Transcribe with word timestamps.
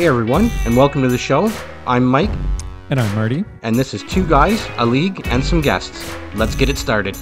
Hey 0.00 0.06
everyone, 0.06 0.50
and 0.64 0.74
welcome 0.78 1.02
to 1.02 1.08
the 1.08 1.18
show. 1.18 1.52
I'm 1.86 2.06
Mike, 2.06 2.30
And 2.88 2.98
I'm 2.98 3.14
Marty. 3.14 3.44
and 3.60 3.76
this 3.76 3.92
is 3.92 4.02
Two 4.02 4.26
Guys, 4.26 4.66
a 4.78 4.86
League, 4.86 5.20
and 5.26 5.44
some 5.44 5.60
guests. 5.60 6.16
Let's 6.34 6.54
get 6.54 6.70
it 6.70 6.78
started. 6.78 7.18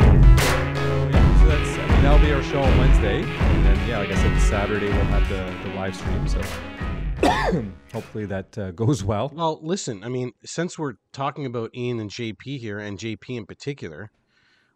Yeah, 0.00 1.40
so 1.40 1.46
that's 1.48 1.78
I 1.78 1.86
mean, 1.92 2.02
that'll 2.02 2.18
be 2.18 2.32
our 2.32 2.42
show 2.42 2.62
on 2.62 2.78
Wednesday, 2.78 3.22
and 3.22 3.64
then 3.64 3.88
yeah, 3.88 3.98
like 3.98 4.10
I 4.10 4.14
said, 4.14 4.40
Saturday 4.40 4.86
we'll 4.88 5.04
have 5.06 5.28
the, 5.28 5.68
the 5.68 5.74
live 5.74 5.94
stream. 5.96 6.26
So 6.28 6.40
hopefully 8.00 8.26
that 8.26 8.56
uh, 8.58 8.70
goes 8.82 9.04
well. 9.04 9.30
Well, 9.34 9.58
listen, 9.62 10.02
I 10.04 10.08
mean, 10.08 10.32
since 10.44 10.78
we're 10.78 10.94
talking 11.12 11.46
about 11.46 11.74
Ian 11.74 12.00
and 12.00 12.10
JP 12.10 12.58
here, 12.58 12.78
and 12.78 12.98
JP 12.98 13.36
in 13.36 13.46
particular, 13.46 14.10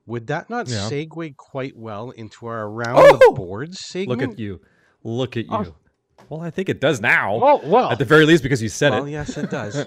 would 0.07 0.27
that 0.27 0.51
not 0.51 0.69
Yeah. 0.69 0.89
segue 0.91 1.37
quite 1.37 1.77
well 1.77 2.11
into 2.11 2.47
our 2.47 2.69
round 2.71 2.99
Oh! 3.01 3.17
the 3.19 3.33
boards 3.35 3.81
segment? 3.81 4.21
Look 4.21 4.31
at 4.33 4.39
you, 4.39 4.61
look 5.03 5.37
at 5.37 5.45
you. 5.47 5.51
Oh. 5.53 5.75
Well, 6.31 6.41
I 6.41 6.51
think 6.51 6.69
it 6.71 6.81
does 6.81 7.01
now. 7.03 7.39
Oh 7.43 7.61
well, 7.65 7.91
At 7.91 7.99
the 7.99 8.05
very 8.07 8.25
least, 8.25 8.43
because 8.43 8.63
you 8.63 8.69
said 8.71 8.93
well, 8.93 9.05
it. 9.05 9.11
yes, 9.11 9.37
it 9.37 9.51
does. 9.51 9.75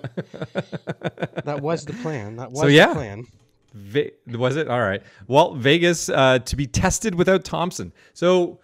that 1.46 1.60
was 1.62 1.86
the 1.86 1.94
plan. 1.94 2.36
That 2.36 2.52
was 2.52 2.62
So, 2.62 2.68
yeah. 2.68 2.88
the 2.90 2.94
plan. 2.94 3.26
Ve- 3.74 4.12
was 4.28 4.56
it 4.56 4.68
all 4.68 4.80
right? 4.80 5.02
Well, 5.28 5.56
Vegas 5.56 6.10
uh, 6.10 6.40
to 6.40 6.56
be 6.56 6.68
tested 6.68 7.16
without 7.16 7.44
Thompson. 7.44 7.92
So, 8.14 8.60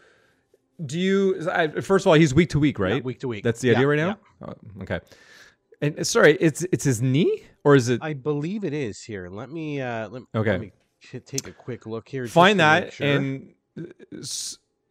do 0.86 1.00
you? 1.00 1.50
I, 1.52 1.68
first 1.68 2.04
of 2.04 2.08
all, 2.10 2.14
he's 2.14 2.34
week 2.34 2.50
to 2.50 2.60
week, 2.60 2.80
right? 2.80 3.04
week 3.04 3.20
to 3.20 3.28
week. 3.28 3.44
That's 3.44 3.62
the 3.62 3.70
Yeah, 3.70 3.76
idea 3.76 3.88
right 3.88 3.98
now. 3.98 4.18
Oh, 4.48 4.54
okay. 4.82 5.00
And 5.82 6.00
uh, 6.00 6.04
sorry, 6.04 6.38
it's 6.40 6.64
it's 6.72 6.84
his 6.84 7.02
knee 7.02 7.44
or 7.64 7.76
is 7.76 7.90
it? 7.90 8.00
I 8.04 8.14
believe 8.14 8.64
it 8.64 8.74
is 8.74 9.02
here. 9.02 9.30
Let 9.30 9.50
me 9.50 9.82
uh, 9.82 10.10
let, 10.10 10.24
Okay. 10.36 10.52
let 10.52 10.62
me 10.62 10.72
take 11.26 11.48
a 11.48 11.52
quick 11.52 11.86
look 11.86 12.08
here. 12.08 12.28
find 12.28 12.60
that 12.60 12.94
sure. 12.94 13.08
and 13.08 13.54
uh, 13.78 13.84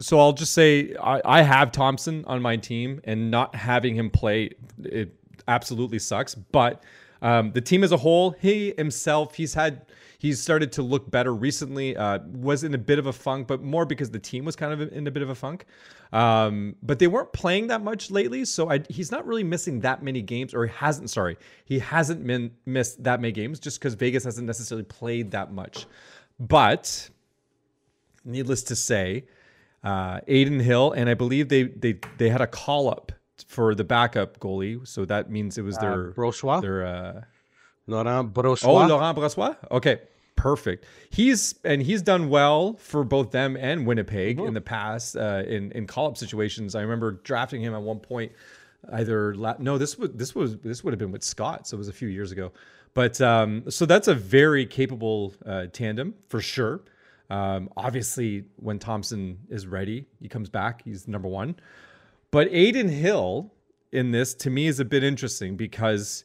so 0.00 0.19
i'll 0.20 0.33
just 0.34 0.53
say 0.53 0.95
I, 1.03 1.23
I 1.25 1.42
have 1.42 1.73
thompson 1.73 2.25
on 2.27 2.42
my 2.42 2.56
team 2.56 3.00
and 3.05 3.30
not 3.30 3.55
having 3.55 3.95
him 3.95 4.11
play 4.11 4.50
it 4.84 5.14
absolutely 5.48 5.98
sucks 5.98 6.34
but 6.34 6.83
um, 7.23 7.53
the 7.53 7.61
team 7.62 7.83
as 7.83 7.92
a 7.92 7.97
whole 7.97 8.33
he 8.33 8.75
himself 8.77 9.34
he's 9.36 9.55
had 9.55 9.86
he's 10.22 10.40
started 10.40 10.70
to 10.70 10.82
look 10.82 11.10
better 11.10 11.34
recently 11.34 11.96
uh, 11.96 12.20
was 12.30 12.62
in 12.62 12.74
a 12.74 12.78
bit 12.78 13.00
of 13.00 13.06
a 13.06 13.12
funk 13.12 13.48
but 13.48 13.60
more 13.60 13.84
because 13.84 14.08
the 14.12 14.20
team 14.20 14.44
was 14.44 14.54
kind 14.54 14.72
of 14.72 14.92
in 14.92 15.04
a 15.08 15.10
bit 15.10 15.24
of 15.24 15.30
a 15.30 15.34
funk. 15.34 15.64
Um, 16.12 16.76
but 16.80 17.00
they 17.00 17.08
weren't 17.08 17.32
playing 17.32 17.66
that 17.66 17.82
much 17.82 18.08
lately 18.08 18.44
so 18.44 18.70
I, 18.70 18.82
he's 18.88 19.10
not 19.10 19.26
really 19.26 19.42
missing 19.42 19.80
that 19.80 20.00
many 20.00 20.22
games 20.22 20.54
or 20.54 20.66
he 20.66 20.72
hasn't 20.72 21.10
sorry 21.10 21.38
he 21.64 21.80
hasn't 21.80 22.24
been 22.24 22.52
missed 22.66 23.02
that 23.02 23.20
many 23.20 23.32
games 23.32 23.58
just 23.58 23.80
because 23.80 23.94
vegas 23.94 24.22
hasn't 24.22 24.46
necessarily 24.46 24.84
played 24.84 25.32
that 25.32 25.52
much. 25.52 25.86
But 26.38 27.10
needless 28.24 28.62
to 28.64 28.76
say, 28.76 29.24
uh, 29.82 30.20
Adin 30.28 30.60
Hill, 30.60 30.92
and 30.92 31.08
I 31.10 31.14
believe 31.14 31.48
they 31.48 31.64
they 31.64 31.98
they 32.18 32.28
had 32.28 32.40
a 32.40 32.46
call 32.46 32.88
up 32.88 33.10
for 33.48 33.74
the 33.74 33.84
backup 33.84 34.38
goalie, 34.38 34.86
so 34.86 35.04
that 35.04 35.30
means 35.30 35.58
it 35.58 35.62
was 35.62 35.76
their 35.78 36.10
uh, 36.10 36.12
Brossoit, 36.12 36.62
their 36.62 36.86
uh, 36.86 37.20
Laurent 37.86 38.32
oh 38.36 38.86
Laurent 38.86 39.16
Brossoit. 39.16 39.56
Okay, 39.70 40.00
perfect. 40.36 40.84
He's 41.11 41.55
and 41.64 41.83
he's 41.83 42.02
done 42.02 42.28
well 42.28 42.75
for 42.75 43.05
both 43.05 43.30
them 43.30 43.56
and 43.56 43.86
Winnipeg 43.86 44.41
in 44.41 44.55
the 44.55 44.61
past 44.61 45.17
uh, 45.17 45.42
in 45.46 45.73
in 45.73 45.86
call 45.86 46.06
up 46.06 46.17
situations. 46.17 46.74
I 46.74 46.83
remember 46.83 47.12
drafting 47.24 47.61
him 47.62 47.74
at 47.74 47.83
one 47.83 48.01
point. 48.01 48.33
Either 48.92 49.34
la- 49.34 49.56
no, 49.58 49.79
this 49.79 49.96
would 49.98 50.18
this 50.18 50.34
was 50.34 50.58
this 50.58 50.83
would 50.83 50.92
have 50.92 50.98
been 50.98 51.12
with 51.12 51.23
Scott, 51.23 51.68
so 51.68 51.77
it 51.77 51.79
was 51.79 51.89
a 51.89 51.92
few 51.92 52.08
years 52.08 52.33
ago. 52.33 52.52
But 52.95 53.20
um, 53.20 53.70
so 53.70 53.86
that's 53.86 54.08
a 54.08 54.14
very 54.14 54.67
capable 54.67 55.34
uh, 55.46 55.67
tandem 55.73 56.14
for 56.29 56.40
sure. 56.40 56.83
Um, 57.30 57.70
obviously, 57.77 58.45
when 58.56 58.79
Thompson 58.79 59.39
is 59.48 59.67
ready, 59.67 60.06
he 60.20 60.29
comes 60.29 60.51
back. 60.51 60.83
He's 60.85 61.08
number 61.08 61.29
one. 61.29 61.56
But 62.30 62.48
Adin 62.48 62.89
Hill 62.89 63.52
in 63.92 64.11
this 64.11 64.35
to 64.35 64.51
me 64.51 64.67
is 64.67 64.80
a 64.80 64.85
bit 64.85 65.05
interesting 65.05 65.56
because 65.56 66.24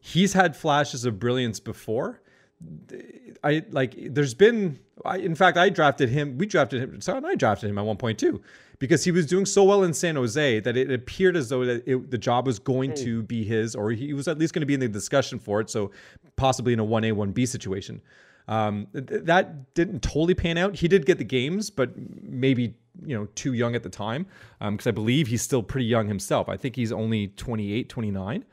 he's 0.00 0.32
had 0.32 0.56
flashes 0.56 1.04
of 1.04 1.18
brilliance 1.18 1.60
before. 1.60 2.20
I 3.44 3.62
like 3.70 3.94
there's 3.96 4.34
been 4.34 4.78
I 5.04 5.18
in 5.18 5.34
fact 5.34 5.58
I 5.58 5.68
drafted 5.68 6.08
him 6.08 6.38
we 6.38 6.46
drafted 6.46 6.80
him 6.82 7.00
so 7.00 7.20
I 7.24 7.34
drafted 7.34 7.70
him 7.70 7.78
at 7.78 7.84
one 7.84 7.96
point 7.96 8.18
too 8.18 8.42
because 8.78 9.04
he 9.04 9.10
was 9.10 9.26
doing 9.26 9.46
so 9.46 9.64
well 9.64 9.84
in 9.84 9.92
San 9.94 10.16
Jose 10.16 10.60
that 10.60 10.76
it 10.76 10.90
appeared 10.90 11.36
as 11.36 11.48
though 11.48 11.64
that 11.64 11.86
it, 11.86 12.10
the 12.10 12.18
job 12.18 12.46
was 12.46 12.58
going 12.58 12.94
to 12.94 13.22
be 13.22 13.44
his 13.44 13.74
or 13.74 13.90
he 13.90 14.12
was 14.12 14.26
at 14.28 14.38
least 14.38 14.54
going 14.54 14.60
to 14.60 14.66
be 14.66 14.74
in 14.74 14.80
the 14.80 14.88
discussion 14.88 15.38
for 15.38 15.60
it 15.60 15.70
so 15.70 15.90
possibly 16.36 16.72
in 16.72 16.80
a 16.80 16.84
1A 16.84 17.12
1B 17.12 17.46
situation. 17.48 18.00
Um, 18.48 18.86
th- 18.92 19.24
that 19.24 19.74
didn't 19.74 20.02
totally 20.02 20.34
pan 20.34 20.56
out. 20.56 20.76
He 20.76 20.88
did 20.88 21.04
get 21.04 21.18
the 21.18 21.24
games 21.24 21.70
but 21.70 21.90
maybe 22.22 22.74
you 23.04 23.16
know 23.16 23.26
too 23.34 23.52
young 23.52 23.74
at 23.74 23.82
the 23.82 23.90
time 23.90 24.26
because 24.60 24.86
I 24.86 24.92
believe 24.92 25.26
he's 25.26 25.42
still 25.42 25.62
pretty 25.62 25.86
young 25.86 26.08
himself. 26.08 26.48
I 26.48 26.56
think 26.56 26.74
he's 26.74 26.92
only 26.92 27.28
28 27.28 27.88
29 27.88 28.44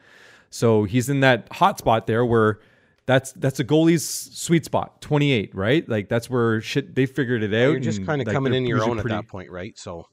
so 0.49 0.83
he's 0.83 1.09
in 1.09 1.21
that 1.21 1.47
hot 1.51 1.79
spot 1.79 2.05
there 2.05 2.23
where 2.23 2.59
that's 3.05 3.33
that's 3.33 3.59
a 3.59 3.63
goalie's 3.63 4.07
sweet 4.07 4.65
spot, 4.65 5.01
28, 5.01 5.53
right? 5.53 5.87
Like 5.87 6.09
that's 6.09 6.29
where 6.29 6.61
shit 6.61 6.95
they 6.95 7.05
figured 7.05 7.43
it 7.43 7.53
out. 7.53 7.71
You're 7.71 7.79
just 7.79 8.05
kind 8.05 8.21
of 8.21 8.27
like, 8.27 8.33
coming 8.33 8.53
in 8.53 8.65
your 8.65 8.83
own 8.83 8.99
pretty- 8.99 9.15
at 9.15 9.23
that 9.23 9.27
point, 9.27 9.51
right? 9.51 9.77
So 9.77 10.07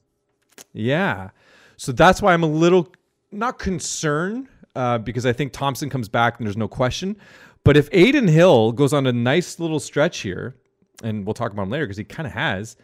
Yeah. 0.73 1.29
So 1.77 1.91
that's 1.91 2.21
why 2.21 2.33
I'm 2.33 2.43
a 2.43 2.47
little 2.47 2.93
not 3.31 3.57
concerned 3.57 4.47
uh, 4.75 4.97
because 4.97 5.25
I 5.25 5.33
think 5.33 5.53
Thompson 5.53 5.89
comes 5.89 6.09
back 6.09 6.37
and 6.37 6.45
there's 6.45 6.57
no 6.57 6.67
question. 6.67 7.15
But 7.63 7.77
if 7.77 7.87
Adin 7.93 8.27
Hill 8.27 8.71
goes 8.71 8.93
on 8.93 9.07
a 9.07 9.13
nice 9.13 9.59
little 9.59 9.79
stretch 9.79 10.19
here, 10.19 10.55
and 11.03 11.25
we'll 11.25 11.33
talk 11.33 11.51
about 11.51 11.63
him 11.63 11.69
later 11.69 11.85
because 11.85 11.97
he 11.97 12.03
kind 12.03 12.27
of 12.27 12.33
has, 12.33 12.75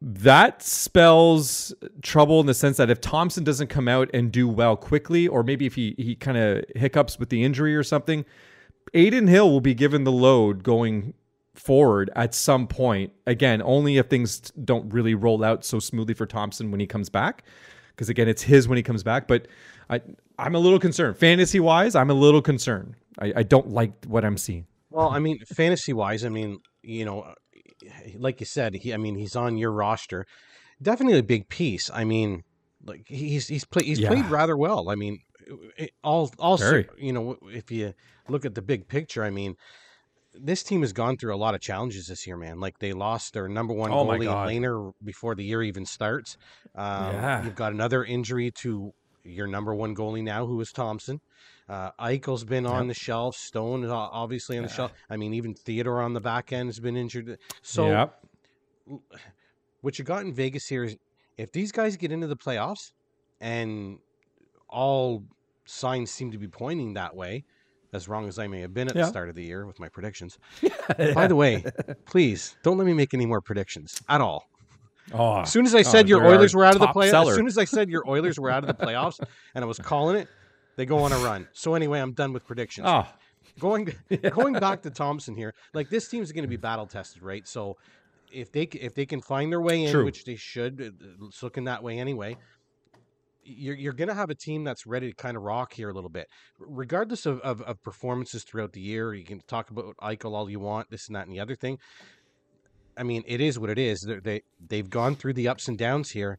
that 0.00 0.62
spells 0.62 1.74
trouble 2.02 2.40
in 2.40 2.46
the 2.46 2.54
sense 2.54 2.76
that 2.76 2.90
if 2.90 3.00
Thompson 3.00 3.42
doesn't 3.42 3.68
come 3.68 3.88
out 3.88 4.10
and 4.12 4.30
do 4.30 4.46
well 4.46 4.76
quickly, 4.76 5.26
or 5.26 5.42
maybe 5.42 5.66
if 5.66 5.74
he, 5.74 5.94
he 5.96 6.14
kind 6.14 6.36
of 6.36 6.64
hiccups 6.76 7.18
with 7.18 7.30
the 7.30 7.42
injury 7.42 7.74
or 7.74 7.82
something, 7.82 8.24
Adin 8.92 9.26
Hill 9.26 9.50
will 9.50 9.60
be 9.60 9.74
given 9.74 10.04
the 10.04 10.12
load 10.12 10.62
going 10.62 11.14
forward 11.54 12.10
at 12.16 12.34
some 12.34 12.66
point. 12.66 13.12
Again, 13.26 13.62
only 13.62 13.96
if 13.96 14.06
things 14.06 14.40
don't 14.62 14.92
really 14.92 15.14
roll 15.14 15.44
out 15.44 15.64
so 15.64 15.78
smoothly 15.78 16.14
for 16.14 16.26
Thompson 16.26 16.70
when 16.70 16.80
he 16.80 16.86
comes 16.86 17.08
back. 17.08 17.44
Because 17.90 18.08
again, 18.08 18.28
it's 18.28 18.42
his 18.42 18.66
when 18.66 18.76
he 18.76 18.82
comes 18.82 19.02
back. 19.02 19.28
But 19.28 19.46
I, 19.88 20.00
I'm 20.38 20.54
a 20.54 20.58
little 20.58 20.80
concerned. 20.80 21.16
Fantasy 21.16 21.60
wise, 21.60 21.94
I'm 21.94 22.10
a 22.10 22.14
little 22.14 22.42
concerned. 22.42 22.94
I, 23.18 23.32
I 23.36 23.42
don't 23.44 23.70
like 23.70 24.04
what 24.06 24.24
I'm 24.24 24.36
seeing. 24.36 24.66
Well, 24.90 25.08
I 25.08 25.18
mean, 25.18 25.38
fantasy 25.46 25.92
wise, 25.92 26.24
I 26.24 26.28
mean, 26.28 26.58
you 26.82 27.04
know, 27.04 27.34
like 28.16 28.40
you 28.40 28.46
said, 28.46 28.74
he, 28.74 28.94
I 28.94 28.96
mean, 28.96 29.16
he's 29.16 29.36
on 29.36 29.56
your 29.56 29.72
roster. 29.72 30.26
Definitely 30.82 31.18
a 31.18 31.22
big 31.22 31.48
piece. 31.48 31.90
I 31.92 32.04
mean, 32.04 32.44
like 32.84 33.04
he's 33.06 33.48
he's 33.48 33.64
played 33.64 33.86
he's 33.86 34.00
played 34.00 34.26
rather 34.26 34.56
well. 34.56 34.90
I 34.90 34.94
mean, 34.94 35.20
all 36.02 36.32
also, 36.38 36.70
Very. 36.70 36.88
you 36.98 37.12
know, 37.12 37.36
if 37.42 37.70
you 37.70 37.94
look 38.28 38.44
at 38.44 38.54
the 38.54 38.62
big 38.62 38.88
picture, 38.88 39.24
I 39.24 39.30
mean, 39.30 39.56
this 40.34 40.62
team 40.62 40.80
has 40.80 40.92
gone 40.92 41.16
through 41.16 41.34
a 41.34 41.36
lot 41.38 41.54
of 41.54 41.60
challenges 41.60 42.08
this 42.08 42.26
year, 42.26 42.36
man. 42.36 42.60
Like 42.60 42.78
they 42.78 42.92
lost 42.92 43.34
their 43.34 43.48
number 43.48 43.72
one 43.72 43.90
Oh 43.92 44.04
goalie 44.04 44.26
Lehner 44.26 44.92
before 45.02 45.34
the 45.34 45.44
year 45.44 45.62
even 45.62 45.86
starts. 45.86 46.36
Um, 46.74 47.14
Yeah. 47.14 47.44
You've 47.44 47.54
got 47.54 47.72
another 47.72 48.04
injury 48.04 48.50
to 48.62 48.92
your 49.22 49.46
number 49.46 49.74
one 49.74 49.94
goalie 49.94 50.22
now, 50.22 50.46
who 50.46 50.60
is 50.60 50.72
Thompson. 50.72 51.20
Uh, 51.68 51.92
Eichel's 51.98 52.44
been 52.44 52.66
on 52.66 52.88
the 52.88 52.94
shelf. 52.94 53.36
Stone 53.36 53.84
is 53.84 53.90
obviously 53.90 54.58
on 54.58 54.64
the 54.64 54.68
Yeah. 54.68 54.74
shelf. 54.74 54.92
I 55.08 55.16
mean, 55.16 55.32
even 55.34 55.54
Theodore 55.54 56.02
on 56.02 56.12
the 56.12 56.20
back 56.20 56.52
end 56.52 56.68
has 56.68 56.80
been 56.80 56.96
injured. 56.96 57.38
So 57.62 57.88
yep. 57.88 58.24
what 59.80 59.98
you 59.98 60.04
got 60.04 60.24
in 60.24 60.34
Vegas 60.34 60.66
here 60.66 60.84
is 60.84 60.96
if 61.38 61.52
these 61.52 61.72
guys 61.72 61.96
get 61.96 62.12
into 62.12 62.26
the 62.26 62.36
playoffs 62.36 62.92
and 63.40 63.98
all 64.68 65.24
signs 65.66 66.10
seem 66.10 66.30
to 66.32 66.38
be 66.38 66.48
pointing 66.48 66.94
that 66.94 67.14
way, 67.14 67.44
as 67.92 68.08
wrong 68.08 68.26
as 68.28 68.38
I 68.38 68.46
may 68.46 68.60
have 68.60 68.74
been 68.74 68.88
at 68.88 68.96
Yeah. 68.96 69.02
the 69.02 69.08
start 69.08 69.28
of 69.28 69.34
the 69.34 69.44
year 69.44 69.66
with 69.66 69.78
my 69.80 69.88
predictions. 69.88 70.38
By 71.14 71.26
the 71.26 71.36
way, 71.36 71.64
please 72.06 72.56
don't 72.62 72.76
let 72.78 72.86
me 72.86 72.92
make 72.94 73.14
any 73.14 73.26
more 73.26 73.40
predictions 73.40 74.00
at 74.08 74.20
all. 74.20 74.48
oh, 75.12 75.40
As 75.42 75.52
soon 75.52 75.66
as 75.66 75.74
I 75.74 75.82
said 75.82 76.08
your 76.08 76.24
Oilers 76.26 76.54
were 76.54 76.64
out 76.64 76.74
of 76.74 76.80
the 76.80 76.88
playoffs, 76.88 77.28
as 77.30 77.34
soon 77.36 77.46
as 77.46 77.58
I 77.58 77.64
said 77.64 77.88
your 77.88 78.08
Oilers 78.08 78.38
were 78.40 78.50
out 78.50 78.64
of 78.64 78.68
the 78.76 78.86
playoffs 78.86 79.20
and 79.54 79.64
I 79.64 79.66
was 79.66 79.78
calling 79.78 80.16
it, 80.16 80.28
they 80.76 80.86
go 80.86 80.98
on 80.98 81.12
a 81.12 81.18
run. 81.18 81.46
So 81.52 81.74
anyway, 81.74 82.00
I'm 82.00 82.12
done 82.12 82.32
with 82.32 82.44
predictions. 82.46 82.86
oh, 82.90 83.06
going 83.60 83.94
going 84.32 84.54
back 84.54 84.82
to 84.82 84.90
Thompson 84.90 85.36
here, 85.36 85.54
like 85.72 85.88
this 85.88 86.08
team's 86.08 86.32
going 86.32 86.42
to 86.44 86.48
be 86.48 86.56
battle 86.56 86.86
tested, 86.86 87.22
right? 87.22 87.46
So 87.46 87.76
if 88.32 88.50
they 88.50 88.62
if 88.62 88.94
they 88.94 89.06
can 89.06 89.20
find 89.20 89.52
their 89.52 89.60
way 89.60 89.84
in, 89.84 89.92
True. 89.92 90.04
which 90.04 90.24
they 90.24 90.34
should, 90.34 90.80
uh, 90.80 91.26
it's 91.28 91.42
looking 91.44 91.64
that 91.64 91.82
way 91.82 91.98
anyway. 92.00 92.36
You're, 93.44 93.76
you're 93.76 93.92
going 93.92 94.08
to 94.08 94.14
have 94.14 94.30
a 94.30 94.34
team 94.34 94.64
that's 94.64 94.86
ready 94.86 95.10
to 95.10 95.14
kind 95.16 95.36
of 95.36 95.42
rock 95.42 95.72
here 95.74 95.90
a 95.90 95.92
little 95.92 96.10
bit, 96.10 96.26
regardless 96.58 97.26
of, 97.26 97.40
of, 97.40 97.60
of 97.62 97.82
performances 97.82 98.42
throughout 98.44 98.72
the 98.72 98.80
year. 98.80 99.12
You 99.14 99.24
can 99.24 99.40
talk 99.46 99.70
about 99.70 99.94
Eichel 100.02 100.32
all 100.32 100.48
you 100.48 100.60
want, 100.60 100.90
this 100.90 101.06
and 101.08 101.16
that 101.16 101.26
and 101.26 101.34
the 101.34 101.40
other 101.40 101.54
thing. 101.54 101.78
I 102.96 103.02
mean, 103.02 103.22
it 103.26 103.40
is 103.40 103.58
what 103.58 103.70
it 103.70 103.78
is. 103.78 104.00
They're, 104.02 104.20
they 104.20 104.42
they've 104.64 104.88
gone 104.88 105.16
through 105.16 105.34
the 105.34 105.48
ups 105.48 105.68
and 105.68 105.76
downs 105.76 106.10
here. 106.10 106.38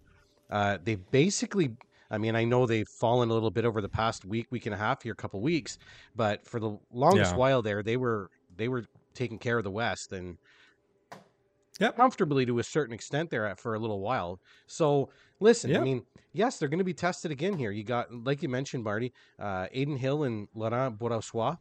Uh, 0.50 0.78
they 0.82 0.96
basically, 0.96 1.70
I 2.10 2.18
mean, 2.18 2.36
I 2.36 2.44
know 2.46 2.66
they've 2.66 2.88
fallen 3.00 3.30
a 3.30 3.34
little 3.34 3.52
bit 3.52 3.66
over 3.66 3.82
the 3.82 3.90
past 3.90 4.26
week, 4.26 4.48
week 4.52 4.66
and 4.66 4.74
a 4.74 4.78
half 4.78 5.04
here, 5.04 5.14
a 5.14 5.16
couple 5.16 5.42
weeks, 5.42 5.78
but 6.16 6.48
for 6.48 6.60
the 6.60 6.78
longest 6.92 7.32
Yeah. 7.32 7.38
while 7.38 7.62
there, 7.62 7.84
they 7.84 7.98
were 7.98 8.30
they 8.56 8.68
were 8.70 8.86
taking 9.14 9.38
care 9.38 9.58
of 9.58 9.64
the 9.64 9.72
West 9.72 10.12
and 10.14 10.38
Yep. 11.80 11.98
comfortably 11.98 12.46
to 12.46 12.60
a 12.60 12.64
certain 12.64 12.94
extent 12.94 13.30
there 13.32 13.46
at- 13.46 13.60
for 13.60 13.76
a 13.76 13.80
little 13.80 14.00
while. 14.00 14.40
So 14.66 15.10
listen, 15.40 15.76
I 15.76 15.80
mean, 15.80 16.04
yes, 16.34 16.58
they're 16.58 16.70
going 16.70 16.80
to 16.80 16.86
be 16.86 16.94
tested 16.94 17.32
again 17.32 17.58
here. 17.58 17.72
You 17.72 17.84
got, 17.84 18.14
like 18.14 18.44
you 18.44 18.50
mentioned, 18.50 18.84
Marty, 18.84 19.14
uh, 19.40 19.68
Adin 19.74 19.98
Hill 19.98 20.24
and 20.24 20.48
Laurent 20.54 20.98
Brossoit 20.98 21.58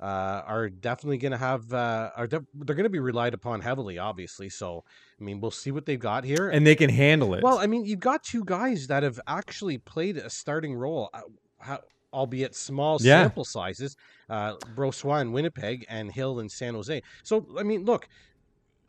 uh, 0.00 0.04
are 0.04 0.68
definitely 0.68 1.18
going 1.18 1.32
to 1.32 1.38
have, 1.38 1.72
uh, 1.72 2.10
are 2.16 2.26
def- 2.26 2.44
they're 2.54 2.76
going 2.76 2.84
to 2.84 2.90
be 2.90 2.98
relied 2.98 3.34
upon 3.34 3.60
heavily, 3.60 3.98
obviously. 3.98 4.48
So, 4.48 4.84
I 5.20 5.24
mean, 5.24 5.40
we'll 5.40 5.50
see 5.50 5.70
what 5.70 5.86
they've 5.86 5.98
got 5.98 6.24
here. 6.24 6.50
And 6.50 6.66
they 6.66 6.74
can 6.74 6.90
handle 6.90 7.34
it. 7.34 7.42
Well, 7.42 7.58
I 7.58 7.66
mean, 7.66 7.84
you've 7.84 8.00
got 8.00 8.22
two 8.22 8.44
guys 8.44 8.88
that 8.88 9.02
have 9.02 9.20
actually 9.26 9.78
played 9.78 10.16
a 10.16 10.30
starting 10.30 10.74
role, 10.74 11.10
uh, 11.14 11.20
how, 11.58 11.80
albeit 12.12 12.54
small 12.54 12.98
Yeah. 13.00 13.22
sample 13.22 13.44
sizes. 13.44 13.96
Uh, 14.28 14.56
Brossoit 14.74 15.20
in 15.22 15.32
Winnipeg 15.32 15.84
and 15.88 16.10
Hill 16.10 16.40
in 16.40 16.48
San 16.48 16.74
Jose. 16.74 17.02
So, 17.22 17.46
I 17.58 17.62
mean, 17.62 17.84
look, 17.84 18.08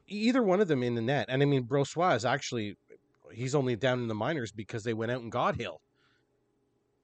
either 0.07 0.43
one 0.43 0.61
of 0.61 0.67
them 0.67 0.83
in 0.83 0.95
the 0.95 1.01
net, 1.01 1.25
and 1.29 1.41
I 1.41 1.45
mean, 1.45 1.63
Brossoit 1.63 2.15
is 2.15 2.25
actually 2.25 2.77
he's 3.33 3.55
only 3.55 3.75
down 3.75 3.99
in 3.99 4.07
the 4.07 4.15
minors 4.15 4.51
because 4.51 4.83
they 4.83 4.93
went 4.93 5.11
out 5.11 5.21
and 5.21 5.31
got 5.31 5.55
Hill 5.55 5.81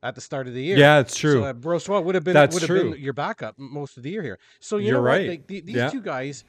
at 0.03 0.15
the 0.15 0.21
start 0.21 0.47
of 0.47 0.53
the 0.53 0.61
year. 0.63 0.77
yeah, 0.77 0.99
it's 0.99 1.15
true. 1.15 1.41
So 1.41 1.43
uh, 1.45 1.53
Brossoit 1.53 2.03
would 2.03 2.15
have 2.15 2.23
been 2.23 2.33
That's 2.33 2.53
would 2.53 2.61
have 2.63 2.67
true. 2.67 2.91
been 2.91 3.01
your 3.01 3.13
backup 3.13 3.55
most 3.59 3.97
of 3.97 4.03
the 4.03 4.09
year 4.09 4.23
here. 4.23 4.39
So 4.59 4.77
you 4.77 4.87
You're 4.87 4.95
know 4.97 5.01
right. 5.01 5.21
what? 5.21 5.29
Like, 5.29 5.47
the, 5.47 5.61
these 5.61 5.75
Yeah. 5.75 5.89
two 5.89 6.01
guys, 6.01 6.43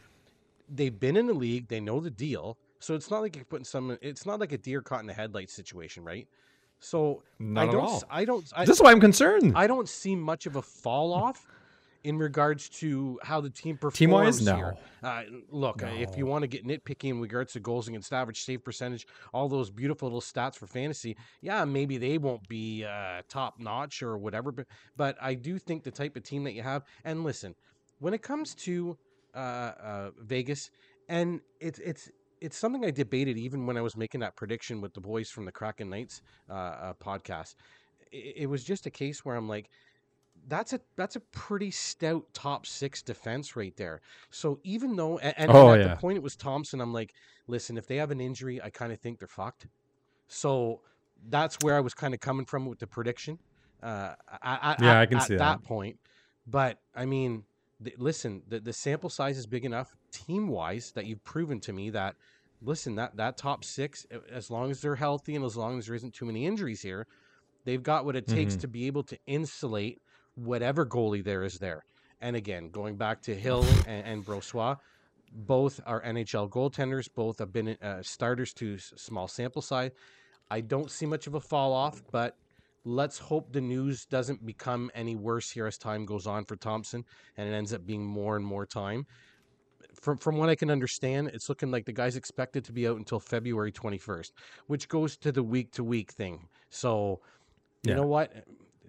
they've 0.69 0.99
been 0.99 1.17
in 1.17 1.27
the 1.27 1.35
league. 1.35 1.69
They 1.69 1.81
know 1.81 2.01
the 2.01 2.11
deal. 2.11 2.57
So 2.81 2.95
it's 2.95 3.11
not 3.11 3.21
like 3.21 3.37
you're 3.37 3.45
putting 3.45 3.65
some. 3.65 3.97
It's 4.03 4.27
not 4.27 4.41
like 4.41 4.53
a 4.53 4.59
deer 4.59 4.81
caught 4.81 5.01
in 5.01 5.07
the 5.07 5.13
headlights 5.13 5.55
situation, 5.55 6.03
right? 6.03 6.27
So 6.81 7.23
Not 7.39 7.61
I 7.61 7.67
at 7.67 7.73
don't. 7.73 7.81
all. 7.85 7.97
s- 7.97 8.05
I 8.11 8.25
don't. 8.25 8.53
I, 8.57 8.65
This 8.65 8.77
is 8.77 8.83
why 8.83 8.91
I'm 8.91 9.01
concerned. 9.01 9.53
I 9.55 9.67
don't 9.69 9.89
see 9.89 10.17
much 10.17 10.47
of 10.47 10.57
a 10.57 10.63
fall 10.63 11.13
off 11.13 11.47
in 12.05 12.19
regards 12.19 12.69
to 12.69 13.19
how 13.23 13.41
the 13.41 13.51
team 13.51 13.77
performs 13.77 13.99
Team-wise, 13.99 14.43
no. 14.43 14.57
here. 14.57 14.75
Uh, 15.03 15.23
look, 15.51 15.83
uh, 15.83 15.87
if 15.87 16.17
you 16.17 16.27
want 16.27 16.43
to 16.43 16.49
get 16.49 16.67
nitpicky 16.67 17.11
in 17.11 17.21
regards 17.21 17.53
to 17.53 17.61
goals 17.61 17.89
against 17.89 18.13
average, 18.13 18.43
save 18.43 18.65
percentage, 18.65 19.07
all 19.33 19.49
those 19.49 19.71
beautiful 19.71 20.09
little 20.09 20.21
stats 20.21 20.57
for 20.57 20.67
fantasy, 20.67 21.17
yeah, 21.41 21.65
maybe 21.65 21.99
they 21.99 22.19
won't 22.19 22.47
be 22.49 22.85
uh, 22.85 23.23
top 23.29 23.55
notch 23.59 24.03
or 24.03 24.19
whatever, 24.19 24.53
but 24.53 24.67
but 24.97 25.17
I 25.21 25.35
do 25.35 25.59
think 25.59 25.83
the 25.83 25.91
type 25.91 26.17
of 26.17 26.23
team 26.23 26.45
that 26.45 26.53
you 26.53 26.63
have. 26.63 26.83
And 27.05 27.25
listen, 27.25 27.55
when 27.99 28.15
it 28.15 28.23
comes 28.23 28.55
to 28.57 28.97
uh, 29.35 29.39
uh, 29.39 30.11
Vegas, 30.21 30.71
and 31.09 31.41
it's 31.61 31.79
it's 31.79 32.11
it's 32.41 32.57
something 32.57 32.85
I 32.85 32.91
debated 32.91 33.39
even 33.39 33.67
when 33.67 33.77
I 33.77 33.81
was 33.81 33.97
making 33.97 34.21
that 34.21 34.37
prediction 34.37 34.81
with 34.81 34.95
the 34.95 35.01
boys 35.01 35.31
from 35.31 35.45
the 35.45 35.53
Kraken 35.53 35.89
Knights 35.89 36.23
uh, 36.51 36.53
uh, 36.53 36.93
podcast. 36.95 37.55
It, 38.11 38.35
it 38.39 38.47
was 38.47 38.65
just 38.65 38.87
a 38.87 38.91
case 38.91 39.25
where 39.25 39.37
I'm 39.37 39.49
like, 39.49 39.71
that's 40.49 40.73
a 40.73 40.81
that's 40.97 41.17
a 41.17 41.21
pretty 41.21 41.71
stout 41.71 42.25
top 42.33 42.67
six 42.67 43.03
defense 43.03 43.55
right 43.57 43.77
there. 43.77 44.01
So 44.31 44.59
even 44.65 44.97
though 44.97 45.19
and, 45.19 45.35
and 45.37 45.51
Oh, 45.53 45.73
at 45.73 45.81
yeah. 45.81 45.89
the 45.95 45.97
point 45.97 46.17
it 46.17 46.23
was 46.23 46.37
Thompson, 46.37 46.81
I'm 46.81 46.93
like, 46.93 47.15
listen, 47.47 47.77
if 47.77 47.87
they 47.87 47.97
have 47.97 48.11
an 48.11 48.21
injury, 48.21 48.61
I 48.63 48.71
kind 48.71 48.93
of 48.93 49.01
think 49.01 49.19
they're 49.19 49.29
fucked. 49.29 49.67
So 50.29 50.81
that's 51.29 51.59
where 51.61 51.77
I 51.77 51.81
was 51.81 51.95
kind 51.95 52.15
of 52.15 52.21
coming 52.21 52.47
from 52.47 52.67
with 52.67 52.79
the 52.81 52.87
prediction. 52.87 53.39
Uh, 53.83 54.15
at, 54.43 54.81
Yeah, 54.81 54.91
at- 54.93 54.97
I 54.97 55.07
can 55.07 55.19
at 55.19 55.23
see 55.25 55.35
that 55.37 55.61
that. 55.61 55.65
point. 55.65 55.99
But 56.47 56.79
I 56.95 57.05
mean, 57.07 57.45
th- 57.83 57.97
listen, 57.99 58.43
the 58.49 58.61
the 58.61 58.73
sample 58.73 59.11
size 59.11 59.39
is 59.39 59.47
big 59.47 59.65
enough 59.65 59.95
team 60.11 60.49
wise 60.49 60.93
that 60.93 61.07
you've 61.07 61.23
proven 61.25 61.61
to 61.61 61.73
me 61.73 61.91
that 61.91 62.17
listen 62.61 62.95
that 62.97 63.17
that 63.17 63.37
top 63.37 63.65
six, 63.65 64.07
as 64.31 64.51
long 64.51 64.71
as 64.71 64.81
they're 64.81 64.97
healthy 64.97 65.37
and 65.37 65.45
as 65.45 65.57
long 65.57 65.79
as 65.79 65.87
there 65.87 65.95
isn't 65.95 66.15
too 66.15 66.25
many 66.25 66.47
injuries 66.47 66.83
here, 66.83 67.07
they've 67.65 67.83
got 67.83 68.05
what 68.05 68.17
it 68.17 68.27
takes 68.27 68.57
Mhm. 68.57 68.61
to 68.61 68.69
be 68.69 68.87
able 68.89 69.03
to 69.05 69.19
insulate 69.27 70.01
whatever 70.35 70.87
goalie 70.87 71.25
there 71.25 71.43
is 71.43 71.59
there. 71.59 71.83
And 72.21 72.37
again, 72.37 72.71
going 72.71 72.97
back 72.97 73.23
to 73.23 73.35
Hill 73.35 73.65
and, 73.87 74.07
and 74.07 74.25
Brossoit, 74.25 74.79
both 75.33 75.81
are 75.87 76.03
NHL 76.03 76.49
goaltenders. 76.51 77.09
Both 77.15 77.39
have 77.39 77.53
been 77.53 77.77
uh, 77.83 78.03
starters 78.03 78.53
to 78.55 78.79
small 78.79 79.29
sample 79.29 79.63
size. 79.63 79.91
I 80.51 80.61
don't 80.61 80.91
see 80.91 81.07
much 81.07 81.27
of 81.27 81.35
a 81.35 81.41
fall 81.41 81.73
off, 81.73 82.03
but 82.11 82.37
let's 82.85 83.19
hope 83.19 83.53
the 83.53 83.61
news 83.61 84.05
doesn't 84.07 84.45
become 84.45 84.91
any 84.95 85.17
worse 85.17 85.51
here 85.51 85.67
as 85.67 85.79
time 85.79 86.05
goes 86.05 86.27
on 86.27 86.45
for 86.45 86.57
Thompson, 86.57 87.05
and 87.37 87.49
it 87.49 87.53
ends 87.53 87.73
up 87.73 87.87
being 87.87 88.05
more 88.05 88.37
and 88.37 88.45
more 88.45 88.67
time. 88.67 89.07
From 90.01 90.19
from 90.19 90.37
what 90.39 90.49
I 90.49 90.55
can 90.55 90.71
understand, 90.71 91.29
it's 91.29 91.49
looking 91.49 91.71
like 91.71 91.87
the 91.87 91.93
guy's 91.93 92.17
expected 92.17 92.65
to 92.65 92.73
be 92.73 92.87
out 92.87 92.99
until 92.99 93.21
February 93.21 93.73
twenty 93.73 93.99
first, 93.99 94.33
which 94.67 94.89
goes 94.89 95.17
to 95.19 95.33
the 95.33 95.43
week 95.43 95.73
to 95.73 95.85
week 95.85 96.13
thing. 96.13 96.49
So, 96.71 97.21
you 97.83 97.91
Yeah. 97.91 97.95
know 97.95 98.07
what? 98.07 98.33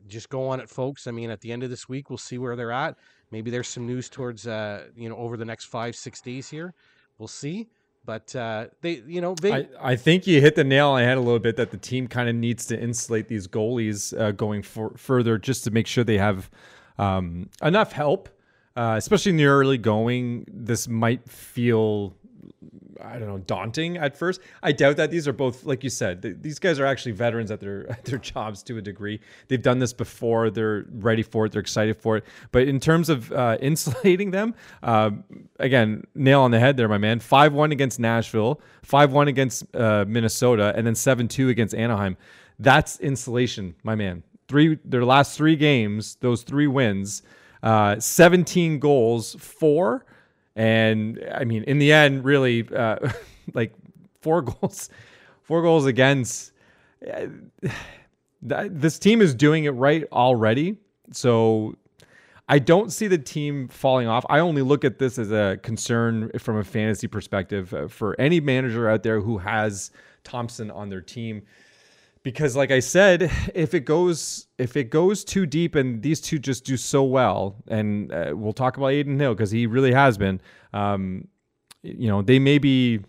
Just 0.08 0.30
go 0.30 0.48
on 0.48 0.60
it, 0.60 0.70
folks. 0.70 1.08
I 1.08 1.12
mean, 1.12 1.30
at 1.30 1.42
the 1.42 1.52
end 1.52 1.64
of 1.64 1.70
this 1.70 1.88
week, 1.88 2.10
we'll 2.10 2.18
see 2.18 2.38
where 2.38 2.56
they're 2.56 2.72
at. 2.72 2.98
Maybe 3.32 3.50
there's 3.50 3.68
some 3.68 3.88
news 3.88 4.10
towards 4.10 4.48
uh, 4.48 4.86
you 4.96 5.10
know 5.10 5.18
over 5.18 5.38
the 5.38 5.46
next 5.46 5.66
five 5.66 5.96
six 5.96 6.22
days 6.22 6.50
here. 6.50 6.74
We'll 7.18 7.28
see. 7.28 7.70
But 8.06 8.36
uh, 8.36 8.68
they, 8.82 9.02
you 9.08 9.22
know, 9.22 9.34
they 9.36 9.54
I, 9.54 9.68
I 9.80 9.96
think 9.96 10.28
you 10.28 10.42
hit 10.42 10.56
the 10.56 10.64
nail 10.64 10.90
on 10.90 11.00
the 11.00 11.06
head 11.06 11.18
a 11.18 11.22
little 11.22 11.40
bit 11.40 11.56
that 11.56 11.72
the 11.72 11.78
team 11.78 12.08
kind 12.08 12.28
of 12.28 12.36
needs 12.36 12.66
to 12.66 12.80
insulate 12.80 13.30
these 13.30 13.48
goalies 13.48 14.18
uh, 14.20 14.32
going 14.32 14.62
for, 14.62 14.92
further 14.98 15.38
just 15.38 15.64
to 15.64 15.72
make 15.72 15.88
sure 15.88 16.04
they 16.04 16.18
have 16.18 16.50
um, 16.98 17.50
enough 17.62 17.94
help, 17.94 18.28
uh, 18.76 18.96
especially 18.98 19.30
in 19.30 19.38
the 19.38 19.46
early 19.46 19.78
going. 19.78 20.46
This 20.52 20.88
might 20.90 21.30
feel, 21.30 22.14
I 23.04 23.20
don't 23.20 23.28
know, 23.28 23.40
daunting 23.40 23.98
at 23.98 24.16
first. 24.18 24.40
I 24.62 24.72
doubt 24.72 24.98
that 24.98 25.12
these 25.12 25.28
are 25.28 25.34
both, 25.34 25.66
like 25.66 25.84
you 25.84 25.90
said, 25.90 26.22
th- 26.22 26.38
these 26.42 26.58
guys 26.58 26.80
are 26.80 26.86
actually 26.86 27.12
veterans 27.12 27.52
at 27.52 27.60
their 27.60 27.90
at 27.92 28.06
their 28.06 28.18
jobs 28.18 28.64
to 28.64 28.78
a 28.78 28.82
degree. 28.82 29.20
They've 29.48 29.62
done 29.62 29.80
this 29.80 29.94
before. 29.94 30.50
They're 30.50 30.86
ready 30.90 31.24
for 31.24 31.46
it. 31.46 31.52
They're 31.52 31.62
excited 31.62 31.98
for 31.98 32.18
it. 32.18 32.26
But 32.52 32.68
in 32.68 32.80
terms 32.80 33.10
of 33.10 33.32
uh, 33.32 33.58
insulating 33.62 34.32
them, 34.32 34.56
uh, 34.82 35.12
again, 35.60 36.06
nail 36.16 36.42
on 36.42 36.52
the 36.52 36.60
head 36.60 36.78
there, 36.78 36.88
my 36.88 36.98
man. 36.98 37.20
Five 37.20 37.54
one 37.54 37.72
against 37.72 38.00
Nashville, 38.00 38.62
five 38.84 39.12
one 39.12 39.28
against 39.28 39.64
uh, 39.76 40.06
Minnesota, 40.08 40.74
and 40.76 40.88
then 40.88 40.96
seven 40.96 41.28
two 41.28 41.50
against 41.50 41.76
Anaheim. 41.76 42.18
That's 42.60 43.00
insulation, 43.00 43.76
my 43.84 43.96
man. 43.96 44.24
Three 44.48 44.78
their 44.86 45.06
last 45.06 45.36
three 45.38 45.56
games, 45.56 46.16
those 46.22 46.44
three 46.44 46.68
wins, 46.68 47.24
uh, 47.64 48.00
17 48.00 48.80
goals, 48.80 49.36
four. 49.40 50.06
And 50.56 51.24
I 51.34 51.44
mean, 51.44 51.64
in 51.64 51.80
the 51.80 51.92
end, 51.94 52.24
really, 52.26 52.68
uh, 52.76 52.98
like 53.54 53.74
four 54.22 54.42
goals, 54.44 54.90
four 55.42 55.62
goals 55.62 55.86
against. 55.86 56.52
uh, 57.12 57.28
This 58.46 59.00
team 59.00 59.22
is 59.22 59.34
doing 59.34 59.64
it 59.64 59.70
right 59.70 60.04
already. 60.12 60.76
So 61.14 61.76
I 62.50 62.60
don't 62.60 62.92
see 62.92 63.08
the 63.08 63.18
team 63.18 63.70
falling 63.70 64.08
off. 64.08 64.26
I 64.30 64.40
only 64.40 64.62
look 64.62 64.84
at 64.84 65.00
this 65.00 65.18
as 65.18 65.32
a 65.32 65.58
concern 65.64 66.30
from 66.40 66.58
a 66.58 66.64
fantasy 66.66 67.08
perspective 67.08 67.74
uh, 67.74 67.88
for 67.88 68.20
any 68.20 68.42
manager 68.42 68.90
out 68.90 69.04
there 69.04 69.22
who 69.22 69.38
has 69.38 69.92
Thompson 70.26 70.70
on 70.72 70.90
their 70.90 71.00
team 71.00 71.44
because 72.24 72.56
like 72.56 72.72
I 72.72 72.80
said, 72.80 73.30
if 73.54 73.74
it 73.74 73.82
goes 73.82 74.48
if 74.58 74.76
it 74.76 74.86
goes 74.90 75.24
too 75.24 75.46
deep 75.46 75.76
and 75.76 76.02
these 76.02 76.22
two 76.22 76.40
just 76.40 76.66
do 76.66 76.78
so 76.78 77.04
well, 77.04 77.58
and 77.68 78.12
uh, 78.12 78.32
we'll 78.34 78.54
talk 78.54 78.78
about 78.78 78.88
Adin 78.88 79.20
Hill 79.20 79.36
because 79.36 79.52
he 79.52 79.68
really 79.68 79.94
has 79.94 80.18
been. 80.18 80.42
Um, 80.74 81.28
you 81.84 82.08
know, 82.08 82.22
they 82.22 82.40
may 82.40 82.58
be 82.58 83.02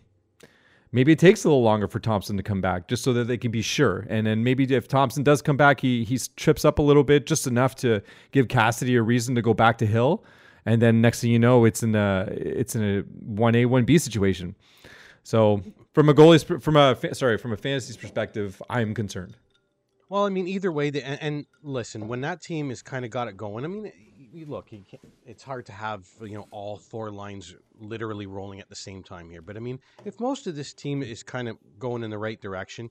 maybe 0.91 1.13
it 1.13 1.19
takes 1.19 1.45
a 1.45 1.49
little 1.49 1.63
longer 1.63 1.87
for 1.87 2.01
Thompson 2.01 2.37
to 2.37 2.43
come 2.43 2.61
back 2.61 2.89
just 2.89 3.05
so 3.05 3.13
that 3.13 3.25
they 3.25 3.39
can 3.39 3.53
be 3.53 3.63
sure. 3.63 4.05
And 4.11 4.27
then 4.27 4.43
maybe 4.43 4.65
if 4.75 4.89
Thompson 4.89 5.23
does 5.23 5.41
come 5.41 5.57
back, 5.57 5.81
he 5.81 6.05
he 6.05 6.19
trips 6.37 6.65
up 6.65 6.81
a 6.81 6.83
little 6.83 7.05
bit, 7.05 7.27
just 7.27 7.47
enough 7.47 7.77
to 7.77 8.03
give 8.33 8.49
Cassidy 8.49 8.97
a 8.97 9.03
reason 9.03 9.37
to 9.37 9.43
go 9.43 9.55
back 9.55 9.79
to 9.79 9.87
Hill. 9.87 10.25
And 10.67 10.83
then 10.83 11.01
next 11.01 11.21
thing 11.21 11.31
you 11.31 11.39
know, 11.39 11.65
it's 11.65 11.83
in 11.83 11.95
a 11.95 12.27
it's 12.31 12.75
in 12.75 12.83
a 12.83 13.01
one 13.25 13.55
A 13.55 13.67
one 13.67 13.85
B 13.85 13.97
situation. 13.97 14.57
So 15.23 15.63
from 15.95 16.09
a 16.09 16.15
goalie's 16.15 16.43
from 16.43 16.77
a 16.77 17.15
sorry 17.15 17.39
from 17.39 17.53
a 17.53 17.57
fantasy's 17.57 17.97
perspective, 17.97 18.61
I'm 18.69 18.95
concerned. 18.95 19.37
Well, 20.11 20.27
I 20.27 20.29
mean, 20.29 20.47
either 20.47 20.71
way, 20.71 20.91
the, 20.91 21.05
and, 21.05 21.19
and 21.23 21.47
listen, 21.63 22.09
when 22.09 22.21
that 22.21 22.43
team 22.43 22.69
has 22.69 22.83
kind 22.83 23.05
of 23.05 23.11
got 23.11 23.27
it 23.27 23.37
going, 23.37 23.65
I 23.65 23.69
mean, 23.69 23.91
look, 24.47 24.69
it's 25.25 25.43
hard 25.43 25.67
to 25.67 25.73
have 25.73 26.07
you 26.21 26.35
know 26.35 26.47
all 26.51 26.77
four 26.77 27.11
lines 27.11 27.55
literally 27.79 28.27
rolling 28.27 28.61
at 28.61 28.69
the 28.69 28.77
same 28.77 29.03
time 29.03 29.31
here. 29.31 29.41
But 29.41 29.57
I 29.57 29.61
mean, 29.61 29.79
if 30.05 30.21
most 30.21 30.47
of 30.47 30.57
this 30.57 30.75
team 30.75 31.03
is 31.03 31.23
kind 31.23 31.49
of 31.49 31.57
going 31.79 32.03
in 32.03 32.11
the 32.11 32.19
right 32.19 32.41
direction, 32.41 32.91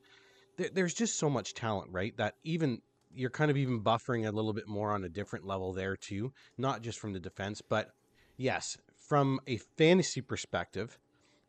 there, 0.57 0.69
there's 0.73 0.93
just 0.93 1.19
so 1.19 1.29
much 1.29 1.53
talent, 1.53 1.91
right? 1.91 2.15
That 2.17 2.35
even 2.43 2.81
you're 3.13 3.29
kind 3.29 3.51
of 3.51 3.57
even 3.57 3.81
buffering 3.81 4.27
a 4.27 4.31
little 4.31 4.53
bit 4.53 4.67
more 4.67 4.91
on 4.91 5.03
a 5.03 5.09
different 5.09 5.45
level 5.45 5.73
there 5.73 5.95
too, 5.95 6.33
not 6.57 6.81
just 6.81 6.99
from 6.99 7.13
the 7.13 7.19
defense, 7.19 7.61
but 7.61 7.91
yes, 8.37 8.77
from 8.97 9.39
a 9.45 9.57
fantasy 9.77 10.21
perspective, 10.21 10.97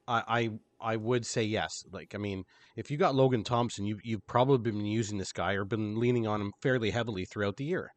I, 0.06 0.22
I 0.28 0.50
I 0.84 0.96
would 0.96 1.26
say 1.26 1.42
yes. 1.44 1.84
Like 1.90 2.14
I 2.14 2.18
mean, 2.18 2.44
if 2.76 2.90
you 2.90 2.96
got 2.98 3.14
Logan 3.14 3.44
Thompson, 3.44 3.86
you 3.86 3.98
you've 4.04 4.26
probably 4.26 4.58
been 4.72 4.84
using 4.86 5.18
this 5.18 5.32
guy 5.32 5.54
or 5.54 5.64
been 5.64 5.98
leaning 5.98 6.26
on 6.26 6.40
him 6.40 6.52
fairly 6.62 6.90
heavily 6.90 7.24
throughout 7.24 7.56
the 7.56 7.64
year. 7.64 7.90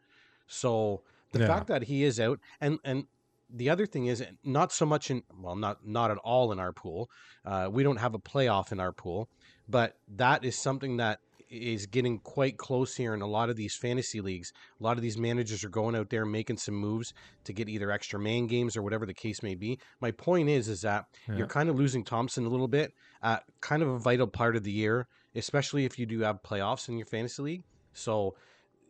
So 0.47 1.03
the 1.33 1.39
Yeah. 1.39 1.47
fact 1.47 1.67
that 1.67 1.83
he 1.83 2.03
is 2.03 2.19
out, 2.19 2.39
and 2.61 2.79
and 2.83 3.05
the 3.49 3.69
other 3.69 3.85
thing 3.85 4.07
is 4.07 4.23
not 4.43 4.71
so 4.71 4.85
much 4.85 5.11
in 5.11 5.23
well, 5.33 5.55
not 5.55 5.85
not 5.85 6.11
at 6.11 6.17
all 6.19 6.51
in 6.51 6.59
our 6.59 6.73
pool. 6.73 7.09
Uh, 7.45 7.69
we 7.71 7.83
don't 7.83 7.97
have 7.97 8.13
a 8.15 8.19
playoff 8.19 8.71
in 8.71 8.79
our 8.79 8.93
pool, 8.93 9.29
but 9.67 9.93
that 10.07 10.43
is 10.45 10.57
something 10.57 10.97
that 10.97 11.19
is 11.49 11.85
getting 11.85 12.19
quite 12.19 12.57
close 12.57 12.95
here 12.95 13.13
in 13.13 13.21
a 13.21 13.27
lot 13.27 13.49
of 13.49 13.55
these 13.55 13.75
fantasy 13.75 14.21
leagues. 14.21 14.51
A 14.79 14.83
lot 14.83 14.97
of 14.97 15.01
these 15.01 15.17
managers 15.17 15.63
are 15.63 15.69
going 15.69 15.95
out 15.95 16.09
there 16.09 16.25
making 16.25 16.57
some 16.57 16.75
moves 16.75 17.13
to 17.45 17.53
get 17.53 17.69
either 17.69 17.91
extra 17.91 18.19
man 18.19 18.47
games 18.47 18.75
or 18.75 18.81
whatever 18.81 19.05
the 19.05 19.13
case 19.13 19.41
may 19.41 19.55
be. 19.55 19.79
My 20.01 20.11
point 20.11 20.49
is, 20.49 20.67
is 20.67 20.81
that 20.81 21.05
Yeah. 21.27 21.37
you're 21.37 21.47
kind 21.47 21.69
of 21.69 21.77
losing 21.77 22.03
Thompson 22.03 22.45
a 22.45 22.49
little 22.49 22.67
bit 22.67 22.91
at 23.21 23.43
kind 23.61 23.81
of 23.81 23.89
a 23.89 23.99
vital 23.99 24.27
part 24.27 24.55
of 24.55 24.63
the 24.63 24.71
year, 24.71 25.07
especially 25.35 25.85
if 25.85 25.97
you 25.97 26.05
do 26.05 26.19
have 26.21 26.43
playoffs 26.43 26.89
in 26.89 26.97
your 26.97 27.07
fantasy 27.07 27.41
league. 27.41 27.63
So, 27.93 28.35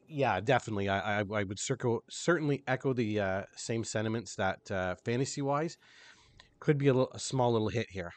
yeah, 0.10 0.40
definitely, 0.40 0.88
I 0.90 1.20
I, 1.20 1.24
I 1.34 1.44
would 1.44 1.60
circle, 1.60 2.02
certainly 2.10 2.64
echo 2.68 2.94
the 2.94 3.20
uh, 3.20 3.42
same 3.56 3.84
sentiments 3.84 4.36
that 4.36 4.72
uh, 4.72 4.96
fantasy 5.04 5.42
wise 5.42 5.78
could 6.60 6.78
be 6.78 6.88
a, 6.88 6.94
little, 6.94 7.12
a 7.14 7.20
small 7.20 7.52
little 7.54 7.70
hit 7.70 7.88
here. 7.92 8.12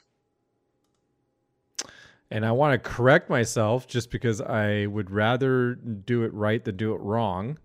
And 2.31 2.47
I 2.47 2.53
want 2.53 2.81
to 2.81 2.89
correct 2.89 3.29
myself 3.29 3.89
just 3.89 4.11
because 4.11 4.41
I 4.41 4.87
would 4.87 5.11
rather 5.11 5.75
do 5.75 6.23
it 6.23 6.33
right 6.33 6.65
than 6.65 6.77
do 6.77 6.95
it 6.95 7.01
wrong. 7.01 7.59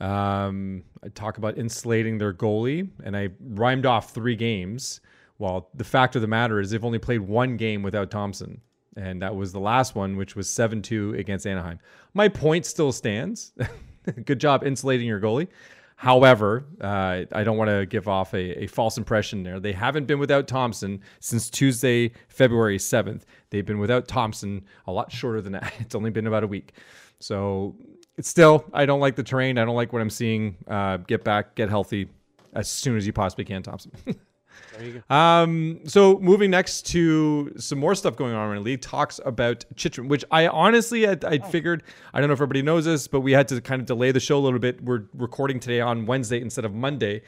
Um, 0.00 0.84
I 1.02 1.08
talk 1.08 1.38
about 1.38 1.56
insulating 1.56 2.18
their 2.18 2.34
goalie, 2.34 2.90
and 3.02 3.16
I 3.16 3.30
rhymed 3.40 3.86
off 3.86 4.12
three 4.12 4.36
games. 4.36 5.00
Well, 5.38 5.70
the 5.74 5.84
fact 5.84 6.16
of 6.16 6.22
the 6.22 6.28
matter 6.28 6.60
is, 6.60 6.70
they've 6.70 6.84
only 6.84 6.98
played 6.98 7.20
one 7.20 7.56
game 7.56 7.82
without 7.82 8.10
Thompson, 8.10 8.60
and 8.96 9.22
that 9.22 9.34
was 9.34 9.52
the 9.52 9.60
last 9.60 9.94
one, 9.94 10.16
which 10.16 10.36
was 10.36 10.48
7 10.48 10.82
2 10.82 11.14
against 11.14 11.46
Anaheim. 11.46 11.78
My 12.12 12.28
point 12.28 12.66
still 12.66 12.92
stands. 12.92 13.52
Good 14.24 14.38
job 14.38 14.64
insulating 14.64 15.06
your 15.06 15.20
goalie. 15.20 15.48
However, 15.96 16.66
uh, 16.80 17.22
I 17.32 17.44
don't 17.44 17.56
want 17.56 17.70
to 17.70 17.86
give 17.86 18.08
off 18.08 18.34
a, 18.34 18.64
a 18.64 18.66
false 18.66 18.98
impression 18.98 19.42
there. 19.42 19.60
They 19.60 19.72
haven't 19.72 20.06
been 20.06 20.18
without 20.18 20.48
Thompson 20.48 21.00
since 21.20 21.48
Tuesday, 21.48 22.12
February 22.28 22.78
7th. 22.78 23.22
They've 23.50 23.64
been 23.64 23.78
without 23.78 24.08
Thompson 24.08 24.64
a 24.86 24.92
lot 24.92 25.12
shorter 25.12 25.40
than 25.40 25.52
that. 25.52 25.72
It's 25.80 25.94
only 25.94 26.10
been 26.10 26.26
about 26.26 26.44
a 26.44 26.46
week. 26.46 26.72
So 27.20 27.76
it's 28.16 28.28
still, 28.28 28.64
I 28.72 28.86
don't 28.86 29.00
like 29.00 29.16
the 29.16 29.22
terrain. 29.22 29.58
I 29.58 29.64
don't 29.64 29.76
like 29.76 29.92
what 29.92 30.02
I'm 30.02 30.10
seeing. 30.10 30.56
Uh, 30.66 30.98
get 30.98 31.24
back, 31.24 31.54
get 31.54 31.68
healthy 31.68 32.08
as 32.54 32.68
soon 32.68 32.96
as 32.96 33.06
you 33.06 33.12
possibly 33.12 33.44
can, 33.44 33.62
Thompson. 33.62 33.92
There 34.76 34.86
you 34.86 35.02
go. 35.08 35.14
Um, 35.14 35.80
so 35.84 36.18
moving 36.18 36.50
next 36.50 36.82
to 36.88 37.52
some 37.56 37.78
more 37.78 37.94
stuff 37.94 38.16
going 38.16 38.34
on 38.34 38.50
in 38.50 38.56
the 38.56 38.62
league, 38.62 38.80
talks 38.80 39.20
about 39.24 39.64
Chychrun, 39.76 40.08
which 40.08 40.24
I 40.30 40.48
honestly 40.48 41.02
had 41.02 41.24
I 41.24 41.38
figured 41.38 41.82
I 42.12 42.20
don't 42.20 42.28
know 42.28 42.34
if 42.34 42.38
everybody 42.38 42.62
knows 42.62 42.84
this, 42.84 43.06
but 43.06 43.20
we 43.20 43.32
had 43.32 43.48
to 43.48 43.60
kind 43.60 43.80
of 43.80 43.86
delay 43.86 44.12
the 44.12 44.20
show 44.20 44.38
a 44.38 44.40
little 44.40 44.58
bit. 44.58 44.82
We're 44.82 45.04
recording 45.14 45.60
today 45.60 45.80
on 45.80 46.06
Wednesday 46.06 46.40
instead 46.40 46.64
of 46.64 46.74
Monday. 46.74 47.22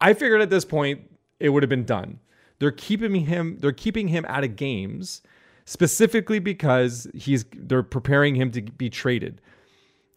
I 0.00 0.14
figured 0.14 0.40
at 0.40 0.50
this 0.50 0.64
point 0.64 1.02
it 1.38 1.48
would 1.50 1.62
have 1.62 1.70
been 1.70 1.84
done. 1.84 2.20
They're 2.58 2.70
keeping 2.70 3.14
him. 3.14 3.56
They're 3.60 3.72
keeping 3.72 4.08
him 4.08 4.26
out 4.28 4.44
of 4.44 4.56
games 4.56 5.22
specifically 5.64 6.38
because 6.38 7.08
he's. 7.14 7.44
They're 7.54 7.82
preparing 7.82 8.34
him 8.34 8.50
to 8.52 8.62
be 8.62 8.90
traded. 8.90 9.40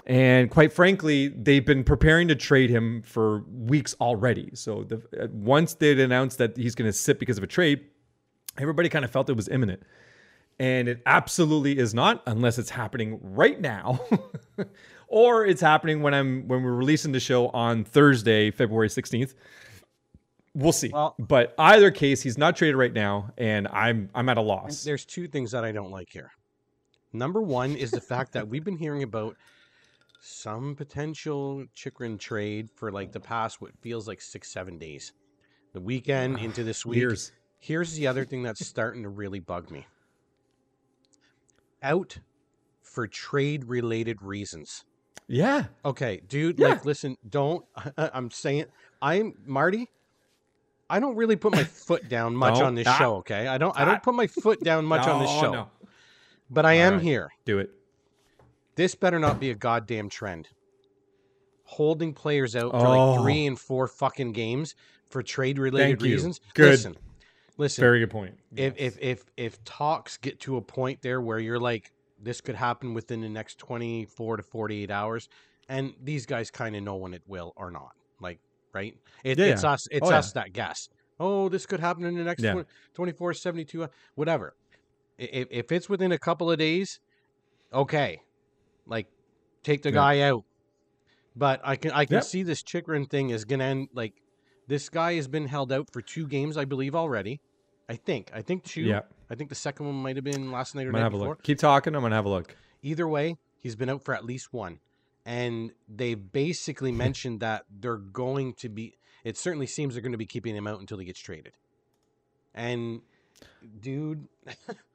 And 0.05 0.51
quite 0.51 0.73
frankly, 0.73 1.29
they've 1.29 1.65
been 1.65 1.83
preparing 1.83 2.27
to 2.27 2.35
trade 2.35 2.69
him 2.69 3.01
for 3.03 3.43
weeks 3.49 3.95
already. 4.01 4.49
So 4.53 4.83
the, 4.83 5.29
once 5.31 5.75
they'd 5.75 5.99
announced 5.99 6.37
that 6.39 6.57
he's 6.57 6.75
going 6.75 6.89
to 6.89 6.93
sit 6.93 7.19
because 7.19 7.37
of 7.37 7.43
a 7.43 7.47
trade, 7.47 7.85
everybody 8.57 8.89
kind 8.89 9.05
of 9.05 9.11
felt 9.11 9.29
it 9.29 9.35
was 9.35 9.47
imminent. 9.47 9.83
And 10.59 10.87
it 10.87 11.01
absolutely 11.05 11.77
is 11.77 11.93
not, 11.93 12.21
unless 12.27 12.57
it's 12.57 12.69
happening 12.69 13.17
right 13.21 13.59
now, 13.59 14.01
or 15.07 15.45
it's 15.45 15.61
happening 15.61 16.01
when 16.01 16.13
I'm 16.13 16.47
when 16.47 16.61
we're 16.63 16.73
releasing 16.73 17.11
the 17.11 17.19
show 17.19 17.47
on 17.49 17.83
Thursday, 17.83 18.51
February 18.51 18.89
16th. 18.89 19.33
We'll 20.53 20.71
see. 20.71 20.89
Well- 20.89 21.15
but 21.17 21.55
either 21.57 21.89
case, 21.91 22.21
he's 22.21 22.37
not 22.37 22.55
traded 22.55 22.75
right 22.75 22.93
now, 22.93 23.31
and 23.37 23.67
I'm 23.69 24.09
I'm 24.13 24.29
at 24.29 24.37
a 24.37 24.41
loss. 24.41 24.83
There's 24.83 25.05
two 25.05 25.27
things 25.27 25.51
that 25.51 25.63
I 25.65 25.71
don't 25.71 25.91
like 25.91 26.09
here. 26.11 26.31
Number 27.13 27.41
one 27.41 27.75
is 27.75 27.89
the 27.91 28.01
fact 28.01 28.33
that 28.33 28.47
we've 28.47 28.63
been 28.63 28.77
hearing 28.77 29.01
about 29.03 29.35
some 30.25 30.73
potential 30.73 31.65
Chychrun 31.75 32.17
trade 32.17 32.69
for 32.75 32.91
like 32.93 33.11
the 33.11 33.19
past 33.19 33.59
what 33.61 33.71
feels 33.81 34.07
like 34.07 34.21
six, 34.21 34.49
seven 34.49 34.77
days. 34.77 35.11
The 35.73 35.81
weekend 35.81 36.39
into 36.39 36.63
this 36.63 36.85
week. 36.85 36.99
Years. 36.99 37.33
Here's 37.59 37.93
the 37.95 38.07
other 38.07 38.23
thing 38.23 38.41
that's 38.43 38.65
starting 38.65 39.03
to 39.03 39.09
really 39.09 39.39
bug 39.41 39.69
me. 39.69 39.85
Out 41.81 42.17
for 42.81 43.05
trade 43.07 43.65
related 43.65 44.21
reasons. 44.21 44.85
Yeah. 45.27 45.65
Okay, 45.83 46.21
dude, 46.27 46.57
Yeah. 46.59 46.69
like 46.69 46.85
listen, 46.85 47.17
don't 47.29 47.65
I'm 47.97 48.31
saying 48.31 48.65
I'm 49.01 49.33
Marty. 49.45 49.89
I 50.89 50.99
don't 51.01 51.15
really 51.15 51.35
put 51.35 51.51
my 51.53 51.63
foot 51.65 52.07
down 52.07 52.35
much 52.35 52.61
on 52.61 52.75
this 52.75 52.87
show, 52.97 53.15
okay? 53.17 53.47
I 53.47 53.57
don't 53.57 53.77
I 53.77 53.83
don't 53.83 54.01
put 54.03 54.13
my 54.13 54.27
foot 54.27 54.63
down 54.63 54.85
much 54.85 55.05
on 55.05 55.21
this 55.21 55.31
show. 55.31 55.51
no. 55.51 55.69
But 56.49 56.65
I 56.65 56.73
am 56.73 56.93
Alright. 56.93 57.03
here. 57.05 57.29
Do 57.45 57.59
it. 57.59 57.71
This 58.75 58.95
better 58.95 59.19
not 59.19 59.39
be 59.39 59.49
a 59.51 59.55
goddamn 59.55 60.09
trend. 60.09 60.49
Holding 61.65 62.13
players 62.13 62.55
out 62.55 62.71
for 62.71 62.77
Oh. 62.87 63.11
like 63.13 63.21
three 63.21 63.45
and 63.45 63.59
four 63.59 63.87
fucking 63.87 64.33
games 64.33 64.75
for 65.09 65.23
trade 65.23 65.57
related 65.59 66.01
reasons. 66.01 66.39
Good. 66.53 66.71
Listen, 66.71 66.97
listen. 67.57 67.81
Very 67.81 67.99
good 67.99 68.11
point. 68.11 68.37
if, 68.55 68.73
if 68.77 68.97
if 68.99 69.23
if 69.37 69.63
talks 69.63 70.17
get 70.17 70.39
to 70.41 70.57
a 70.57 70.61
point 70.61 71.01
there 71.01 71.21
where 71.21 71.39
you're 71.39 71.59
like, 71.59 71.91
this 72.21 72.41
could 72.41 72.55
happen 72.55 72.93
within 72.93 73.21
the 73.21 73.29
next 73.29 73.57
twenty 73.57 74.05
four 74.05 74.37
to 74.37 74.43
forty 74.43 74.83
eight 74.83 74.91
hours, 74.91 75.29
and 75.69 75.93
these 76.03 76.25
guys 76.25 76.51
kind 76.51 76.75
of 76.75 76.83
know 76.83 76.95
when 76.95 77.13
it 77.13 77.23
will 77.27 77.53
or 77.55 77.71
not. 77.71 77.93
Like, 78.19 78.39
right? 78.73 78.95
It, 79.23 79.39
Yeah, 79.39 79.45
it's 79.45 79.63
yeah. 79.63 79.71
us. 79.71 79.87
It's 79.89 80.05
Oh, 80.05 80.11
yeah. 80.11 80.17
us 80.17 80.31
that 80.33 80.51
guess. 80.53 80.89
Oh, 81.19 81.47
this 81.47 81.65
could 81.65 81.79
happen 81.79 82.03
in 82.05 82.15
the 82.15 82.23
next 82.23 82.41
Yeah. 82.43 82.53
twen- 82.53 82.65
24, 82.93 83.33
72, 83.35 83.83
uh, 83.83 83.87
whatever. 84.15 84.55
If, 85.17 85.47
if 85.51 85.71
it's 85.71 85.87
within 85.87 86.11
a 86.11 86.17
couple 86.17 86.49
of 86.51 86.57
days, 86.57 86.99
okay, 87.71 88.21
like 88.85 89.07
take 89.63 89.81
the 89.81 89.89
Yeah. 89.89 89.95
guy 89.95 90.21
out. 90.21 90.43
But 91.35 91.61
I 91.63 91.75
can 91.75 91.91
I 91.91 92.05
can 92.05 92.15
Yep. 92.15 92.23
see 92.23 92.43
this 92.43 92.61
Chychrun 92.63 93.05
thing 93.05 93.29
is 93.29 93.45
gonna 93.45 93.63
end 93.63 93.89
like 93.93 94.13
this 94.67 94.89
guy 94.89 95.15
has 95.15 95.27
been 95.27 95.47
held 95.47 95.71
out 95.71 95.91
for 95.91 96.01
two 96.01 96.27
games, 96.27 96.57
I 96.57 96.65
believe 96.65 96.95
already. 96.95 97.41
I 97.89 97.95
think 97.95 98.31
I 98.33 98.41
think 98.41 98.63
two. 98.63 98.81
Yeah. 98.81 99.01
I 99.29 99.35
think 99.35 99.49
the 99.49 99.55
second 99.55 99.87
one 99.87 99.95
might 99.95 100.15
have 100.15 100.23
been 100.25 100.51
last 100.51 100.75
night 100.75 100.85
or 100.85 100.89
I'm 100.89 100.93
night 100.93 101.01
have 101.03 101.13
a 101.13 101.17
before. 101.17 101.29
look. 101.29 101.43
Keep 101.43 101.57
talking. 101.59 101.95
I'm 101.95 102.01
gonna 102.01 102.15
have 102.15 102.25
a 102.25 102.29
look. 102.29 102.55
Either 102.81 103.07
way, 103.07 103.37
he's 103.57 103.75
been 103.75 103.89
out 103.89 104.03
for 104.03 104.13
at 104.13 104.25
least 104.25 104.53
one, 104.53 104.79
and 105.25 105.71
they 105.87 106.13
basically 106.15 106.91
hmm. 106.91 106.97
mentioned 106.97 107.39
that 107.39 107.65
they're 107.71 107.97
going 107.97 108.53
to 108.55 108.69
be. 108.69 108.97
It 109.23 109.37
certainly 109.37 109.67
seems 109.67 109.95
they're 109.95 110.01
going 110.01 110.11
to 110.11 110.17
be 110.17 110.25
keeping 110.25 110.55
him 110.55 110.67
out 110.67 110.81
until 110.81 110.97
he 110.97 111.05
gets 111.05 111.19
traded. 111.21 111.53
And, 112.53 113.01
dude, 113.79 114.27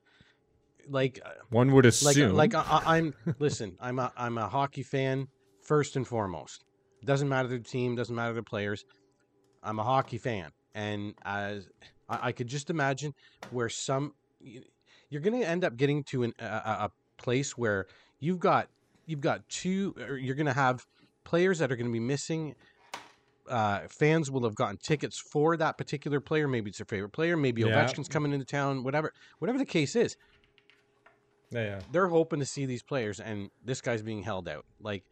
like 0.88 1.20
uh, 1.24 1.30
One 1.50 1.72
would 1.72 1.84
like 1.84 1.92
assume. 1.94 2.34
like 2.34 2.54
I, 2.54 2.62
I- 2.62 2.96
I'm 2.96 3.14
listen 3.38 3.76
i'm 3.80 3.98
a 3.98 4.12
i'm 4.16 4.38
a 4.38 4.48
hockey 4.48 4.82
fan 4.82 5.28
first 5.62 5.96
and 5.96 6.06
foremost 6.06 6.64
doesn't 7.04 7.28
matter 7.28 7.48
the 7.48 7.58
team 7.58 7.94
doesn't 7.94 8.14
matter 8.14 8.32
the 8.34 8.42
players 8.42 8.84
i'm 9.62 9.78
a 9.78 9.84
hockey 9.84 10.18
fan 10.18 10.50
and 10.74 11.14
as 11.24 11.68
i, 12.08 12.28
I 12.28 12.32
could 12.32 12.46
just 12.46 12.70
imagine 12.70 13.12
where 13.50 13.68
some 13.68 14.14
you're 15.10 15.22
going 15.22 15.40
to 15.40 15.46
end 15.46 15.64
up 15.64 15.76
getting 15.76 16.04
to 16.04 16.22
an, 16.24 16.32
a, 16.40 16.44
a 16.44 16.90
place 17.18 17.56
where 17.58 17.86
you've 18.20 18.38
got 18.40 18.68
you've 19.06 19.20
got 19.20 19.48
two 19.48 19.94
or 20.08 20.16
you're 20.16 20.34
going 20.36 20.46
to 20.46 20.52
have 20.52 20.86
players 21.24 21.58
that 21.58 21.70
are 21.72 21.76
going 21.76 21.86
to 21.88 21.92
be 21.92 22.00
missing 22.00 22.54
uh, 23.48 23.80
fans 23.88 24.30
will 24.30 24.44
have 24.44 24.54
gotten 24.54 24.76
tickets 24.76 25.18
for 25.18 25.56
that 25.56 25.78
particular 25.78 26.20
player. 26.20 26.46
Maybe 26.46 26.68
it's 26.68 26.76
their 26.78 26.84
favorite 26.84 27.12
player. 27.12 27.34
Maybe 27.34 27.62
Yeah. 27.62 27.68
Ovechkin's 27.68 28.06
coming 28.06 28.34
into 28.34 28.44
town. 28.44 28.84
Whatever, 28.84 29.14
whatever 29.38 29.56
the 29.58 29.64
case 29.64 29.96
is 29.96 30.16
yeah, 31.50 31.62
yeah. 31.62 31.80
they're 31.92 32.08
hoping 32.08 32.40
to 32.40 32.46
see 32.46 32.66
these 32.66 32.82
players 32.82 33.20
and 33.20 33.50
this 33.64 33.80
guy's 33.80 34.02
being 34.02 34.22
held 34.22 34.48
out 34.48 34.64
like 34.80 35.04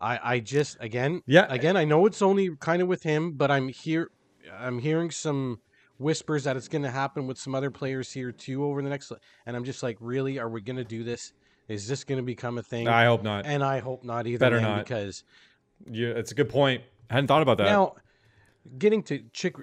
i 0.00 0.18
i 0.34 0.40
just 0.40 0.76
again 0.80 1.22
Yeah. 1.26 1.46
again 1.48 1.76
i 1.76 1.84
know 1.84 2.06
it's 2.06 2.22
only 2.22 2.56
kind 2.56 2.82
of 2.82 2.88
with 2.88 3.02
him 3.02 3.32
but 3.32 3.50
i'm 3.50 3.68
here 3.68 4.10
i'm 4.58 4.78
hearing 4.78 5.10
some 5.10 5.60
whispers 5.98 6.44
that 6.44 6.56
it's 6.56 6.66
going 6.68 6.82
to 6.82 6.90
happen 6.90 7.26
with 7.28 7.38
some 7.38 7.54
other 7.54 7.70
players 7.70 8.10
here 8.12 8.32
too 8.32 8.64
over 8.64 8.82
the 8.82 8.88
next 8.88 9.12
and 9.46 9.56
i'm 9.56 9.64
just 9.64 9.82
like 9.82 9.96
really 10.00 10.38
are 10.38 10.48
we 10.48 10.60
going 10.60 10.76
to 10.76 10.84
do 10.84 11.04
this 11.04 11.32
is 11.68 11.86
this 11.88 12.02
going 12.04 12.18
to 12.18 12.24
become 12.24 12.58
a 12.58 12.62
thing 12.62 12.88
I 12.88 13.04
hope 13.04 13.22
not. 13.22 13.46
and 13.46 13.62
i 13.62 13.78
hope 13.78 14.04
not 14.04 14.26
either 14.26 14.38
Better 14.38 14.60
not. 14.60 14.84
because 14.84 15.22
Yeah, 15.90 16.08
it's 16.08 16.32
a 16.32 16.34
good 16.34 16.48
point. 16.50 16.82
I 17.10 17.14
hadn't 17.14 17.28
thought 17.28 17.42
about 17.42 17.58
that. 17.58 17.64
now 17.64 17.94
getting 18.78 19.02
to 19.04 19.22
Chick 19.32 19.56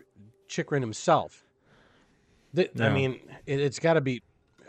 Chychrun 0.48 0.82
himself 0.82 1.44
th- 2.56 2.72
i 2.80 2.90
mean 2.90 3.20
it, 3.46 3.60
it's 3.60 3.80
got 3.80 3.94
to 3.96 4.02
be 4.02 4.22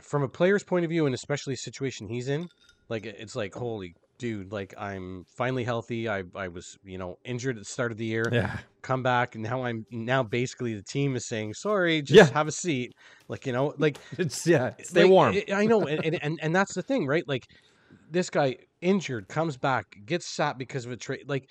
from 0.02 0.23
a 0.23 0.28
player's 0.28 0.62
point 0.62 0.85
of 0.85 0.90
view 0.90 1.06
and 1.06 1.14
especially 1.14 1.54
the 1.54 1.59
situation 1.59 2.09
he's 2.09 2.28
in 2.28 2.49
like 2.88 3.06
it's 3.06 3.37
like 3.37 3.54
holy 3.54 3.94
dude 4.18 4.52
like 4.52 4.75
i'm 4.78 5.25
finally 5.37 5.64
healthy 5.64 6.09
i 6.09 6.23
i 6.35 6.47
was 6.49 6.76
you 6.85 6.99
know 6.99 7.18
injured 7.25 7.56
at 7.56 7.62
the 7.62 7.68
start 7.68 7.90
of 7.90 7.99
the 7.99 8.04
year 8.04 8.28
yeah. 8.32 8.59
come 8.82 9.02
back 9.02 9.35
and 9.35 9.42
now 9.42 9.64
i'm 9.64 9.85
now 9.90 10.23
basically 10.23 10.75
the 10.75 10.82
team 10.82 11.16
is 11.16 11.26
saying 11.26 11.52
sorry 11.54 12.02
just 12.02 12.30
Yeah. 12.30 12.35
have 12.35 12.47
a 12.47 12.52
seat 12.52 12.92
like 13.28 13.47
you 13.47 13.52
know 13.52 13.75
like 13.78 13.99
It's 14.18 14.47
yeah. 14.47 14.75
Stay 14.82 15.02
like, 15.02 15.11
warm. 15.11 15.35
I- 15.35 15.52
I 15.62 15.66
know, 15.66 15.87
and, 15.87 16.04
and 16.04 16.23
and 16.23 16.38
and 16.42 16.54
that's 16.54 16.75
the 16.75 16.82
thing, 16.82 17.06
right? 17.06 17.26
Like 17.26 17.47
this 18.11 18.30
guy 18.30 18.56
injured, 18.80 19.26
comes 19.28 19.56
back, 19.56 19.87
gets 20.04 20.26
sat 20.26 20.59
because 20.59 20.85
of 20.87 20.92
a 20.92 20.97
trade. 20.97 21.25
Like 21.28 21.49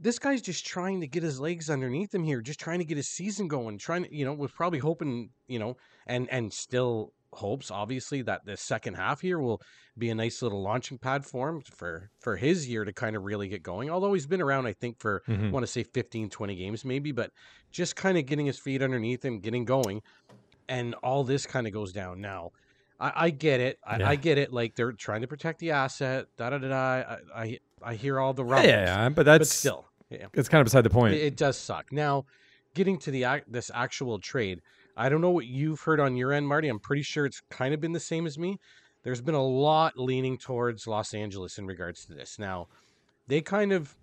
this 0.00 0.18
guy's 0.18 0.40
just 0.42 0.64
trying 0.66 1.00
to 1.00 1.06
get 1.06 1.22
his 1.22 1.38
legs 1.38 1.68
underneath 1.70 2.14
him 2.14 2.24
here, 2.24 2.40
just 2.40 2.60
trying 2.60 2.78
to 2.78 2.84
get 2.84 2.96
his 2.96 3.08
season 3.08 3.46
going, 3.48 3.78
trying 3.78 4.04
to, 4.04 4.14
you 4.14 4.24
know, 4.24 4.32
was 4.32 4.52
probably 4.52 4.78
hoping, 4.78 5.30
you 5.46 5.58
know, 5.58 5.76
and 6.06 6.28
and 6.30 6.52
still 6.52 7.12
hopes, 7.32 7.70
obviously, 7.70 8.22
that 8.22 8.44
the 8.44 8.56
second 8.56 8.94
half 8.94 9.20
here 9.20 9.38
will 9.38 9.60
be 9.96 10.10
a 10.10 10.14
nice 10.14 10.42
little 10.42 10.62
launching 10.62 10.96
pad 10.98 11.24
for 11.26 11.48
him 11.48 11.60
for 11.62 12.10
for 12.20 12.36
his 12.36 12.68
year 12.68 12.84
to 12.84 12.92
kind 12.92 13.16
of 13.16 13.24
really 13.24 13.48
get 13.48 13.62
going. 13.62 13.90
Although 13.90 14.12
he's 14.14 14.26
been 14.26 14.40
around, 14.40 14.66
I 14.66 14.72
think, 14.72 14.98
for 15.00 15.22
Mhm. 15.28 15.48
I 15.48 15.50
want 15.50 15.64
to 15.64 15.70
say 15.72 15.82
15, 15.82 16.30
20 16.30 16.54
games 16.54 16.84
maybe, 16.84 17.12
but 17.12 17.32
just 17.70 17.96
kind 17.96 18.16
of 18.16 18.24
getting 18.26 18.46
his 18.46 18.58
feet 18.58 18.82
underneath 18.82 19.24
him, 19.24 19.40
getting 19.40 19.64
going, 19.64 20.02
and 20.68 20.94
all 21.02 21.24
this 21.24 21.46
kind 21.46 21.66
of 21.66 21.72
goes 21.72 21.92
down 21.92 22.20
now. 22.20 22.50
I, 23.00 23.12
I 23.26 23.30
get 23.30 23.60
it. 23.60 23.78
I, 23.84 23.98
Yeah. 23.98 24.08
I 24.10 24.16
get 24.16 24.38
it. 24.38 24.52
Like 24.52 24.74
they're 24.74 24.92
trying 24.92 25.20
to 25.22 25.26
protect 25.28 25.58
the 25.60 25.70
asset. 25.72 26.26
Da 26.36 26.50
da 26.50 26.58
da 26.58 26.68
da. 26.68 26.76
I 26.76 27.18
I, 27.34 27.58
I 27.82 27.94
hear 27.94 28.18
all 28.18 28.34
the 28.34 28.44
Yeah, 28.44 28.50
rumbles, 28.50 28.72
yeah, 28.72 29.08
but 29.08 29.14
but 29.16 29.26
that's 29.26 29.52
still, 29.52 29.86
yeah. 30.10 30.26
it's 30.34 30.48
kind 30.48 30.60
of 30.60 30.64
beside 30.66 30.82
the 30.82 30.90
point. 30.90 31.14
It, 31.14 31.22
it 31.22 31.36
does 31.36 31.56
suck. 31.56 31.92
Now, 31.92 32.24
getting 32.74 32.98
to 33.00 33.10
the 33.10 33.42
this 33.48 33.70
actual 33.74 34.18
trade, 34.18 34.62
I 34.98 35.08
don't 35.08 35.20
know 35.20 35.30
what 35.30 35.46
you've 35.46 35.80
heard 35.80 36.00
on 36.00 36.16
your 36.16 36.32
end, 36.32 36.48
Marty. 36.48 36.68
I'm 36.68 36.80
pretty 36.80 37.02
sure 37.02 37.24
it's 37.24 37.40
kind 37.50 37.72
of 37.72 37.80
been 37.80 37.92
the 37.92 38.00
same 38.00 38.26
as 38.26 38.36
me. 38.36 38.58
There's 39.04 39.20
been 39.20 39.36
a 39.36 39.46
lot 39.46 39.96
leaning 39.96 40.36
towards 40.38 40.86
Los 40.88 41.14
Angeles 41.14 41.56
in 41.56 41.66
regards 41.66 42.04
to 42.06 42.14
this. 42.14 42.36
Now, 42.38 42.66
they 43.28 43.40
kind 43.40 43.72
of 43.72 43.94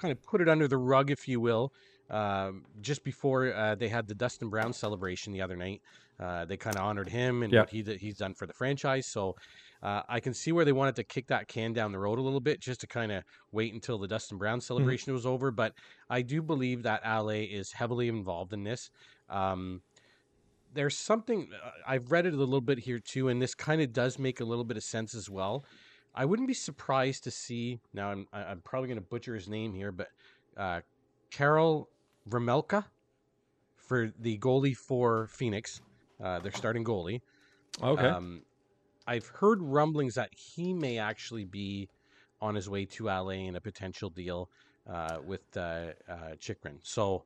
kind 0.00 0.12
of 0.12 0.22
put 0.22 0.40
it 0.40 0.48
under 0.48 0.68
the 0.68 0.76
rug, 0.76 1.10
if 1.10 1.26
you 1.26 1.40
will, 1.40 1.72
um, 2.10 2.64
just 2.80 3.02
before 3.02 3.52
uh, 3.52 3.74
they 3.74 3.88
had 3.88 4.06
the 4.06 4.14
Dustin 4.14 4.48
Brown 4.50 4.72
celebration 4.72 5.32
the 5.32 5.42
other 5.42 5.56
night. 5.56 5.80
Uh, 6.20 6.44
they 6.44 6.56
kind 6.56 6.76
of 6.76 6.82
honored 6.82 7.08
him 7.08 7.42
and 7.42 7.52
Yeah. 7.52 7.60
what 7.60 7.70
he 7.70 7.82
he's 7.98 8.16
done 8.18 8.34
for 8.34 8.46
the 8.46 8.52
franchise. 8.52 9.06
So 9.06 9.34
uh, 9.82 10.02
I 10.08 10.20
can 10.20 10.32
see 10.32 10.52
where 10.52 10.64
they 10.64 10.72
wanted 10.72 10.96
to 10.96 11.04
kick 11.04 11.26
that 11.26 11.48
can 11.48 11.72
down 11.72 11.92
the 11.92 11.98
road 11.98 12.18
a 12.18 12.22
little 12.22 12.40
bit, 12.40 12.60
just 12.60 12.80
to 12.82 12.86
kind 12.86 13.10
of 13.12 13.24
wait 13.52 13.74
until 13.74 13.98
the 13.98 14.08
Dustin 14.08 14.38
Brown 14.38 14.60
celebration 14.60 15.12
was 15.12 15.26
over. 15.26 15.50
But 15.50 15.72
I 16.08 16.22
do 16.22 16.40
believe 16.40 16.84
that 16.84 17.02
LA 17.04 17.44
is 17.50 17.72
heavily 17.72 18.08
involved 18.08 18.52
in 18.52 18.62
this. 18.64 18.90
Um, 19.28 19.82
there's 20.74 20.96
something 20.96 21.48
uh, 21.52 21.70
I've 21.86 22.10
read 22.12 22.26
it 22.26 22.34
a 22.34 22.36
little 22.36 22.60
bit 22.60 22.78
here 22.78 22.98
too, 22.98 23.28
and 23.28 23.40
this 23.40 23.54
kind 23.54 23.80
of 23.80 23.92
does 23.92 24.18
make 24.18 24.40
a 24.40 24.44
little 24.44 24.64
bit 24.64 24.76
of 24.76 24.84
sense 24.84 25.14
as 25.14 25.30
well. 25.30 25.64
I 26.14 26.24
wouldn't 26.24 26.48
be 26.48 26.54
surprised 26.54 27.24
to 27.24 27.30
see 27.30 27.80
now. 27.92 28.10
I'm 28.10 28.26
I'm 28.32 28.60
probably 28.60 28.88
going 28.88 28.98
to 28.98 29.06
butcher 29.06 29.34
his 29.34 29.48
name 29.48 29.74
here, 29.74 29.92
but 29.92 30.08
uh, 30.56 30.80
Karel 31.30 31.88
Ramelka 32.28 32.84
for 33.76 34.12
the 34.18 34.38
goalie 34.38 34.76
for 34.76 35.28
Phoenix, 35.28 35.80
uh, 36.22 36.40
their 36.40 36.52
starting 36.52 36.84
goalie. 36.84 37.20
okay. 37.82 38.06
Um, 38.06 38.42
I've 39.06 39.26
heard 39.26 39.62
rumblings 39.62 40.14
that 40.14 40.30
he 40.34 40.74
may 40.74 40.98
actually 40.98 41.44
be 41.44 41.88
on 42.40 42.54
his 42.54 42.68
way 42.68 42.84
to 42.84 43.04
LA 43.06 43.30
in 43.30 43.56
a 43.56 43.60
potential 43.60 44.10
deal 44.10 44.50
uh, 44.90 45.18
with 45.24 45.42
uh, 45.56 45.92
uh, 46.08 46.34
Chychrun. 46.40 46.78
So 46.82 47.24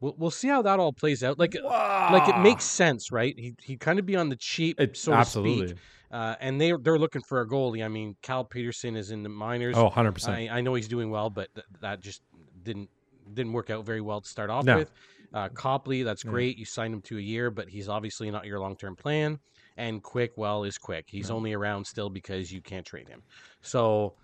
we'll 0.00 0.14
we'll 0.18 0.30
see 0.30 0.48
how 0.48 0.62
that 0.62 0.80
all 0.80 0.92
plays 0.92 1.22
out. 1.22 1.38
Like 1.38 1.54
like 1.62 2.28
it 2.28 2.38
makes 2.40 2.64
sense, 2.64 3.10
right? 3.12 3.34
He 3.38 3.54
he 3.62 3.76
kind 3.76 3.98
of 3.98 4.06
be 4.06 4.16
on 4.16 4.28
the 4.28 4.36
cheap, 4.36 4.80
It- 4.80 4.96
so 4.96 5.12
to 5.16 5.24
speak. 5.24 5.74
Uh, 6.10 6.34
and 6.40 6.60
they 6.60 6.72
they're 6.72 6.98
looking 6.98 7.22
for 7.22 7.40
a 7.40 7.46
goalie. 7.46 7.84
I 7.84 7.88
mean, 7.88 8.16
Cal 8.20 8.44
Petersen 8.44 8.96
is 8.96 9.12
in 9.12 9.22
the 9.22 9.28
minors. 9.28 9.76
Oh, 9.76 9.88
100%. 9.88 10.28
I, 10.28 10.48
I 10.58 10.60
know 10.60 10.74
he's 10.74 10.88
doing 10.88 11.08
well, 11.08 11.30
but 11.30 11.54
th- 11.54 11.66
that 11.82 12.00
just 12.00 12.22
didn't 12.64 12.90
didn't 13.32 13.52
work 13.52 13.70
out 13.70 13.84
very 13.86 14.00
well 14.00 14.20
to 14.20 14.28
start 14.28 14.50
off 14.50 14.64
No. 14.64 14.78
with. 14.78 14.90
Uh, 15.32 15.48
Copley, 15.50 16.02
that's 16.02 16.24
Yeah. 16.24 16.32
great. 16.32 16.58
You 16.58 16.64
signed 16.64 16.92
him 16.92 17.00
to 17.02 17.18
a 17.18 17.20
year, 17.20 17.48
but 17.52 17.68
he's 17.68 17.88
obviously 17.88 18.28
not 18.32 18.44
your 18.44 18.58
long 18.58 18.74
term 18.76 18.96
plan. 18.96 19.38
And 19.76 20.02
Quick, 20.02 20.32
well, 20.36 20.64
is 20.64 20.78
Quick. 20.78 21.04
He's 21.08 21.30
only 21.30 21.52
around 21.52 21.86
still 21.86 22.10
because 22.10 22.50
you 22.50 22.60
can't 22.60 22.84
trade 22.84 23.08
him. 23.08 23.22
So 23.62 24.14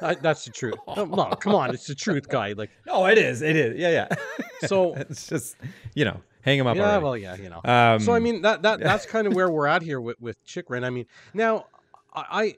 I, 0.00 0.14
that's 0.14 0.44
the 0.44 0.50
truth. 0.52 0.74
No, 0.96 1.04
no, 1.04 1.24
come 1.30 1.54
on, 1.54 1.70
it's 1.74 1.86
the 1.86 1.94
truth, 1.94 2.28
guy. 2.28 2.52
Like 2.52 2.70
oh, 2.88 3.06
it 3.06 3.18
is. 3.18 3.42
It 3.42 3.56
is. 3.56 3.78
Yeah, 3.78 3.90
yeah. 3.90 4.08
So- 4.68 4.94
it's 4.94 5.26
just, 5.26 5.56
you 5.94 6.04
know, 6.04 6.20
hang 6.42 6.58
him 6.58 6.66
up. 6.66 6.76
yeah, 6.76 6.84
already. 6.84 7.04
well, 7.04 7.16
yeah, 7.16 7.36
you 7.36 7.50
know. 7.50 7.60
um, 7.64 8.00
so 8.00 8.12
I 8.12 8.20
mean 8.20 8.42
that 8.42 8.62
that 8.62 8.80
that's 8.80 9.06
kind 9.06 9.26
of 9.26 9.34
where 9.34 9.50
we're 9.50 9.66
at 9.66 9.82
here 9.82 10.00
with 10.00 10.20
with 10.20 10.42
Chychrun. 10.44 10.84
I 10.84 10.90
mean, 10.90 11.06
now 11.34 11.66
I, 12.14 12.24
I 12.30 12.54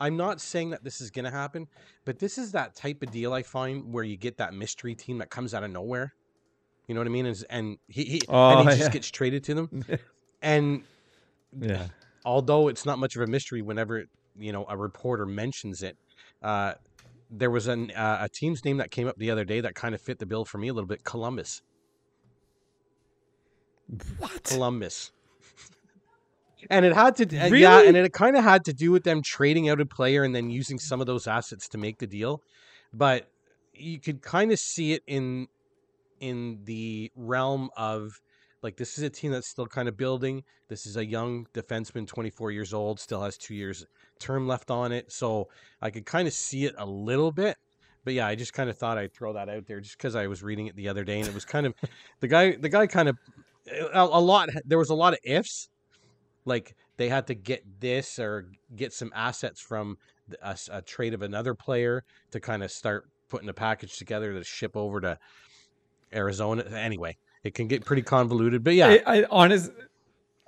I'm 0.00 0.16
not 0.16 0.40
saying 0.40 0.70
that 0.70 0.84
this 0.84 1.00
is 1.00 1.10
gonna 1.10 1.30
happen, 1.30 1.66
but 2.04 2.18
this 2.18 2.38
is 2.38 2.52
that 2.52 2.74
type 2.74 3.02
of 3.02 3.10
deal 3.10 3.32
I 3.32 3.42
find 3.42 3.92
where 3.92 4.04
you 4.04 4.16
get 4.16 4.36
that 4.38 4.54
mystery 4.54 4.94
team 4.94 5.18
that 5.18 5.30
comes 5.30 5.52
out 5.54 5.64
of 5.64 5.70
nowhere. 5.70 6.14
You 6.86 6.94
know 6.94 7.00
what 7.00 7.06
I 7.06 7.10
mean? 7.10 7.26
And, 7.26 7.44
and 7.50 7.78
he, 7.88 8.04
he 8.04 8.20
Oh, 8.28 8.58
and 8.58 8.68
he 8.68 8.76
just 8.76 8.88
yeah. 8.88 8.92
gets 8.92 9.10
traded 9.10 9.44
to 9.44 9.54
them. 9.54 9.84
And 10.42 10.82
yeah. 11.60 11.86
although 12.24 12.66
it's 12.68 12.84
not 12.84 12.98
much 12.98 13.14
of 13.14 13.22
a 13.22 13.26
mystery, 13.28 13.62
whenever 13.62 14.06
you 14.38 14.52
know 14.52 14.66
a 14.68 14.76
reporter 14.76 15.26
mentions 15.26 15.82
it, 15.82 15.96
uh, 16.42 16.74
there 17.30 17.50
was 17.50 17.66
an 17.66 17.90
uh, 17.92 18.18
a 18.22 18.28
team's 18.28 18.64
name 18.64 18.78
that 18.78 18.90
came 18.90 19.06
up 19.06 19.16
the 19.16 19.30
other 19.30 19.44
day 19.44 19.60
that 19.60 19.74
kind 19.74 19.94
of 19.94 20.00
fit 20.00 20.18
the 20.18 20.26
bill 20.26 20.44
for 20.44 20.58
me 20.58 20.68
a 20.68 20.72
little 20.72 20.88
bit. 20.88 21.04
Columbus. 21.04 21.62
What? 24.18 24.44
Columbus. 24.44 25.12
And 26.68 26.84
it 26.84 26.92
had 26.92 27.16
to, 27.16 27.24
uh, 27.24 27.46
yeah, 27.46 27.82
and 27.82 27.96
it 27.96 28.12
kind 28.12 28.36
of 28.36 28.44
had 28.44 28.66
to 28.66 28.72
do 28.72 28.90
with 28.90 29.02
them 29.02 29.22
trading 29.22 29.68
out 29.68 29.80
a 29.80 29.86
player 29.86 30.22
and 30.22 30.34
then 30.34 30.50
using 30.50 30.78
some 30.78 31.00
of 31.00 31.06
those 31.06 31.26
assets 31.26 31.68
to 31.70 31.78
make 31.78 31.98
the 31.98 32.06
deal. 32.06 32.42
But 32.92 33.30
you 33.72 33.98
could 33.98 34.20
kind 34.20 34.52
of 34.52 34.58
see 34.58 34.92
it 34.92 35.02
in 35.06 35.48
in 36.20 36.60
the 36.64 37.10
realm 37.16 37.70
of 37.76 38.20
like 38.62 38.76
this 38.76 38.98
is 38.98 39.04
a 39.04 39.10
team 39.10 39.32
that's 39.32 39.48
still 39.48 39.66
kind 39.66 39.88
of 39.88 39.96
building. 39.96 40.44
This 40.68 40.84
is 40.84 40.96
a 40.96 41.04
young 41.04 41.46
defenseman, 41.54 42.06
24 42.06 42.52
years 42.52 42.74
old, 42.74 43.00
still 43.00 43.22
has 43.22 43.38
two 43.38 43.54
years 43.54 43.86
term 44.20 44.46
left 44.46 44.70
on 44.70 44.92
it. 44.92 45.10
So 45.10 45.48
I 45.82 45.90
could 45.90 46.06
kind 46.06 46.28
of 46.28 46.34
see 46.34 46.64
it 46.66 46.74
a 46.78 46.86
little 46.86 47.32
bit. 47.32 47.56
But 48.04 48.14
yeah, 48.14 48.26
I 48.26 48.34
just 48.34 48.52
kind 48.52 48.70
of 48.70 48.78
thought 48.78 48.96
I'd 48.98 49.12
throw 49.12 49.32
that 49.34 49.48
out 49.48 49.66
there 49.66 49.80
just 49.80 49.98
because 49.98 50.14
I 50.14 50.26
was 50.26 50.42
reading 50.42 50.66
it 50.66 50.76
the 50.76 50.88
other 50.88 51.04
day 51.04 51.18
and 51.18 51.28
it 51.28 51.34
was 51.34 51.44
kind 51.44 51.66
of 51.66 51.74
the 52.20 52.28
guy. 52.28 52.56
The 52.56 52.68
guy 52.68 52.86
kind 52.86 53.08
of 53.08 53.18
a, 53.92 54.02
a 54.04 54.20
lot. 54.20 54.48
There 54.64 54.78
was 54.78 54.90
a 54.90 54.94
lot 54.94 55.12
of 55.12 55.18
ifs. 55.24 55.68
Like 56.44 56.74
they 56.96 57.08
had 57.08 57.26
to 57.26 57.34
get 57.34 57.62
this 57.80 58.18
or 58.18 58.50
get 58.74 58.92
some 58.92 59.12
assets 59.14 59.60
from 59.60 59.98
a, 60.42 60.56
a 60.70 60.82
trade 60.82 61.14
of 61.14 61.22
another 61.22 61.54
player 61.54 62.04
to 62.30 62.40
kind 62.40 62.62
of 62.62 62.70
start 62.70 63.08
putting 63.28 63.48
a 63.48 63.54
package 63.54 63.98
together 63.98 64.32
to 64.32 64.44
ship 64.44 64.76
over 64.76 65.00
to 65.00 65.18
Arizona. 66.12 66.64
Anyway, 66.74 67.16
it 67.44 67.54
can 67.54 67.68
get 67.68 67.84
pretty 67.84 68.02
convoluted. 68.02 68.64
But 68.64 68.74
yeah, 68.74 68.98
I, 69.06 69.20
I 69.20 69.24
honest, 69.30 69.70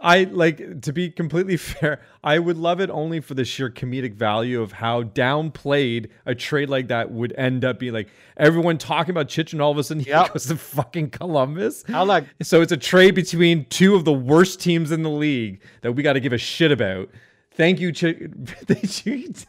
I 0.05 0.25
like 0.25 0.81
to 0.83 0.93
be 0.93 1.11
completely 1.11 1.57
fair. 1.69 2.01
I 2.25 2.39
would 2.41 2.57
love 2.59 2.81
it 2.81 2.91
only 2.91 3.21
for 3.21 3.35
the 3.35 3.45
sheer 3.45 3.71
comedic 3.71 4.15
value 4.15 4.61
of 4.61 4.73
how 4.73 5.05
downplayed 5.05 6.09
a 6.27 6.35
trade 6.35 6.69
like 6.69 6.89
that 6.89 7.13
would 7.13 7.33
end 7.39 7.65
up 7.65 7.79
being. 7.79 7.93
Like 7.93 8.09
everyone 8.37 8.79
talking 8.79 9.13
about 9.13 9.29
Chich, 9.29 9.53
and 9.53 9.63
all 9.63 9.71
of 9.71 9.79
a 9.79 9.85
sudden 9.85 10.03
he 10.03 10.11
Yep. 10.13 10.33
goes 10.33 10.47
to 10.47 10.57
fucking 10.57 11.11
Columbus. 11.11 11.85
how 11.87 12.05
like 12.05 12.25
So 12.43 12.61
it's 12.63 12.73
a 12.73 12.77
trade 12.77 13.15
between 13.15 13.65
two 13.67 13.95
of 13.95 14.05
the 14.05 14.13
worst 14.13 14.61
teams 14.61 14.91
in 14.91 15.03
the 15.05 15.11
league 15.11 15.63
that 15.83 15.93
we 15.93 16.03
got 16.03 16.15
to 16.15 16.21
give 16.21 16.33
a 16.33 16.39
shit 16.39 16.73
about. 16.73 17.09
Thank 17.53 17.79
you, 17.81 17.93
Chich. 17.93 18.29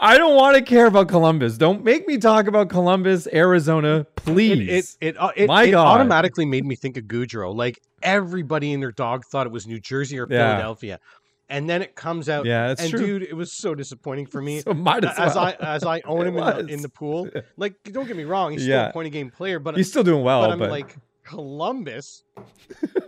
I 0.00 0.16
don't 0.16 0.36
want 0.36 0.56
to 0.56 0.62
care 0.62 0.86
about 0.86 1.08
Columbus. 1.08 1.58
Don't 1.58 1.84
make 1.84 2.06
me 2.06 2.18
talk 2.18 2.46
about 2.46 2.68
Columbus, 2.68 3.26
Arizona, 3.32 4.06
please. 4.16 4.96
it 5.00 5.08
it, 5.08 5.16
uh, 5.18 5.30
it, 5.36 5.46
My 5.48 5.64
it 5.64 5.72
God. 5.72 5.86
automatically 5.86 6.46
made 6.46 6.64
me 6.64 6.76
think 6.76 6.96
of 6.96 7.04
Gaudreau. 7.04 7.54
Like 7.54 7.80
everybody 8.02 8.72
and 8.72 8.82
their 8.82 8.92
dog 8.92 9.24
thought 9.26 9.46
it 9.46 9.52
was 9.52 9.66
New 9.66 9.80
Jersey 9.80 10.18
or 10.18 10.26
Yeah. 10.30 10.52
Philadelphia, 10.52 11.00
and 11.48 11.68
then 11.68 11.82
it 11.82 11.96
comes 11.96 12.28
out. 12.28 12.46
Yeah, 12.46 12.68
that's 12.68 12.82
and 12.82 12.90
true. 12.90 13.00
dude, 13.18 13.22
it 13.24 13.34
was 13.34 13.52
so 13.52 13.74
disappointing 13.74 14.26
for 14.26 14.40
me. 14.40 14.60
So 14.64 14.72
might 14.72 15.04
as, 15.04 15.18
as 15.18 15.34
well. 15.34 15.44
I 15.46 15.52
as 15.60 15.84
I 15.84 16.00
own 16.04 16.26
him 16.28 16.36
in 16.38 16.44
the, 16.66 16.72
in 16.74 16.82
the 16.82 16.88
pool. 16.88 17.28
Like, 17.56 17.74
don't 17.84 18.06
get 18.06 18.16
me 18.16 18.24
wrong, 18.24 18.52
he's 18.52 18.62
still 18.62 18.86
a 18.86 18.92
point 18.92 19.12
game 19.12 19.30
player, 19.30 19.58
but 19.58 19.76
He's 19.76 19.88
still 19.88 20.04
doing 20.04 20.22
well, 20.22 20.42
but 20.48 20.58
but, 20.58 20.64
I'm 20.64 20.70
like 20.70 20.96
Columbus. 21.24 22.22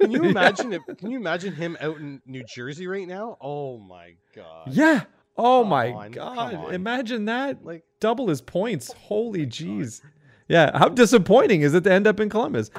Can 0.01 0.11
you 0.11 0.25
imagine 0.25 0.73
it? 0.73 0.83
Can 0.99 1.11
you 1.11 1.19
imagine 1.19 1.55
him 1.55 1.77
out 1.81 1.97
in 1.99 2.21
New 2.27 2.45
Jersey 2.45 2.87
right 2.87 3.07
now? 3.07 3.37
Oh 3.41 3.79
my 3.79 4.15
god! 4.35 4.69
yeah. 4.69 5.05
Oh 5.45 5.63
Come 5.63 5.71
my 5.71 5.91
on, 5.93 6.11
god! 6.13 6.73
Imagine 6.73 7.25
that. 7.25 7.65
Like 7.65 7.83
Double 8.01 8.29
his 8.29 8.41
points. 8.41 8.91
Oh 8.91 8.99
Holy 8.99 9.47
jeez. 9.47 10.01
Yeah. 10.49 10.77
How 10.79 10.89
disappointing 10.89 11.63
is 11.63 11.75
it 11.75 11.85
to 11.85 11.93
end 11.93 12.07
up 12.07 12.21
in 12.21 12.29
Columbus? 12.29 12.71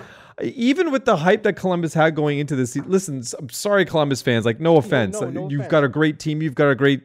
Even 0.41 0.91
with 0.91 1.06
the 1.06 1.17
hype 1.17 1.43
that 1.43 1.54
Columbus 1.54 1.93
had 1.93 2.15
going 2.15 2.39
into 2.39 2.56
this, 2.56 2.71
season, 2.71 2.89
listen. 2.89 3.23
I'm 3.38 3.49
sorry, 3.49 3.86
Columbus 3.86 4.21
fans. 4.21 4.45
Like, 4.45 4.60
no 4.60 4.78
offense. 4.78 5.19
no, 5.19 5.30
no 5.30 5.49
You've 5.49 5.62
offense. 5.62 5.71
got 5.71 5.84
a 5.84 5.88
great 5.89 6.19
team. 6.19 6.41
You've 6.41 6.56
got 6.56 6.69
a 6.69 6.76
great. 6.76 7.02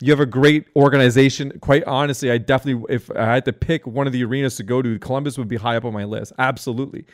You 0.00 0.10
have 0.10 0.20
a 0.20 0.26
great 0.26 0.66
organization. 0.74 1.52
Quite 1.60 1.84
honestly, 1.84 2.30
I 2.30 2.38
definitely, 2.38 2.92
if 2.92 3.08
I 3.12 3.24
had 3.24 3.44
to 3.44 3.52
pick 3.52 3.86
one 3.86 4.08
of 4.08 4.12
the 4.12 4.24
arenas 4.24 4.56
to 4.56 4.64
go 4.64 4.82
to, 4.82 4.98
Columbus 4.98 5.38
would 5.38 5.46
be 5.46 5.56
high 5.56 5.76
up 5.76 5.84
on 5.84 5.92
my 5.92 6.04
list. 6.04 6.32
Absolutely. 6.38 7.04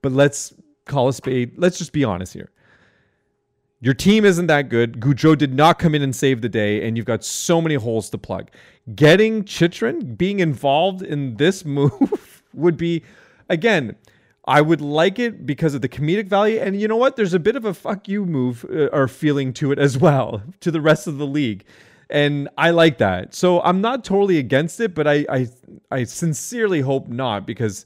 But 0.00 0.12
let's 0.12 0.54
call 0.86 1.08
a 1.08 1.12
spade. 1.12 1.52
Let's 1.58 1.76
just 1.76 1.92
be 1.92 2.04
honest 2.04 2.32
here. 2.32 2.50
Your 3.80 3.94
team 3.94 4.24
isn't 4.24 4.48
that 4.48 4.68
good. 4.68 4.98
Gaudreau 5.00 5.38
did 5.38 5.54
not 5.54 5.78
come 5.78 5.94
in 5.94 6.02
and 6.02 6.14
save 6.14 6.40
the 6.40 6.48
day, 6.48 6.86
and 6.86 6.96
you've 6.96 7.06
got 7.06 7.22
so 7.24 7.60
many 7.60 7.76
holes 7.76 8.10
to 8.10 8.18
plug. 8.18 8.50
Getting 8.94 9.44
Chychrun, 9.44 10.16
being 10.16 10.40
involved 10.40 11.02
in 11.02 11.36
this 11.36 11.64
move 11.64 12.42
would 12.52 12.76
be, 12.76 13.04
again, 13.48 13.94
I 14.46 14.62
would 14.62 14.80
like 14.80 15.18
it 15.18 15.46
because 15.46 15.74
of 15.74 15.82
the 15.82 15.88
comedic 15.88 16.26
value. 16.26 16.58
And 16.58 16.80
you 16.80 16.88
know 16.88 16.96
what? 16.96 17.16
There's 17.16 17.34
a 17.34 17.38
bit 17.38 17.54
of 17.54 17.64
a 17.66 17.74
fuck 17.74 18.08
you 18.08 18.24
move 18.24 18.64
uh, 18.64 18.86
or 18.86 19.06
feeling 19.06 19.52
to 19.54 19.70
it 19.72 19.78
as 19.78 19.98
well 20.06 20.42
to 20.60 20.70
the 20.70 20.80
rest 20.80 21.06
of 21.06 21.18
the 21.18 21.26
league. 21.26 21.64
And 22.10 22.48
I 22.56 22.70
like 22.70 22.98
that. 22.98 23.34
So 23.34 23.60
I'm 23.60 23.82
not 23.82 24.02
totally 24.02 24.38
against 24.38 24.80
it, 24.80 24.94
but 24.94 25.06
I 25.06 25.26
I, 25.28 25.48
I 25.90 26.04
sincerely 26.04 26.80
hope 26.80 27.08
not 27.08 27.46
because 27.46 27.84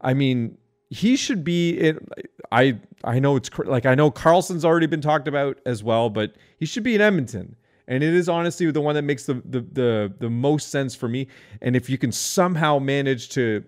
I 0.00 0.14
mean, 0.14 0.56
he 0.90 1.16
should 1.16 1.44
be 1.44 1.78
in. 1.78 2.06
I 2.52 2.78
I 3.04 3.20
know 3.20 3.36
it's 3.36 3.50
like 3.58 3.86
I 3.86 3.94
know 3.94 4.10
Karlsson's 4.10 4.64
already 4.64 4.86
been 4.86 5.00
talked 5.00 5.28
about 5.28 5.58
as 5.64 5.82
well, 5.82 6.10
but 6.10 6.34
he 6.58 6.66
should 6.66 6.82
be 6.82 6.94
in 6.94 7.00
Edmonton. 7.00 7.56
And 7.86 8.04
it 8.04 8.14
is 8.14 8.28
honestly 8.28 8.70
the 8.70 8.80
one 8.80 8.96
that 8.96 9.02
makes 9.02 9.24
the 9.24 9.34
the 9.44 9.60
the, 9.60 10.12
the 10.18 10.30
most 10.30 10.70
sense 10.70 10.94
for 10.94 11.08
me. 11.08 11.28
And 11.62 11.76
if 11.76 11.88
you 11.88 11.96
can 11.96 12.12
somehow 12.12 12.78
manage 12.78 13.30
to 13.30 13.64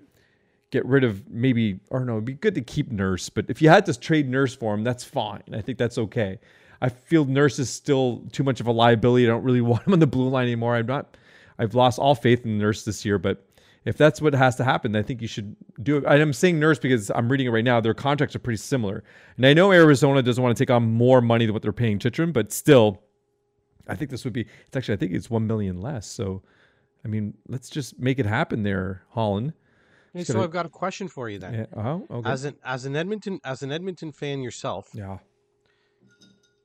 get 0.71 0.85
rid 0.85 1.05
of 1.05 1.29
maybe 1.31 1.79
or 1.91 2.05
no, 2.05 2.15
it'd 2.15 2.25
be 2.25 2.35
good 2.35 2.57
to 2.57 2.61
keep 2.61 2.91
Nurse, 2.91 3.29
but 3.29 3.47
if 3.49 3.63
you 3.63 3.69
had 3.69 3.87
to 3.87 3.99
trade 3.99 4.29
Nurse 4.29 4.55
for 4.55 4.75
him, 4.75 4.83
that's 4.83 5.05
fine. 5.05 5.43
I 5.53 5.61
think 5.61 5.79
that's 5.79 5.99
okay. 5.99 6.41
I 6.81 6.89
feel 6.89 7.25
Nurse 7.25 7.61
is 7.61 7.71
still 7.71 8.25
too 8.33 8.43
much 8.43 8.59
of 8.59 8.67
a 8.67 8.73
liability. 8.73 9.27
I 9.27 9.29
don't 9.29 9.45
really 9.45 9.61
want 9.73 9.87
him 9.87 9.93
on 9.93 10.01
the 10.01 10.07
blue 10.09 10.29
line 10.29 10.45
anymore. 10.45 10.75
I'm 10.75 10.87
not. 10.87 11.17
I've 11.59 11.75
lost 11.75 12.01
all 12.01 12.17
faith 12.17 12.45
in 12.45 12.59
Nurse 12.59 12.85
this 12.85 13.05
year, 13.05 13.19
but 13.19 13.47
if 13.85 13.97
that's 13.97 14.21
what 14.23 14.33
has 14.35 14.57
to 14.57 14.65
happen, 14.65 14.95
I 14.95 15.03
think 15.03 15.21
you 15.21 15.29
should 15.29 15.57
do 15.83 15.97
it. 15.99 16.05
And 16.05 16.23
I'm 16.23 16.33
saying 16.33 16.61
Nurse 16.61 16.79
because 16.79 17.11
I'm 17.15 17.29
reading 17.31 17.47
it 17.47 17.51
right 17.51 17.65
now. 17.65 17.81
Their 17.81 17.95
contracts 17.95 18.37
are 18.37 18.41
pretty 18.41 18.59
similar, 18.59 19.03
and 19.37 19.45
I 19.47 19.55
know 19.55 19.73
Arizona 19.73 20.23
doesn't 20.23 20.43
want 20.43 20.57
to 20.57 20.63
take 20.63 20.71
on 20.71 20.85
more 20.85 21.21
money 21.21 21.47
than 21.47 21.53
what 21.53 21.63
they're 21.63 21.73
paying 21.73 21.99
Chychrun, 21.99 22.33
but 22.33 22.53
still, 22.53 23.03
I 23.89 23.97
think 23.97 24.11
this 24.11 24.25
would 24.25 24.33
be. 24.33 24.47
It's 24.67 24.77
actually 24.77 24.95
I 24.95 24.97
think 24.99 25.13
it's 25.13 25.29
one 25.31 25.47
million 25.47 25.81
less. 25.81 26.07
So, 26.07 26.43
I 27.05 27.09
mean, 27.09 27.35
let's 27.49 27.69
just 27.69 27.99
make 27.99 28.19
it 28.19 28.27
happen 28.27 28.63
there, 28.63 29.03
Holland. 29.11 29.53
Hey, 30.15 30.25
so 30.25 30.35
gotta- 30.35 30.45
I've 30.45 30.53
got 30.53 30.67
a 30.67 30.71
question 30.71 31.09
for 31.09 31.29
you 31.29 31.39
then. 31.39 31.55
Yeah. 31.55 31.67
Oh, 31.75 32.07
okay. 32.11 32.31
As 32.31 32.45
an 32.45 32.57
as 32.65 32.85
an 32.85 32.95
Edmonton 32.95 33.41
as 33.45 33.63
an 33.63 33.73
Edmonton 33.73 34.13
fan 34.13 34.43
yourself, 34.43 34.91
yeah. 34.95 35.19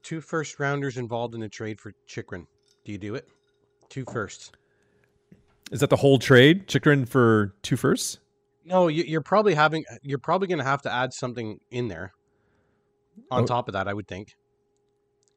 two 0.04 0.22
first 0.22 0.60
rounders 0.60 0.98
involved 0.98 1.34
in 1.34 1.42
a 1.44 1.50
trade 1.50 1.80
for 1.80 1.94
Chychrun. 2.06 2.46
Do 2.86 2.92
you 2.92 2.98
do 2.98 3.16
it? 3.16 3.28
Two 3.90 4.06
firsts. 4.06 4.52
Is 5.72 5.80
that 5.82 5.90
the 5.90 5.98
whole 5.98 6.18
trade? 6.20 6.68
Chychrun 6.68 7.06
for 7.06 7.54
two 7.62 7.76
firsts? 7.78 8.20
No, 8.66 8.88
you, 8.88 9.04
you're 9.04 9.22
probably 9.22 9.54
having 9.54 9.86
you're 10.02 10.18
probably 10.20 10.48
going 10.48 10.58
to 10.60 10.64
have 10.66 10.82
to 10.84 10.92
add 10.94 11.14
something 11.14 11.60
in 11.72 11.88
there 11.88 12.12
on 13.32 13.44
Oh. 13.44 13.46
top 13.46 13.68
of 13.68 13.74
that. 13.74 13.88
I 13.88 13.94
would 13.94 14.08
think. 14.08 14.30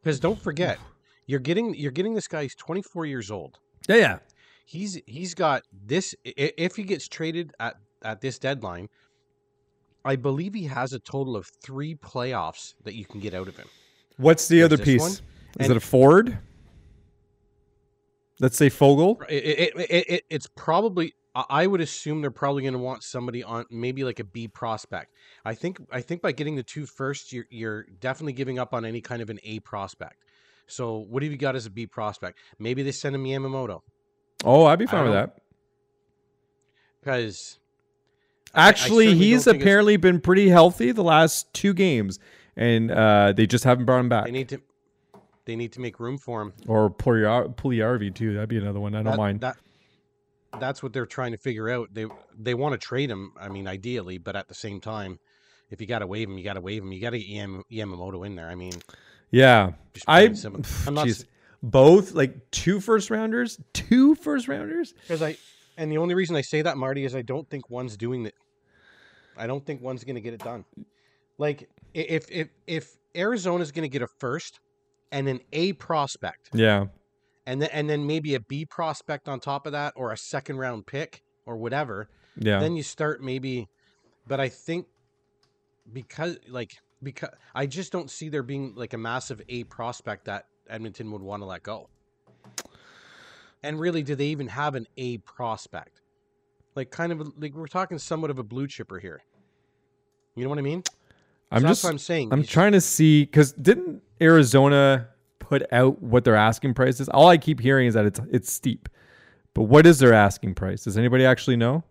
Because 0.02 0.18
don't 0.20 0.40
forget, 0.40 0.78
you're 1.26 1.40
getting 1.40 1.74
you're 1.74 1.92
getting 1.92 2.14
this 2.14 2.26
guy. 2.28 2.42
He's 2.42 2.54
24 2.54 3.06
years 3.06 3.30
old. 3.30 3.58
Yeah, 3.88 3.96
yeah. 3.96 4.18
He's 4.66 5.00
he's 5.06 5.34
got 5.34 5.62
this. 5.84 6.14
If 6.24 6.76
he 6.76 6.82
gets 6.84 7.06
traded 7.08 7.52
at 7.60 7.74
at 8.02 8.20
this 8.20 8.38
deadline, 8.38 8.88
I 10.04 10.16
believe 10.16 10.54
he 10.54 10.64
has 10.64 10.92
a 10.92 10.98
total 11.00 11.36
of 11.36 11.46
three 11.62 11.94
playoffs 11.96 12.74
that 12.84 12.94
you 12.94 13.04
can 13.04 13.20
get 13.20 13.34
out 13.34 13.46
of 13.48 13.56
him. 13.56 13.66
What's 14.16 14.48
the 14.48 14.60
There's 14.60 14.72
other 14.72 14.82
piece? 14.84 15.00
one, 15.00 15.10
Is 15.10 15.18
and- 15.58 15.70
it 15.72 15.76
a 15.76 15.80
Ford? 15.80 16.38
Let's 18.40 18.56
say 18.56 18.68
Foegele. 18.70 19.20
It, 19.28 19.44
it, 19.44 19.72
it, 19.90 20.04
it, 20.10 20.24
it's 20.30 20.46
probably. 20.56 21.14
I 21.34 21.44
I 21.50 21.66
would 21.66 21.80
assume 21.80 22.20
they're 22.22 22.30
probably 22.30 22.62
going 22.62 22.72
to 22.72 22.78
want 22.80 23.02
somebody 23.04 23.44
on 23.44 23.66
maybe 23.70 24.02
like 24.02 24.18
a 24.18 24.24
B 24.24 24.48
prospect. 24.48 25.14
I 25.44 25.54
think. 25.54 25.78
I 25.92 26.00
think 26.00 26.22
by 26.22 26.32
getting 26.32 26.56
the 26.56 26.62
two 26.62 26.86
first, 26.86 27.32
you're 27.32 27.44
you're 27.50 27.84
definitely 28.00 28.32
giving 28.32 28.58
up 28.58 28.72
on 28.74 28.84
any 28.84 29.00
kind 29.00 29.22
of 29.22 29.30
an 29.30 29.38
A 29.44 29.60
prospect. 29.60 30.24
So 30.66 30.98
what 30.98 31.22
have 31.22 31.30
you 31.30 31.38
got 31.38 31.54
as 31.56 31.66
a 31.66 31.70
B 31.70 31.86
prospect? 31.86 32.38
Maybe 32.58 32.82
they 32.82 32.92
send 32.92 33.14
him 33.14 33.24
Yamamoto 33.24 33.80
Oh, 34.44 34.66
I'd 34.66 34.78
be 34.78 34.86
fine 34.86 35.04
with 35.04 35.12
that. 35.12 35.36
because 37.00 37.58
I- 38.54 38.64
I 38.64 38.68
Actually, 38.68 39.14
he's 39.14 39.44
don't 39.44 39.52
think 39.54 39.56
it's- 39.56 39.62
apparently 39.62 39.96
been 39.96 40.20
pretty 40.20 40.48
healthy 40.48 40.92
the 40.92 41.02
last 41.04 41.52
two 41.52 41.72
games, 41.74 42.18
and 42.56 42.90
uh, 42.90 43.32
they 43.32 43.46
just 43.46 43.64
haven't 43.64 43.84
brought 43.84 44.00
him 44.00 44.08
back. 44.08 44.24
they 44.24 44.30
need 44.32 44.48
to. 44.50 44.60
They 45.50 45.56
need 45.56 45.72
to 45.72 45.80
make 45.80 45.98
room 45.98 46.16
for 46.16 46.42
him. 46.42 46.52
or 46.68 46.88
Puliar- 46.88 47.52
Puljujärvi 47.56 48.14
too. 48.14 48.34
That'd 48.34 48.48
be 48.48 48.58
another 48.58 48.78
one. 48.78 48.94
I 48.94 48.98
don't 49.02 49.10
that, 49.10 49.18
mind. 49.18 49.40
that. 49.40 49.56
That's 50.60 50.80
what 50.80 50.92
they're 50.92 51.06
trying 51.06 51.32
to 51.32 51.38
figure 51.38 51.68
out. 51.68 51.92
They 51.92 52.06
they 52.38 52.54
want 52.54 52.72
to 52.74 52.78
trade 52.78 53.10
him. 53.10 53.32
I 53.36 53.48
mean, 53.48 53.66
ideally, 53.66 54.18
but 54.18 54.36
at 54.36 54.46
the 54.46 54.54
same 54.54 54.80
time, 54.80 55.18
if 55.68 55.80
you 55.80 55.88
got 55.88 55.98
to 56.00 56.06
waive 56.06 56.28
him, 56.28 56.38
you 56.38 56.44
got 56.44 56.52
to 56.52 56.60
waive 56.60 56.84
him. 56.84 56.92
You 56.92 57.00
got 57.00 57.10
to 57.10 57.18
get 57.18 57.26
Yam, 57.26 57.64
Yamamoto 57.68 58.24
in 58.24 58.36
there. 58.36 58.48
I 58.48 58.54
mean, 58.54 58.74
yeah, 59.32 59.72
I 60.06 60.22
I'm 60.86 60.94
not 60.94 61.08
jeez. 61.08 61.24
both 61.60 62.12
like 62.12 62.48
two 62.52 62.78
first 62.78 63.10
rounders, 63.10 63.58
two 63.72 64.14
first 64.14 64.46
rounders. 64.46 64.92
because 64.92 65.20
I 65.20 65.36
and 65.76 65.90
the 65.90 65.98
only 65.98 66.14
reason 66.14 66.36
I 66.36 66.42
say 66.42 66.62
that, 66.62 66.76
Marty, 66.76 67.04
is 67.04 67.16
I 67.16 67.22
don't 67.22 67.50
think 67.50 67.68
one's 67.68 67.96
doing 67.96 68.24
it. 68.24 68.34
I 69.36 69.48
don't 69.48 69.66
think 69.66 69.82
one's 69.82 70.04
going 70.04 70.14
to 70.14 70.20
get 70.20 70.32
it 70.32 70.44
done. 70.44 70.64
Like 71.38 71.68
if 71.92 72.30
if 72.30 72.50
if 72.68 72.96
Arizona's 73.16 73.72
going 73.72 73.82
to 73.82 73.88
get 73.88 74.02
a 74.02 74.08
first 74.20 74.60
and 75.12 75.28
an 75.28 75.40
A 75.52 75.72
prospect, 75.74 76.50
Yeah, 76.52 76.86
and 77.46 77.62
then 77.62 77.70
and 77.72 77.90
then 77.90 78.06
maybe 78.06 78.34
a 78.34 78.40
B 78.40 78.64
prospect 78.64 79.28
on 79.28 79.40
top 79.40 79.66
of 79.66 79.72
that, 79.72 79.94
or 79.96 80.12
a 80.12 80.16
second 80.16 80.58
round 80.58 80.86
pick, 80.86 81.22
or 81.46 81.56
whatever, 81.56 82.08
yeah. 82.36 82.60
then 82.60 82.76
you 82.76 82.82
start 82.82 83.22
maybe. 83.22 83.68
But 84.26 84.40
I 84.40 84.48
think 84.48 84.86
because 85.92 86.38
like 86.48 86.72
because 87.02 87.30
I 87.54 87.66
just 87.66 87.92
don't 87.92 88.10
see 88.10 88.28
there 88.28 88.42
being 88.42 88.74
like 88.76 88.92
a 88.92 88.98
massive 88.98 89.40
A 89.48 89.64
prospect 89.64 90.26
that 90.26 90.46
Edmonton 90.68 91.10
would 91.12 91.22
want 91.22 91.42
to 91.42 91.46
let 91.46 91.62
go. 91.62 91.88
And 93.62 93.78
really, 93.78 94.02
do 94.02 94.14
they 94.14 94.26
even 94.26 94.48
have 94.48 94.74
an 94.74 94.86
A 94.96 95.18
prospect? 95.18 96.00
Like 96.74 96.90
kind 96.90 97.12
of 97.12 97.32
like 97.38 97.54
we're 97.54 97.66
talking 97.66 97.98
somewhat 97.98 98.30
of 98.30 98.38
a 98.38 98.42
blue 98.42 98.66
chipper 98.66 98.98
here. 98.98 99.22
You 100.34 100.44
know 100.44 100.50
what 100.50 100.58
I 100.58 100.62
mean? 100.62 100.82
I'm 101.50 101.62
just. 101.62 101.84
what 101.84 101.90
I'm 101.90 101.98
saying. 101.98 102.32
I'm 102.32 102.44
trying 102.44 102.72
to 102.72 102.80
see 102.80 103.24
because 103.24 103.52
didn't 103.52 104.02
Arizona 104.20 105.08
put 105.38 105.62
out 105.72 106.00
what 106.02 106.24
their 106.24 106.36
asking 106.36 106.74
price 106.74 107.00
is? 107.00 107.08
All 107.08 107.28
I 107.28 107.38
keep 107.38 107.60
hearing 107.60 107.86
is 107.88 107.94
that 107.94 108.06
it's 108.06 108.20
it's 108.30 108.52
steep, 108.52 108.88
but 109.54 109.64
what 109.64 109.86
is 109.86 109.98
their 109.98 110.12
asking 110.12 110.54
price? 110.54 110.84
Does 110.84 110.96
anybody 110.96 111.24
actually 111.24 111.56
know? 111.56 111.82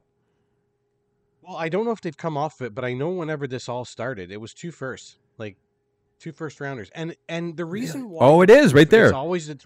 Well, 1.41 1.57
I 1.57 1.67
don't 1.69 1.85
know 1.85 1.91
if 1.91 2.01
they've 2.01 2.15
come 2.15 2.37
off 2.37 2.61
it, 2.61 2.75
but 2.75 2.85
I 2.85 2.93
know 2.93 3.09
whenever 3.09 3.47
this 3.47 3.67
all 3.67 3.83
started, 3.85 4.31
it 4.31 4.37
was 4.37 4.53
two 4.53 4.71
firsts, 4.71 5.17
like 5.37 5.57
two 6.19 6.31
first 6.31 6.59
rounders, 6.61 6.89
and 6.93 7.15
and 7.27 7.57
the 7.57 7.65
reason 7.65 8.09
why 8.09 8.25
Oh, 8.25 8.41
it 8.41 8.49
is 8.49 8.73
right 8.73 8.83
it's 8.83 8.91
there. 8.91 9.13
always 9.13 9.47
the 9.47 9.59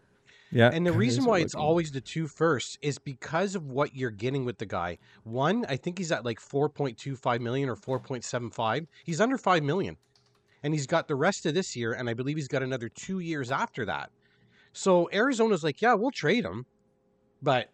Yeah, 0.53 0.69
And 0.71 0.85
the 0.85 0.93
reason 0.93 1.25
why 1.25 1.39
it's 1.39 1.55
looking. 1.55 1.65
always 1.65 1.91
the 1.91 2.01
two 2.01 2.27
first 2.27 2.77
is 2.81 2.99
because 2.99 3.55
of 3.55 3.65
what 3.65 3.95
you're 3.95 4.11
getting 4.11 4.45
with 4.45 4.59
the 4.59 4.65
guy. 4.67 4.99
One, 5.23 5.65
I 5.67 5.77
think 5.77 5.97
he's 5.97 6.11
at 6.11 6.23
like 6.23 6.39
4.25 6.39 7.41
million 7.41 7.69
or 7.69 7.75
4.75. 7.75 8.87
He's 9.03 9.19
under 9.19 9.37
5 9.37 9.63
million. 9.63 9.97
And 10.61 10.73
he's 10.73 10.87
got 10.87 11.07
the 11.07 11.15
rest 11.15 11.45
of 11.45 11.53
this 11.53 11.75
year, 11.75 11.93
and 11.93 12.09
I 12.09 12.13
believe 12.13 12.37
he's 12.37 12.47
got 12.47 12.63
another 12.63 12.87
two 12.87 13.19
years 13.19 13.51
after 13.51 13.83
that. 13.85 14.11
So 14.71 15.09
Arizona's 15.11 15.63
like, 15.63 15.81
yeah, 15.81 15.93
we'll 15.93 16.11
trade 16.11 16.45
him. 16.45 16.65
But 17.41 17.69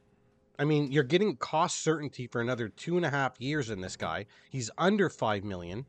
I 0.58 0.66
mean, 0.66 0.92
you're 0.92 1.04
getting 1.04 1.36
cost 1.38 1.84
certainty 1.84 2.28
for 2.28 2.42
another 2.42 2.68
two 2.68 2.98
and 2.98 3.06
a 3.06 3.10
half 3.10 3.40
years 3.40 3.70
in 3.70 3.82
this 3.82 3.96
guy. 3.96 4.26
He's 4.50 4.72
under 4.78 5.10
5 5.10 5.44
million. 5.44 5.86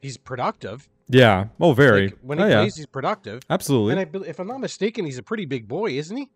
He's 0.00 0.16
productive. 0.16 0.88
Yeah. 1.08 1.46
Oh, 1.60 1.72
very. 1.72 2.08
Like, 2.08 2.18
when 2.22 2.38
he 2.38 2.44
oh, 2.44 2.48
yeah. 2.48 2.60
plays, 2.60 2.76
he's 2.76 2.86
productive. 2.86 3.42
Absolutely. 3.50 4.02
And 4.02 4.24
I, 4.24 4.28
if 4.28 4.38
I'm 4.38 4.46
not 4.46 4.60
mistaken, 4.60 5.04
he's 5.04 5.18
a 5.18 5.22
pretty 5.22 5.44
big 5.44 5.68
boy, 5.68 5.92
isn't 5.92 6.16
he? 6.16 6.28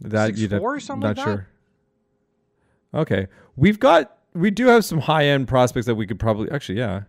that 0.00 0.36
you'd 0.36 0.50
6'4" 0.50 0.52
have- 0.52 0.62
or 0.62 0.80
something 0.80 1.08
not 1.08 1.16
like 1.16 1.26
that? 1.26 1.46
Okay, 2.94 3.26
we've 3.56 3.80
got 3.80 4.18
we 4.34 4.50
do 4.50 4.66
have 4.66 4.84
some 4.84 5.00
high 5.00 5.26
end 5.26 5.48
prospects 5.48 5.86
that 5.86 5.96
we 5.96 6.06
could 6.06 6.18
probably 6.18 6.50
actually 6.50 6.78
yeah. 6.78 7.02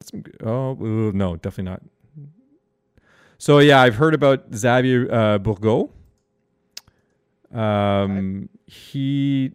Some 0.00 0.24
oh 0.42 0.74
no, 1.14 1.36
definitely 1.36 1.70
not. 1.70 1.82
So 3.38 3.58
yeah, 3.58 3.80
I've 3.80 3.94
heard 3.94 4.14
about 4.14 4.52
Xavier 4.54 5.12
uh, 5.12 5.38
Bourgault. 5.38 5.90
Um, 7.52 8.48
he, 8.66 9.52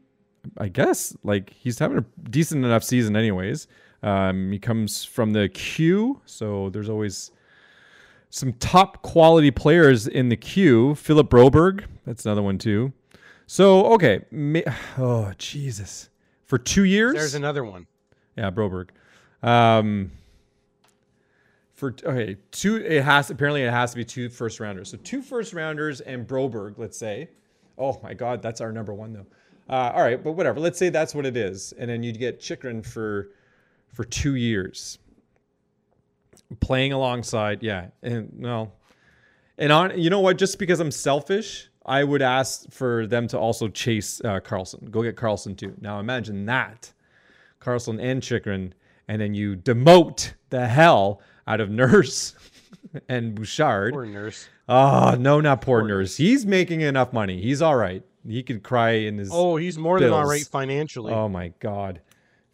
I 0.57 0.69
guess, 0.69 1.17
like 1.23 1.49
he's 1.49 1.79
having 1.79 1.97
a 1.97 2.05
decent 2.29 2.63
enough 2.63 2.83
season, 2.83 3.17
anyways. 3.17 3.67
Um, 4.01 4.51
he 4.51 4.59
comes 4.59 5.03
from 5.03 5.33
the 5.33 5.49
queue, 5.49 6.21
so 6.25 6.69
there's 6.69 6.89
always 6.89 7.31
some 8.29 8.53
top 8.53 9.01
quality 9.01 9.51
players 9.51 10.07
in 10.07 10.29
the 10.29 10.37
queue. 10.37 10.95
Philip 10.95 11.29
Broberg, 11.29 11.85
that's 12.05 12.25
another 12.25 12.41
one 12.41 12.57
too. 12.57 12.93
So 13.47 13.85
okay, 13.93 14.21
oh 14.97 15.33
Jesus, 15.37 16.09
for 16.45 16.57
two 16.57 16.83
years. 16.83 17.15
There's 17.15 17.35
another 17.35 17.63
one. 17.63 17.87
yeah, 18.37 18.51
Broberg. 18.51 18.89
Um, 19.41 20.11
for 21.73 21.95
okay, 22.03 22.37
two. 22.51 22.77
It 22.77 23.03
has 23.03 23.29
apparently 23.31 23.63
it 23.63 23.71
has 23.71 23.91
to 23.91 23.97
be 23.97 24.05
two 24.05 24.29
first 24.29 24.59
rounders. 24.59 24.91
So 24.91 24.97
two 24.97 25.21
first 25.21 25.53
rounders 25.53 26.01
and 26.01 26.27
Broberg, 26.27 26.77
let's 26.77 26.97
say. 26.97 27.29
Oh 27.77 27.99
my 28.03 28.13
God, 28.13 28.41
that's 28.41 28.61
our 28.61 28.71
number 28.71 28.93
one 28.93 29.13
though. 29.13 29.25
Uh, 29.69 29.91
all 29.93 30.01
right, 30.01 30.21
but 30.23 30.33
whatever. 30.33 30.59
Let's 30.59 30.77
say 30.77 30.89
that's 30.89 31.15
what 31.15 31.25
it 31.25 31.37
is, 31.37 31.73
and 31.77 31.89
then 31.89 32.03
you'd 32.03 32.19
get 32.19 32.39
Chychrun 32.39 32.81
for 32.83 33.29
for 33.93 34.03
two 34.03 34.35
years 34.35 34.99
playing 36.59 36.93
alongside. 36.93 37.63
Yeah, 37.63 37.87
and 38.01 38.31
no, 38.37 38.71
and 39.57 39.71
on. 39.71 39.99
You 39.99 40.09
know 40.09 40.19
what? 40.19 40.37
Just 40.37 40.59
because 40.59 40.79
I'm 40.79 40.91
selfish, 40.91 41.69
I 41.85 42.03
would 42.03 42.21
ask 42.21 42.69
for 42.71 43.07
them 43.07 43.27
to 43.27 43.37
also 43.39 43.67
chase 43.67 44.21
uh, 44.23 44.39
Karlsson. 44.39 44.89
Go 44.89 45.03
get 45.03 45.15
Karlsson 45.15 45.57
too. 45.57 45.75
Now 45.79 45.99
imagine 45.99 46.45
that, 46.45 46.91
Karlsson 47.61 48.01
and 48.01 48.21
Chychrun, 48.21 48.73
and 49.07 49.21
then 49.21 49.33
you 49.33 49.55
demote 49.55 50.33
the 50.49 50.67
hell 50.67 51.21
out 51.47 51.61
of 51.61 51.69
Nurse 51.69 52.35
and 53.07 53.35
Bouchard. 53.35 53.93
Poor 53.93 54.05
nurse. 54.05 54.47
Oh 54.67 55.15
no, 55.19 55.41
not 55.41 55.61
poor, 55.61 55.81
Poor 55.81 55.87
Nurse. 55.87 56.17
He's 56.17 56.45
making 56.45 56.81
enough 56.81 57.13
money. 57.13 57.41
He's 57.41 57.61
all 57.61 57.75
right. 57.75 58.03
He 58.27 58.43
could 58.43 58.63
cry 58.63 58.91
in 58.91 59.17
his. 59.17 59.29
Oh, 59.31 59.55
he's 59.55 59.77
more 59.77 59.99
than 59.99 60.11
all 60.11 60.25
right 60.25 60.45
financially. 60.45 61.13
Oh 61.13 61.29
my 61.29 61.53
god. 61.59 62.01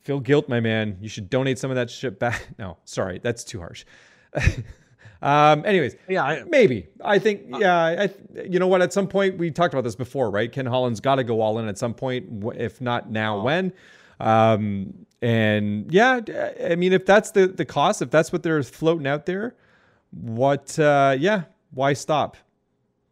Feel 0.05 0.19
guilt, 0.19 0.47
my 0.47 0.59
man. 0.59 0.97
You 1.01 1.09
should 1.09 1.31
donate 1.31 1.57
some 1.57 1.71
of 1.71 1.75
that 1.75 1.89
shit 1.89 2.19
back. 2.19 2.47
No, 2.59 2.77
sorry, 2.85 3.19
that's 3.21 3.43
too 3.43 3.59
harsh. 3.59 3.85
um, 5.21 5.65
anyways, 5.65 5.95
Yeah, 6.07 6.23
I, 6.23 6.43
maybe. 6.43 6.87
I 7.03 7.17
think, 7.17 7.41
yeah, 7.59 7.75
I, 7.85 8.09
you 8.47 8.59
know 8.59 8.67
what? 8.67 8.83
At 8.83 8.93
some 8.93 9.07
point, 9.07 9.39
we 9.39 9.49
talked 9.49 9.73
about 9.73 9.83
this 9.83 9.95
before, 9.95 10.29
right? 10.29 10.51
Ken 10.51 10.67
Holland's 10.67 10.99
got 10.99 11.15
to 11.15 11.23
go 11.23 11.41
all 11.41 11.57
in 11.57 11.67
at 11.67 11.79
some 11.79 11.95
point. 11.95 12.45
If 12.55 12.81
not 12.81 13.09
now, 13.09 13.41
when? 13.41 13.73
Um, 14.19 14.93
and 15.23 15.91
yeah, 15.91 16.19
I 16.63 16.75
mean, 16.75 16.93
if 16.93 17.05
that's 17.07 17.31
the 17.31 17.47
the 17.47 17.65
cost, 17.65 18.03
if 18.03 18.11
that's 18.11 18.31
what 18.31 18.43
they're 18.43 18.61
floating 18.61 19.07
out 19.07 19.25
there, 19.25 19.55
what? 20.11 20.77
Uh, 20.77 21.15
yeah, 21.17 21.43
why 21.71 21.93
stop? 21.93 22.37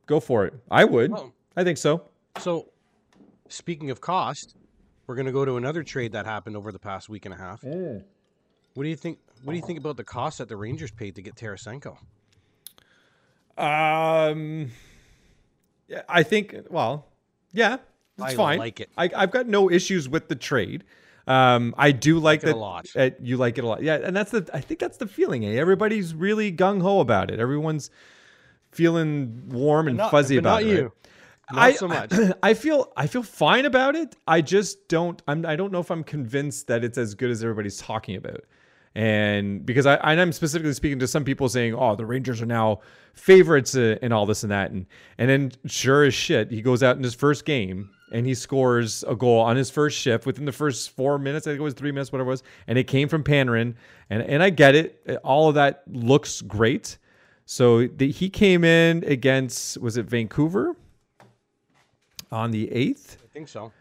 Go 0.06 0.20
for 0.20 0.46
it. 0.46 0.54
I 0.70 0.86
would. 0.86 1.12
Well- 1.12 1.34
I 1.56 1.64
think 1.64 1.78
so. 1.78 2.04
so 2.40 2.70
speaking 3.48 3.90
of 3.92 4.00
cost, 4.02 4.56
we're 5.08 5.16
going 5.16 5.26
to 5.26 5.32
go 5.32 5.46
to 5.46 5.58
another 5.58 5.84
trade 5.84 6.12
that 6.14 6.26
happened 6.26 6.56
over 6.58 6.72
the 6.72 6.80
past 6.80 7.10
week 7.10 7.26
and 7.26 7.34
a 7.34 7.38
half. 7.38 7.64
What 7.64 8.84
do 8.84 8.90
you 8.90 8.96
think? 8.96 9.20
What 9.44 9.54
do 9.54 9.58
you 9.60 9.66
think 9.66 9.80
about 9.80 9.98
the 9.98 10.04
cost 10.04 10.38
that 10.40 10.48
the 10.50 10.56
Rangers 10.58 10.92
paid 10.92 11.16
to 11.16 11.22
get 11.22 11.36
Tarasenko? 11.36 11.98
Um, 13.58 14.72
yeah, 15.88 16.02
I 16.10 16.24
think. 16.24 16.56
Well, 16.70 17.06
yeah, 17.52 17.78
that's 18.18 18.34
I 18.34 18.36
fine. 18.36 18.60
like 18.60 18.80
it. 18.80 18.90
I, 18.98 19.10
I've 19.16 19.32
got 19.32 19.48
no 19.48 19.70
issues 19.70 20.10
with 20.10 20.28
the 20.28 20.36
trade. 20.36 20.84
Um, 21.28 21.74
I 21.78 21.92
do 21.92 22.16
like, 22.20 22.44
Like 22.44 22.50
it 22.50 22.56
a 22.56 22.60
lot. 22.60 22.88
uh, 22.98 23.10
you 23.22 23.38
like 23.38 23.58
it 23.58 23.64
a 23.64 23.68
lot, 23.68 23.82
yeah, 23.84 23.96
and 24.04 24.16
that's 24.16 24.32
the. 24.32 24.50
I 24.54 24.60
think 24.60 24.80
that's 24.80 24.98
the 24.98 25.08
feeling. 25.08 25.46
Eh? 25.46 25.54
Everybody's 25.56 26.14
really 26.14 26.52
gung 26.52 26.82
ho 26.82 27.00
about 27.00 27.30
it. 27.32 27.40
Everyone's 27.40 27.90
feeling 28.72 29.44
warm 29.50 29.88
and 29.88 29.98
Not- 29.98 30.12
fuzzy 30.12 30.36
but 30.38 30.40
about 30.40 30.64
not 30.64 30.64
it. 30.64 30.76
you. 30.76 30.82
right? 30.84 30.92
Not 31.52 31.62
I, 31.62 31.74
so 31.74 31.88
much. 31.88 32.14
I 32.44 32.54
feel 32.54 32.92
I 32.96 33.08
feel 33.08 33.24
fine 33.24 33.66
about 33.66 33.96
it. 33.96 34.16
I 34.28 34.42
just 34.42 34.88
don't. 34.88 35.22
I'm. 35.28 35.46
I 35.46 35.56
don't 35.56 35.72
know 35.72 35.80
if 35.80 35.92
I'm 35.92 36.04
convinced 36.04 36.68
that 36.68 36.84
it's 36.84 36.98
as 36.98 37.16
good 37.16 37.32
as 37.32 37.44
everybody's 37.44 37.78
talking 37.78 38.16
about. 38.16 38.42
And 38.96 39.66
because 39.66 39.88
I, 39.88 39.96
and 39.96 40.22
I'm 40.22 40.32
specifically 40.32 40.74
speaking 40.74 41.00
to 41.00 41.08
some 41.08 41.24
people 41.24 41.50
saying, 41.50 41.74
"Oh, 41.74 41.96
the 41.96 42.06
Rangers 42.06 42.42
are 42.42 42.46
now 42.46 42.82
favorites 43.14 43.76
uh, 43.76 43.98
and 44.02 44.14
all 44.14 44.26
this 44.26 44.44
and 44.44 44.52
that," 44.52 44.72
and 44.72 44.86
and 45.18 45.30
then 45.30 45.52
sure 45.66 46.04
as 46.04 46.14
shit, 46.14 46.52
he 46.52 46.62
goes 46.62 46.84
out 46.84 46.96
in 46.96 47.04
his 47.04 47.16
first 47.16 47.44
game 47.44 47.90
and 48.14 48.28
he 48.28 48.36
scores 48.36 49.04
a 49.08 49.16
goal 49.16 49.40
on 49.42 49.56
his 49.56 49.72
first 49.72 49.98
shift 49.98 50.28
within 50.28 50.46
the 50.46 50.52
first 50.52 50.92
four 50.92 51.18
minutes. 51.18 51.48
I 51.48 51.52
think 51.52 51.60
it 51.60 51.64
was 51.64 51.74
three 51.74 51.92
minutes, 51.92 52.12
whatever 52.12 52.30
it 52.30 52.34
was, 52.34 52.44
and 52.68 52.78
it 52.78 52.84
came 52.84 53.10
from 53.10 53.24
Panarin. 53.24 53.74
And 54.10 54.22
and 54.22 54.44
I 54.44 54.52
get 54.52 54.76
it. 54.76 55.20
All 55.24 55.50
of 55.50 55.56
that 55.56 55.84
looks 55.88 56.42
great. 56.42 57.00
So 57.46 57.88
the, 57.88 58.10
he 58.12 58.30
came 58.30 58.64
in 58.64 59.04
against 59.06 59.78
was 59.80 59.98
it 59.98 60.06
Vancouver 60.06 60.78
on 62.34 62.52
the 62.52 62.70
eighth. 62.72 63.18
I 63.24 63.28
think 63.28 63.48
so. 63.48 63.72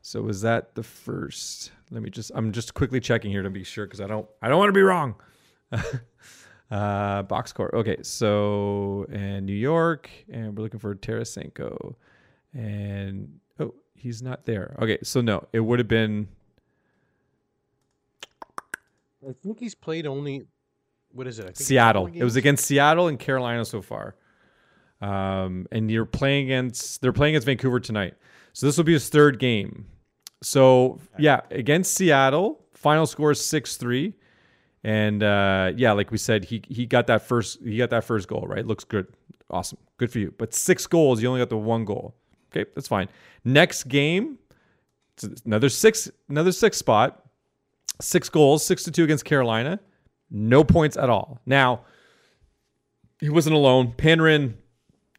So 0.00 0.22
was 0.22 0.40
that 0.40 0.74
the 0.74 0.82
first? 0.82 1.70
Let 1.90 2.02
me 2.02 2.10
just. 2.10 2.32
I'm 2.34 2.50
just 2.50 2.74
quickly 2.74 2.98
checking 2.98 3.30
here 3.30 3.42
to 3.42 3.50
be 3.50 3.62
sure 3.62 3.86
because 3.86 4.00
I 4.00 4.06
don't. 4.08 4.26
I 4.40 4.48
don't 4.48 4.58
want 4.58 4.70
to 4.70 4.72
be 4.72 4.82
wrong. 4.82 5.14
uh, 6.70 7.22
box 7.22 7.50
score. 7.50 7.72
Okay, 7.74 7.98
so 8.02 9.06
and 9.12 9.46
New 9.46 9.52
York, 9.52 10.10
and 10.32 10.56
we're 10.56 10.64
looking 10.64 10.80
for 10.80 10.94
Tarasenko, 10.94 11.94
and 12.54 13.38
oh, 13.60 13.74
he's 13.94 14.22
not 14.22 14.44
there. 14.44 14.74
Okay, 14.80 14.98
so 15.04 15.20
no, 15.20 15.46
it 15.52 15.60
would 15.60 15.78
have 15.78 15.88
been. 15.88 16.26
I 19.28 19.32
think 19.40 19.60
he's 19.60 19.76
played 19.76 20.06
only. 20.06 20.42
What 21.12 21.26
is 21.28 21.38
it? 21.38 21.42
I 21.42 21.46
think 21.46 21.58
Seattle. 21.58 22.10
It 22.12 22.24
was 22.24 22.36
against 22.36 22.64
Seattle 22.64 23.06
and 23.06 23.18
Carolina 23.18 23.64
so 23.64 23.82
far. 23.82 24.16
Um, 25.02 25.66
and 25.72 25.90
you're 25.90 26.06
playing 26.06 26.46
against 26.46 27.02
they're 27.02 27.12
playing 27.12 27.34
against 27.34 27.46
Vancouver 27.46 27.80
tonight. 27.80 28.14
So 28.52 28.66
this 28.66 28.76
will 28.76 28.84
be 28.84 28.92
his 28.92 29.08
third 29.08 29.38
game. 29.38 29.86
So 30.42 30.98
yeah, 31.18 31.40
against 31.50 31.94
Seattle, 31.94 32.64
final 32.72 33.06
score 33.06 33.32
is 33.32 33.44
six 33.44 33.76
three. 33.76 34.14
And 34.84 35.22
uh, 35.22 35.72
yeah, 35.76 35.92
like 35.92 36.10
we 36.10 36.18
said, 36.18 36.44
he 36.44 36.62
he 36.68 36.86
got 36.86 37.06
that 37.08 37.22
first 37.22 37.58
he 37.62 37.76
got 37.76 37.90
that 37.90 38.04
first 38.04 38.28
goal, 38.28 38.46
right? 38.46 38.66
Looks 38.66 38.84
good. 38.84 39.06
Awesome. 39.50 39.78
Good 39.98 40.10
for 40.10 40.18
you. 40.18 40.32
But 40.38 40.54
six 40.54 40.86
goals, 40.86 41.20
you 41.20 41.28
only 41.28 41.40
got 41.40 41.50
the 41.50 41.58
one 41.58 41.84
goal. 41.84 42.14
Okay, 42.50 42.68
that's 42.74 42.88
fine. 42.88 43.08
Next 43.44 43.84
game, 43.84 44.38
it's 45.14 45.42
another 45.44 45.68
six 45.68 46.10
another 46.28 46.52
six 46.52 46.76
spot. 46.78 47.18
Six 48.00 48.28
goals, 48.28 48.64
six 48.64 48.82
to 48.84 48.90
two 48.90 49.04
against 49.04 49.24
Carolina 49.24 49.78
no 50.32 50.64
points 50.64 50.96
at 50.96 51.10
all. 51.10 51.40
Now, 51.46 51.82
he 53.20 53.28
wasn't 53.28 53.54
alone. 53.54 53.92
Panarin 53.96 54.54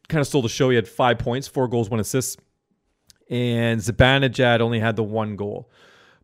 kind 0.07 0.21
of 0.21 0.27
stole 0.27 0.41
the 0.41 0.49
show. 0.49 0.69
He 0.69 0.75
had 0.75 0.87
five 0.87 1.19
points, 1.19 1.47
four 1.47 1.67
goals, 1.67 1.89
one 1.89 1.99
assist. 1.99 2.39
And 3.29 3.79
Zibanejad 3.79 4.59
only 4.59 4.79
had 4.79 4.95
the 4.95 5.03
one 5.03 5.35
goal. 5.35 5.69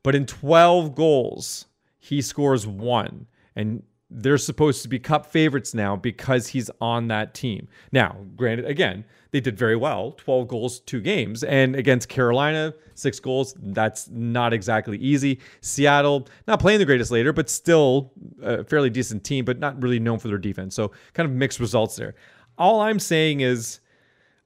But 0.04 0.16
in 0.16 0.26
12 0.26 0.96
goals, 0.96 1.66
he 1.98 2.22
scores 2.22 2.68
one. 2.68 3.28
And 3.56 3.84
they're 4.10 4.38
supposed 4.38 4.82
to 4.84 4.90
be 4.90 5.00
cup 5.00 5.26
favorites 5.26 5.74
now 5.74 5.96
because 5.96 6.48
he's 6.48 6.70
on 6.82 7.08
that 7.10 7.34
team. 7.34 7.68
Now, 7.92 8.18
granted, 8.36 8.66
again, 8.66 9.06
they 9.32 9.40
did 9.40 9.58
very 9.58 9.76
well 9.76 10.14
12 10.14 10.48
goals, 10.48 10.80
two 10.80 11.00
games. 11.00 11.44
And 11.44 11.76
against 11.76 12.10
Carolina, 12.10 12.74
six 12.96 13.20
goals. 13.20 13.56
That's 13.60 14.10
not 14.10 14.54
exactly 14.54 14.98
easy. 14.98 15.40
Seattle, 15.62 16.28
not 16.48 16.60
playing 16.60 16.80
the 16.80 16.86
greatest 16.86 17.12
later, 17.12 17.34
but 17.34 17.50
still 17.50 18.12
a 18.42 18.64
fairly 18.64 18.90
decent 18.90 19.24
team, 19.24 19.46
but 19.46 19.60
not 19.60 19.82
really 19.82 20.00
known 20.00 20.20
for 20.20 20.28
their 20.28 20.38
defense. 20.38 20.76
So 20.76 20.92
kind 21.14 21.30
of 21.30 21.36
mixed 21.36 21.60
results 21.60 21.96
there. 21.96 22.16
All 22.60 22.82
I'm 22.82 23.00
saying 23.00 23.42
is. 23.42 23.80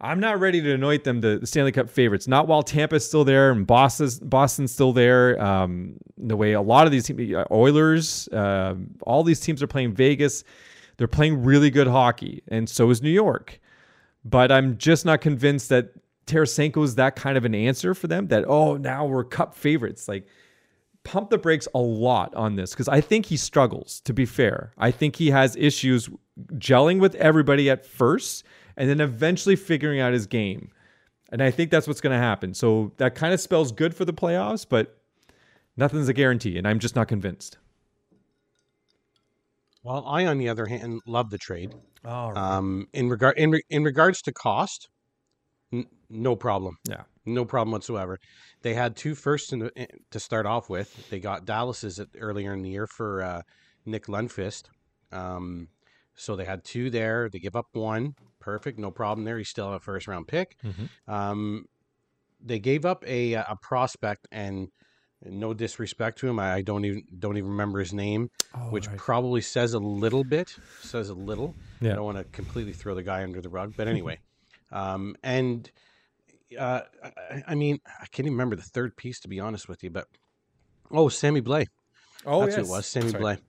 I'm 0.02 0.20
not 0.20 0.42
ready 0.42 0.60
to 0.60 0.74
anoint 0.74 1.06
them 1.06 1.22
the, 1.22 1.38
the 1.40 1.48
Stanley 1.48 1.72
Cup 1.72 1.90
favorites. 1.90 2.28
Not 2.28 2.46
while 2.46 2.62
Tampa's 2.62 3.08
still 3.08 3.24
there 3.24 3.52
and 3.52 3.66
Boston's 3.66 4.20
Boston's 4.20 4.74
still 4.74 4.92
there. 4.92 5.42
Um, 5.42 5.96
the 6.18 6.36
way 6.36 6.52
a 6.52 6.62
lot 6.62 6.86
of 6.86 6.92
these 6.92 7.06
teams, 7.06 7.34
Oilers, 7.50 8.28
uh, 8.28 8.76
all 9.04 9.24
these 9.24 9.40
teams 9.40 9.64
are 9.64 9.68
playing 9.68 9.94
Vegas. 9.94 10.44
They're 10.98 11.08
playing 11.08 11.44
really 11.44 11.70
good 11.70 11.88
hockey, 11.88 12.44
and 12.50 12.70
so 12.70 12.90
is 12.90 13.02
New 13.02 13.10
York. 13.10 13.62
But 14.26 14.52
I'm 14.52 14.78
just 14.78 15.06
not 15.06 15.22
convinced 15.22 15.70
that 15.70 15.94
Tarasenko 16.28 16.84
is 16.84 16.96
that 16.96 17.16
kind 17.16 17.38
of 17.38 17.46
an 17.46 17.56
answer 17.56 17.94
for 17.94 18.08
them. 18.08 18.28
That 18.28 18.46
oh, 18.48 18.78
now 18.78 19.06
we're 19.06 19.24
Cup 19.24 19.56
favorites. 19.56 20.08
Like 20.08 20.28
pump 21.04 21.30
the 21.30 21.38
brakes 21.38 21.68
a 21.74 21.80
lot 21.80 22.34
on 22.36 22.56
this 22.56 22.72
because 22.72 22.88
I 22.88 23.02
think 23.02 23.26
he 23.28 23.38
struggles. 23.38 24.02
To 24.02 24.14
be 24.14 24.26
fair, 24.26 24.74
I 24.78 24.92
think 24.92 25.16
he 25.16 25.32
has 25.32 25.56
issues 25.56 26.10
gelling 26.54 27.00
with 27.00 27.16
everybody 27.16 27.70
at 27.70 27.86
first 27.86 28.44
and 28.78 28.90
then 28.90 29.00
eventually 29.02 29.56
figuring 29.56 30.00
out 30.00 30.14
his 30.14 30.26
game. 30.28 30.70
And 31.30 31.42
I 31.42 31.52
think 31.52 31.72
that's 31.72 31.88
what's 31.88 32.02
going 32.02 32.14
to 32.14 32.24
happen. 32.24 32.54
So 32.54 32.92
that 32.98 33.16
kind 33.16 33.34
of 33.34 33.40
spells 33.42 33.72
good 33.72 33.96
for 33.96 34.06
the 34.06 34.14
playoffs, 34.14 34.66
but 34.68 34.98
nothing's 35.78 36.08
a 36.10 36.14
guarantee, 36.14 36.58
and 36.58 36.68
I'm 36.68 36.80
just 36.80 36.96
not 36.96 37.08
convinced. 37.08 37.58
Well, 39.84 40.06
I, 40.08 40.26
on 40.28 40.38
the 40.38 40.50
other 40.50 40.66
hand, 40.66 41.02
love 41.06 41.30
the 41.30 41.38
trade. 41.38 41.74
Oh, 42.06 42.34
Um, 42.36 42.88
in 42.94 43.10
regard 43.10 43.38
in 43.38 43.52
re- 43.52 43.64
in 43.70 43.84
regards 43.84 44.22
to 44.24 44.32
cost, 44.32 44.90
n- 45.72 45.88
no 46.10 46.36
problem. 46.36 46.78
Yeah. 46.88 47.04
no 47.26 47.46
problem 47.46 47.72
whatsoever. 47.72 48.20
They 48.62 48.74
had 48.74 48.96
two 48.96 49.16
firsts 49.16 49.52
in 49.54 49.60
the, 49.60 49.72
in- 49.76 49.88
to 50.12 50.20
start 50.20 50.46
off 50.46 50.70
with. 50.70 51.10
They 51.10 51.20
got 51.20 51.46
Dallas's 51.46 52.00
at, 52.00 52.10
earlier 52.20 52.54
in 52.54 52.62
the 52.62 52.70
year 52.70 52.88
for 52.88 53.22
uh, 53.24 53.42
Nick 53.86 54.06
Lundkvist. 54.08 54.64
Um, 55.12 55.68
so 56.16 56.36
they 56.36 56.46
had 56.46 56.64
two 56.64 56.90
there. 56.90 57.30
They 57.30 57.40
give 57.40 57.56
up 57.56 57.68
one. 57.74 58.16
Perfect, 58.40 58.78
no 58.80 58.92
problem 58.92 59.26
there. 59.26 59.38
He's 59.38 59.50
still 59.50 59.74
a 59.74 59.80
first 59.80 60.08
round 60.08 60.28
pick. 60.28 60.58
Mhm. 60.64 60.90
Um, 61.08 61.66
they 62.46 62.60
gave 62.60 62.86
up 62.86 63.04
a 63.08 63.34
a 63.34 63.58
prospect 63.62 64.28
and. 64.32 64.70
No 65.26 65.54
disrespect 65.54 66.18
to 66.20 66.28
him, 66.28 66.38
I 66.38 66.56
I 66.56 66.62
don't 66.64 66.84
even 66.84 67.04
don't 67.18 67.38
even 67.38 67.52
remember 67.52 67.80
his 67.80 67.94
name, 67.94 68.30
which 68.72 68.94
probably 68.98 69.40
says 69.40 69.74
a 69.74 69.80
little 69.80 70.26
bit. 70.26 70.54
Says 70.82 71.08
a 71.08 71.14
little. 71.14 71.56
Yeah. 71.80 71.94
I 71.94 71.96
don't 71.96 72.04
want 72.04 72.18
to 72.18 72.26
completely 72.26 72.74
throw 72.74 72.94
the 72.94 73.04
guy 73.04 73.24
under 73.24 73.40
the 73.40 73.48
rug, 73.48 73.74
but 73.78 73.88
anyway. 73.94 74.20
um, 74.70 75.16
and 75.24 75.72
uh, 76.60 76.82
I, 77.32 77.44
I 77.48 77.56
mean, 77.56 77.80
I 77.88 78.06
can't 78.08 78.26
even 78.26 78.34
remember 78.34 78.58
the 78.58 78.64
third 78.64 78.98
piece 78.98 79.22
to 79.22 79.30
be 79.30 79.40
honest 79.40 79.70
with 79.70 79.82
you, 79.82 79.92
but 79.92 80.10
oh, 80.92 81.08
Sammy 81.08 81.42
Blais. 81.42 81.68
oh, 82.26 82.42
That's 82.42 82.58
yes. 82.58 82.68
who 82.68 82.74
it 82.74 82.76
was, 82.76 82.86
Sammy. 82.86 83.14
Blais. 83.14 83.40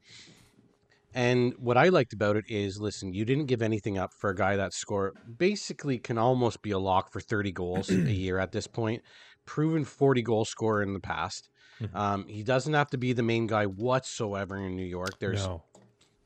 And 1.14 1.54
what 1.58 1.76
I 1.78 1.88
liked 1.90 2.12
about 2.12 2.36
it 2.36 2.44
is, 2.48 2.80
listen, 2.80 3.14
you 3.14 3.24
didn't 3.24 3.46
give 3.46 3.62
anything 3.62 3.96
up 3.98 4.12
for 4.12 4.30
a 4.30 4.34
guy 4.34 4.56
that 4.56 4.74
score 4.74 5.12
basically 5.38 5.98
can 5.98 6.18
almost 6.18 6.60
be 6.60 6.72
a 6.72 6.78
lock 6.78 7.12
for 7.12 7.20
30 7.20 7.52
goals 7.52 7.88
a 7.88 7.94
year 8.12 8.38
at 8.38 8.50
this 8.50 8.66
point. 8.66 9.00
Proven 9.46 9.84
40 9.84 10.22
goal 10.22 10.44
scorer 10.44 10.82
in 10.82 10.92
the 10.92 11.00
past. 11.00 11.48
Mhm. 11.80 11.94
Um, 11.94 12.26
he 12.28 12.42
doesn't 12.42 12.74
have 12.74 12.90
to 12.90 12.98
be 12.98 13.12
the 13.12 13.22
main 13.22 13.46
guy 13.46 13.66
whatsoever 13.66 14.56
in 14.56 14.74
New 14.76 14.84
York. 14.86 15.18
There's 15.20 15.46
No. 15.46 15.62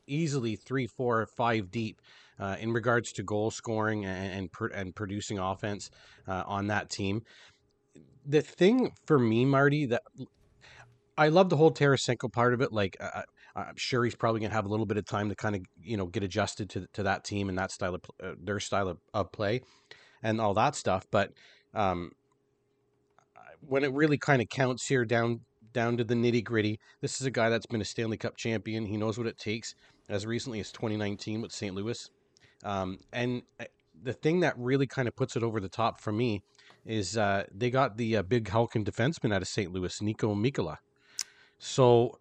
easily 0.07 0.57
three, 0.57 0.87
four, 0.87 1.27
five 1.37 1.70
deep 1.70 2.01
uh, 2.38 2.57
in 2.61 2.72
regards 2.72 3.12
to 3.12 3.22
goal 3.22 3.51
scoring 3.51 4.05
and 4.07 4.33
and, 4.33 4.53
pr- 4.53 4.68
and 4.68 4.94
producing 4.94 5.38
offense 5.38 5.90
uh, 6.27 6.44
on 6.46 6.68
that 6.68 6.88
team. 6.88 7.22
The 8.24 8.40
thing 8.42 8.92
for 9.07 9.18
me, 9.18 9.44
Marty, 9.44 9.87
that 9.87 10.03
I 11.16 11.29
love 11.29 11.48
the 11.51 11.57
whole 11.57 11.72
Tarasenko 11.72 12.33
part 12.33 12.55
of 12.55 12.61
it. 12.61 12.72
Like, 12.72 12.96
uh, 13.01 13.22
I'm 13.57 13.77
sure 13.77 14.05
he's 14.05 14.15
probably 14.15 14.41
gonna 14.41 14.55
have 14.55 14.67
a 14.67 14.69
little 14.69 14.87
bit 14.87 14.97
of 14.97 15.05
time 15.05 15.29
to 15.29 15.35
kind 15.35 15.57
of 15.57 15.63
you 15.83 15.97
know 15.97 16.07
get 16.07 16.23
adjusted 16.23 16.71
to 16.71 16.87
to 16.93 17.03
that 17.05 17.25
team 17.25 17.49
and 17.49 17.59
that 17.59 17.71
style 17.71 17.95
of 17.95 18.03
uh, 18.23 18.33
their 18.43 18.61
style 18.61 18.89
of, 18.89 18.99
of 19.15 19.33
play 19.33 19.63
and 20.23 20.41
all 20.41 20.55
that 20.55 20.75
stuff. 20.75 21.07
But 21.11 21.33
um, 21.75 22.13
when 23.61 23.85
it 23.85 23.93
really 23.93 24.19
kind 24.19 24.43
of 24.43 24.49
counts 24.49 24.87
here 24.87 25.05
down 25.05 25.41
down 25.73 25.97
to 25.99 26.05
the 26.05 26.15
nitty 26.15 26.45
gritty, 26.45 26.79
this 27.01 27.21
is 27.21 27.27
a 27.27 27.31
guy 27.31 27.49
that's 27.51 27.67
been 27.67 27.81
a 27.81 27.85
Stanley 27.85 28.17
Cup 28.17 28.37
champion. 28.37 28.87
He 28.87 28.97
knows 28.97 29.19
what 29.19 29.27
it 29.27 29.39
takes. 29.39 29.75
As 30.09 30.25
recently 30.25 30.59
as 30.59 30.73
2019 30.73 31.43
with 31.43 31.53
St. 31.53 31.75
Louis, 31.75 32.09
um, 32.65 32.99
and 33.13 33.43
uh, 33.61 33.65
the 34.03 34.15
thing 34.15 34.41
that 34.41 34.55
really 34.57 34.87
kind 34.87 35.07
of 35.07 35.15
puts 35.15 35.37
it 35.37 35.43
over 35.43 35.61
the 35.61 35.69
top 35.69 36.01
for 36.01 36.13
me 36.13 36.43
is 36.87 37.19
uh, 37.19 37.45
they 37.55 37.71
got 37.71 37.99
the 37.99 38.17
uh, 38.17 38.23
big 38.23 38.49
Hulking 38.49 38.87
defenseman 38.87 39.35
out 39.35 39.43
of 39.43 39.49
St. 39.49 39.71
Louis, 39.71 40.01
Niko 40.01 40.35
Mikkola. 40.35 40.77
So 41.59 42.19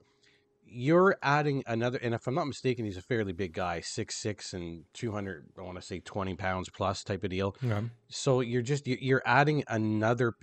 you're 0.70 1.18
adding 1.22 1.64
another, 1.68 2.00
and 2.02 2.14
if 2.14 2.28
I'm 2.28 2.36
not 2.36 2.48
mistaken, 2.48 2.86
he's 2.86 2.98
a 2.98 3.02
fairly 3.02 3.34
big 3.34 3.54
guy, 3.54 3.82
six 3.82 4.16
six 4.16 4.54
and 4.54 4.84
two 4.94 5.12
hundred. 5.12 5.46
I 5.58 5.62
want 5.62 5.80
to 5.80 5.86
say 5.86 6.00
twenty 6.00 6.36
pounds 6.36 6.70
plus 6.70 7.04
type 7.04 7.24
of 7.24 7.30
deal. 7.30 7.56
Yeah. 7.62 7.82
So 8.10 8.42
you're 8.42 8.62
just 8.62 8.88
you're 8.88 9.24
adding 9.26 9.64
another 9.68 10.34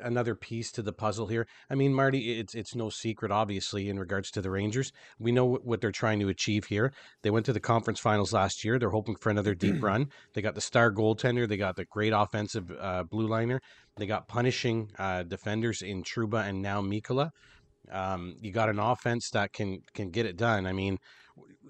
another 0.00 0.34
piece 0.34 0.70
to 0.72 0.82
the 0.82 0.92
puzzle 0.92 1.26
here. 1.26 1.46
I 1.70 1.74
mean, 1.74 1.92
Marty, 1.92 2.38
it's 2.38 2.54
it's 2.54 2.74
no 2.74 2.90
secret, 2.90 3.30
obviously, 3.30 3.88
in 3.88 3.98
regards 3.98 4.30
to 4.32 4.40
the 4.40 4.50
Rangers. 4.50 4.92
We 5.18 5.32
know 5.32 5.44
what 5.44 5.80
they're 5.80 5.92
trying 5.92 6.20
to 6.20 6.28
achieve 6.28 6.66
here. 6.66 6.92
They 7.22 7.30
went 7.30 7.46
to 7.46 7.52
the 7.52 7.60
conference 7.60 8.00
finals 8.00 8.32
last 8.32 8.64
year. 8.64 8.78
They're 8.78 8.90
hoping 8.90 9.16
for 9.16 9.30
another 9.30 9.54
deep 9.54 9.82
run. 9.82 10.08
They 10.34 10.42
got 10.42 10.54
the 10.54 10.60
star 10.60 10.92
goaltender. 10.92 11.48
They 11.48 11.56
got 11.56 11.76
the 11.76 11.84
great 11.84 12.12
offensive 12.12 12.70
uh, 12.78 13.04
blue 13.04 13.28
liner. 13.28 13.60
They 13.96 14.06
got 14.06 14.28
punishing 14.28 14.90
uh, 14.98 15.22
defenders 15.22 15.82
in 15.82 16.02
Trouba 16.02 16.46
and 16.46 16.62
now 16.62 16.82
Mikkola. 16.82 17.30
Um, 17.90 18.36
you 18.40 18.52
got 18.52 18.68
an 18.68 18.78
offense 18.78 19.30
that 19.30 19.52
can 19.52 19.80
can 19.94 20.10
get 20.10 20.26
it 20.26 20.36
done. 20.36 20.66
I 20.66 20.72
mean, 20.72 20.98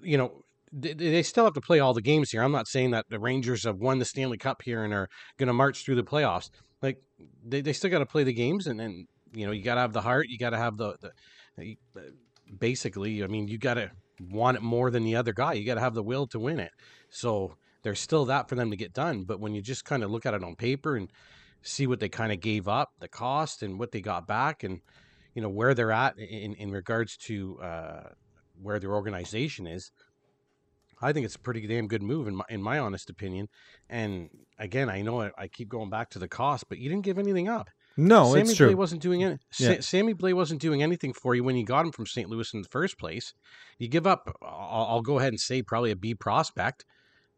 you 0.01 0.17
know, 0.17 0.41
they, 0.71 0.93
they 0.93 1.23
still 1.23 1.45
have 1.45 1.53
to 1.53 1.61
play 1.61 1.79
all 1.79 1.93
the 1.93 2.01
games 2.01 2.31
here. 2.31 2.43
I'm 2.43 2.51
not 2.51 2.67
saying 2.67 2.91
that 2.91 3.05
the 3.09 3.19
Rangers 3.19 3.63
have 3.63 3.77
won 3.77 3.99
the 3.99 4.05
Stanley 4.05 4.37
Cup 4.37 4.61
here 4.63 4.83
and 4.83 4.93
are 4.93 5.07
going 5.37 5.47
to 5.47 5.53
march 5.53 5.83
through 5.83 5.95
the 5.95 6.03
playoffs. 6.03 6.49
Like 6.81 6.97
they, 7.45 7.61
they 7.61 7.73
still 7.73 7.89
got 7.89 7.99
to 7.99 8.05
play 8.05 8.23
the 8.23 8.33
games, 8.33 8.67
and 8.67 8.79
then 8.79 9.05
you 9.33 9.45
know 9.45 9.51
you 9.51 9.63
got 9.63 9.75
to 9.75 9.81
have 9.81 9.93
the 9.93 10.01
heart. 10.01 10.27
You 10.29 10.37
got 10.37 10.51
to 10.51 10.57
have 10.57 10.77
the, 10.77 10.95
the 11.01 12.11
basically. 12.59 13.23
I 13.23 13.27
mean, 13.27 13.47
you 13.47 13.57
got 13.57 13.75
to 13.75 13.91
want 14.29 14.57
it 14.57 14.63
more 14.63 14.91
than 14.91 15.03
the 15.03 15.15
other 15.15 15.33
guy. 15.33 15.53
You 15.53 15.65
got 15.65 15.75
to 15.75 15.81
have 15.81 15.93
the 15.93 16.03
will 16.03 16.27
to 16.27 16.39
win 16.39 16.59
it. 16.59 16.71
So 17.09 17.55
there's 17.83 17.99
still 17.99 18.25
that 18.25 18.49
for 18.49 18.55
them 18.55 18.71
to 18.71 18.77
get 18.77 18.93
done. 18.93 19.23
But 19.23 19.39
when 19.39 19.53
you 19.53 19.61
just 19.61 19.85
kind 19.85 20.03
of 20.03 20.11
look 20.11 20.25
at 20.25 20.33
it 20.33 20.43
on 20.43 20.55
paper 20.55 20.95
and 20.95 21.09
see 21.61 21.87
what 21.87 21.99
they 21.99 22.09
kind 22.09 22.31
of 22.31 22.39
gave 22.39 22.67
up, 22.67 22.89
the 22.99 23.07
cost, 23.07 23.63
and 23.63 23.79
what 23.79 23.91
they 23.91 24.01
got 24.01 24.27
back, 24.27 24.63
and 24.63 24.81
you 25.37 25.43
know 25.43 25.49
where 25.49 25.75
they're 25.75 25.91
at 25.91 26.17
in 26.17 26.55
in 26.55 26.71
regards 26.71 27.15
to 27.15 27.59
uh, 27.61 28.09
where 28.59 28.79
their 28.79 28.95
organization 28.95 29.67
is. 29.67 29.91
I 30.99 31.13
think 31.13 31.25
it's 31.25 31.35
a 31.35 31.39
pretty 31.39 31.67
damn 31.67 31.87
good 31.87 32.01
move 32.01 32.27
in 32.27 32.37
my 32.37 32.45
in 32.49 32.59
my 32.59 32.79
honest 32.79 33.11
opinion. 33.11 33.47
And 33.87 34.31
again, 34.57 34.89
I 34.89 35.03
know 35.03 35.21
I, 35.21 35.31
I 35.37 35.47
keep 35.47 35.69
going 35.69 35.91
back 35.91 36.09
to 36.11 36.19
the 36.19 36.27
cost, 36.27 36.67
but 36.69 36.79
you 36.79 36.89
didn't 36.89 37.05
give 37.05 37.19
anything 37.19 37.47
up. 37.47 37.69
No, 37.95 38.33
Sammy 38.33 38.41
it's 38.41 38.55
true. 38.55 38.75
wasn't 38.75 39.03
doing 39.03 39.23
any. 39.23 39.37
Yeah. 39.59 39.75
Sa- 39.75 39.81
Sammy 39.81 40.15
Blais 40.15 40.33
wasn't 40.33 40.59
doing 40.59 40.81
anything 40.81 41.13
for 41.13 41.35
you 41.35 41.43
when 41.43 41.55
you 41.55 41.63
got 41.63 41.85
him 41.85 41.91
from 41.91 42.07
St. 42.07 42.27
Louis 42.27 42.51
in 42.55 42.63
the 42.63 42.69
first 42.69 42.97
place. 42.97 43.35
You 43.77 43.87
give 43.87 44.07
up. 44.07 44.35
I'll, 44.41 44.87
I'll 44.89 45.01
go 45.03 45.19
ahead 45.19 45.33
and 45.33 45.39
say 45.39 45.61
probably 45.61 45.91
a 45.91 45.95
B 45.95 46.15
prospect, 46.15 46.83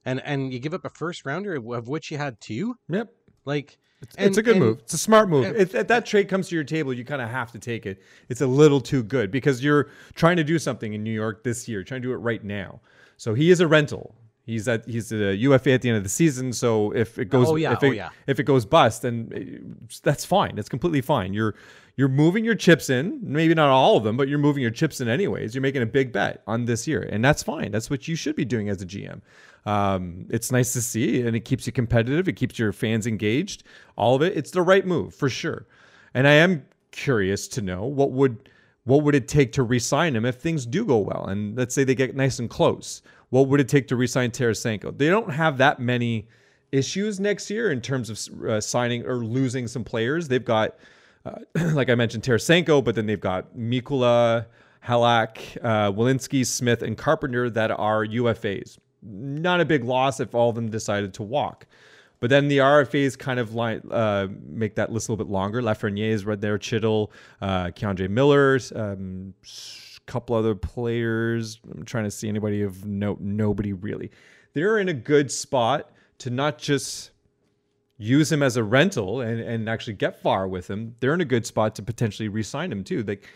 and 0.06 0.22
and 0.24 0.54
you 0.54 0.60
give 0.60 0.74
up 0.74 0.86
a 0.86 0.90
first 0.90 1.26
rounder 1.26 1.56
of, 1.56 1.70
of 1.70 1.90
which 1.90 2.12
you 2.12 2.18
had 2.18 2.40
two. 2.40 2.76
Yep. 2.88 3.10
Like 3.44 3.78
It's, 4.02 4.16
And- 4.16 4.28
it's 4.28 4.38
a 4.38 4.42
good 4.42 4.56
and- 4.56 4.66
move. 4.66 4.80
It's 4.80 4.94
a 4.94 4.98
smart 4.98 5.30
move. 5.30 5.46
and- 5.46 5.56
if, 5.58 5.76
if 5.76 5.88
that 5.88 6.06
trade 6.06 6.30
comes 6.30 6.50
to 6.50 6.56
your 6.56 6.64
table, 6.64 6.94
you 6.94 7.04
kind 7.04 7.22
of 7.22 7.30
have 7.30 7.52
to 7.52 7.60
take 7.60 7.86
it. 7.86 8.02
It's 8.30 8.42
a 8.42 8.48
little 8.48 8.80
too 8.82 9.04
good 9.04 9.30
because 9.32 9.64
you're 9.64 9.90
trying 10.16 10.38
to 10.38 10.44
do 10.44 10.58
something 10.60 10.94
in 10.94 11.04
New 11.04 11.12
York 11.12 11.44
this 11.44 11.68
year, 11.68 11.84
trying 11.84 12.02
to 12.02 12.08
do 12.08 12.14
it 12.14 12.18
right 12.18 12.44
now. 12.44 12.80
So 13.18 13.34
he 13.34 13.52
is 13.52 13.60
a 13.60 13.68
rental. 13.68 14.16
He's 14.50 14.68
at 14.68 14.88
he's 14.88 15.12
a 15.12 15.36
UFA 15.36 15.72
at 15.72 15.82
the 15.82 15.90
end 15.90 15.98
of 15.98 16.04
the 16.04 16.10
season. 16.10 16.52
So 16.54 16.92
if 16.96 17.18
it 17.20 17.26
goes 17.26 17.48
Oh, 17.50 17.56
yeah. 17.56 17.74
if 17.74 17.84
it, 17.84 17.88
Oh, 17.88 17.92
yeah. 17.92 18.10
if 18.28 18.40
it 18.40 18.44
goes 18.44 18.66
bust, 18.66 19.04
then 19.04 19.32
uh, 19.34 19.90
that's 20.04 20.26
fine. 20.26 20.56
That's 20.56 20.70
completely 20.70 21.02
fine. 21.02 21.34
You're 21.34 21.56
you're 21.96 22.08
moving 22.10 22.46
your 22.46 22.56
chips 22.56 22.90
in. 22.90 23.20
Maybe 23.22 23.54
not 23.54 23.70
all 23.70 23.98
of 23.98 24.04
them, 24.04 24.16
but 24.18 24.28
you're 24.30 24.40
moving 24.40 24.62
your 24.62 24.72
chips 24.72 25.02
in 25.02 25.08
anyways. 25.10 25.54
You're 25.54 25.62
making 25.62 25.82
a 25.82 25.86
big 25.86 26.12
bet 26.14 26.42
on 26.48 26.66
this 26.66 26.88
year, 26.88 27.02
and 27.02 27.24
that's 27.24 27.44
fine. 27.44 27.72
That's 27.72 27.90
what 27.90 28.08
you 28.08 28.16
should 28.16 28.36
be 28.38 28.46
doing 28.46 28.70
as 28.70 28.82
a 28.82 28.86
GM. 28.86 29.22
Um, 29.66 30.26
it's 30.30 30.52
nice 30.52 30.72
to 30.74 30.82
see, 30.82 31.22
and 31.22 31.36
it 31.36 31.42
keeps 31.42 31.68
you 31.68 31.74
competitive. 31.74 32.28
It 32.30 32.34
keeps 32.38 32.58
your 32.58 32.72
fans 32.72 33.06
engaged. 33.06 33.64
All 33.98 34.16
of 34.16 34.22
it. 34.22 34.36
It's 34.38 34.52
the 34.52 34.62
right 34.62 34.86
move 34.86 35.14
for 35.14 35.30
sure. 35.30 35.66
And 36.14 36.26
I 36.28 36.34
am 36.34 36.66
curious 36.92 37.48
to 37.50 37.62
know 37.62 37.84
what 37.86 38.12
would 38.12 38.50
what 38.90 39.04
would 39.04 39.14
it 39.14 39.28
take 39.28 39.52
to 39.52 39.62
re-sign 39.62 40.16
him 40.16 40.26
if 40.26 40.38
things 40.38 40.66
do 40.66 40.84
go 40.84 40.98
well, 40.98 41.28
and 41.28 41.56
let's 41.56 41.76
say 41.76 41.84
they 41.84 41.94
get 41.94 42.16
nice 42.16 42.40
and 42.40 42.50
close. 42.50 43.04
What 43.30 43.48
would 43.48 43.60
it 43.60 43.70
take 43.70 43.88
to 43.90 43.96
re-sign 43.96 44.32
Tarasenko? 44.32 44.98
They 44.98 45.10
don't 45.10 45.32
have 45.32 45.60
that 45.60 45.80
many 45.80 46.28
issues 46.72 47.20
next 47.20 47.52
year 47.52 47.72
in 47.72 47.82
terms 47.82 48.10
of 48.10 48.44
uh, 48.44 48.60
signing 48.60 49.06
or 49.06 49.18
losing 49.18 49.68
some 49.68 49.84
players. 49.84 50.28
They've 50.28 50.44
got, 50.44 50.76
uh, 51.24 51.36
like 51.74 51.92
I 51.92 51.94
mentioned, 51.94 52.24
Tarasenko, 52.24 52.84
but 52.84 52.96
then 52.96 53.06
they've 53.06 53.20
got 53.20 53.56
Mikkola, 53.56 54.48
Halak, 54.84 55.38
uh, 55.64 55.92
Walensky, 55.92 56.44
Smith, 56.44 56.82
and 56.82 56.98
Carpenter 56.98 57.48
that 57.52 57.70
are 57.70 58.04
UFAs. 58.08 58.80
Not 59.04 59.62
a 59.62 59.66
big 59.66 59.84
loss 59.84 60.20
if 60.20 60.34
all 60.34 60.50
of 60.50 60.56
them 60.56 60.72
decided 60.72 61.14
to 61.14 61.22
walk. 61.22 61.68
But 62.20 62.30
then 62.30 62.50
the 62.50 62.58
RFAs 62.58 63.18
kind 63.18 63.40
of 63.40 63.54
line, 63.54 63.82
uh, 63.90 64.28
make 64.46 64.76
that 64.76 64.92
list 64.92 65.08
a 65.08 65.12
little 65.12 65.26
bit 65.26 65.32
longer. 65.32 65.62
Lafreniere 65.62 66.12
is 66.12 66.26
right 66.26 66.40
there, 66.40 66.58
Chytil, 66.58 67.12
uh, 67.42 67.68
K'Andre 67.68 68.10
Miller, 68.10 68.60
um, 68.76 69.34
a 69.44 70.12
couple 70.12 70.36
other 70.36 70.54
players. 70.54 71.60
I'm 71.74 71.86
trying 71.86 72.04
to 72.04 72.12
see 72.12 72.28
anybody 72.28 72.62
of 72.62 72.86
note. 72.86 73.22
Nobody 73.22 73.72
really. 73.72 74.12
They're 74.54 74.80
in 74.80 74.90
a 74.90 74.94
good 74.94 75.32
spot 75.32 75.92
to 76.20 76.30
not 76.30 76.58
just 76.58 77.12
use 77.98 78.32
him 78.32 78.42
as 78.42 78.58
a 78.58 78.64
rental 78.64 79.22
and, 79.22 79.40
and 79.40 79.70
actually 79.70 79.94
get 79.94 80.22
far 80.22 80.48
with 80.48 80.70
him. 80.70 80.96
They're 81.00 81.14
in 81.14 81.22
a 81.22 81.26
good 81.26 81.46
spot 81.46 81.76
to 81.76 81.84
potentially 81.84 82.28
re-sign 82.28 82.72
him 82.72 82.84
too. 82.84 83.04
Like 83.04 83.28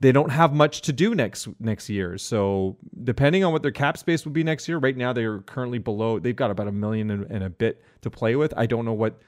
they 0.00 0.12
don't 0.12 0.30
have 0.30 0.52
much 0.52 0.82
to 0.82 0.92
do 0.92 1.14
next 1.14 1.48
next 1.60 1.88
year. 1.88 2.18
So 2.18 2.76
depending 3.04 3.44
on 3.44 3.52
what 3.52 3.62
their 3.62 3.70
cap 3.70 3.96
space 3.96 4.24
will 4.24 4.32
be 4.32 4.44
next 4.44 4.68
year, 4.68 4.78
right 4.78 4.96
now 4.96 5.12
they're 5.12 5.40
currently 5.40 5.78
below. 5.78 6.18
They've 6.18 6.36
got 6.36 6.50
about 6.50 6.68
a 6.68 6.72
million 6.72 7.10
and, 7.10 7.30
and 7.30 7.44
a 7.44 7.50
bit 7.50 7.82
to 8.02 8.10
play 8.10 8.36
with. 8.36 8.52
I 8.56 8.66
don't 8.66 8.84
know 8.84 8.92
what 8.92 9.20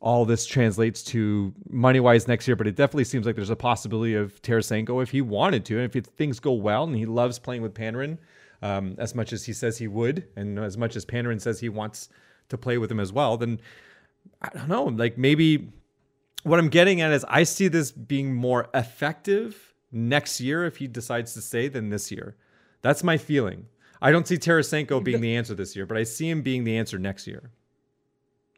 all 0.00 0.24
this 0.24 0.46
translates 0.46 1.02
to 1.02 1.52
money 1.70 2.00
wise 2.00 2.28
next 2.28 2.46
year, 2.46 2.54
but 2.54 2.66
it 2.66 2.76
definitely 2.76 3.04
seems 3.04 3.26
like 3.26 3.34
there's 3.34 3.50
a 3.50 3.56
possibility 3.56 4.14
of 4.14 4.40
Tarasenko 4.42 5.02
if 5.02 5.10
he 5.10 5.22
wanted 5.22 5.64
to, 5.66 5.80
and 5.80 5.94
if 5.94 6.04
things 6.04 6.38
go 6.38 6.52
well, 6.52 6.84
and 6.84 6.94
he 6.94 7.06
loves 7.06 7.38
playing 7.38 7.62
with 7.62 7.74
Panarin 7.74 8.18
um, 8.62 8.94
as 8.98 9.14
much 9.14 9.32
as 9.32 9.44
he 9.44 9.52
says 9.52 9.78
he 9.78 9.88
would, 9.88 10.28
and 10.36 10.58
as 10.58 10.76
much 10.76 10.96
as 10.96 11.04
Panarin 11.04 11.40
says 11.40 11.60
he 11.60 11.68
wants 11.68 12.08
to 12.48 12.58
play 12.58 12.78
with 12.78 12.90
him 12.90 13.00
as 13.00 13.12
well, 13.12 13.36
then 13.36 13.60
I 14.42 14.50
don't 14.50 14.68
know. 14.68 14.84
Like 14.84 15.18
maybe 15.18 15.72
what 16.42 16.58
I'm 16.58 16.68
getting 16.68 17.00
at 17.00 17.12
is 17.12 17.24
I 17.28 17.42
see 17.42 17.68
this 17.68 17.90
being 17.90 18.34
more 18.34 18.68
effective 18.74 19.65
next 19.92 20.40
year 20.40 20.64
if 20.64 20.78
he 20.78 20.86
decides 20.86 21.34
to 21.34 21.40
stay 21.40 21.68
than 21.68 21.90
this 21.90 22.10
year. 22.10 22.36
That's 22.82 23.02
my 23.02 23.16
feeling. 23.16 23.66
I 24.00 24.12
don't 24.12 24.26
see 24.26 24.36
Tarasenko 24.36 25.02
being 25.02 25.20
the 25.20 25.36
answer 25.36 25.54
this 25.54 25.74
year, 25.74 25.86
but 25.86 25.96
I 25.96 26.04
see 26.04 26.28
him 26.28 26.42
being 26.42 26.64
the 26.64 26.76
answer 26.76 26.98
next 26.98 27.26
year. 27.26 27.50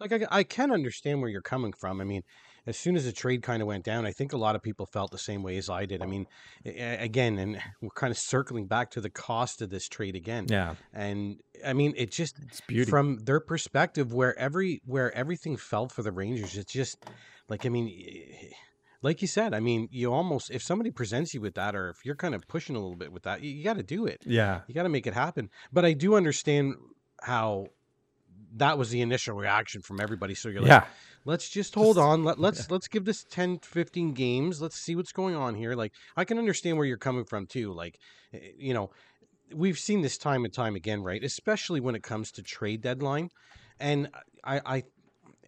like 0.00 0.12
I, 0.12 0.26
I 0.30 0.42
can 0.42 0.70
understand 0.70 1.20
where 1.20 1.30
you're 1.30 1.42
coming 1.42 1.72
from. 1.72 2.00
I 2.00 2.04
mean, 2.04 2.22
as 2.66 2.76
soon 2.76 2.96
as 2.96 3.06
the 3.06 3.12
trade 3.12 3.42
kind 3.42 3.62
of 3.62 3.68
went 3.68 3.84
down, 3.84 4.04
I 4.04 4.12
think 4.12 4.34
a 4.34 4.36
lot 4.36 4.54
of 4.54 4.62
people 4.62 4.84
felt 4.84 5.10
the 5.10 5.18
same 5.18 5.42
way 5.42 5.56
as 5.56 5.70
I 5.70 5.86
did. 5.86 6.02
I 6.02 6.06
mean, 6.06 6.26
again, 6.66 7.38
and 7.38 7.58
we're 7.80 7.88
kind 7.90 8.10
of 8.10 8.18
circling 8.18 8.66
back 8.66 8.90
to 8.90 9.00
the 9.00 9.08
cost 9.08 9.62
of 9.62 9.70
this 9.70 9.88
trade 9.88 10.16
again. 10.16 10.46
Yeah, 10.48 10.74
And 10.92 11.40
I 11.64 11.72
mean, 11.72 11.94
it 11.96 12.10
just 12.10 12.36
from 12.88 13.18
their 13.20 13.40
perspective, 13.40 14.12
where 14.12 14.38
every 14.38 14.82
where 14.84 15.14
everything 15.16 15.56
felt 15.56 15.92
for 15.92 16.02
the 16.02 16.12
Rangers, 16.12 16.56
it's 16.56 16.72
just 16.72 17.06
like 17.48 17.64
I 17.64 17.70
mean, 17.70 17.88
like 19.02 19.22
you 19.22 19.28
said, 19.28 19.54
I 19.54 19.60
mean, 19.60 19.88
you 19.90 20.12
almost 20.12 20.50
if 20.50 20.62
somebody 20.62 20.90
presents 20.90 21.32
you 21.34 21.40
with 21.40 21.54
that, 21.54 21.74
or 21.76 21.90
if 21.90 22.04
you're 22.04 22.16
kind 22.16 22.34
of 22.34 22.46
pushing 22.48 22.74
a 22.76 22.80
little 22.80 22.96
bit 22.96 23.12
with 23.12 23.22
that, 23.24 23.42
you, 23.42 23.50
you 23.50 23.64
got 23.64 23.76
to 23.76 23.82
do 23.82 24.06
it. 24.06 24.22
yeah, 24.26 24.60
You 24.66 24.74
got 24.74 24.82
to 24.84 24.88
make 24.88 25.06
it 25.06 25.14
happen. 25.14 25.50
But 25.72 25.84
I 25.84 25.92
do 25.92 26.14
understand 26.16 26.74
how 27.22 27.68
that 28.56 28.78
was 28.78 28.90
the 28.90 29.00
initial 29.02 29.36
reaction 29.36 29.82
from 29.82 30.00
everybody. 30.00 30.34
So 30.34 30.48
you're 30.48 30.62
like, 30.62 30.68
yeah. 30.70 30.84
let's 31.24 31.48
just 31.48 31.74
hold 31.74 31.96
Just- 31.96 32.04
on. 32.04 32.24
Let, 32.24 32.38
let's 32.46 32.70
let's 32.70 32.88
give 32.88 33.04
this 33.04 33.24
10 33.24 33.58
15 33.60 34.14
games. 34.14 34.60
Let's 34.60 34.76
see 34.78 34.96
what's 34.96 35.12
going 35.12 35.36
on 35.36 35.54
here. 35.54 35.74
Like 35.74 35.92
I 36.16 36.24
can 36.24 36.38
understand 36.38 36.76
where 36.76 36.86
you're 36.86 36.96
coming 36.96 37.24
from 37.24 37.46
too. 37.46 37.72
Like 37.72 37.98
eh, 38.32 38.38
you 38.58 38.74
know, 38.74 38.90
we've 39.54 39.78
seen 39.78 40.02
this 40.02 40.18
time 40.18 40.44
and 40.44 40.52
time 40.52 40.74
again, 40.74 41.02
right? 41.02 41.22
Especially 41.22 41.80
when 41.80 41.94
it 41.94 42.02
comes 42.02 42.32
to 42.32 42.42
trade 42.42 42.80
deadline. 42.80 43.28
And 43.78 44.08
I 44.42 44.60
I 44.66 44.82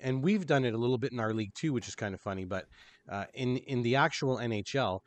and 0.01 0.23
we've 0.23 0.47
done 0.47 0.65
it 0.65 0.73
a 0.75 0.79
little 0.79 0.99
bit 0.99 1.13
in 1.13 1.21
our 1.21 1.35
league 1.35 1.55
too, 1.55 1.73
which 1.73 1.89
is 1.89 1.95
kind 1.95 2.15
of 2.15 2.21
funny, 2.21 2.45
but 2.45 2.67
uh, 3.11 3.25
in 3.35 3.57
in 3.59 3.83
the 3.83 3.97
actual 3.97 4.37
NHL, 4.39 5.01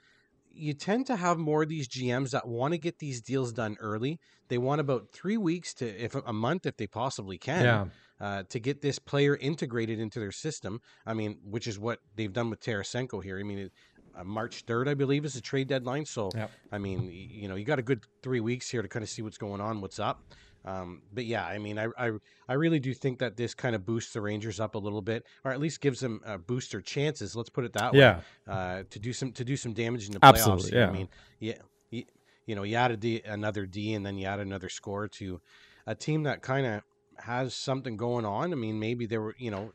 you 0.51 0.73
tend 0.73 1.07
to 1.07 1.15
have 1.15 1.37
more 1.39 1.63
of 1.63 1.69
these 1.69 1.87
GMs 1.87 2.29
that 2.31 2.47
want 2.47 2.73
to 2.73 2.77
get 2.77 2.99
these 2.99 3.21
deals 3.21 3.51
done 3.53 3.75
early. 3.79 4.19
They 4.49 4.57
want 4.59 4.81
about 4.81 5.09
three 5.11 5.37
weeks 5.37 5.73
to, 5.75 5.87
if 5.87 6.13
a 6.13 6.33
month, 6.33 6.65
if 6.67 6.77
they 6.77 6.85
possibly 6.85 7.39
can, 7.39 7.63
Yeah. 7.63 7.85
uh, 8.19 8.43
to 8.49 8.59
get 8.59 8.81
this 8.81 8.99
player 8.99 9.35
integrated 9.35 9.99
into 9.99 10.19
their 10.19 10.31
system. 10.31 10.79
I 11.07 11.13
mean, 11.15 11.39
which 11.43 11.65
is 11.65 11.79
what 11.79 11.99
they've 12.15 12.31
done 12.31 12.51
with 12.51 12.59
Tarasenko 12.59 13.23
here. 13.23 13.39
I 13.39 13.43
mean, 13.43 13.57
it, 13.57 13.71
uh, 14.15 14.23
March 14.23 14.63
third, 14.67 14.87
I 14.87 14.93
believe, 14.93 15.25
is 15.25 15.33
the 15.33 15.41
trade 15.41 15.67
deadline. 15.69 16.05
So, 16.05 16.29
Yep. 16.35 16.51
I 16.71 16.77
mean, 16.77 17.07
y- 17.07 17.11
you 17.31 17.47
know, 17.47 17.55
you 17.55 17.65
got 17.65 17.79
a 17.79 17.83
good 17.83 18.03
three 18.21 18.41
weeks 18.41 18.69
here 18.69 18.83
to 18.83 18.87
kind 18.87 19.01
of 19.01 19.09
see 19.09 19.23
what's 19.23 19.39
going 19.39 19.59
on, 19.61 19.81
what's 19.81 19.97
up. 19.97 20.21
Um, 20.65 21.01
but 21.11 21.25
yeah, 21.25 21.45
I 21.45 21.57
mean, 21.57 21.77
I, 21.77 21.87
I 21.97 22.11
I 22.47 22.53
really 22.53 22.79
do 22.79 22.93
think 22.93 23.19
that 23.19 23.35
this 23.35 23.53
kind 23.53 23.75
of 23.75 23.85
boosts 23.85 24.13
the 24.13 24.21
Rangers 24.21 24.59
up 24.59 24.75
a 24.75 24.77
little 24.77 25.01
bit, 25.01 25.25
or 25.43 25.51
at 25.51 25.59
least 25.59 25.81
gives 25.81 25.99
them 25.99 26.21
uh, 26.25 26.37
booster 26.37 26.81
chances. 26.81 27.35
Let's 27.35 27.49
put 27.49 27.65
it 27.65 27.73
that 27.73 27.93
Yeah. 27.93 28.17
way. 28.17 28.23
Uh, 28.47 28.83
to 28.89 28.99
do 28.99 29.11
some 29.13 29.31
to 29.33 29.43
do 29.43 29.57
some 29.57 29.73
damage 29.73 30.07
in 30.07 30.13
the 30.13 30.19
playoffs. 30.19 30.29
Absolutely, 30.29 30.71
here. 30.71 30.79
yeah. 30.81 30.87
I 30.87 30.91
mean, 30.91 31.09
yeah, 31.39 31.57
you, 31.89 32.03
you 32.45 32.55
know, 32.55 32.63
you 32.63 32.75
add 32.75 32.97
D, 32.99 33.21
another 33.25 33.65
D, 33.65 33.93
and 33.93 34.05
then 34.05 34.17
you 34.17 34.25
add 34.25 34.39
another 34.39 34.69
score 34.69 35.07
to 35.09 35.41
a 35.85 35.95
team 35.95 36.23
that 36.23 36.41
kind 36.41 36.65
of 36.65 36.81
has 37.17 37.53
something 37.53 37.97
going 37.97 38.25
on. 38.25 38.53
I 38.53 38.55
mean, 38.55 38.79
maybe 38.79 39.05
there 39.05 39.21
were, 39.21 39.35
you 39.37 39.51
know, 39.51 39.73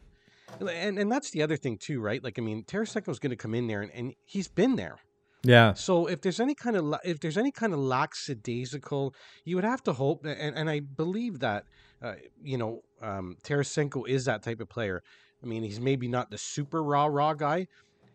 and 0.61 0.99
and 0.99 1.13
that's 1.13 1.31
the 1.31 1.43
other 1.43 1.57
thing 1.57 1.77
too, 1.77 2.01
right? 2.01 2.25
Like, 2.25 2.39
I 2.39 2.43
mean, 2.43 2.65
Tarasenko's 2.65 3.19
going 3.19 3.31
to 3.31 3.37
come 3.37 3.55
in 3.55 3.67
there, 3.67 3.83
and, 3.83 3.93
and 3.93 4.15
he's 4.25 4.49
been 4.49 4.77
there. 4.77 4.97
Yeah. 5.43 5.75
So 5.75 6.07
if 6.07 6.21
there's 6.21 6.41
any 6.41 6.55
kind 6.55 6.77
of 6.77 6.95
if 7.05 7.21
there's 7.21 7.39
any 7.39 7.53
kind 7.53 7.73
of 7.73 7.79
lackadaisical, 7.79 9.15
you 9.45 9.57
would 9.57 9.65
have 9.65 9.83
to 9.85 9.93
hope, 9.93 10.25
and, 10.25 10.57
and 10.57 10.69
I 10.69 10.81
believe 10.81 11.41
that 11.41 11.65
uh, 12.03 12.15
you 12.43 12.59
know 12.59 12.83
um, 13.01 13.37
Tarasenko 13.45 14.09
is 14.09 14.25
that 14.25 14.43
type 14.43 14.61
of 14.61 14.69
player. 14.69 15.03
I 15.43 15.47
mean, 15.47 15.63
he's 15.63 15.81
maybe 15.81 16.09
not 16.09 16.31
the 16.31 16.39
super 16.39 16.83
raw 16.83 17.07
raw 17.07 17.35
guy, 17.35 17.69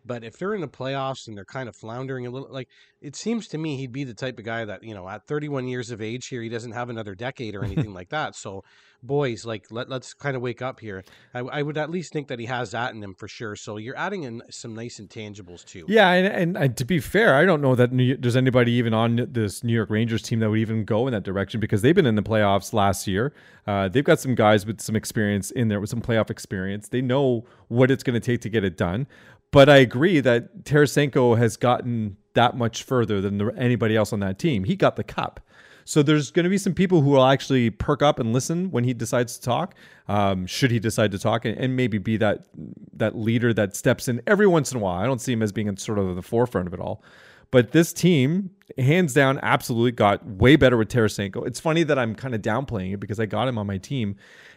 but 0.05 0.23
if 0.23 0.37
they're 0.37 0.53
in 0.53 0.61
the 0.61 0.67
playoffs 0.67 1.27
and 1.27 1.37
they're 1.37 1.45
kind 1.45 1.69
of 1.69 1.75
floundering 1.75 2.27
a 2.27 2.29
little, 2.29 2.51
like 2.51 2.69
it 3.01 3.15
seems 3.15 3.47
to 3.49 3.57
me, 3.57 3.77
he'd 3.77 3.91
be 3.91 4.03
the 4.03 4.13
type 4.13 4.39
of 4.39 4.45
guy 4.45 4.65
that 4.65 4.83
you 4.83 4.93
know 4.93 5.07
at 5.07 5.27
31 5.27 5.67
years 5.67 5.91
of 5.91 6.01
age 6.01 6.27
here, 6.27 6.41
he 6.41 6.49
doesn't 6.49 6.71
have 6.71 6.89
another 6.89 7.15
decade 7.15 7.55
or 7.55 7.63
anything 7.63 7.93
like 7.99 8.09
that. 8.09 8.35
So 8.35 8.63
boys, 9.03 9.45
like 9.45 9.65
let 9.69 9.89
let's 9.89 10.13
kind 10.13 10.35
of 10.35 10.41
wake 10.41 10.61
up 10.61 10.79
here. 10.79 11.03
I, 11.33 11.39
I 11.39 11.61
would 11.61 11.77
at 11.77 11.89
least 11.89 12.13
think 12.13 12.29
that 12.29 12.39
he 12.39 12.45
has 12.45 12.71
that 12.71 12.93
in 12.93 13.03
him 13.03 13.13
for 13.13 13.27
sure. 13.27 13.55
So 13.55 13.77
you're 13.77 13.97
adding 13.97 14.23
in 14.23 14.41
some 14.49 14.73
nice 14.73 14.99
intangibles 14.99 15.65
too. 15.65 15.85
Yeah, 15.87 16.09
and, 16.11 16.27
and, 16.27 16.57
and 16.57 16.77
to 16.77 16.85
be 16.85 16.99
fair, 16.99 17.35
I 17.35 17.45
don't 17.45 17.61
know 17.61 17.75
that 17.75 17.91
New, 17.91 18.17
there's 18.17 18.37
anybody 18.37 18.71
even 18.73 18.93
on 18.93 19.27
this 19.31 19.63
New 19.63 19.73
York 19.73 19.89
Rangers 19.89 20.21
team 20.21 20.39
that 20.39 20.49
would 20.49 20.59
even 20.59 20.85
go 20.85 21.07
in 21.07 21.13
that 21.13 21.23
direction 21.23 21.59
because 21.59 21.81
they've 21.81 21.95
been 21.95 22.05
in 22.05 22.15
the 22.15 22.23
playoffs 22.23 22.73
last 22.73 23.07
year. 23.07 23.33
Uh, 23.67 23.87
they've 23.87 24.03
got 24.03 24.19
some 24.19 24.35
guys 24.35 24.65
with 24.65 24.81
some 24.81 24.95
experience 24.95 25.51
in 25.51 25.67
there 25.67 25.79
with 25.79 25.89
some 25.89 26.01
playoff 26.01 26.29
experience. 26.29 26.89
They 26.89 27.01
know 27.01 27.45
what 27.67 27.91
it's 27.91 28.03
going 28.03 28.15
to 28.15 28.19
take 28.19 28.41
to 28.41 28.49
get 28.49 28.63
it 28.63 28.77
done. 28.77 29.07
But 29.53 29.69
I 29.69 29.77
agree 29.77 30.19
that 30.19 30.63
Tarasenko 30.63 31.37
has 31.37 31.57
gotten 31.57 32.17
that 32.33 32.57
much 32.57 32.81
further 32.81 33.21
than 33.21 33.55
anybody 33.55 33.95
else 33.95 34.11
on 34.11 34.19
that 34.21 34.39
team. 34.39 34.63
He 34.63 34.75
got 34.75 34.95
the 34.95 35.03
cup. 35.03 35.39
So 35.85 36.01
there's 36.01 36.31
going 36.31 36.45
to 36.45 36.49
be 36.49 36.57
some 36.57 36.73
people 36.73 37.01
who 37.01 37.11
will 37.11 37.23
actually 37.23 37.69
perk 37.69 38.01
up 38.01 38.17
and 38.17 38.33
listen 38.33 38.71
when 38.71 38.83
he 38.83 38.95
decides 38.95 39.37
to 39.37 39.45
talk. 39.45 39.75
Um, 40.07 40.47
should 40.47 40.71
he 40.71 40.79
decide 40.79 41.11
to 41.11 41.19
talk 41.19 41.45
and, 41.45 41.55
and 41.55 41.75
maybe 41.75 41.99
be 41.99 42.17
that 42.17 42.45
that 42.93 43.15
leader 43.15 43.53
that 43.53 43.75
steps 43.75 44.07
in 44.07 44.23
every 44.25 44.47
once 44.47 44.71
in 44.71 44.79
a 44.79 44.81
while. 44.81 44.99
I 44.99 45.05
don't 45.05 45.21
see 45.21 45.33
him 45.33 45.43
as 45.43 45.51
being 45.51 45.67
in 45.67 45.77
sort 45.77 45.99
of 45.99 46.15
the 46.15 46.23
forefront 46.23 46.67
of 46.67 46.73
it 46.73 46.79
all. 46.79 47.03
But 47.51 47.73
this 47.73 47.93
team, 47.93 48.49
hands 48.79 49.13
down, 49.13 49.39
absolutely 49.43 49.91
got 49.91 50.25
way 50.25 50.55
better 50.55 50.77
with 50.77 50.89
Tarasenko. 50.89 51.45
It's 51.45 51.59
funny 51.59 51.83
that 51.83 51.99
I'm 51.99 52.15
kind 52.15 52.33
of 52.33 52.41
downplaying 52.41 52.95
it 52.95 52.99
because 52.99 53.19
I 53.19 53.27
got 53.27 53.47
him 53.47 53.59
on 53.59 53.67
my 53.67 53.77
team. 53.77 54.15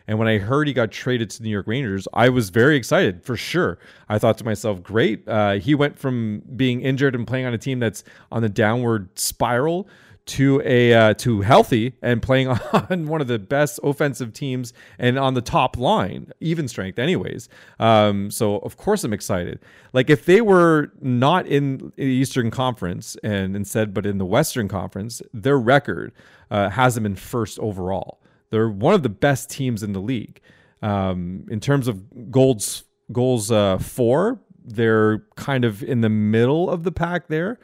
And 0.08 0.18
when 0.18 0.28
I 0.28 0.38
heard 0.38 0.68
he 0.68 0.72
got 0.72 0.90
traded 0.92 1.30
to 1.30 1.38
the 1.38 1.44
New 1.44 1.50
York 1.50 1.66
Rangers, 1.66 2.06
I 2.12 2.28
was 2.28 2.50
very 2.50 2.76
excited 2.76 3.24
for 3.24 3.36
sure. 3.36 3.78
I 4.08 4.18
thought 4.18 4.38
to 4.38 4.44
myself, 4.44 4.82
great. 4.82 5.26
Uh, 5.28 5.54
he 5.54 5.74
went 5.74 5.98
from 5.98 6.42
being 6.54 6.80
injured 6.80 7.14
and 7.14 7.26
playing 7.26 7.46
on 7.46 7.54
a 7.54 7.58
team 7.58 7.80
that's 7.80 8.04
on 8.30 8.42
the 8.42 8.48
downward 8.48 9.18
spiral 9.18 9.88
to 10.26 10.60
a 10.64 10.92
uh, 10.92 11.14
to 11.14 11.40
healthy 11.40 11.94
and 12.02 12.20
playing 12.20 12.48
on 12.72 13.06
one 13.06 13.20
of 13.20 13.28
the 13.28 13.38
best 13.38 13.78
offensive 13.82 14.32
teams 14.32 14.72
and 14.98 15.18
on 15.18 15.34
the 15.34 15.40
top 15.40 15.76
line, 15.76 16.32
even 16.40 16.68
strength, 16.68 16.98
anyways. 16.98 17.48
Um, 17.78 18.30
so 18.30 18.58
of 18.58 18.76
course 18.76 19.04
I'm 19.04 19.12
excited. 19.12 19.60
Like 19.92 20.10
if 20.10 20.24
they 20.24 20.40
were 20.40 20.92
not 21.00 21.46
in 21.46 21.92
the 21.96 22.04
Eastern 22.04 22.50
Conference 22.50 23.16
and 23.22 23.56
instead, 23.56 23.94
but 23.94 24.04
in 24.04 24.18
the 24.18 24.26
Western 24.26 24.68
Conference, 24.68 25.22
their 25.32 25.58
record 25.58 26.12
uh, 26.50 26.70
has 26.70 26.94
them 26.96 27.06
in 27.06 27.14
first 27.14 27.58
overall. 27.60 28.20
They're 28.50 28.68
one 28.68 28.94
of 28.94 29.02
the 29.02 29.08
best 29.08 29.50
teams 29.50 29.82
in 29.82 29.92
the 29.92 30.00
league 30.00 30.40
um, 30.82 31.46
in 31.50 31.60
terms 31.60 31.88
of 31.88 32.30
goals. 32.30 32.84
Goals 33.12 33.52
uh, 33.52 33.78
four, 33.78 34.40
they're 34.64 35.20
kind 35.36 35.64
of 35.64 35.80
in 35.84 36.00
the 36.00 36.08
middle 36.08 36.68
of 36.68 36.82
the 36.82 36.90
pack 36.90 37.28
there. 37.28 37.60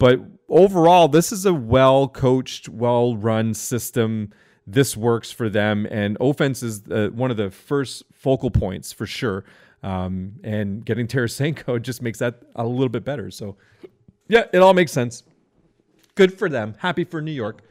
But 0.00 0.18
overall, 0.48 1.06
this 1.06 1.30
is 1.30 1.46
a 1.46 1.54
well 1.54 2.08
coached, 2.08 2.68
well 2.68 3.16
run 3.16 3.54
system. 3.54 4.32
This 4.66 4.96
works 4.96 5.30
for 5.30 5.48
them. 5.48 5.86
And 5.90 6.16
offense 6.20 6.62
is 6.62 6.82
uh, 6.90 7.10
one 7.12 7.30
of 7.30 7.36
the 7.36 7.50
first 7.50 8.02
focal 8.12 8.50
points 8.50 8.92
for 8.92 9.06
sure. 9.06 9.44
Um, 9.82 10.36
and 10.42 10.84
getting 10.84 11.06
Tarasenko 11.06 11.80
just 11.82 12.02
makes 12.02 12.18
that 12.18 12.42
a 12.56 12.66
little 12.66 12.88
bit 12.88 13.04
better. 13.04 13.30
So, 13.30 13.56
yeah, 14.26 14.44
it 14.52 14.58
all 14.58 14.74
makes 14.74 14.90
sense. 14.90 15.22
Good 16.14 16.36
for 16.36 16.48
them. 16.48 16.74
Happy 16.78 17.04
for 17.04 17.20
New 17.20 17.30
York. 17.30 17.62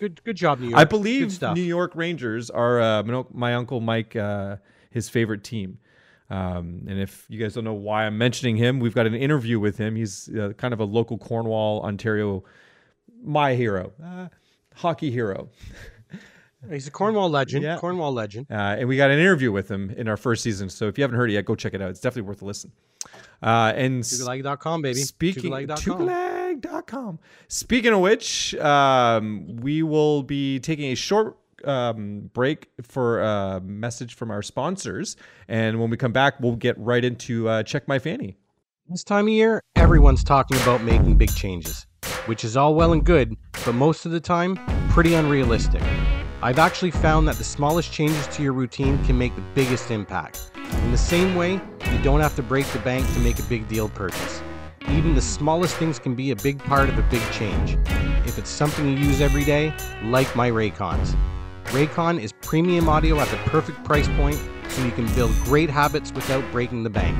Good, 0.00 0.24
good, 0.24 0.36
job, 0.36 0.60
New 0.60 0.70
York. 0.70 0.80
I 0.80 0.84
believe. 0.84 1.42
New 1.42 1.60
York 1.60 1.92
Rangers 1.94 2.48
are 2.48 2.80
uh, 2.80 3.02
my- 3.32 3.54
uncle 3.54 3.80
Mike, 3.80 4.16
uh, 4.16 4.56
his 4.90 5.08
favorite 5.10 5.44
team. 5.44 5.78
Um, 6.30 6.86
and 6.88 6.98
if 6.98 7.26
you 7.28 7.38
guys 7.38 7.54
don't 7.54 7.64
know 7.64 7.74
why 7.74 8.06
I'm 8.06 8.16
mentioning 8.16 8.56
him, 8.56 8.80
we've 8.80 8.94
got 8.94 9.06
an 9.06 9.14
interview 9.14 9.60
with 9.60 9.76
him. 9.76 9.96
He's 9.96 10.28
uh, 10.30 10.52
kind 10.56 10.72
of 10.72 10.80
a 10.80 10.84
local 10.84 11.18
Cornwall, 11.18 11.82
Ontario, 11.82 12.44
my 13.22 13.54
hero, 13.54 13.92
uh, 14.02 14.28
hockey 14.74 15.10
hero. 15.10 15.50
He's 16.70 16.86
a 16.86 16.90
Cornwall 16.90 17.30
legend. 17.30 17.62
Yeah. 17.64 17.78
Cornwall 17.78 18.12
legend. 18.12 18.46
Uh, 18.50 18.76
and 18.78 18.88
we 18.88 18.96
got 18.96 19.10
an 19.10 19.18
interview 19.18 19.50
with 19.50 19.70
him 19.70 19.90
in 19.90 20.08
our 20.08 20.18
first 20.18 20.42
season. 20.42 20.68
So 20.68 20.88
if 20.88 20.98
you 20.98 21.02
haven't 21.02 21.16
heard 21.16 21.30
it 21.30 21.34
yet, 21.34 21.46
go 21.46 21.54
check 21.54 21.72
it 21.72 21.80
out. 21.80 21.88
It's 21.90 22.00
definitely 22.00 22.28
worth 22.28 22.42
a 22.42 22.44
listen. 22.44 22.70
Uh, 23.42 23.72
and 23.74 24.02
Tugalagi.com, 24.02 24.82
baby. 24.82 25.00
Speaking 25.00 25.50
Tugalagi.com. 25.50 26.38
Speaking 27.48 27.92
of 27.92 28.00
which, 28.00 28.54
um, 28.56 29.56
we 29.56 29.82
will 29.82 30.22
be 30.22 30.60
taking 30.60 30.92
a 30.92 30.94
short 30.94 31.36
um, 31.64 32.30
break 32.32 32.68
for 32.82 33.20
a 33.20 33.60
message 33.60 34.14
from 34.14 34.30
our 34.30 34.42
sponsors, 34.42 35.16
and 35.48 35.80
when 35.80 35.90
we 35.90 35.96
come 35.96 36.12
back, 36.12 36.40
we'll 36.40 36.56
get 36.56 36.78
right 36.78 37.04
into 37.04 37.48
uh, 37.48 37.62
check 37.62 37.86
my 37.88 37.98
fanny. 37.98 38.36
This 38.88 39.04
time 39.04 39.26
of 39.26 39.32
year, 39.32 39.60
everyone's 39.76 40.24
talking 40.24 40.56
about 40.62 40.82
making 40.82 41.16
big 41.16 41.34
changes, 41.34 41.86
which 42.26 42.44
is 42.44 42.56
all 42.56 42.74
well 42.74 42.92
and 42.92 43.04
good, 43.04 43.36
but 43.64 43.74
most 43.74 44.04
of 44.04 44.12
the 44.12 44.20
time, 44.20 44.58
pretty 44.90 45.14
unrealistic. 45.14 45.82
I've 46.42 46.58
actually 46.58 46.90
found 46.90 47.28
that 47.28 47.36
the 47.36 47.44
smallest 47.44 47.92
changes 47.92 48.26
to 48.28 48.42
your 48.42 48.54
routine 48.54 49.02
can 49.04 49.18
make 49.18 49.36
the 49.36 49.44
biggest 49.54 49.90
impact. 49.90 50.50
In 50.56 50.90
the 50.90 50.98
same 50.98 51.36
way, 51.36 51.60
you 51.92 52.02
don't 52.02 52.20
have 52.20 52.34
to 52.36 52.42
break 52.42 52.66
the 52.68 52.78
bank 52.78 53.06
to 53.12 53.20
make 53.20 53.38
a 53.38 53.42
big 53.42 53.68
deal 53.68 53.90
purchase. 53.90 54.42
Even 54.92 55.14
the 55.14 55.22
smallest 55.22 55.76
things 55.76 56.00
can 56.00 56.16
be 56.16 56.32
a 56.32 56.36
big 56.36 56.58
part 56.58 56.88
of 56.88 56.98
a 56.98 57.02
big 57.02 57.22
change. 57.30 57.78
If 58.26 58.38
it's 58.38 58.50
something 58.50 58.88
you 58.88 58.96
use 58.96 59.20
every 59.20 59.44
day, 59.44 59.72
like 60.02 60.34
my 60.34 60.50
Raycons. 60.50 61.16
Raycon 61.66 62.20
is 62.20 62.32
premium 62.42 62.88
audio 62.88 63.20
at 63.20 63.28
the 63.28 63.36
perfect 63.48 63.84
price 63.84 64.08
point 64.08 64.36
so 64.68 64.84
you 64.84 64.90
can 64.90 65.06
build 65.14 65.32
great 65.44 65.70
habits 65.70 66.12
without 66.12 66.44
breaking 66.50 66.82
the 66.82 66.90
bank. 66.90 67.16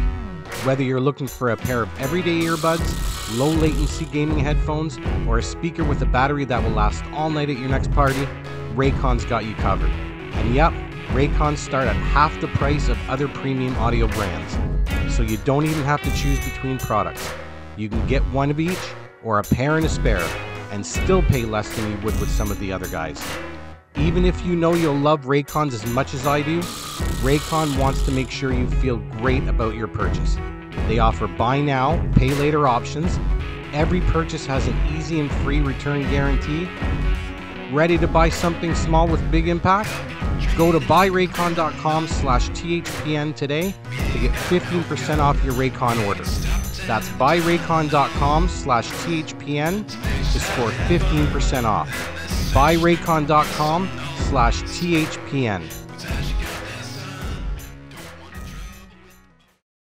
Whether 0.65 0.83
you're 0.83 1.01
looking 1.01 1.29
for 1.29 1.51
a 1.51 1.57
pair 1.57 1.83
of 1.83 2.01
everyday 2.01 2.41
earbuds, 2.41 3.39
low 3.39 3.51
latency 3.51 4.05
gaming 4.07 4.41
headphones, 4.41 4.99
or 5.29 5.39
a 5.39 5.43
speaker 5.43 5.85
with 5.85 6.03
a 6.03 6.07
battery 6.07 6.45
that 6.47 6.61
will 6.63 6.71
last 6.71 7.05
all 7.13 7.31
night 7.31 7.51
at 7.51 7.59
your 7.59 7.69
next 7.69 7.93
party, 7.93 8.27
Raycon's 8.75 9.25
got 9.25 9.45
you 9.45 9.55
covered. 9.55 9.91
And 9.91 10.55
yep, 10.55 10.73
Raycons 11.11 11.59
start 11.59 11.87
at 11.87 11.95
half 11.95 12.39
the 12.41 12.49
price 12.49 12.89
of 12.89 12.99
other 13.09 13.29
premium 13.29 13.77
audio 13.77 14.09
brands. 14.09 14.59
So 15.15 15.23
you 15.23 15.37
don't 15.39 15.67
even 15.67 15.85
have 15.85 16.03
to 16.03 16.13
choose 16.17 16.39
between 16.41 16.79
products. 16.79 17.31
You 17.81 17.89
can 17.89 18.07
get 18.07 18.21
one 18.25 18.51
of 18.51 18.61
each 18.61 18.77
or 19.25 19.39
a 19.39 19.43
pair 19.43 19.79
and 19.79 19.87
a 19.87 19.89
spare 19.89 20.29
and 20.71 20.85
still 20.85 21.23
pay 21.23 21.47
less 21.47 21.75
than 21.75 21.91
you 21.91 21.97
would 22.05 22.21
with 22.21 22.29
some 22.29 22.51
of 22.51 22.61
the 22.61 22.71
other 22.71 22.87
guys. 22.89 23.19
Even 23.97 24.27
if 24.27 24.45
you 24.45 24.55
know 24.55 24.75
you'll 24.75 24.95
love 24.95 25.23
Raycons 25.23 25.73
as 25.73 25.87
much 25.87 26.13
as 26.13 26.27
I 26.27 26.43
do, 26.43 26.61
Raycon 27.23 27.79
wants 27.79 28.03
to 28.03 28.13
make 28.13 28.31
sure 28.31 28.53
you 28.53 28.69
feel 28.69 28.99
great 29.23 29.49
about 29.49 29.77
your 29.77 29.89
purchase. 29.89 30.37
They 30.89 30.99
offer 30.99 31.27
buy 31.27 31.63
now, 31.63 32.07
pay 32.17 32.29
later 32.35 32.69
options. 32.69 33.19
Every 33.73 34.03
purchase 34.03 34.45
has 34.45 34.69
an 34.69 34.77
easy 34.95 35.19
and 35.19 35.33
free 35.37 35.61
return 35.61 36.03
guarantee. 36.11 36.69
Ready 37.73 37.97
to 37.97 38.07
buy 38.07 38.29
something 38.29 38.75
small 38.75 39.09
with 39.09 39.31
big 39.31 39.49
impact? 39.49 39.89
Go 40.59 40.71
to 40.71 40.81
buyraycon.com 40.81 42.09
slash 42.09 42.51
THPN 42.51 43.35
today 43.35 43.75
to 44.13 44.19
get 44.19 44.33
15% 44.33 45.19
off 45.19 45.43
your 45.43 45.55
Raycon 45.55 46.07
order. 46.07 46.25
That's 46.87 47.09
buyraycon.com 47.11 48.49
slash 48.49 48.89
THPN 48.89 49.87
to 50.33 50.41
score 50.41 50.71
15% 50.71 51.65
off. 51.65 51.89
Buyraycon.com 52.53 53.89
slash 54.29 54.63
THPN. 54.63 55.69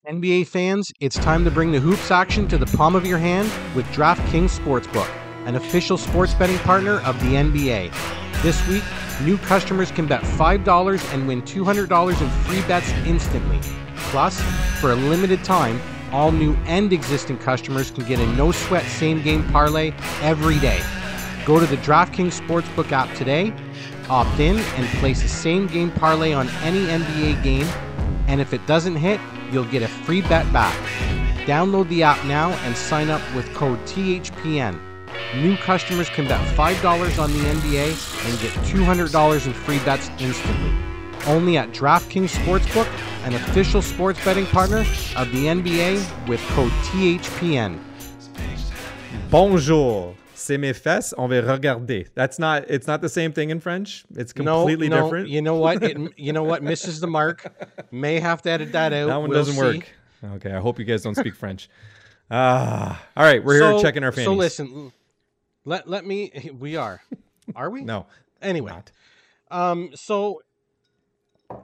NBA 0.08 0.46
fans, 0.46 0.92
it's 1.00 1.16
time 1.16 1.44
to 1.46 1.50
bring 1.50 1.72
the 1.72 1.80
hoops 1.80 2.12
action 2.12 2.48
to 2.50 2.60
the 2.60 2.68
palm 2.78 2.96
of 2.96 3.08
your 3.08 3.18
hand 3.18 3.52
with 3.76 3.86
DraftKings 3.88 4.60
Sportsbook, 4.60 5.10
an 5.48 5.56
official 5.56 5.98
sports 5.98 6.36
betting 6.36 6.60
partner 6.60 7.00
of 7.02 7.20
the 7.22 7.36
NBA. 7.36 7.92
This 8.44 8.68
week, 8.68 8.84
new 9.24 9.40
customers 9.40 9.90
can 9.90 10.06
bet 10.06 10.22
$5 10.22 11.14
and 11.14 11.28
win 11.28 11.42
$200 11.42 12.22
in 12.22 12.30
free 12.44 12.62
bets 12.68 12.90
instantly. 13.08 13.60
Plus, 13.96 14.40
for 14.80 14.92
a 14.92 14.96
limited 14.96 15.44
time, 15.44 15.82
all 16.16 16.32
new 16.32 16.54
and 16.66 16.92
existing 16.94 17.38
customers 17.38 17.92
can 17.92 18.06
get 18.06 18.20
a 18.20 18.28
no 18.36 18.52
sweat 18.52 18.86
same 18.86 19.22
game 19.22 19.44
parlay 19.52 19.92
every 20.22 20.58
day. 20.60 20.82
Go 21.46 21.60
to 21.60 21.66
the 21.66 21.78
DraftKings 21.78 22.40
Sportsbook 22.42 22.92
app 22.92 23.14
today 23.16 23.54
Opt 24.10 24.40
in 24.40 24.58
and 24.60 24.88
place 25.00 25.24
a 25.24 25.28
same 25.28 25.66
game 25.66 25.92
parlay 25.92 26.32
on 26.34 26.48
any 26.62 26.86
NBA 26.86 27.42
game, 27.42 27.66
and 28.28 28.40
if 28.40 28.54
it 28.54 28.66
doesn't 28.68 28.96
hit, 28.96 29.20
you'll 29.52 29.66
get 29.66 29.82
a 29.82 29.88
free 29.88 30.22
bet 30.22 30.52
back. 30.54 30.76
Download 31.48 31.88
the 31.90 32.04
app 32.04 32.24
now 32.26 32.52
and 32.52 32.78
sign 32.78 33.10
up 33.10 33.22
with 33.36 33.52
code 33.56 33.80
THPN. 33.80 34.80
New 35.36 35.58
customers 35.58 36.10
can 36.10 36.28
bet 36.28 36.40
$5 36.56 37.20
on 37.24 37.32
the 37.34 37.40
NBA 37.40 38.30
and 38.30 38.40
get 38.40 38.52
$200 38.66 39.46
in 39.48 39.54
free 39.54 39.80
bets 39.80 40.12
instantly. 40.20 40.76
Only 41.26 41.58
at 41.58 41.72
DraftKings 41.72 42.36
Sportsbook, 42.36 42.88
an 43.26 43.34
official 43.34 43.82
sports 43.82 44.24
betting 44.24 44.46
partner 44.46 44.86
of 45.16 45.32
the 45.32 45.46
NBA 45.48 46.28
with 46.28 46.40
code 46.50 46.72
THPN. 46.84 47.80
Bonjour. 49.32 50.16
C'est 50.36 50.60
mes 50.60 50.74
fesses. 50.74 51.12
On 51.18 51.28
va 51.28 51.42
regarder. 51.42 52.06
That's 52.14 52.38
not. 52.38 52.66
It's 52.70 52.86
not 52.86 53.02
the 53.02 53.10
same 53.10 53.34
thing 53.34 53.50
in 53.50 53.60
French. 53.60 54.06
It's 54.16 54.32
completely 54.32 54.90
no, 54.90 54.98
no, 54.98 55.04
different. 55.06 55.30
You 55.30 55.42
know 55.42 55.56
what? 55.56 55.82
It, 55.82 55.98
you 56.18 56.34
know 56.34 56.44
what 56.44 56.62
misses 56.62 57.00
the 57.00 57.08
mark. 57.08 57.52
May 57.92 58.20
have 58.20 58.44
to 58.44 58.52
edit 58.52 58.72
that 58.74 58.94
out. 58.94 59.08
that 59.08 59.16
one 59.20 59.32
We'll 59.32 59.40
doesn't 59.40 59.56
see. 59.56 59.60
work. 59.60 59.90
Okay. 60.36 60.52
I 60.52 60.60
hope 60.60 60.78
you 60.78 60.86
guys 60.86 61.02
don't 61.02 61.16
speak 61.16 61.36
French. 61.36 61.68
Ah. 62.30 63.04
all 63.18 63.24
right. 63.24 63.44
We're 63.44 63.72
here 63.72 63.82
checking 63.82 64.04
our 64.04 64.12
fannies. 64.12 64.26
So 64.26 64.34
listen, 64.34 64.92
let 65.64 65.88
let 65.90 66.06
me. 66.06 66.52
We 66.60 66.76
are. 66.76 67.02
Are 67.56 67.72
we? 67.72 67.82
No. 67.86 68.06
Anyway, 68.42 68.72
Not. 68.72 68.92
um, 69.50 69.90
so 69.96 70.42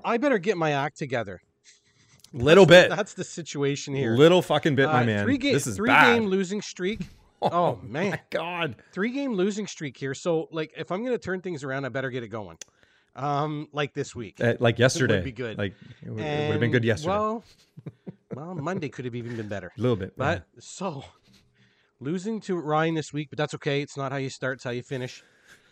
I 0.04 0.18
better 0.18 0.40
get 0.40 0.58
my 0.58 0.72
act 0.72 0.98
together. 0.98 1.42
Little 2.34 2.66
bit. 2.66 2.90
That's 2.90 3.14
the 3.14 3.24
situation 3.24 3.94
here. 3.94 4.16
Little 4.16 4.42
fucking 4.42 4.76
bit, 4.76 4.88
my 4.88 5.02
Uh, 5.02 5.06
man. 5.06 5.24
Three 5.26 5.38
game, 5.38 5.54
this 5.54 5.68
is 5.68 5.76
three 5.76 5.90
bad. 5.90 6.14
game 6.14 6.26
losing 6.28 6.62
streak. 6.62 7.02
Oh 7.44 7.80
man, 7.82 8.12
my 8.12 8.20
God. 8.30 8.76
three 8.94 9.12
game 9.12 9.34
losing 9.34 9.66
streak 9.66 9.98
here. 9.98 10.14
So 10.14 10.48
like, 10.52 10.72
if 10.78 10.92
I'm 10.92 11.04
gonna 11.04 11.18
turn 11.18 11.42
things 11.42 11.64
around, 11.64 11.86
I 11.86 11.90
better 11.90 12.12
get 12.12 12.22
it 12.22 12.28
going. 12.28 12.56
Um, 13.16 13.68
like 13.74 13.96
this 13.96 14.16
week. 14.16 14.40
Uh, 14.40 14.54
like 14.60 14.78
yesterday. 14.78 15.22
be 15.24 15.32
good. 15.32 15.58
Like 15.58 15.74
it 16.06 16.12
would, 16.12 16.20
it 16.24 16.42
would 16.48 16.52
have 16.52 16.60
been 16.60 16.70
good 16.70 16.84
yesterday. 16.84 17.10
Well, 17.16 17.44
well, 18.36 18.54
Monday 18.54 18.90
could 18.90 19.06
have 19.06 19.16
even 19.16 19.36
been 19.38 19.48
better. 19.48 19.72
a 19.76 19.82
little 19.82 19.96
bit. 19.96 20.14
But 20.16 20.44
so 20.60 21.04
losing 22.00 22.40
to 22.42 22.58
Ryan 22.58 22.94
this 22.94 23.12
week, 23.12 23.30
but 23.32 23.38
that's 23.38 23.56
okay. 23.56 23.82
It's 23.82 23.98
not 23.98 24.12
how 24.12 24.18
you 24.20 24.30
start; 24.30 24.58
it's 24.58 24.64
how 24.64 24.70
you 24.70 24.84
finish. 24.84 25.24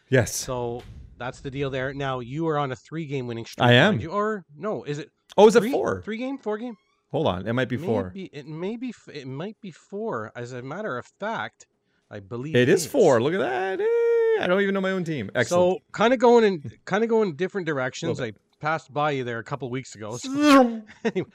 yes. 0.09 0.33
So 0.33 0.81
that's 1.19 1.39
the 1.41 1.51
deal 1.51 1.69
there. 1.69 1.93
Now 1.93 2.19
you 2.19 2.47
are 2.47 2.57
on 2.57 2.71
a 2.71 2.75
three-game 2.75 3.27
winning 3.27 3.45
streak. 3.45 3.63
I 3.63 3.73
am. 3.73 3.99
you. 3.99 4.09
or 4.09 4.43
no? 4.57 4.83
Is 4.85 4.97
it 4.97 5.11
oh, 5.37 5.47
is 5.47 5.55
it 5.55 5.61
three? 5.61 5.71
four? 5.71 6.01
Three 6.03 6.17
game, 6.17 6.37
four 6.37 6.57
game. 6.57 6.75
Hold 7.11 7.27
on. 7.27 7.47
It 7.47 7.53
might 7.53 7.69
be 7.69 7.77
four. 7.77 8.11
Maybe, 8.13 8.29
it 8.31 8.47
may 8.47 8.77
be. 8.77 8.93
It 9.13 9.27
might 9.27 9.59
be 9.61 9.71
four. 9.71 10.31
As 10.35 10.53
a 10.53 10.61
matter 10.61 10.97
of 10.97 11.05
fact, 11.19 11.65
I 12.11 12.19
believe 12.19 12.55
It 12.55 12.69
is 12.69 12.85
four. 12.85 13.21
Look 13.21 13.33
at 13.33 13.39
that. 13.39 13.81
Eh, 13.81 14.43
I 14.43 14.47
don't 14.47 14.61
even 14.61 14.73
know 14.73 14.81
my 14.81 14.91
own 14.91 15.03
team. 15.03 15.29
Excellent. 15.35 15.79
So 15.79 15.83
kind 15.91 16.13
of 16.13 16.19
going 16.19 16.43
in, 16.43 16.71
kind 16.85 17.03
of 17.03 17.09
going 17.09 17.35
different 17.35 17.67
directions. 17.67 18.19
I 18.21 18.33
passed 18.59 18.93
by 18.93 19.11
you 19.11 19.23
there 19.23 19.39
a 19.39 19.43
couple 19.43 19.69
weeks 19.69 19.95
ago. 19.95 20.17
So, 20.17 20.81
anyway, 21.03 21.29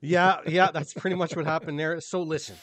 yeah, 0.00 0.38
yeah, 0.46 0.70
that's 0.70 0.94
pretty 0.94 1.16
much 1.16 1.36
what 1.36 1.44
happened 1.44 1.78
there. 1.78 2.00
So 2.00 2.22
listen, 2.22 2.56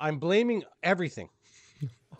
I'm 0.00 0.18
blaming 0.18 0.64
everything 0.82 1.28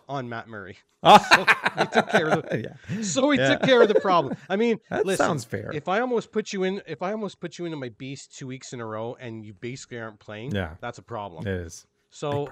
on 0.08 0.28
Matt 0.28 0.48
Murray. 0.48 0.78
he 1.04 1.86
took 1.92 2.08
care 2.08 2.28
of 2.30 2.48
the, 2.48 2.76
yeah. 2.90 3.02
so 3.02 3.26
we 3.26 3.38
Yeah. 3.38 3.50
took 3.56 3.62
care 3.62 3.82
of 3.82 3.88
the 3.88 4.00
problem. 4.00 4.36
I 4.48 4.56
mean, 4.56 4.78
That 4.90 5.04
listen, 5.06 5.24
sounds 5.26 5.44
fair. 5.44 5.70
If 5.74 5.88
I 5.88 6.00
almost 6.00 6.32
put 6.32 6.52
you 6.52 6.62
in, 6.64 6.80
if 6.86 7.02
I 7.02 7.12
almost 7.12 7.40
put 7.40 7.58
you 7.58 7.64
into 7.66 7.76
my 7.76 7.90
beast 7.90 8.36
two 8.36 8.46
weeks 8.46 8.72
in 8.72 8.80
a 8.80 8.86
row, 8.86 9.16
and 9.20 9.44
you 9.44 9.52
basically 9.54 9.98
aren't 9.98 10.18
playing, 10.18 10.52
Yeah. 10.54 10.74
that's 10.80 10.98
a 10.98 11.02
problem. 11.02 11.46
It 11.46 11.60
is. 11.60 11.86
So, 12.10 12.48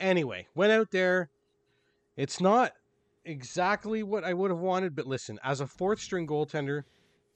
anyway, 0.00 0.46
went 0.54 0.72
out 0.72 0.90
there. 0.90 1.30
It's 2.16 2.40
not 2.40 2.72
exactly 3.24 4.02
what 4.02 4.24
I 4.24 4.34
would 4.34 4.50
have 4.50 4.60
wanted, 4.60 4.94
but 4.96 5.06
listen, 5.06 5.38
as 5.44 5.60
a 5.60 5.66
fourth 5.66 6.00
string 6.00 6.26
goaltender, 6.26 6.82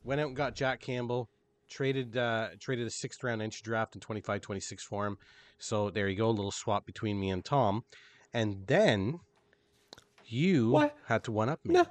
went 0.04 0.20
out 0.20 0.28
and 0.28 0.36
got 0.36 0.54
Jack 0.54 0.80
Campbell, 0.80 1.28
traded 1.68 2.16
uh, 2.16 2.48
traded 2.58 2.86
a 2.86 2.90
sixth 2.90 3.22
round 3.22 3.40
entry 3.40 3.60
draft 3.62 3.94
in 3.94 4.00
25 4.00 4.40
26 4.40 4.82
for 4.84 5.06
him. 5.06 5.16
So 5.58 5.90
there 5.90 6.08
you 6.08 6.16
go, 6.16 6.28
a 6.28 6.30
little 6.30 6.50
swap 6.50 6.84
between 6.84 7.20
me 7.20 7.30
and 7.30 7.44
Tom. 7.44 7.84
And 8.34 8.66
then 8.66 9.20
you 10.32 10.70
What? 10.70 10.96
had 11.06 11.24
to 11.24 11.32
one 11.32 11.48
up 11.48 11.64
me. 11.64 11.74
No. 11.74 11.86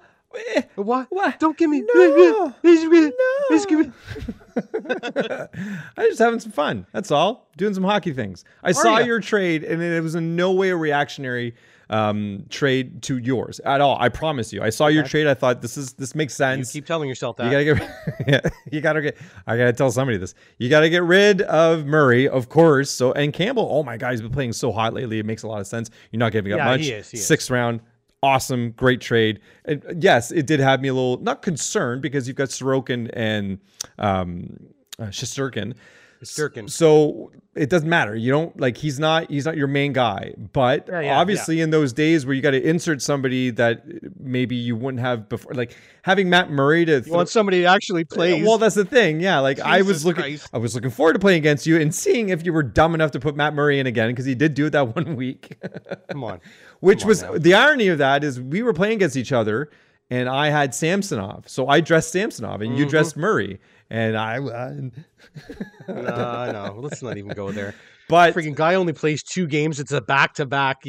eh, 0.56 0.62
What? 0.76 1.08
What? 1.10 1.39
Don't 1.39 1.58
give 1.58 1.70
me. 1.70 1.82
No. 1.94 1.94
No. 1.94 2.54
No. 2.64 3.92
I'm 5.98 6.08
just 6.10 6.20
having 6.20 6.39
some 6.39 6.52
fun. 6.52 6.86
That's 6.92 7.12
all. 7.12 7.48
Doing 7.58 7.74
some 7.74 7.84
hockey 7.84 8.14
things. 8.14 8.44
I 8.64 8.72
saw 8.72 8.98
ya? 9.00 9.06
your 9.06 9.20
trade, 9.20 9.64
and 9.64 9.82
it 9.82 10.02
was 10.02 10.16
in 10.16 10.36
no 10.36 10.52
way 10.52 10.70
a 10.70 10.76
reactionary 10.76 11.56
um, 11.89 12.46
trade 12.50 13.02
to 13.04 13.18
yours 13.18 13.60
at 13.66 13.82
all. 13.82 13.98
I 14.00 14.08
promise 14.10 14.54
you. 14.54 14.62
I 14.62 14.70
saw 14.70 14.88
your 14.88 15.04
trade. 15.04 15.28
I 15.28 15.34
thought 15.34 15.62
this 15.62 15.78
is 15.78 15.94
this 15.94 16.16
makes 16.16 16.34
You 16.34 16.38
sense. 16.38 16.72
keep 16.72 16.86
telling 16.86 17.10
yourself 17.10 17.36
that. 17.38 17.46
You 17.46 17.52
gotta 17.52 17.66
get, 17.66 18.28
yeah, 18.28 18.39
you 18.72 18.82
gotta 18.82 19.02
get. 19.02 19.18
I 19.48 19.58
gotta 19.58 19.74
tell 19.74 19.92
somebody 19.92 20.18
this. 20.18 20.34
You 20.58 20.70
gotta 20.70 20.89
get 20.89 21.04
rid 21.04 21.42
of 21.44 21.86
Murray, 21.86 22.28
of 22.30 22.48
course. 22.50 22.89
So 22.89 23.12
and 23.14 23.34
Campbell. 23.34 23.68
Oh 23.70 23.84
my 23.84 23.98
God, 23.98 24.12
he's 24.12 24.22
been 24.22 24.32
playing 24.32 24.54
so 24.54 24.72
hot 24.72 24.94
lately. 24.94 25.20
It 25.20 25.26
makes 25.26 25.44
a 25.44 25.48
lot 25.48 25.60
of 25.60 25.68
sense. 25.68 25.89
You're 26.12 26.20
not 26.20 26.32
giving 26.32 26.54
up 26.54 26.58
Yeah, 26.58 26.66
much. 26.66 26.82
he 26.82 26.92
is, 26.92 27.10
he 27.12 27.18
is. 27.18 27.26
Sixth 27.28 27.50
round, 27.50 27.82
awesome, 28.24 28.72
great 28.72 29.01
trade. 29.01 29.39
And 29.65 29.84
yes, 30.01 30.32
it 30.32 30.45
did 30.45 30.59
have 30.59 30.82
me 30.82 30.89
a 30.89 30.93
little 30.93 31.17
not 31.22 31.41
concerned 31.41 32.01
because 32.01 32.28
you've 32.28 32.38
got 32.38 32.49
Sorokin 32.49 33.09
and 33.13 33.59
um, 33.97 34.57
uh, 34.99 35.05
Shesterkin. 35.05 35.74
Sturkin. 36.24 36.69
So 36.69 37.32
it 37.55 37.69
doesn't 37.69 37.89
matter. 37.89 38.15
You 38.15 38.32
don't 38.32 38.57
like 38.59 38.78
he's 38.78 38.99
not 38.99 39.30
he's 39.30 39.45
not 39.45 39.57
your 39.57 39.67
main 39.67 39.91
guy. 39.91 40.34
But 40.53 40.88
Yeah, 40.88 41.01
yeah, 41.01 41.19
obviously 41.19 41.61
in 41.61 41.72
those 41.72 41.93
days 41.93 42.26
where 42.26 42.36
you 42.36 42.41
got 42.41 42.51
to 42.51 42.61
insert 42.61 43.01
somebody 43.01 43.49
that 43.51 43.84
maybe 44.19 44.55
you 44.55 44.76
wouldn't 44.76 45.01
have 45.01 45.28
before, 45.28 45.53
like 45.53 45.76
having 46.03 46.30
Matt 46.30 46.51
Murray 46.51 46.86
to 46.86 47.01
You 47.01 47.11
want 47.11 47.30
somebody 47.30 47.61
to 47.61 47.65
actually 47.67 48.03
play. 48.03 48.43
well, 48.43 48.57
that's 48.57 48.76
the 48.76 48.86
thing. 48.86 49.19
Yeah, 49.19 49.39
like 49.39 49.59
I 49.59 49.82
was 49.82 50.05
looking, 50.05 50.22
Christ. 50.22 50.49
I 50.53 50.59
was 50.59 50.76
looking 50.76 50.91
forward 50.91 51.13
to 51.13 51.19
playing 51.19 51.39
against 51.39 51.65
you 51.65 51.80
and 51.80 51.93
seeing 51.93 52.30
if 52.30 52.45
you 52.45 52.53
were 52.53 52.63
dumb 52.63 52.93
enough 52.93 53.11
to 53.11 53.19
put 53.19 53.36
Matt 53.36 53.53
Murray 53.55 53.80
in 53.80 53.88
again 53.88 54.09
because 54.09 54.26
he 54.26 54.36
did 54.36 54.53
do 54.53 54.67
it 54.67 54.69
that 54.72 54.95
one 54.95 55.15
week. 55.15 55.57
Come 56.09 56.24
on. 56.24 56.39
Which 56.82 57.05
was 57.05 57.21
now. 57.23 57.38
the 57.38 57.53
irony 57.53 57.88
of 57.88 57.97
that 57.99 58.23
is 58.23 58.39
we 58.41 58.61
were 58.61 58.73
playing 58.73 58.95
against 58.97 59.15
each 59.15 59.32
other, 59.32 59.69
and 60.09 60.27
I 60.27 60.49
had 60.49 60.75
Samsonov, 60.75 61.47
so 61.47 61.67
I 61.67 61.79
dressed 61.79 62.11
Samsonov, 62.11 62.61
and 62.61 62.75
you 62.77 62.84
Mm-hmm. 62.84 62.89
dressed 62.89 63.15
Murray, 63.17 63.59
and 63.89 64.17
I. 64.17 64.38
Uh, 64.39 64.73
No, 65.88 66.51
no. 66.51 66.75
Let's 66.79 67.01
not 67.01 67.17
even 67.17 67.32
go 67.34 67.51
there. 67.51 67.75
but 68.09 68.34
Freaking 68.34 68.55
guy 68.55 68.75
only 68.75 68.93
plays 68.93 69.23
two 69.23 69.47
games. 69.47 69.79
It's 69.79 69.91
a 69.91 70.01
back 70.01 70.34
to 70.36 70.45
back. 70.45 70.84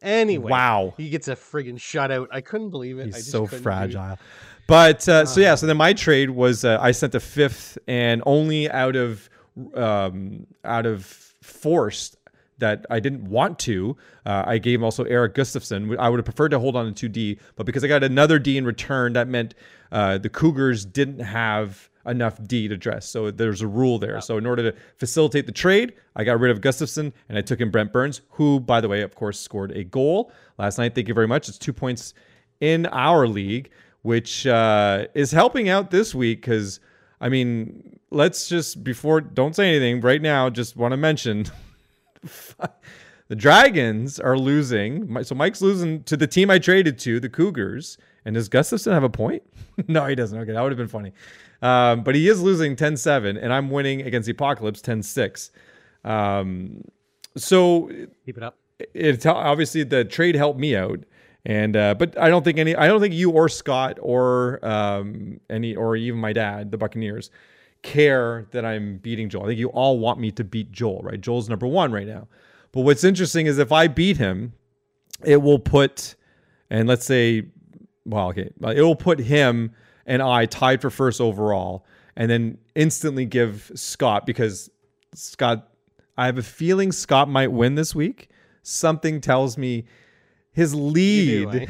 Anyway. 0.00 0.50
wow, 0.50 0.94
He 0.96 1.10
gets 1.10 1.28
a 1.28 1.36
friggin' 1.36 1.74
shutout. 1.76 2.26
I 2.32 2.40
couldn't 2.40 2.70
believe 2.70 2.98
it. 2.98 3.14
I 3.14 3.16
he's 3.18 3.30
so 3.30 3.46
fragile. 3.46 4.18
But 4.66 5.08
uh, 5.08 5.26
so 5.26 5.40
yeah, 5.40 5.54
so 5.54 5.66
then 5.66 5.76
my 5.76 5.92
trade 5.92 6.30
was 6.30 6.64
uh, 6.64 6.78
I 6.80 6.92
sent 6.92 7.14
a 7.14 7.20
fifth, 7.20 7.78
and 7.86 8.22
only 8.26 8.70
out 8.70 8.96
of 8.96 9.28
um, 9.74 10.46
out 10.64 10.86
of 10.86 11.04
forced 11.42 12.16
that 12.62 12.86
I 12.88 13.00
didn't 13.00 13.24
want 13.24 13.58
to, 13.60 13.96
uh, 14.24 14.44
I 14.46 14.58
gave 14.58 14.82
also 14.82 15.04
Erik 15.04 15.34
Gustafsson. 15.34 15.96
I 15.98 16.08
would 16.08 16.18
have 16.18 16.24
preferred 16.24 16.50
to 16.50 16.58
hold 16.58 16.76
on 16.76 16.86
to 16.86 16.92
two 16.92 17.08
D, 17.08 17.38
but 17.56 17.66
because 17.66 17.84
I 17.84 17.88
got 17.88 18.02
another 18.04 18.38
D 18.38 18.56
in 18.56 18.64
return, 18.64 19.12
that 19.14 19.28
meant 19.28 19.54
uh, 19.90 20.18
the 20.18 20.28
Cougars 20.28 20.84
didn't 20.84 21.20
have 21.20 21.90
enough 22.06 22.38
D 22.46 22.68
to 22.68 22.76
dress. 22.76 23.08
So 23.08 23.30
there's 23.30 23.62
a 23.62 23.66
rule 23.66 23.98
there. 23.98 24.20
So 24.20 24.38
in 24.38 24.46
order 24.46 24.70
to 24.70 24.78
facilitate 24.98 25.46
the 25.46 25.52
trade, 25.52 25.94
I 26.16 26.24
got 26.24 26.40
rid 26.40 26.50
of 26.50 26.60
Gustafsson 26.60 27.12
and 27.28 27.38
I 27.38 27.40
took 27.40 27.60
in 27.60 27.70
Brent 27.70 27.92
Burns, 27.92 28.22
who, 28.30 28.60
by 28.60 28.80
the 28.80 28.88
way, 28.88 29.02
of 29.02 29.14
course, 29.14 29.38
scored 29.38 29.72
a 29.72 29.84
goal 29.84 30.32
last 30.58 30.78
night. 30.78 30.94
Thank 30.94 31.08
you 31.08 31.14
very 31.14 31.28
much. 31.28 31.48
It's 31.48 31.58
two 31.58 31.72
points 31.72 32.14
in 32.60 32.86
our 32.86 33.26
league, 33.26 33.70
which 34.02 34.46
uh, 34.46 35.06
is 35.14 35.32
helping 35.32 35.68
out 35.68 35.90
this 35.90 36.14
week 36.14 36.40
because, 36.40 36.80
I 37.20 37.28
mean, 37.28 37.98
let's 38.10 38.48
just 38.48 38.84
before 38.84 39.20
don't 39.20 39.54
say 39.56 39.68
anything 39.68 40.00
right 40.00 40.22
now. 40.22 40.50
Just 40.50 40.76
want 40.76 40.92
to 40.92 40.96
mention 40.96 41.46
the 43.28 43.36
Dragons 43.36 44.20
are 44.20 44.38
losing. 44.38 45.24
So 45.24 45.34
Mike's 45.34 45.60
losing 45.60 46.02
to 46.04 46.16
the 46.16 46.26
team 46.26 46.50
I 46.50 46.58
traded 46.58 46.98
to, 47.00 47.20
the 47.20 47.28
Cougars. 47.28 47.98
And 48.24 48.34
does 48.34 48.48
Gustafsson 48.48 48.92
have 48.92 49.04
a 49.04 49.10
point? 49.10 49.42
no, 49.88 50.06
he 50.06 50.14
doesn't. 50.14 50.38
Okay, 50.38 50.52
that 50.52 50.60
would 50.60 50.72
have 50.72 50.78
been 50.78 50.88
funny. 50.88 51.12
Um, 51.60 52.02
but 52.02 52.14
he 52.14 52.28
is 52.28 52.42
losing 52.42 52.76
10 52.76 52.96
7, 52.96 53.36
and 53.36 53.52
I'm 53.52 53.70
winning 53.70 54.02
against 54.02 54.26
the 54.26 54.32
Apocalypse 54.32 54.80
10 54.80 55.02
6. 55.02 55.50
Um, 56.04 56.82
so 57.36 57.90
Keep 58.26 58.36
it 58.36 58.42
up. 58.42 58.58
it 58.78 59.24
obviously 59.26 59.84
the 59.84 60.04
trade 60.04 60.34
helped 60.34 60.58
me 60.58 60.76
out 60.76 61.04
and 61.44 61.76
uh, 61.76 61.94
but 61.94 62.18
I 62.18 62.28
don't 62.28 62.44
think 62.44 62.58
any 62.58 62.76
I 62.76 62.86
don't 62.86 63.00
think 63.00 63.14
you 63.14 63.30
or 63.30 63.48
Scott 63.48 63.98
or 64.00 64.64
um, 64.64 65.40
any 65.50 65.74
or 65.74 65.96
even 65.96 66.20
my 66.20 66.32
dad 66.32 66.70
the 66.70 66.78
Buccaneers 66.78 67.30
care 67.82 68.46
that 68.52 68.64
I'm 68.64 68.98
beating 68.98 69.28
Joel. 69.28 69.44
I 69.44 69.46
think 69.48 69.58
you 69.58 69.68
all 69.68 69.98
want 69.98 70.18
me 70.18 70.30
to 70.32 70.44
beat 70.44 70.72
Joel, 70.72 71.00
right? 71.02 71.20
Joel's 71.20 71.48
number 71.48 71.66
1 71.66 71.92
right 71.92 72.06
now. 72.06 72.28
But 72.72 72.82
what's 72.82 73.04
interesting 73.04 73.46
is 73.46 73.58
if 73.58 73.72
I 73.72 73.88
beat 73.88 74.16
him, 74.16 74.54
it 75.24 75.42
will 75.42 75.58
put 75.58 76.14
and 76.70 76.88
let's 76.88 77.04
say 77.04 77.46
well, 78.04 78.28
okay, 78.28 78.50
it 78.60 78.82
will 78.82 78.96
put 78.96 79.20
him 79.20 79.72
and 80.06 80.22
I 80.22 80.46
tied 80.46 80.80
for 80.80 80.90
first 80.90 81.20
overall 81.20 81.86
and 82.16 82.30
then 82.30 82.58
instantly 82.74 83.26
give 83.26 83.70
Scott 83.74 84.26
because 84.26 84.70
Scott 85.14 85.68
I 86.16 86.26
have 86.26 86.38
a 86.38 86.42
feeling 86.42 86.92
Scott 86.92 87.28
might 87.28 87.52
win 87.52 87.74
this 87.74 87.94
week. 87.94 88.28
Something 88.62 89.20
tells 89.20 89.56
me 89.56 89.84
his 90.52 90.74
lead 90.74 91.48
eh? 91.48 91.66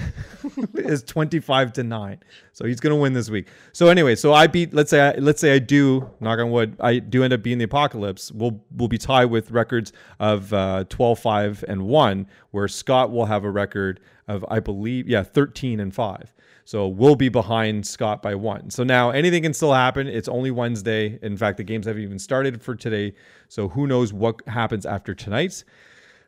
is 0.75 1.03
25 1.05 1.73
to 1.75 1.83
9 1.85 2.19
so 2.53 2.67
he's 2.67 2.81
going 2.81 2.95
to 2.95 3.01
win 3.01 3.13
this 3.13 3.31
week. 3.31 3.49
So 3.73 3.89
anyway 3.89 4.15
so 4.15 4.33
i 4.33 4.47
beat 4.47 4.75
let's 4.75 4.91
say 4.91 5.01
I, 5.01 5.13
let's 5.19 5.41
say 5.41 5.55
i 5.55 5.59
do 5.59 6.11
knock 6.21 6.39
on 6.39 6.51
wood 6.51 6.77
i 6.81 6.99
do 6.99 7.23
end 7.25 7.33
up 7.33 7.43
being 7.43 7.59
the 7.59 7.65
apocalypse. 7.65 8.33
We'll 8.33 8.61
we'll 8.77 8.89
be 8.89 8.99
tied 8.99 9.27
with 9.27 9.51
records 9.51 9.93
of 10.19 10.53
uh, 10.53 10.85
12 10.89 11.19
5 11.19 11.65
and 11.69 11.83
1 11.83 12.27
where 12.51 12.69
scott 12.69 13.11
will 13.11 13.27
have 13.27 13.45
a 13.45 13.51
record 13.51 14.01
of 14.29 14.45
i 14.49 14.61
believe 14.61 15.09
yeah 15.09 15.23
13 15.23 15.81
and 15.81 15.95
5 15.95 16.35
so 16.65 16.87
we'll 16.87 17.17
be 17.17 17.29
behind 17.29 17.87
scott 17.87 18.23
by 18.23 18.35
one. 18.35 18.71
So 18.71 18.85
now 18.85 19.11
anything 19.11 19.43
can 19.43 19.55
still 19.55 19.73
happen. 19.73 20.07
It's 20.07 20.29
only 20.29 20.51
wednesday. 20.51 21.19
In 21.23 21.37
fact 21.37 21.57
the 21.57 21.65
games 21.65 21.87
haven't 21.87 22.03
even 22.03 22.19
started 22.19 22.63
for 22.63 22.75
today. 22.75 23.15
So 23.49 23.69
who 23.69 23.87
knows 23.87 24.13
what 24.13 24.47
happens 24.47 24.87
after 24.87 25.15
tonight's 25.15 25.65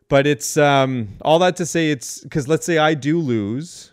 but 0.09 0.27
it's 0.27 0.57
um, 0.57 1.09
all 1.23 1.39
that 1.41 1.57
to 1.57 1.67
say 1.67 1.91
it's 1.91 2.21
because 2.21 2.47
let's 2.49 2.65
say 2.67 2.79
I 2.79 2.95
do 2.95 3.19
lose, 3.19 3.93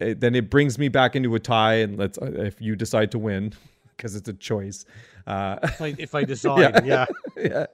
it, 0.00 0.20
then 0.20 0.34
it 0.34 0.50
brings 0.50 0.78
me 0.78 0.88
back 0.88 1.16
into 1.16 1.34
a 1.34 1.40
tie, 1.40 1.74
and 1.76 1.98
let's 1.98 2.18
if 2.22 2.60
you 2.60 2.76
decide 2.76 3.10
to 3.12 3.18
win 3.18 3.52
because 3.96 4.14
it's 4.16 4.28
a 4.28 4.32
choice. 4.34 4.84
Uh, 5.26 5.58
if, 5.62 5.80
I, 5.82 5.94
if 5.98 6.14
I 6.14 6.24
decide, 6.34 6.86
yeah, 6.86 7.04
yeah, 7.36 7.66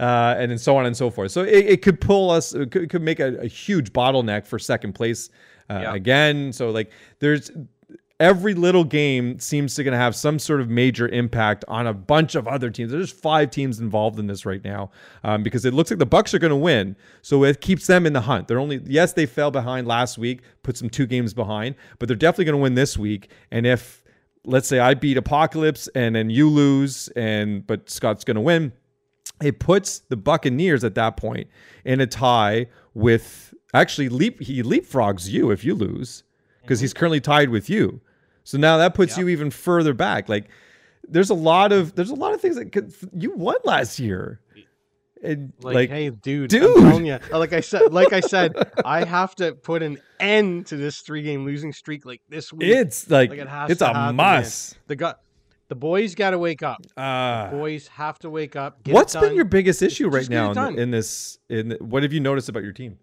Uh, 0.00 0.34
and 0.38 0.50
then 0.50 0.58
so 0.58 0.76
on 0.76 0.86
and 0.86 0.96
so 0.96 1.08
forth. 1.10 1.30
So 1.30 1.42
it, 1.42 1.66
it 1.66 1.82
could 1.82 2.00
pull 2.00 2.30
us, 2.32 2.52
it 2.52 2.70
could, 2.72 2.82
it 2.82 2.90
could 2.90 3.02
make 3.02 3.20
a, 3.20 3.36
a 3.36 3.46
huge 3.46 3.92
bottleneck 3.92 4.44
for 4.44 4.58
second 4.58 4.94
place 4.94 5.30
uh, 5.68 5.78
Yeah. 5.82 5.94
again. 5.94 6.52
So 6.52 6.70
like, 6.70 6.90
there's 7.20 7.50
every 8.20 8.52
little 8.52 8.84
game 8.84 9.38
seems 9.38 9.74
to 9.74 9.82
going 9.82 9.92
to 9.92 9.98
have 9.98 10.14
some 10.14 10.38
sort 10.38 10.60
of 10.60 10.68
major 10.68 11.08
impact 11.08 11.64
on 11.66 11.86
a 11.86 11.94
bunch 11.94 12.34
of 12.34 12.46
other 12.46 12.70
teams. 12.70 12.92
There's 12.92 13.10
five 13.10 13.50
teams 13.50 13.80
involved 13.80 14.18
in 14.18 14.26
this 14.26 14.44
right 14.44 14.62
now 14.62 14.90
um, 15.24 15.42
because 15.42 15.64
it 15.64 15.72
looks 15.72 15.90
like 15.90 15.98
the 15.98 16.06
Bucks 16.06 16.34
are 16.34 16.38
going 16.38 16.50
to 16.50 16.56
win, 16.56 16.94
so 17.22 17.42
it 17.44 17.62
keeps 17.62 17.86
them 17.86 18.04
in 18.06 18.12
the 18.12 18.20
hunt. 18.20 18.46
They're 18.46 18.60
only 18.60 18.80
yes 18.84 19.14
they 19.14 19.26
fell 19.26 19.50
behind 19.50 19.88
last 19.88 20.18
week, 20.18 20.42
put 20.62 20.76
some 20.76 20.90
two 20.90 21.06
games 21.06 21.32
behind, 21.32 21.74
but 21.98 22.08
they're 22.08 22.16
definitely 22.16 22.44
going 22.44 22.58
to 22.58 22.62
win 22.62 22.74
this 22.74 22.98
week. 22.98 23.30
And 23.50 23.66
if 23.66 24.04
let's 24.44 24.68
say 24.68 24.78
I 24.78 24.94
beat 24.94 25.16
Apocalypse 25.16 25.88
and 25.94 26.14
then 26.14 26.28
you 26.28 26.48
lose, 26.48 27.08
and 27.16 27.66
but 27.66 27.88
Scott's 27.88 28.24
going 28.24 28.36
to 28.36 28.42
win, 28.42 28.72
it 29.42 29.58
puts 29.58 30.00
the 30.00 30.16
Buccaneers 30.16 30.84
at 30.84 30.94
that 30.96 31.16
point 31.16 31.48
in 31.86 32.00
a 32.00 32.06
tie 32.06 32.66
with 32.92 33.54
actually 33.72 34.10
leap 34.10 34.42
he 34.42 34.62
leapfrogs 34.62 35.28
you 35.28 35.50
if 35.50 35.64
you 35.64 35.74
lose 35.74 36.24
because 36.60 36.80
he's 36.80 36.92
currently 36.92 37.20
tied 37.20 37.48
with 37.48 37.70
you. 37.70 38.02
So 38.50 38.58
now 38.58 38.78
that 38.78 38.94
puts 38.94 39.16
you 39.16 39.28
even 39.28 39.52
further 39.52 39.94
back. 39.94 40.28
Like 40.28 40.48
there's 41.08 41.30
a 41.30 41.34
lot 41.34 41.70
of 41.70 41.94
there's 41.94 42.10
a 42.10 42.16
lot 42.16 42.34
of 42.34 42.40
things 42.40 42.56
that 42.56 42.72
could 42.72 42.92
you 43.16 43.30
won 43.32 43.54
last 43.64 44.00
year. 44.00 44.40
And 45.22 45.52
like, 45.60 45.74
like, 45.74 45.90
hey, 45.90 46.10
dude, 46.10 46.48
dude. 46.50 46.78
I'm 46.78 46.82
telling 46.82 47.04
ya, 47.06 47.18
like 47.32 47.52
I 47.52 47.60
said, 47.60 47.92
like 47.92 48.12
I 48.12 48.20
said, 48.20 48.54
I 48.84 49.04
have 49.04 49.36
to 49.36 49.52
put 49.52 49.82
an 49.82 49.98
end 50.18 50.66
to 50.68 50.76
this 50.76 51.00
three-game 51.00 51.44
losing 51.44 51.72
streak 51.74 52.04
like 52.06 52.22
this 52.30 52.52
week. 52.52 52.70
it's 52.74 53.08
like, 53.10 53.28
Like, 53.30 53.38
it 53.38 53.46
has 53.46 53.70
it's 53.70 53.78
to 53.80 53.84
a 53.84 53.88
happen, 53.88 54.16
man. 54.16 54.38
must. 54.40 54.78
the 54.86 54.96
gut. 54.96 55.20
the 55.68 55.74
boys 55.74 56.14
got 56.14 56.30
to 56.30 56.38
wake 56.38 56.62
up. 56.62 56.80
Uh, 56.96 57.50
Boys 57.50 57.86
have 57.88 58.18
to 58.20 58.30
wake 58.30 58.56
up. 58.56 58.78
What's 58.88 59.14
been 59.14 59.34
your 59.34 59.44
biggest 59.44 59.82
issue 59.82 60.08
right 60.08 60.20
Just 60.20 60.30
now 60.30 60.52
in, 60.68 60.78
in 60.78 60.90
this 60.90 61.38
in 61.50 61.72
what 61.80 62.02
have 62.02 62.14
you 62.14 62.20
noticed 62.20 62.48
about 62.48 62.62
your 62.62 62.72
team? 62.72 62.98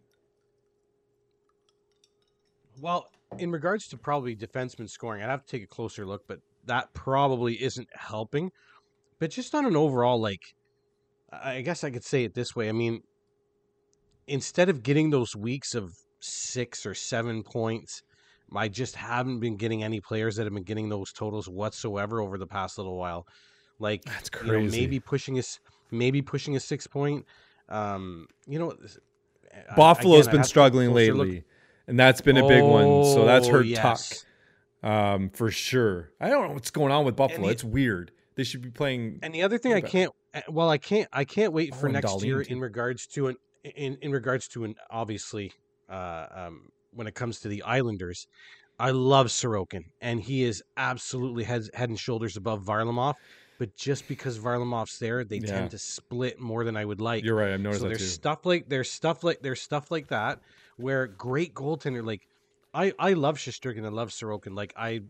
Well, 2.81 3.09
in 3.37 3.51
regards 3.51 3.87
to 3.89 3.97
probably 3.97 4.35
defenseman 4.35 4.89
scoring, 4.89 5.23
I'd 5.23 5.29
have 5.29 5.45
to 5.45 5.51
take 5.51 5.63
a 5.63 5.67
closer 5.67 6.05
look, 6.05 6.23
but 6.27 6.39
that 6.65 6.93
probably 6.93 7.61
isn't 7.61 7.87
helping. 7.93 8.51
But 9.19 9.31
just 9.31 9.53
on 9.55 9.65
an 9.65 9.75
overall, 9.75 10.19
like, 10.19 10.41
I 11.31 11.61
guess 11.61 11.83
I 11.83 11.89
could 11.89 12.03
say 12.03 12.23
it 12.23 12.33
this 12.33 12.55
way. 12.55 12.69
I 12.69 12.71
mean, 12.71 13.01
instead 14.27 14.69
of 14.69 14.83
getting 14.83 15.09
those 15.09 15.35
weeks 15.35 15.75
of 15.75 15.91
six 16.19 16.85
or 16.85 16.93
seven 16.93 17.43
points, 17.43 18.01
I 18.55 18.69
just 18.69 18.95
haven't 18.95 19.39
been 19.39 19.57
getting 19.57 19.83
any 19.83 19.99
players 19.99 20.37
that 20.37 20.45
have 20.45 20.53
been 20.53 20.63
getting 20.63 20.89
those 20.89 21.11
totals 21.11 21.49
whatsoever 21.49 22.21
over 22.21 22.37
the 22.37 22.47
past 22.47 22.77
little 22.77 22.97
while. 22.97 23.25
Like, 23.79 24.03
That's 24.03 24.29
you 24.43 24.51
know, 24.51 24.61
maybe 24.61 24.99
pushing 24.99 25.37
us, 25.37 25.59
maybe 25.91 26.21
pushing 26.21 26.55
a 26.55 26.59
six 26.59 26.87
point. 26.87 27.25
Um, 27.69 28.27
you 28.47 28.57
know, 28.57 28.73
Buffalo's 29.75 30.27
again, 30.27 30.31
been 30.31 30.31
have 30.31 30.31
to 30.31 30.37
take 30.37 30.39
a 30.39 30.47
struggling 30.47 30.93
lately. 30.93 31.35
look. 31.35 31.43
And 31.87 31.97
that's 31.99 32.21
been 32.21 32.37
a 32.37 32.47
big 32.47 32.63
one. 32.63 33.05
So 33.05 33.25
that's 33.25 33.47
her 33.47 33.57
hurt 33.59 33.65
yes. 33.65 34.23
Tuck 34.81 34.89
um, 34.89 35.29
for 35.29 35.49
sure. 35.51 36.11
I 36.19 36.29
don't 36.29 36.47
know 36.47 36.53
what's 36.53 36.71
going 36.71 36.91
on 36.91 37.05
with 37.05 37.15
Buffalo. 37.15 37.47
the- 37.47 37.51
it's 37.53 37.63
weird. 37.63 38.11
They 38.35 38.43
should 38.43 38.61
be 38.61 38.69
playing. 38.69 39.19
And 39.23 39.33
the 39.33 39.41
other 39.41 39.57
thing 39.57 39.73
I 39.73 39.81
can't, 39.81 40.11
uh, 40.33 40.41
well, 40.49 40.69
I 40.69 40.77
can't, 40.77 41.07
I 41.11 41.23
can't 41.25 41.53
wait 41.53 41.73
for 41.73 41.87
Oh, 41.87 41.89
and 41.89 41.93
next 41.93 42.07
Dahlin, 42.11 42.23
year 42.25 42.43
too. 42.43 42.53
in 42.53 42.59
regards 42.59 43.07
to 43.07 43.27
an, 43.27 43.35
in 43.75 43.97
in 44.01 44.11
regards 44.11 44.47
to 44.49 44.63
an 44.63 44.75
obviously, 44.91 45.51
uh, 45.89 46.27
um, 46.31 46.69
when 46.91 47.07
it 47.07 47.15
comes 47.15 47.39
to 47.39 47.47
the 47.47 47.63
Islanders, 47.63 48.27
I 48.77 48.91
love 48.91 49.27
Sorokin, 49.27 49.85
and 50.01 50.21
he 50.21 50.43
is 50.43 50.61
absolutely 50.77 51.45
head 51.45 51.63
head 51.73 51.89
and 51.89 51.99
shoulders 51.99 52.37
above 52.37 52.63
Varlamov. 52.63 53.15
But 53.57 53.75
just 53.75 54.07
because 54.07 54.37
Varlamov's 54.37 54.99
there, 54.99 55.23
they 55.23 55.37
Yeah. 55.37 55.47
tend 55.47 55.71
to 55.71 55.79
split 55.79 56.39
more 56.39 56.63
than 56.63 56.77
I 56.77 56.85
would 56.85 57.01
like. 57.01 57.23
You're 57.23 57.35
right. 57.35 57.53
I've 57.53 57.59
noticed 57.59 57.81
so 57.81 57.87
that 57.89 57.97
there's 57.97 58.01
too. 58.01 58.13
stuff 58.13 58.45
like 58.45 58.69
there's 58.69 58.91
stuff 58.91 59.23
like 59.23 59.39
there's 59.41 59.61
stuff 59.61 59.89
like 59.89 60.09
that 60.09 60.39
where 60.77 61.07
great 61.07 61.53
goaltender 61.53 62.05
like 62.05 62.21
I 62.73 62.93
I 62.99 63.13
love 63.13 63.37
Shesterkin, 63.37 63.85
I 63.85 63.89
love 63.89 64.09
Sorokin. 64.09 64.55
Like 64.55 64.73
I 64.77 65.01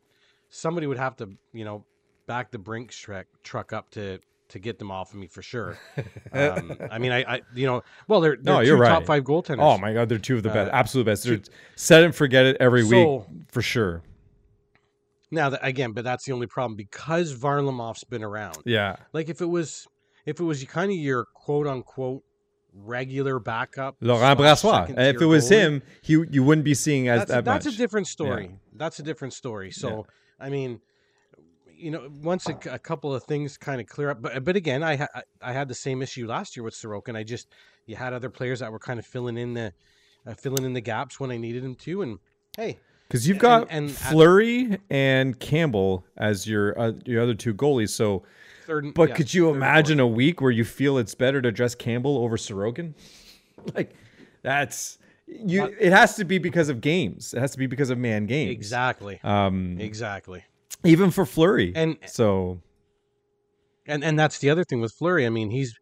somebody 0.49 0.87
would 0.87 0.97
have 0.97 1.15
to 1.17 1.29
you 1.53 1.65
know 1.65 1.85
back 2.25 2.51
the 2.51 2.57
brink 2.59 2.91
truck 2.91 3.25
truck 3.43 3.71
up 3.73 3.89
to 3.91 4.19
to 4.49 4.59
get 4.59 4.79
them 4.79 4.89
off 4.91 5.11
of 5.13 5.19
me 5.19 5.27
for 5.27 5.41
sure. 5.41 5.77
Um, 6.31 6.77
I 6.91 6.99
mean 6.99 7.11
I, 7.11 7.35
I 7.35 7.41
you 7.53 7.67
know 7.67 7.83
well 8.07 8.21
they're, 8.21 8.37
they're 8.41 8.53
No, 8.55 8.61
2 8.61 8.67
you're 8.67 8.77
right. 8.77 8.89
top 8.89 9.05
five 9.05 9.23
goaltenders. 9.23 9.59
Oh 9.59 9.77
my 9.77 9.93
god, 9.93 10.07
they're 10.09 10.17
two 10.19 10.37
of 10.37 10.43
the 10.43 10.49
best, 10.49 10.71
Uh, 10.71 10.75
absolute 10.75 11.03
best. 11.05 11.23
They're 11.25 11.41
set 11.75 12.03
and 12.03 12.15
forget 12.15 12.45
it 12.45 12.57
every 12.59 12.83
week 12.85 13.21
for 13.51 13.61
sure. 13.61 14.03
Now 15.29 15.49
that 15.49 15.59
again, 15.65 15.91
but 15.91 16.05
that's 16.05 16.23
the 16.25 16.31
only 16.31 16.47
problem 16.47 16.77
because 16.77 17.35
Varlamov's 17.35 18.05
been 18.05 18.23
around. 18.23 18.59
Yeah, 18.65 18.95
Like 19.11 19.27
if 19.27 19.41
it 19.41 19.45
was 19.47 19.85
if 20.25 20.39
it 20.39 20.43
was 20.43 20.63
kind 20.63 20.91
of 20.91 20.97
your 20.97 21.25
quote 21.33 21.67
unquote 21.67 22.23
regular 22.83 23.39
backup 23.39 23.95
Laurent 24.01 24.39
Brossoit. 24.39 24.89
And 24.89 25.15
if 25.15 25.21
it 25.21 25.25
was 25.25 25.45
goalie, 25.49 25.59
him, 25.59 25.83
he 26.01 26.13
you 26.31 26.43
wouldn't 26.43 26.65
be 26.65 26.73
seeing 26.73 27.07
as 27.07 27.21
that's, 27.21 27.31
that 27.31 27.45
that's 27.45 27.65
much. 27.65 27.73
a 27.73 27.77
different 27.77 28.07
story. 28.07 28.51
That's 28.73 28.99
a 28.99 29.03
different 29.03 29.33
story. 29.33 29.71
So, 29.71 30.05
I 30.39 30.49
mean, 30.49 30.81
you 31.75 31.91
know, 31.91 32.09
once 32.21 32.47
a, 32.47 32.57
a 32.71 32.79
couple 32.79 33.13
of 33.13 33.23
things 33.23 33.57
kind 33.57 33.79
of 33.81 33.87
clear 33.87 34.09
up, 34.11 34.21
but 34.21 34.43
but 34.43 34.55
again, 34.55 34.83
I 34.83 34.95
ha- 34.97 35.21
I 35.41 35.53
had 35.53 35.67
the 35.67 35.75
same 35.75 36.01
issue 36.01 36.27
last 36.27 36.55
year 36.55 36.63
with 36.63 36.73
Sorokin. 36.73 37.15
I 37.15 37.23
just 37.23 37.47
you 37.85 37.95
had 37.95 38.13
other 38.13 38.29
players 38.29 38.59
that 38.59 38.71
were 38.71 38.79
kind 38.79 38.99
of 38.99 39.05
filling 39.05 39.37
in 39.37 39.53
the 39.53 39.73
uh, 40.25 40.33
filling 40.33 40.65
in 40.65 40.73
the 40.73 40.81
gaps 40.81 41.19
when 41.19 41.31
I 41.31 41.37
needed 41.37 41.63
them 41.63 41.75
to, 41.75 42.01
and 42.01 42.19
hey, 42.57 42.79
Because 43.07 43.27
you've 43.27 43.37
got 43.39 43.67
and 43.69 43.89
at- 43.89 43.95
Fleury 43.95 44.79
and 44.89 45.39
Campbell 45.39 46.05
as 46.17 46.47
your 46.47 46.77
uh, 46.79 46.93
your 47.05 47.21
other 47.21 47.35
two 47.35 47.53
goalies. 47.53 47.89
So, 47.89 48.23
third. 48.67 48.93
but 48.93 49.09
yeah, 49.09 49.15
could 49.15 49.33
you 49.33 49.49
imagine 49.49 49.99
a 49.99 50.07
week 50.07 50.41
where 50.41 50.51
you 50.51 50.63
feel 50.65 50.97
it's 50.97 51.15
better 51.15 51.41
to 51.41 51.51
dress 51.51 51.73
Campbell 51.75 52.17
over 52.19 52.37
Sorokin? 52.37 52.93
like, 53.75 53.95
that's 54.43 54.99
you. 55.25 55.61
But- 55.61 55.73
it 55.79 55.91
has 55.91 56.15
to 56.17 56.25
be 56.25 56.37
because 56.37 56.69
of 56.69 56.81
games. 56.81 57.33
It 57.33 57.39
has 57.39 57.51
to 57.51 57.57
be 57.57 57.65
because 57.67 57.89
of 57.89 57.97
man 57.97 58.25
games. 58.27 58.51
exactly, 58.51 59.19
Um, 59.23 59.77
exactly. 59.79 60.43
even 60.83 61.09
for 61.11 61.25
Fleury. 61.25 61.73
And 61.75 61.97
so 62.05 62.59
and 63.87 64.03
and 64.03 64.19
that's 64.19 64.39
the 64.39 64.49
other 64.49 64.63
thing 64.63 64.81
with 64.81 64.91
Fleury. 64.93 65.25
I 65.25 65.29
mean, 65.29 65.49
he's 65.49 65.73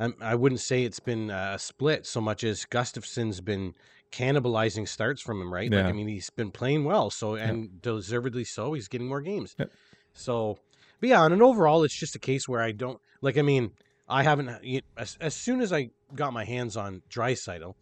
um, 0.00 0.14
I 0.20 0.34
wouldn't 0.34 0.60
say 0.60 0.82
it's 0.84 1.00
been 1.00 1.30
uh, 1.30 1.52
a 1.54 1.58
split 1.58 2.06
so 2.06 2.20
much 2.20 2.42
as 2.44 2.64
Gustavsson's 2.64 3.40
been 3.40 3.74
cannibalizing 4.10 4.86
starts 4.88 5.22
from 5.22 5.40
him, 5.40 5.52
right? 5.52 5.70
Like 5.70 5.84
Yeah. 5.84 5.88
I 5.88 5.92
mean, 5.92 6.08
he's 6.08 6.28
been 6.30 6.50
playing 6.50 6.84
well, 6.84 7.08
so 7.10 7.34
and 7.36 7.80
deservedly 7.80 8.44
so. 8.44 8.72
He's 8.72 8.88
getting 8.88 9.06
more 9.08 9.20
games. 9.20 9.54
Yep. 9.58 9.70
So, 10.14 10.58
but 11.02 11.08
yeah, 11.08 11.20
on 11.20 11.32
an 11.32 11.42
overall, 11.42 11.82
it's 11.82 11.94
just 11.98 12.14
a 12.14 12.18
case 12.20 12.48
where 12.48 12.62
I 12.62 12.70
don't 12.70 13.00
like. 13.22 13.36
I 13.36 13.42
mean, 13.42 13.72
I 14.08 14.22
haven't 14.22 14.48
as, 14.96 15.18
as 15.20 15.34
soon 15.34 15.60
as 15.60 15.72
I 15.72 15.90
got 16.14 16.32
my 16.32 16.44
hands 16.44 16.76
on 16.76 17.02
Draisaitl. 17.10 17.74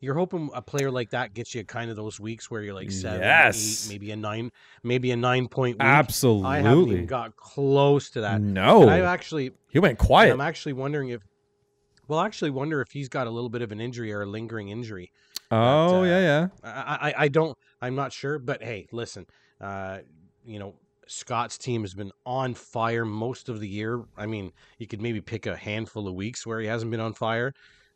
You're 0.00 0.14
hoping 0.14 0.48
a 0.54 0.62
player 0.62 0.90
like 0.90 1.10
that 1.10 1.34
gets 1.34 1.54
you 1.56 1.64
kind 1.64 1.90
of 1.90 1.96
those 1.96 2.20
weeks 2.20 2.48
where 2.50 2.62
you're 2.62 2.74
like 2.74 2.92
seven, 2.92 3.20
Yes. 3.20 3.86
eight, 3.86 3.92
maybe 3.92 4.10
a 4.12 4.16
nine, 4.16 4.50
maybe 4.84 5.10
a 5.10 5.16
nine 5.16 5.48
point 5.48 5.76
week. 5.78 5.82
absolutely, 5.86 6.48
I 6.48 6.58
haven't 6.60 6.88
even 6.88 7.06
got 7.06 7.34
close 7.36 8.10
to 8.10 8.20
that. 8.20 8.40
no, 8.40 8.82
And 8.82 8.90
I 8.90 9.00
actually 9.00 9.52
he 9.70 9.80
went 9.80 9.98
quiet. 9.98 10.32
I'm 10.32 10.40
actually 10.40 10.72
wondering 10.74 11.08
if, 11.08 11.22
well, 12.06 12.20
I 12.20 12.26
actually 12.26 12.50
wonder 12.50 12.80
if 12.80 12.92
he's 12.92 13.08
got 13.08 13.26
a 13.26 13.30
little 13.30 13.50
bit 13.50 13.62
of 13.62 13.72
an 13.72 13.80
injury 13.80 14.12
or 14.12 14.22
a 14.22 14.26
lingering 14.26 14.68
injury. 14.68 15.10
oh 15.50 16.00
uh, 16.00 16.04
yeah, 16.04 16.20
yeah. 16.20 16.48
I, 16.64 17.10
I, 17.10 17.14
I 17.24 17.28
don't, 17.28 17.56
I'm 17.80 17.96
not 17.96 18.12
sure, 18.12 18.38
but 18.40 18.62
hey, 18.62 18.86
listen, 18.92 19.26
uh, 19.60 19.98
you 20.44 20.58
know, 20.58 20.74
Scott's 21.06 21.58
team 21.58 21.82
has 21.82 21.94
been 21.94 22.12
on 22.24 22.54
fire 22.54 23.04
most 23.04 23.48
of 23.48 23.60
the 23.60 23.68
year. 23.68 24.02
I 24.16 24.26
mean, 24.26 24.52
you 24.78 24.86
could 24.86 25.02
maybe 25.02 25.20
pick 25.20 25.46
a 25.46 25.56
handful 25.56 26.08
of 26.08 26.14
weeks 26.14 26.46
where 26.46 26.60
he 26.60 26.66
hasn't 26.66 26.90
been 26.90 27.00
on 27.00 27.14
fire. 27.14 27.52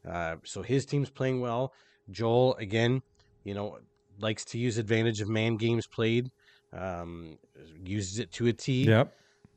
Uh, 0.07 0.37
so 0.45 0.63
his 0.63 0.87
team's 0.87 1.11
playing 1.11 1.41
well. 1.41 1.73
Joel, 2.11 2.55
again, 2.57 3.03
you 3.45 3.55
know, 3.55 3.79
likes 4.19 4.45
to 4.47 4.59
use 4.59 4.79
advantage 4.79 5.21
of 5.21 5.29
man 5.29 5.57
games 5.57 5.87
played, 5.87 6.31
um, 6.73 7.39
uses 7.85 8.19
it 8.19 8.33
to 8.33 8.47
a 8.47 8.53
T. 8.53 8.85
Yep. 8.85 9.13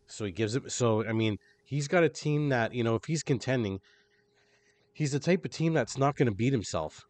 So 0.07 0.25
he 0.25 0.31
gives 0.31 0.55
it. 0.55 0.71
So 0.71 1.05
I 1.07 1.13
mean, 1.13 1.37
he's 1.63 1.87
got 1.87 2.03
a 2.03 2.09
team 2.09 2.49
that 2.49 2.73
you 2.73 2.83
know, 2.83 2.95
if 2.95 3.05
he's 3.05 3.23
contending, 3.23 3.79
he's 4.93 5.11
the 5.11 5.19
type 5.19 5.45
of 5.45 5.51
team 5.51 5.73
that's 5.73 5.97
not 5.97 6.15
going 6.15 6.27
to 6.27 6.35
beat 6.35 6.51
himself. 6.51 7.05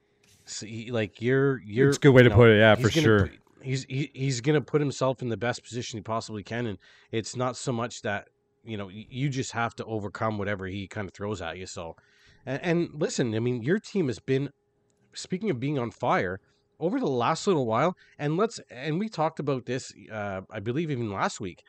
So 0.46 0.66
he, 0.66 0.92
like 0.92 1.22
you're 1.22 1.62
you're 1.62 1.90
It's 1.90 1.98
a 1.98 2.02
good 2.02 2.10
way 2.10 2.24
you 2.24 2.30
to 2.30 2.36
put 2.36 2.50
it, 2.50 2.60
yeah, 2.60 2.76
for 2.76 2.90
gonna 2.90 2.92
sure. 2.92 3.30
He's 3.62 3.84
he, 3.86 4.12
he's 4.14 4.42
gonna 4.42 4.62
put 4.62 4.82
himself 4.82 5.22
in 5.22 5.30
the 5.30 5.38
best 5.38 5.64
position 5.64 5.98
he 5.98 6.04
possibly 6.04 6.44
can, 6.44 6.66
and 6.68 6.78
it's 7.12 7.36
not 7.36 7.56
so 7.56 7.72
much 7.72 8.02
that 8.02 8.28
you 8.64 8.78
know 8.78 8.90
you 8.90 9.30
just 9.30 9.52
have 9.52 9.76
to 9.76 9.86
overcome 9.86 10.38
whatever 10.38 10.68
he 10.68 10.88
kind 10.88 11.08
of 11.08 11.14
throws 11.14 11.42
at 11.42 11.58
you. 11.58 11.66
So, 11.66 11.96
and, 12.46 12.62
and 12.64 12.90
listen, 12.94 13.36
I 13.36 13.40
mean, 13.40 13.62
your 13.62 13.80
team 13.80 14.08
has 14.08 14.20
been 14.20 14.50
speaking 15.14 15.50
of 15.50 15.60
being 15.60 15.80
on 15.80 15.92
fire 15.92 16.40
over 16.80 17.00
the 17.00 17.08
last 17.08 17.46
little 17.48 17.66
while, 17.66 17.96
and 18.18 18.38
let's 18.38 18.60
and 18.70 19.00
we 19.00 19.10
talked 19.10 19.40
about 19.40 19.66
this, 19.66 19.94
uh, 20.12 20.42
I 20.50 20.60
believe 20.60 20.92
even 20.92 21.12
last 21.12 21.40
week. 21.40 21.64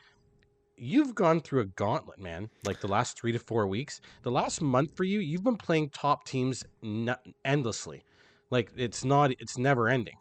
You've 0.83 1.15
gone 1.15 1.41
through 1.41 1.61
a 1.61 1.67
gauntlet, 1.67 2.19
man. 2.19 2.49
Like 2.65 2.81
the 2.81 2.89
last 2.89 3.19
three 3.21 3.33
to 3.33 3.39
four 3.39 3.67
weeks, 3.67 4.01
the 4.23 4.31
last 4.31 4.63
month 4.63 4.97
for 4.97 5.05
you, 5.05 5.19
you've 5.19 5.45
been 5.45 5.59
playing 5.59 5.91
top 5.91 6.25
teams 6.25 6.65
n- 6.83 7.15
endlessly. 7.45 8.03
Like 8.49 8.73
it's 8.75 9.05
not, 9.05 9.31
it's 9.33 9.59
never 9.59 9.91
ending. 9.91 10.15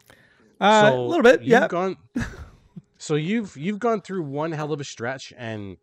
Uh, 0.60 0.90
a 0.92 1.00
little 1.00 1.22
bit, 1.22 1.42
yeah. 1.42 1.66
Gone, 1.68 1.96
so 2.98 3.14
you've 3.14 3.56
you've 3.56 3.78
gone 3.78 4.02
through 4.02 4.22
one 4.24 4.52
hell 4.52 4.72
of 4.72 4.80
a 4.80 4.84
stretch, 4.84 5.32
and 5.38 5.78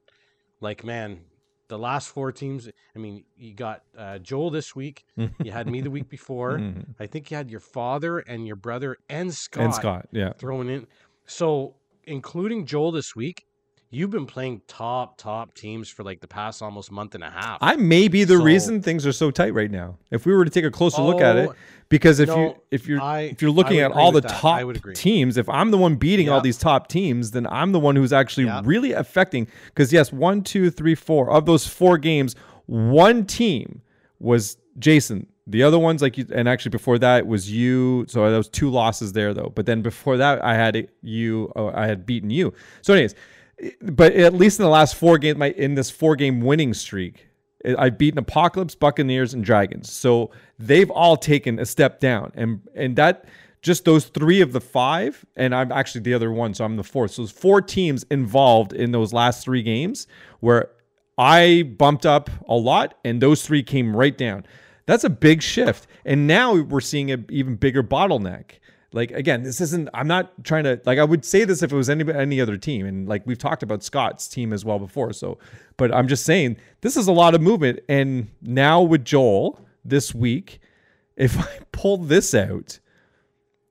like 0.61 0.83
man, 0.83 1.21
the 1.67 1.79
last 1.79 2.09
four 2.09 2.31
teams. 2.31 2.69
I 2.95 2.99
mean, 2.99 3.23
you 3.35 3.55
got 3.55 3.81
uh, 3.97 4.19
Joel 4.19 4.51
this 4.51 4.75
week. 4.75 5.03
you 5.15 5.51
had 5.51 5.67
me 5.67 5.81
the 5.81 5.89
week 5.89 6.09
before. 6.09 6.59
Mhm. 6.59 6.85
I 6.99 7.07
think 7.07 7.31
you 7.31 7.37
had 7.37 7.49
your 7.49 7.59
father 7.59 8.19
and 8.19 8.45
your 8.45 8.55
brother 8.55 8.97
and 9.09 9.33
Scott, 9.33 9.63
and 9.63 9.73
Scott, 9.73 10.07
yeah. 10.11 10.33
thrown 10.33 10.69
in. 10.69 10.85
So 11.25 11.75
including 12.03 12.65
Joel 12.65 12.91
this 12.91 13.15
week, 13.15 13.46
you've 13.89 14.09
been 14.09 14.25
playing 14.25 14.61
top 14.67 15.17
top 15.17 15.53
teams 15.53 15.87
for 15.89 16.03
like 16.03 16.19
the 16.19 16.27
past 16.27 16.61
almost 16.61 16.91
month 16.91 17.15
and 17.15 17.23
a 17.23 17.29
half. 17.29 17.57
I 17.61 17.75
may 17.77 18.07
be 18.07 18.23
the 18.23 18.37
So- 18.37 18.43
reason 18.43 18.81
things 18.81 19.05
are 19.05 19.11
so 19.11 19.31
tight 19.31 19.53
right 19.53 19.71
now. 19.71 19.97
If 20.11 20.25
we 20.25 20.33
were 20.33 20.43
to 20.45 20.51
take 20.51 20.65
a 20.65 20.71
closer 20.71 21.01
look 21.01 21.21
at 21.21 21.37
it, 21.37 21.49
Oh, 21.49 21.55
because 21.89 22.19
if 22.19 22.27
you 22.29 22.55
if 22.69 22.87
you're 22.87 23.01
I- 23.01 23.21
if 23.21 23.41
you're 23.41 23.51
looking 23.51 23.79
at 23.79 23.91
all 23.91 24.11
the 24.11 24.21
that. 24.21 24.29
Top 24.31 24.61
teams, 24.93 25.37
if 25.37 25.47
I'm 25.49 25.71
the 25.71 25.77
one 25.77 25.95
beating 25.95 26.27
all 26.29 26.41
these 26.41 26.57
top 26.57 26.87
teams, 26.87 27.31
then 27.31 27.47
I'm 27.47 27.71
the 27.71 27.79
one 27.79 27.95
who's 27.95 28.11
actually 28.13 28.45
Yeah. 28.47 28.61
really 28.65 28.91
affecting. 28.91 29.47
Because 29.67 29.93
yes, 29.93 30.11
one, 30.11 30.41
two, 30.41 30.69
three, 30.69 30.95
four 30.95 31.29
of 31.31 31.45
those 31.45 31.65
four 31.65 31.97
games, 31.97 32.35
one 32.65 33.25
team 33.25 33.81
was 34.19 34.57
Jason. 34.79 35.27
The 35.49 35.63
other 35.63 35.79
ones, 35.79 36.01
like 36.01 36.17
you, 36.17 36.25
and 36.33 36.49
actually 36.49 36.71
before 36.71 36.99
that 36.99 37.25
was 37.25 37.49
you. 37.49 38.05
So 38.09 38.27
there 38.27 38.37
was 38.37 38.49
two 38.49 38.69
losses 38.69 39.13
there 39.13 39.33
though. 39.33 39.53
But 39.55 39.65
then 39.65 39.81
before 39.81 40.17
that, 40.17 40.43
I 40.43 40.55
had 40.55 40.89
you. 41.01 41.53
Oh, 41.55 41.71
I 41.73 41.87
had 41.87 42.05
beaten 42.05 42.29
you. 42.29 42.51
So, 42.81 42.93
anyways, 42.93 43.15
but 43.81 44.13
at 44.13 44.33
least 44.33 44.59
in 44.59 44.63
the 44.63 44.69
last 44.69 44.95
four 44.95 45.17
games, 45.17 45.37
my 45.37 45.49
in 45.49 45.75
this 45.75 45.89
four 45.89 46.15
game 46.15 46.41
winning 46.41 46.73
streak, 46.73 47.27
I've 47.77 47.97
beaten 47.97 48.19
Apocalypse, 48.19 48.75
Buccaneers, 48.75 49.33
and 49.33 49.43
Dragons. 49.43 49.91
So 49.91 50.31
they've 50.59 50.89
all 50.89 51.17
taken 51.17 51.59
a 51.59 51.65
step 51.65 51.99
down, 51.99 52.31
and 52.35 52.61
and 52.75 52.95
that 52.97 53.25
just 53.61 53.85
those 53.85 54.05
three 54.05 54.41
of 54.41 54.53
the 54.53 54.61
five, 54.61 55.25
and 55.35 55.53
I'm 55.53 55.71
actually 55.71 56.01
the 56.01 56.13
other 56.13 56.31
one, 56.31 56.53
so 56.53 56.63
I'm 56.63 56.77
the 56.77 56.83
fourth. 56.83 57.11
So 57.11 57.23
there's 57.23 57.31
four 57.31 57.61
teams 57.61 58.05
involved 58.11 58.73
in 58.73 58.91
those 58.91 59.13
last 59.13 59.43
three 59.43 59.63
games 59.63 60.07
where 60.39 60.69
I 61.17 61.63
bumped 61.77 62.05
up 62.05 62.29
a 62.47 62.55
lot, 62.55 62.95
and 63.03 63.21
those 63.21 63.45
three 63.45 63.63
came 63.63 63.95
right 63.95 64.15
down. 64.17 64.45
That's 64.85 65.03
a 65.03 65.09
big 65.09 65.41
shift, 65.41 65.87
and 66.05 66.27
now 66.27 66.55
we're 66.55 66.79
seeing 66.79 67.11
an 67.11 67.25
even 67.29 67.55
bigger 67.55 67.83
bottleneck. 67.83 68.59
Like 68.97 69.11
again, 69.11 69.43
this 69.43 69.61
isn't. 69.61 69.89
I'm 69.93 70.07
not 70.07 70.43
trying 70.43 70.63
to 70.63 70.81
like. 70.83 70.97
I 70.97 71.03
would 71.03 71.23
say 71.23 71.43
this 71.43 71.61
if 71.61 71.71
it 71.71 71.75
was 71.75 71.87
any 71.87 72.11
any 72.11 72.41
other 72.41 72.57
team, 72.57 72.87
and 72.87 73.07
like 73.07 73.21
we've 73.27 73.37
talked 73.37 73.61
about 73.61 73.83
Scott's 73.83 74.27
team 74.27 74.51
as 74.51 74.65
well 74.65 74.79
before. 74.79 75.13
So, 75.13 75.37
but 75.77 75.93
I'm 75.93 76.07
just 76.07 76.25
saying 76.25 76.57
this 76.81 76.97
is 76.97 77.07
a 77.07 77.11
lot 77.11 77.35
of 77.35 77.41
movement, 77.41 77.79
and 77.87 78.27
now 78.41 78.81
with 78.81 79.05
Joel 79.05 79.61
this 79.85 80.15
week, 80.15 80.59
if 81.15 81.37
I 81.37 81.59
pull 81.71 81.97
this 81.97 82.33
out, 82.33 82.79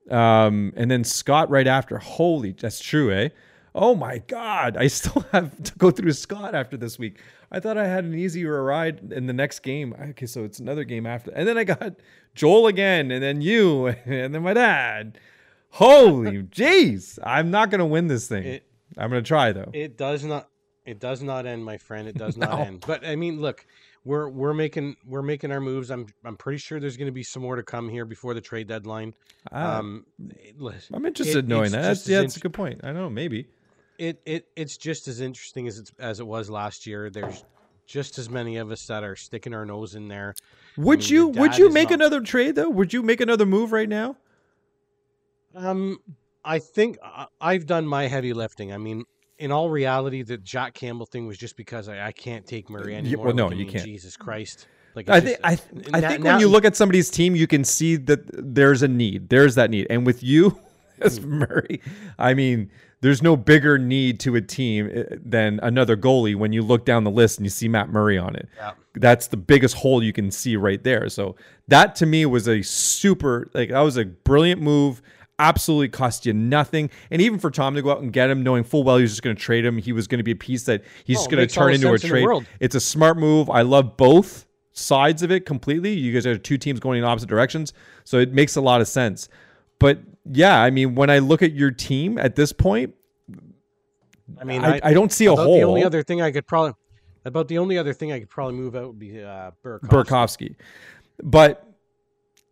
um, 0.09 0.71
and 0.77 0.89
then 0.89 1.03
Scott 1.03 1.49
right 1.49 1.67
after, 1.67 1.97
holy, 1.97 2.53
that's 2.53 2.79
true, 2.79 3.11
eh? 3.11 3.27
Oh 3.75 3.93
my 3.95 4.19
God, 4.27 4.75
I 4.77 4.87
still 4.87 5.25
have 5.31 5.61
to 5.63 5.75
go 5.77 5.91
through 5.91 6.13
Scott 6.13 6.55
after 6.55 6.77
this 6.77 6.97
week. 6.97 7.19
I 7.51 7.59
thought 7.59 7.77
I 7.77 7.87
had 7.87 8.03
an 8.03 8.13
easier 8.15 8.63
ride 8.63 9.11
in 9.13 9.27
the 9.27 9.33
next 9.33 9.59
game. 9.59 9.93
Okay, 10.09 10.25
so 10.25 10.43
it's 10.43 10.59
another 10.59 10.83
game 10.83 11.05
after, 11.05 11.31
and 11.31 11.47
then 11.47 11.57
I 11.57 11.63
got 11.63 11.93
Joel 12.35 12.67
again, 12.67 13.11
and 13.11 13.21
then 13.23 13.41
you, 13.41 13.87
and 14.05 14.33
then 14.33 14.41
my 14.43 14.53
dad. 14.53 15.19
Holy 15.69 16.43
jeez, 16.43 17.19
I'm 17.23 17.51
not 17.51 17.69
gonna 17.69 17.85
win 17.85 18.07
this 18.07 18.27
thing. 18.27 18.43
It- 18.45 18.63
I'm 18.97 19.09
gonna 19.09 19.21
try 19.21 19.51
though. 19.51 19.69
It 19.73 19.97
does 19.97 20.23
not. 20.23 20.49
It 20.85 20.99
does 20.99 21.21
not 21.21 21.45
end, 21.45 21.65
my 21.65 21.77
friend. 21.77 22.07
It 22.07 22.17
does 22.17 22.37
not 22.37 22.51
No. 22.57 22.63
end. 22.63 22.83
But 22.87 23.05
I 23.05 23.17
mean, 23.17 23.41
look, 23.41 23.65
we're 24.05 24.29
we're 24.29 24.53
making 24.53 24.95
we're 25.05 25.21
making 25.21 25.51
our 25.51 25.59
moves. 25.59 25.91
I'm 25.91 26.07
I'm 26.23 26.37
pretty 26.37 26.57
sure 26.59 26.79
there's 26.79 26.95
going 26.97 27.07
to 27.09 27.11
be 27.11 27.21
some 27.23 27.43
more 27.43 27.57
to 27.57 27.63
come 27.63 27.89
here 27.89 28.05
before 28.05 28.33
the 28.33 28.39
trade 28.41 28.67
deadline. 28.67 29.13
Ah, 29.51 29.79
Um, 29.79 30.05
listen, 30.57 30.95
I'm 30.95 31.05
interested 31.05 31.35
it- 31.35 31.39
in 31.39 31.47
knowing 31.49 31.71
that. 31.73 31.81
That's, 31.81 32.07
yeah, 32.07 32.21
that's 32.21 32.37
a 32.37 32.39
good 32.39 32.53
point. 32.53 32.79
I 32.83 32.87
don't 32.87 32.95
know, 32.95 33.09
maybe. 33.09 33.47
It 33.97 34.21
it 34.25 34.47
it's 34.55 34.77
just 34.77 35.07
as 35.07 35.21
interesting 35.21 35.67
as 35.67 35.79
it's 35.79 35.91
as 35.99 36.19
it 36.19 36.27
was 36.27 36.49
last 36.49 36.85
year. 36.85 37.09
There's 37.09 37.43
just 37.85 38.17
as 38.17 38.29
many 38.29 38.57
of 38.57 38.69
us 38.71 38.85
that 38.87 39.03
are 39.03 39.15
sticking 39.15 39.53
our 39.53 39.65
nose 39.65 39.95
in 39.95 40.07
there. 40.07 40.33
Would 40.77 40.99
mean, 40.99 41.07
you 41.09 41.27
would 41.29 41.57
you 41.57 41.71
make 41.71 41.89
not- 41.89 41.95
another 41.99 42.21
trade 42.21 42.55
though? 42.55 42.69
Would 42.69 42.93
you 42.93 43.01
make 43.01 43.21
another 43.21 43.45
move 43.45 43.71
right 43.71 43.89
now? 43.89 44.17
Um, 45.55 45.99
I 46.43 46.59
think 46.59 46.97
I- 47.03 47.27
I've 47.41 47.65
done 47.65 47.87
my 47.87 48.07
heavy 48.07 48.33
lifting. 48.33 48.71
I 48.71 48.77
mean, 48.77 49.03
in 49.39 49.51
all 49.51 49.69
reality, 49.69 50.21
the 50.23 50.37
Jack 50.37 50.73
Campbell 50.73 51.05
thing 51.05 51.27
was 51.27 51.37
just 51.37 51.55
because 51.57 51.87
I, 51.89 52.07
I 52.07 52.11
can't 52.11 52.45
take 52.45 52.69
Murray 52.69 52.95
anymore. 52.95 53.27
well, 53.27 53.35
no, 53.35 53.49
you 53.51 53.57
mean, 53.65 53.69
can't. 53.71 53.83
Jesus 53.85 54.17
Christ! 54.17 54.67
Like 54.95 55.09
I 55.09 55.19
think 55.19 55.37
just- 55.41 55.45
I, 55.45 55.55
th- 55.55 55.87
I 55.93 55.99
na- 55.99 56.07
think 56.09 56.23
now- 56.23 56.31
when 56.33 56.39
you 56.41 56.47
look 56.47 56.65
at 56.65 56.75
somebody's 56.75 57.09
team, 57.09 57.35
you 57.35 57.47
can 57.47 57.63
see 57.63 57.95
that 57.97 58.19
there's 58.33 58.81
a 58.83 58.87
need. 58.87 59.29
There's 59.29 59.55
that 59.55 59.69
need, 59.69 59.87
and 59.89 60.05
with 60.05 60.21
you 60.23 60.59
as. 61.01 61.21
Murray, 61.21 61.81
I 62.17 62.33
mean, 62.33 62.69
there's 63.01 63.21
no 63.21 63.35
bigger 63.35 63.77
need 63.77 64.19
to 64.21 64.35
a 64.35 64.41
team 64.41 64.89
eh, 64.93 65.03
than 65.23 65.59
another 65.63 65.95
goalie. 65.97 66.35
When 66.35 66.51
you 66.53 66.61
look 66.63 66.85
down 66.85 67.03
the 67.03 67.11
list 67.11 67.37
and 67.37 67.45
you 67.45 67.49
see 67.49 67.67
Matt 67.67 67.89
Murray 67.89 68.17
on 68.17 68.35
it, 68.35 68.47
Yeah. 68.57 68.71
that's 68.95 69.27
the 69.27 69.37
biggest 69.37 69.75
hole 69.75 70.01
you 70.03 70.13
can 70.13 70.31
see 70.31 70.55
right 70.55 70.83
there. 70.83 71.07
So 71.09 71.35
that 71.67 71.95
to 71.97 72.05
me 72.05 72.25
was 72.25 72.47
a 72.47 72.61
super 72.61 73.49
like 73.53 73.69
that 73.69 73.81
was 73.81 73.97
a 73.97 74.05
brilliant 74.05 74.61
move. 74.61 75.01
Absolutely 75.39 75.89
cost 75.89 76.25
you 76.25 76.33
nothing, 76.33 76.89
and 77.11 77.21
even 77.21 77.37
for 77.37 77.51
Tom 77.51 77.75
to 77.75 77.83
go 77.83 77.91
out 77.91 78.01
and 78.01 78.11
get 78.11 78.27
him, 78.27 78.41
knowing 78.41 78.63
full 78.63 78.83
well 78.83 78.95
he 78.97 79.03
was 79.03 79.11
just 79.11 79.21
going 79.21 79.35
to 79.35 79.39
trade 79.39 79.63
him, 79.63 79.77
he 79.77 79.91
was 79.93 80.07
going 80.07 80.17
to 80.17 80.23
be 80.23 80.31
a 80.31 80.35
piece 80.35 80.63
that 80.63 80.83
he's 81.03 81.19
Oh, 81.19 81.27
going 81.29 81.47
to 81.47 81.53
turn 81.53 81.73
into 81.75 81.89
a 81.93 81.99
sense 81.99 82.05
in 82.05 82.23
trade. 82.25 82.47
It's 82.59 82.73
a 82.73 82.79
smart 82.79 83.19
move. 83.19 83.47
I 83.47 83.61
love 83.61 83.97
both 83.97 84.47
sides 84.71 85.21
of 85.21 85.29
it 85.31 85.45
completely. 85.45 85.93
You 85.93 86.11
guys 86.11 86.25
are 86.25 86.39
two 86.39 86.57
teams 86.57 86.79
going 86.79 86.97
in 86.97 87.03
opposite 87.03 87.29
directions, 87.29 87.73
so 88.03 88.17
it 88.17 88.33
makes 88.33 88.55
a 88.55 88.61
lot 88.61 88.81
of 88.81 88.87
sense. 88.87 89.29
But 89.77 89.99
yeah, 90.31 90.61
I 90.61 90.69
mean, 90.69 90.95
when 90.95 91.09
I 91.09 91.19
look 91.19 91.41
at 91.41 91.53
your 91.53 91.71
team 91.71 92.17
at 92.17 92.35
this 92.35 92.51
point, 92.51 92.93
I 94.39 94.43
mean, 94.43 94.63
I, 94.63 94.79
I 94.83 94.93
don't 94.93 95.11
see 95.11 95.25
a 95.25 95.35
hole. 95.35 95.55
The 95.55 95.63
only 95.63 95.83
other 95.83 96.03
thing 96.03 96.21
I 96.21 96.31
could 96.31 96.45
probably 96.47 96.73
about 97.25 97.47
the 97.47 97.57
only 97.57 97.77
other 97.77 97.93
thing 97.93 98.11
I 98.11 98.19
could 98.19 98.29
probably 98.29 98.55
move 98.55 98.75
out 98.75 98.87
would 98.87 98.99
be 98.99 99.21
uh, 99.21 99.51
but 101.21 101.67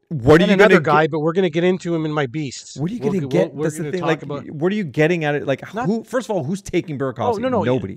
what 0.10 0.42
are 0.42 0.46
you 0.46 0.54
another 0.54 0.80
going 0.80 0.84
to 0.84 0.90
guy, 0.90 1.08
but 1.08 1.20
we're 1.20 1.34
going 1.34 1.44
to 1.44 1.50
get 1.50 1.64
into 1.64 1.94
him 1.96 2.06
in 2.06 2.12
my 2.12 2.28
beasts. 2.28 2.78
What 2.78 2.92
are 2.92 2.94
you 2.94 3.00
going 3.00 3.14
to 3.14 3.20
we'll- 3.22 3.30
get? 3.30 3.54
we're 3.54 3.64
That's 3.64 3.78
the 3.78 3.92
thing. 3.92 4.02
Like, 4.02 4.22
about- 4.22 4.50
what 4.50 4.72
are 4.72 4.76
you 4.76 4.84
getting 4.84 5.26
at 5.26 5.36
it? 5.36 5.48
Like, 5.48 5.74
Not- 5.74 5.88
who? 5.88 6.04
First 6.04 6.30
of 6.30 6.36
all, 6.36 6.44
who's 6.44 6.62
taking 6.62 7.00
Burakovsky? 7.00 7.36
Oh, 7.36 7.38
no, 7.38 7.50
no, 7.50 7.64
yeah. 7.64 7.96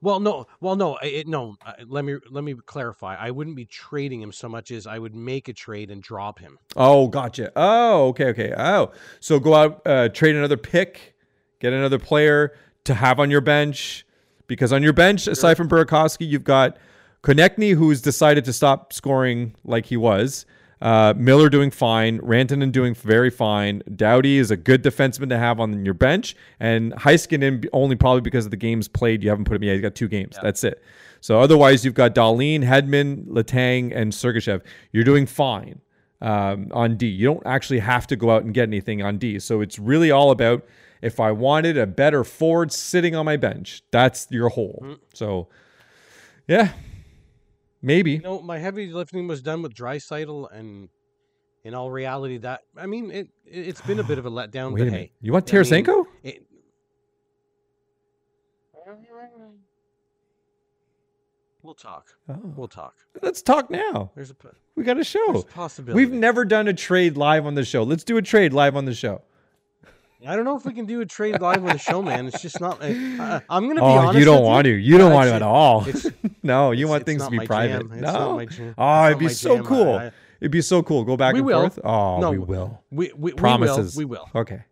Well, 0.00 0.20
no, 0.20 0.46
well, 0.60 0.76
no, 0.76 0.96
it, 1.02 1.26
no. 1.26 1.56
uh, 1.64 1.72
Let 1.86 2.04
me 2.04 2.16
let 2.30 2.44
me 2.44 2.54
clarify. 2.66 3.16
I 3.16 3.30
wouldn't 3.30 3.56
be 3.56 3.64
trading 3.64 4.20
him 4.20 4.32
so 4.32 4.48
much 4.48 4.70
as 4.70 4.86
I 4.86 4.98
would 4.98 5.14
make 5.14 5.48
a 5.48 5.52
trade 5.52 5.90
and 5.90 6.02
drop 6.02 6.38
him. 6.38 6.58
Oh, 6.76 7.08
gotcha. 7.08 7.52
Oh, 7.56 8.08
okay, 8.08 8.26
okay. 8.26 8.54
Oh, 8.56 8.92
so 9.20 9.40
go 9.40 9.54
out, 9.54 9.82
uh, 9.86 10.08
trade 10.08 10.36
another 10.36 10.56
pick, 10.56 11.14
get 11.60 11.72
another 11.72 11.98
player 11.98 12.54
to 12.84 12.94
have 12.94 13.18
on 13.20 13.30
your 13.30 13.40
bench, 13.40 14.06
because 14.46 14.72
on 14.72 14.82
your 14.82 14.92
bench, 14.92 15.26
aside 15.26 15.56
from 15.56 15.68
Burakovsky, 15.68 16.26
you've 16.26 16.44
got 16.44 16.76
Konecny, 17.22 17.74
who's 17.74 18.00
decided 18.00 18.44
to 18.44 18.52
stop 18.52 18.92
scoring 18.92 19.54
like 19.64 19.86
he 19.86 19.96
was. 19.96 20.46
Uh, 20.80 21.12
Miller 21.16 21.48
doing 21.48 21.70
fine, 21.70 22.20
Rantanen 22.20 22.70
doing 22.70 22.94
very 22.94 23.30
fine. 23.30 23.82
Doughty 23.96 24.38
is 24.38 24.50
a 24.50 24.56
good 24.56 24.82
defenseman 24.82 25.28
to 25.30 25.38
have 25.38 25.58
on 25.58 25.84
your 25.84 25.94
bench, 25.94 26.36
and 26.60 26.92
Heiskanen 26.92 27.66
only 27.72 27.96
probably 27.96 28.20
because 28.20 28.44
of 28.44 28.50
the 28.50 28.56
games 28.56 28.86
played. 28.86 29.22
You 29.22 29.30
haven't 29.30 29.46
put 29.46 29.56
him 29.56 29.64
yet. 29.64 29.72
He's 29.72 29.82
got 29.82 29.94
two 29.94 30.08
games. 30.08 30.38
That's 30.42 30.62
it. 30.64 30.82
So 31.20 31.40
otherwise, 31.40 31.84
you've 31.84 31.94
got 31.94 32.14
Dahlin, 32.14 32.62
Hedman, 32.62 33.26
Letang, 33.26 33.92
and 33.94 34.12
Sergachev. 34.12 34.62
You're 34.92 35.04
doing 35.04 35.26
fine 35.26 35.80
um, 36.20 36.68
on 36.72 36.96
D. 36.96 37.06
You 37.06 37.26
don't 37.26 37.46
actually 37.46 37.80
have 37.80 38.06
to 38.08 38.16
go 38.16 38.30
out 38.30 38.44
and 38.44 38.54
get 38.54 38.68
anything 38.68 39.02
on 39.02 39.18
D. 39.18 39.38
So 39.40 39.60
it's 39.60 39.78
really 39.78 40.10
all 40.12 40.30
about 40.30 40.64
if 41.02 41.20
I 41.20 41.32
wanted 41.32 41.76
a 41.76 41.86
better 41.86 42.24
forward 42.24 42.72
sitting 42.72 43.14
on 43.14 43.24
my 43.24 43.36
bench, 43.36 43.82
that's 43.90 44.26
your 44.30 44.48
hole. 44.48 44.80
So, 45.14 45.48
yeah, 46.46 46.72
maybe. 47.88 48.12
You 48.12 48.20
know, 48.20 48.40
my 48.40 48.58
heavy 48.58 48.92
lifting 48.92 49.26
was 49.26 49.42
done 49.42 49.62
with 49.62 49.74
Draisaitl, 49.74 50.48
and 50.52 50.88
in 51.64 51.74
all 51.74 51.90
reality, 51.90 52.38
that 52.38 52.60
I 52.76 52.86
mean, 52.86 53.10
it 53.10 53.28
it- 53.46 53.68
it's 53.68 53.80
been 53.80 53.98
a 53.98 54.04
bit 54.04 54.18
of 54.18 54.26
a 54.26 54.30
letdown. 54.38 54.72
Wait 54.72 54.78
but 54.80 54.82
a 54.82 54.90
minute. 54.92 55.00
hey, 55.00 55.12
You 55.20 55.32
want 55.32 55.52
I 55.52 55.58
mean, 55.72 55.84
We'll 61.62 61.74
talk. 61.74 62.06
Oh. 62.28 62.38
We'll 62.56 62.68
talk. 62.68 62.94
Let's 63.20 63.42
talk 63.42 63.68
now. 63.68 64.10
There's 64.14 64.30
a 64.30 64.36
We 64.76 64.84
got 64.84 64.98
a 64.98 65.04
show. 65.04 65.34
a 65.34 65.42
possibility. 65.42 66.02
We've 66.02 66.12
never 66.14 66.44
done 66.44 66.68
a 66.68 66.72
trade 66.72 67.16
live 67.16 67.44
on 67.46 67.56
the 67.56 67.64
show. 67.64 67.82
Let's 67.82 68.04
do 68.04 68.16
a 68.16 68.22
trade 68.22 68.52
live 68.54 68.76
on 68.76 68.84
the 68.86 68.94
show. 68.94 69.22
I 70.26 70.34
don't 70.34 70.44
know 70.44 70.56
if 70.56 70.64
we 70.64 70.72
can 70.72 70.86
do 70.86 71.00
a 71.00 71.06
trade 71.06 71.40
live 71.40 71.58
on 71.64 71.72
the 71.72 71.78
show, 71.78 72.00
man. 72.00 72.26
It's 72.26 72.40
just 72.40 72.60
not. 72.60 72.78
I, 72.82 73.42
I'm 73.50 73.68
gonna 73.68 73.74
be 73.74 73.80
Oh, 73.80 73.98
honest. 73.98 74.18
you 74.18 74.24
don't 74.24 74.44
want 74.44 74.64
to. 74.64 74.70
You 74.72 74.98
don't 74.98 75.12
Uh, 75.12 75.14
want 75.14 75.28
to 75.28 75.34
at 75.34 75.42
all. 75.42 75.84
no, 76.48 76.72
you 76.72 76.86
it's- 76.86 76.90
want 76.90 77.06
things 77.06 77.24
to 77.24 77.30
be 77.30 77.46
private. 77.46 77.88
No. 77.90 78.00
not 78.12 78.36
my 78.36 78.44
jam. 78.46 78.74
Oh, 78.76 79.06
it'd 79.06 79.18
be 79.18 79.28
so 79.28 79.56
jam. 79.56 79.64
cool. 79.64 79.94
I- 79.94 80.04
I- 80.06 80.10
it'd 80.40 80.50
be 80.52 80.60
so 80.62 80.82
cool. 80.82 81.04
Go 81.04 81.16
back 81.16 81.34
We 81.34 81.38
and 81.40 81.46
will. 81.46 81.60
forth. 81.60 81.78
Oh, 81.84 82.18
No, 82.20 82.30
we 82.32 82.38
will. 82.38 82.82
We, 82.90 83.12
we, 83.16 83.32
Promises. 83.32 83.96
We 83.96 84.04
will. 84.04 84.28
Okay. 84.34 84.62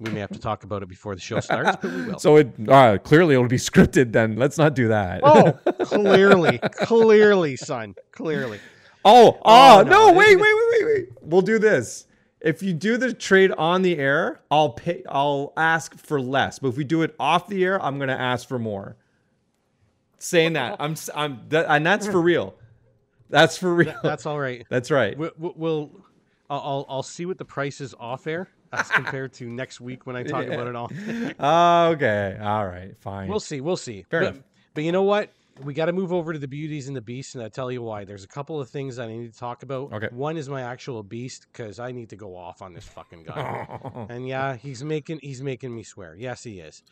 We 0.00 0.10
may 0.10 0.20
have 0.20 0.30
to 0.32 0.40
talk 0.40 0.64
about 0.64 0.82
it 0.82 0.88
before 0.88 1.14
the 1.14 1.20
show 1.20 1.38
starts, 1.40 1.76
but 1.80 1.90
we 1.92 2.02
will. 2.06 2.18
So 2.26 2.36
it 2.36 2.48
uh, 2.68 2.98
clearly 2.98 3.34
it'll 3.34 3.46
be 3.48 3.56
scripted. 3.70 4.12
Then 4.12 4.36
let's 4.36 4.58
not 4.58 4.74
do 4.74 4.88
that. 4.88 5.20
oh, 5.22 5.52
clearly, 5.84 6.58
clearly, 6.58 7.56
son, 7.56 7.94
clearly. 8.12 8.58
Oh, 9.04 9.38
Oh, 9.44 9.80
oh, 9.80 9.82
no, 9.82 9.90
no, 10.10 10.12
wait, 10.12 10.36
wait, 10.36 10.40
wait, 10.40 10.68
wait, 10.72 10.84
wait. 10.86 11.08
We'll 11.22 11.42
do 11.42 11.58
this. 11.58 12.06
If 12.40 12.62
you 12.62 12.72
do 12.74 12.96
the 12.96 13.12
trade 13.14 13.52
on 13.52 13.82
the 13.82 13.96
air, 13.98 14.40
I'll 14.50 14.70
pay 14.70 15.02
I'll 15.08 15.52
ask 15.56 15.96
for 15.98 16.20
less. 16.20 16.58
But 16.58 16.68
if 16.68 16.76
we 16.76 16.84
do 16.84 17.02
it 17.02 17.14
off 17.18 17.48
the 17.48 17.64
air, 17.64 17.82
I'm 17.82 17.96
going 17.98 18.08
to 18.08 18.20
ask 18.20 18.46
for 18.48 18.58
more. 18.58 18.96
Saying 20.24 20.54
that. 20.54 20.76
I'm 20.80 20.94
I'm 21.14 21.42
that, 21.50 21.66
and 21.68 21.84
that's 21.84 22.06
for 22.06 22.20
real. 22.20 22.54
That's 23.28 23.58
for 23.58 23.74
real. 23.74 23.94
That's 24.02 24.24
all 24.24 24.40
right. 24.40 24.64
That's 24.70 24.90
right. 24.90 25.16
We, 25.18 25.30
we- 25.36 25.52
we'll. 25.54 25.90
I'll, 26.48 26.86
I'll 26.88 27.02
see 27.02 27.26
what 27.26 27.36
the 27.38 27.44
price 27.44 27.80
is 27.80 27.94
off 27.98 28.26
air 28.26 28.48
as 28.72 28.88
compared 28.90 29.32
to 29.34 29.46
next 29.48 29.80
week 29.80 30.06
when 30.06 30.14
I 30.14 30.22
talk 30.22 30.46
about 30.48 30.66
it 30.66 30.76
all. 30.76 30.90
Okay. 31.92 32.38
All 32.40 32.66
right. 32.66 32.96
Fine. 32.98 33.28
We'll 33.28 33.40
see. 33.40 33.60
We'll 33.60 33.76
see. 33.76 34.02
Fair 34.10 34.20
but, 34.20 34.28
enough. 34.28 34.42
But 34.74 34.84
you 34.84 34.92
know 34.92 35.02
what? 35.02 35.30
We 35.62 35.74
got 35.74 35.86
to 35.86 35.92
move 35.92 36.12
over 36.12 36.32
to 36.32 36.38
the 36.38 36.48
beauties 36.48 36.88
and 36.88 36.96
the 36.96 37.00
beasts, 37.02 37.34
and 37.34 37.44
I 37.44 37.48
tell 37.48 37.70
you 37.70 37.82
why. 37.82 38.04
There's 38.04 38.24
a 38.24 38.28
couple 38.28 38.60
of 38.60 38.68
things 38.70 38.96
that 38.96 39.08
I 39.08 39.16
need 39.16 39.32
to 39.32 39.38
talk 39.38 39.62
about. 39.62 39.92
Okay. 39.92 40.08
One 40.10 40.36
is 40.36 40.48
my 40.48 40.62
actual 40.62 41.02
beast 41.02 41.46
because 41.52 41.78
I 41.78 41.92
need 41.92 42.08
to 42.10 42.16
go 42.16 42.36
off 42.36 42.62
on 42.62 42.72
this 42.72 42.84
fucking 42.84 43.24
guy. 43.24 43.66
and 44.08 44.26
yeah, 44.26 44.56
he's 44.56 44.82
making 44.84 45.20
he's 45.22 45.42
making 45.42 45.74
me 45.74 45.82
swear. 45.82 46.14
Yes, 46.16 46.42
he 46.42 46.60
is. 46.60 46.82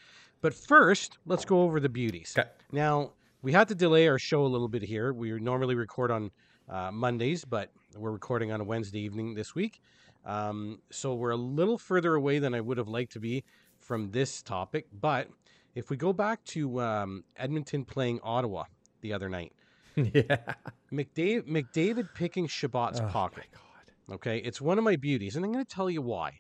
But 0.43 0.55
first, 0.55 1.19
let's 1.25 1.45
go 1.45 1.63
over 1.63 1.79
the 1.81 1.89
beauties. 1.89 2.35
Okay. 2.37 2.49
Now 2.73 3.13
we 3.43 3.53
had 3.53 3.69
to 3.69 3.75
delay 3.75 4.09
our 4.09 4.19
show 4.19 4.45
a 4.45 4.49
little 4.49 4.69
bit 4.69 4.83
here. 4.83 5.13
We 5.13 5.33
normally 5.41 5.75
record 5.75 6.11
on 6.11 6.31
uh, 6.69 6.91
Mondays, 6.93 7.45
but 7.45 7.71
we're 7.97 8.13
recording 8.13 8.53
on 8.53 8.61
a 8.61 8.65
Wednesday 8.65 9.01
evening 9.01 9.35
this 9.35 9.55
week. 9.55 9.81
Um, 10.25 10.81
so 10.91 11.15
we're 11.15 11.31
a 11.31 11.37
little 11.37 11.79
further 11.79 12.15
away 12.15 12.39
than 12.39 12.55
I 12.55 12.61
would 12.61 12.79
have 12.79 12.89
liked 12.89 13.13
to 13.13 13.21
be 13.21 13.45
from 13.79 14.11
this 14.13 14.43
topic. 14.43 14.87
But 14.93 15.29
if 15.75 15.91
we 15.91 15.97
go 15.97 16.13
back 16.13 16.45
to 16.47 16.81
um, 16.81 17.25
Edmonton 17.37 17.85
playing 17.85 18.21
Ottawa 18.23 18.65
the 19.01 19.13
other 19.13 19.29
night, 19.29 19.53
yeah. 19.97 20.55
McDavid, 20.93 21.49
McDavid 21.49 22.09
picking 22.15 22.47
Chabot's 22.47 23.01
Oh, 23.01 23.07
pocket. 23.09 23.45
my 23.53 23.59
God. 23.59 24.15
Okay, 24.17 24.39
it's 24.39 24.61
one 24.61 24.79
of 24.79 24.85
my 24.85 24.97
beauties, 24.97 25.37
and 25.37 25.45
I'm 25.45 25.53
going 25.53 25.65
to 25.65 25.75
tell 25.75 25.91
you 25.91 26.03
why. 26.03 26.39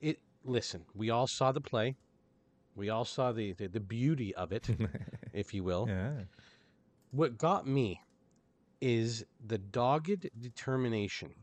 It 0.00 0.18
listen, 0.44 0.84
we 0.94 1.10
all 1.10 1.26
saw 1.26 1.52
the 1.52 1.60
play, 1.60 1.96
we 2.80 2.88
all 2.88 3.04
saw 3.04 3.30
the 3.32 3.52
the, 3.52 3.68
the 3.68 3.80
beauty 3.80 4.34
of 4.34 4.52
it, 4.52 4.68
if 5.32 5.52
you 5.54 5.62
will. 5.62 5.86
Yeah. 5.88 6.12
What 7.12 7.36
got 7.38 7.66
me 7.66 8.00
is 8.80 9.24
the 9.46 9.58
dogged 9.58 10.30
determination 10.40 11.34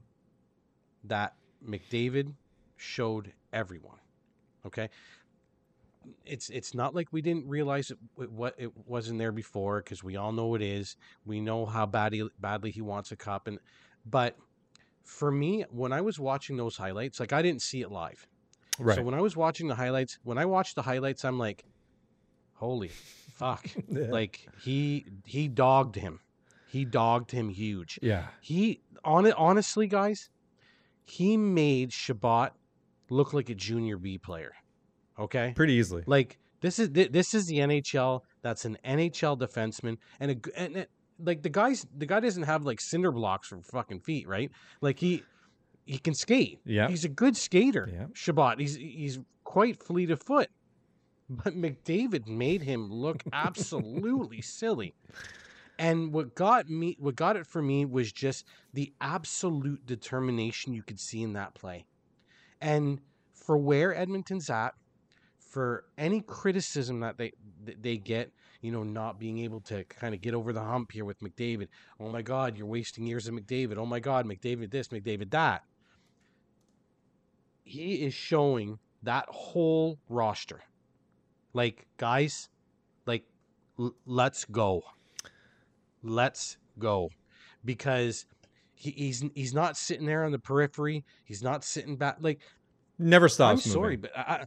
that 1.03 1.35
McDavid 1.63 2.33
showed 2.75 3.33
everyone. 3.53 3.99
Okay, 4.65 4.89
it's 6.25 6.49
it's 6.49 6.73
not 6.73 6.95
like 6.95 7.07
we 7.11 7.21
didn't 7.21 7.47
realize 7.47 7.91
it, 7.91 7.97
it- 8.19 8.31
what 8.31 8.55
it 8.57 8.71
wasn't 8.88 9.19
there 9.19 9.31
before 9.31 9.79
because 9.81 10.03
we 10.03 10.15
all 10.15 10.31
know 10.31 10.55
it 10.55 10.61
is. 10.61 10.95
We 11.25 11.39
know 11.39 11.65
how 11.65 11.85
badly 11.85 12.27
badly 12.39 12.71
he 12.71 12.81
wants 12.81 13.11
a 13.11 13.15
cup, 13.15 13.47
and 13.47 13.59
but 14.05 14.35
for 15.03 15.31
me, 15.31 15.65
when 15.69 15.93
I 15.93 16.01
was 16.01 16.19
watching 16.19 16.57
those 16.57 16.75
highlights, 16.77 17.19
like 17.19 17.31
I 17.31 17.41
didn't 17.41 17.61
see 17.61 17.81
it 17.81 17.91
live. 17.91 18.27
Right. 18.80 18.95
So 18.95 19.01
when 19.03 19.13
I 19.15 19.21
was 19.21 19.36
watching 19.36 19.67
the 19.67 19.75
highlights, 19.75 20.19
when 20.23 20.38
I 20.38 20.45
watched 20.45 20.75
the 20.75 20.82
highlights, 20.84 21.25
I'm 21.25 21.39
like, 21.39 21.63
holy 22.53 22.89
fuck! 22.89 23.67
Yeah. 23.89 24.07
like 24.09 24.47
he 24.63 25.05
he 25.25 25.47
dogged 25.47 25.95
him, 25.95 26.19
he 26.67 26.86
dogged 26.86 27.32
him 27.32 27.49
huge. 27.49 27.99
yeah. 28.01 28.28
He 28.41 28.82
on 29.03 29.25
it 29.25 29.36
honestly, 29.38 29.88
guys, 29.88 30.30
he 31.05 31.38
made 31.38 31.91
Chabot 31.93 32.49
look 33.09 33.34
like 33.34 33.49
a 33.49 33.55
junior 33.55 33.97
B 33.97 34.17
player. 34.17 34.53
Okay, 35.19 35.53
Pretty 35.55 35.73
easily. 35.73 36.03
like 36.05 36.38
this 36.61 36.78
is 36.80 36.91
this 36.91 37.34
is 37.34 37.47
the 37.47 37.57
NHL. 37.59 38.21
That's 38.41 38.65
an 38.65 38.78
NHL 38.86 39.38
defenseman, 39.39 39.97
and 40.19 40.32
a 40.32 40.59
and 40.59 40.78
it, 40.78 40.89
like 41.19 41.41
the 41.41 41.49
guys, 41.49 41.86
the 41.95 42.05
guy 42.05 42.19
doesn't 42.19 42.43
have 42.43 42.63
like 42.65 42.80
cinder 42.80 43.11
blocks 43.11 43.47
for 43.47 43.59
fucking 43.61 44.01
feet, 44.01 44.28
right? 44.28 44.51
Like 44.82 44.99
he 44.99 45.23
he 45.88 45.97
can 45.97 46.13
skate. 46.13 46.59
Yeah. 46.65 46.89
he's 46.89 47.05
a 47.05 47.09
good 47.09 47.35
skater. 47.35 47.89
Yeah. 47.91 48.05
Chabot, 48.13 48.59
he's 48.59 48.75
he's 48.75 49.19
quite 49.43 49.81
fleet 49.81 50.11
of 50.11 50.21
foot, 50.21 50.49
but 51.29 51.55
McDavid 51.55 52.27
made 52.27 52.61
him 52.61 52.91
look 52.91 53.23
absolutely 53.33 54.41
silly. 54.41 54.93
And 55.79 56.11
what 56.11 56.35
got 56.35 56.69
me, 56.69 56.97
what 56.99 57.15
got 57.15 57.38
it 57.38 57.47
for 57.47 57.61
me, 57.61 57.85
was 57.85 58.11
just 58.11 58.45
the 58.73 58.93
absolute 58.99 59.85
determination 59.85 60.73
you 60.73 60.83
could 60.83 60.99
see 60.99 61.23
in 61.23 61.33
that 61.33 61.53
play, 61.53 61.85
and 62.61 62.99
for 63.33 63.57
where 63.57 63.95
Edmonton's 63.95 64.49
at, 64.49 64.73
for 65.38 65.85
any 65.97 66.21
criticism 66.21 66.99
that 66.99 67.17
they 67.17 67.31
that 67.65 67.81
they 67.81 67.97
get, 67.97 68.31
you 68.61 68.71
know, 68.71 68.83
not 68.83 69.19
being 69.19 69.39
able 69.39 69.61
to 69.61 69.83
kind 69.85 70.13
of 70.13 70.21
get 70.21 70.33
over 70.33 70.51
the 70.51 70.61
hump 70.61 70.91
here 70.91 71.05
with 71.05 71.19
McDavid. 71.21 71.67
Oh 71.99 72.09
my 72.09 72.21
God, 72.21 72.57
you're 72.57 72.67
wasting 72.67 73.05
years 73.05 73.27
of 73.27 73.35
McDavid. 73.35 73.77
Oh 73.77 73.85
my 73.85 73.99
God, 73.99 74.25
McDavid 74.25 74.71
this, 74.71 74.89
McDavid 74.89 75.29
that. 75.31 75.63
He 77.68 78.05
is 78.05 78.13
showing 78.13 78.80
that 79.03 79.26
whole 79.30 79.99
roster, 80.07 80.61
like 81.53 81.86
guys, 81.97 82.49
like 83.05 83.26
l- 83.78 83.93
let's 84.05 84.45
go, 84.45 84.84
let's 86.01 86.57
go, 86.80 87.09
because 87.65 88.26
he, 88.74 88.91
he's 88.91 89.24
he's 89.36 89.53
not 89.53 89.76
sitting 89.76 90.05
there 90.05 90.24
on 90.24 90.32
the 90.32 90.39
periphery. 90.39 91.03
He's 91.26 91.43
not 91.43 91.63
sitting 91.65 91.97
back 91.97 92.18
like 92.22 92.39
Never 92.97 93.28
stops. 93.30 93.65
I'm 93.65 93.72
sorry, 93.72 93.97
but 93.97 94.11
I, 94.18 94.45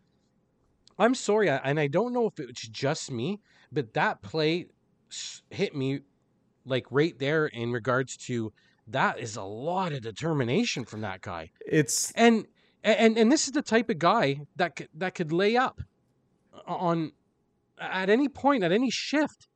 I'm 0.98 1.14
sorry, 1.14 1.50
I, 1.50 1.56
and 1.58 1.78
I 1.78 1.86
don't 1.86 2.12
know 2.12 2.26
if 2.26 2.40
it's 2.40 2.66
just 2.66 3.10
me, 3.10 3.40
but 3.70 3.92
that 3.94 4.22
play 4.22 4.66
hit 5.50 5.74
me 5.74 6.00
like 6.64 6.86
right 6.90 7.18
there 7.18 7.46
in 7.46 7.70
regards 7.70 8.16
to 8.16 8.52
that 8.86 9.18
is 9.18 9.36
a 9.36 9.42
lot 9.42 9.92
of 9.92 10.02
determination 10.02 10.84
from 10.84 11.02
that 11.02 11.20
guy, 11.20 11.50
It's 11.64 12.12
and 12.12 12.46
and 12.82 13.18
and 13.18 13.30
this 13.30 13.46
is 13.46 13.52
the 13.52 13.62
type 13.62 13.90
of 13.90 13.98
guy 13.98 14.40
that 14.56 14.76
could, 14.76 14.88
that 14.94 15.14
could 15.14 15.32
lay 15.32 15.56
up 15.56 15.80
on 16.66 17.12
at 17.80 18.10
any 18.10 18.28
point 18.28 18.62
at 18.62 18.72
any 18.72 18.90
shift. 18.90 19.48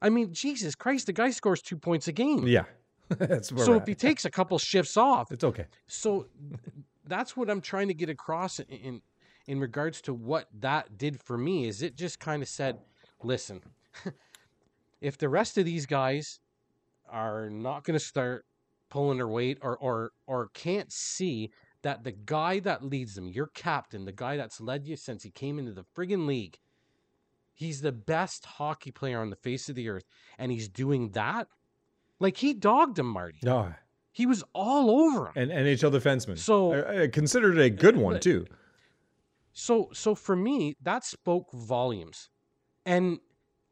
I 0.00 0.10
mean, 0.10 0.32
Jesus 0.32 0.74
Christ, 0.74 1.06
the 1.06 1.12
guy 1.12 1.30
scores 1.30 1.60
two 1.60 1.76
points 1.76 2.08
a 2.08 2.12
game. 2.12 2.46
yeah. 2.46 2.64
That's 3.18 3.48
so 3.48 3.74
if 3.74 3.82
at. 3.82 3.88
he 3.88 3.94
takes 3.94 4.26
a 4.26 4.30
couple 4.30 4.58
shifts 4.58 4.98
off, 4.98 5.32
it's 5.32 5.42
okay. 5.42 5.64
so 5.86 6.26
that's 7.06 7.34
what 7.34 7.48
I'm 7.48 7.62
trying 7.62 7.88
to 7.88 7.94
get 7.94 8.10
across 8.10 8.60
in, 8.60 8.66
in 8.66 9.02
in 9.46 9.60
regards 9.60 10.02
to 10.02 10.12
what 10.12 10.46
that 10.60 10.98
did 10.98 11.18
for 11.22 11.38
me 11.38 11.66
is 11.66 11.80
it 11.80 11.96
just 11.96 12.20
kind 12.20 12.42
of 12.42 12.48
said, 12.50 12.78
listen, 13.22 13.62
if 15.00 15.16
the 15.16 15.30
rest 15.30 15.56
of 15.56 15.64
these 15.64 15.86
guys 15.86 16.38
are 17.08 17.48
not 17.48 17.82
going 17.82 17.98
to 17.98 18.04
start 18.04 18.44
pulling 18.90 19.16
their 19.16 19.28
weight 19.28 19.56
or 19.62 19.78
or 19.78 20.12
or 20.26 20.48
can't 20.52 20.92
see 20.92 21.50
that 21.82 22.04
the 22.04 22.12
guy 22.12 22.58
that 22.60 22.84
leads 22.84 23.14
them, 23.14 23.28
your 23.28 23.46
captain, 23.48 24.04
the 24.04 24.12
guy 24.12 24.36
that's 24.36 24.60
led 24.60 24.86
you 24.86 24.96
since 24.96 25.22
he 25.22 25.30
came 25.30 25.58
into 25.58 25.72
the 25.72 25.84
friggin' 25.96 26.26
league, 26.26 26.58
he's 27.54 27.80
the 27.80 27.92
best 27.92 28.44
hockey 28.44 28.90
player 28.90 29.20
on 29.20 29.30
the 29.30 29.36
face 29.36 29.68
of 29.68 29.74
the 29.74 29.88
earth, 29.88 30.04
and 30.38 30.50
he's 30.50 30.68
doing 30.68 31.10
that. 31.10 31.48
Like 32.20 32.38
he 32.38 32.54
dogged 32.54 32.98
him, 32.98 33.06
Marty. 33.06 33.38
No. 33.42 33.74
He 34.10 34.26
was 34.26 34.42
all 34.52 34.90
over 34.90 35.28
him. 35.28 35.50
An 35.50 35.50
NHL 35.50 35.92
defenseman. 35.92 36.38
So- 36.38 36.72
I, 36.72 37.02
I 37.02 37.08
considered 37.08 37.58
a 37.58 37.70
good 37.70 37.96
one 37.96 38.18
too. 38.20 38.46
So 39.52 39.90
so 39.92 40.14
for 40.14 40.36
me, 40.36 40.76
that 40.82 41.04
spoke 41.04 41.52
volumes. 41.52 42.28
And 42.84 43.18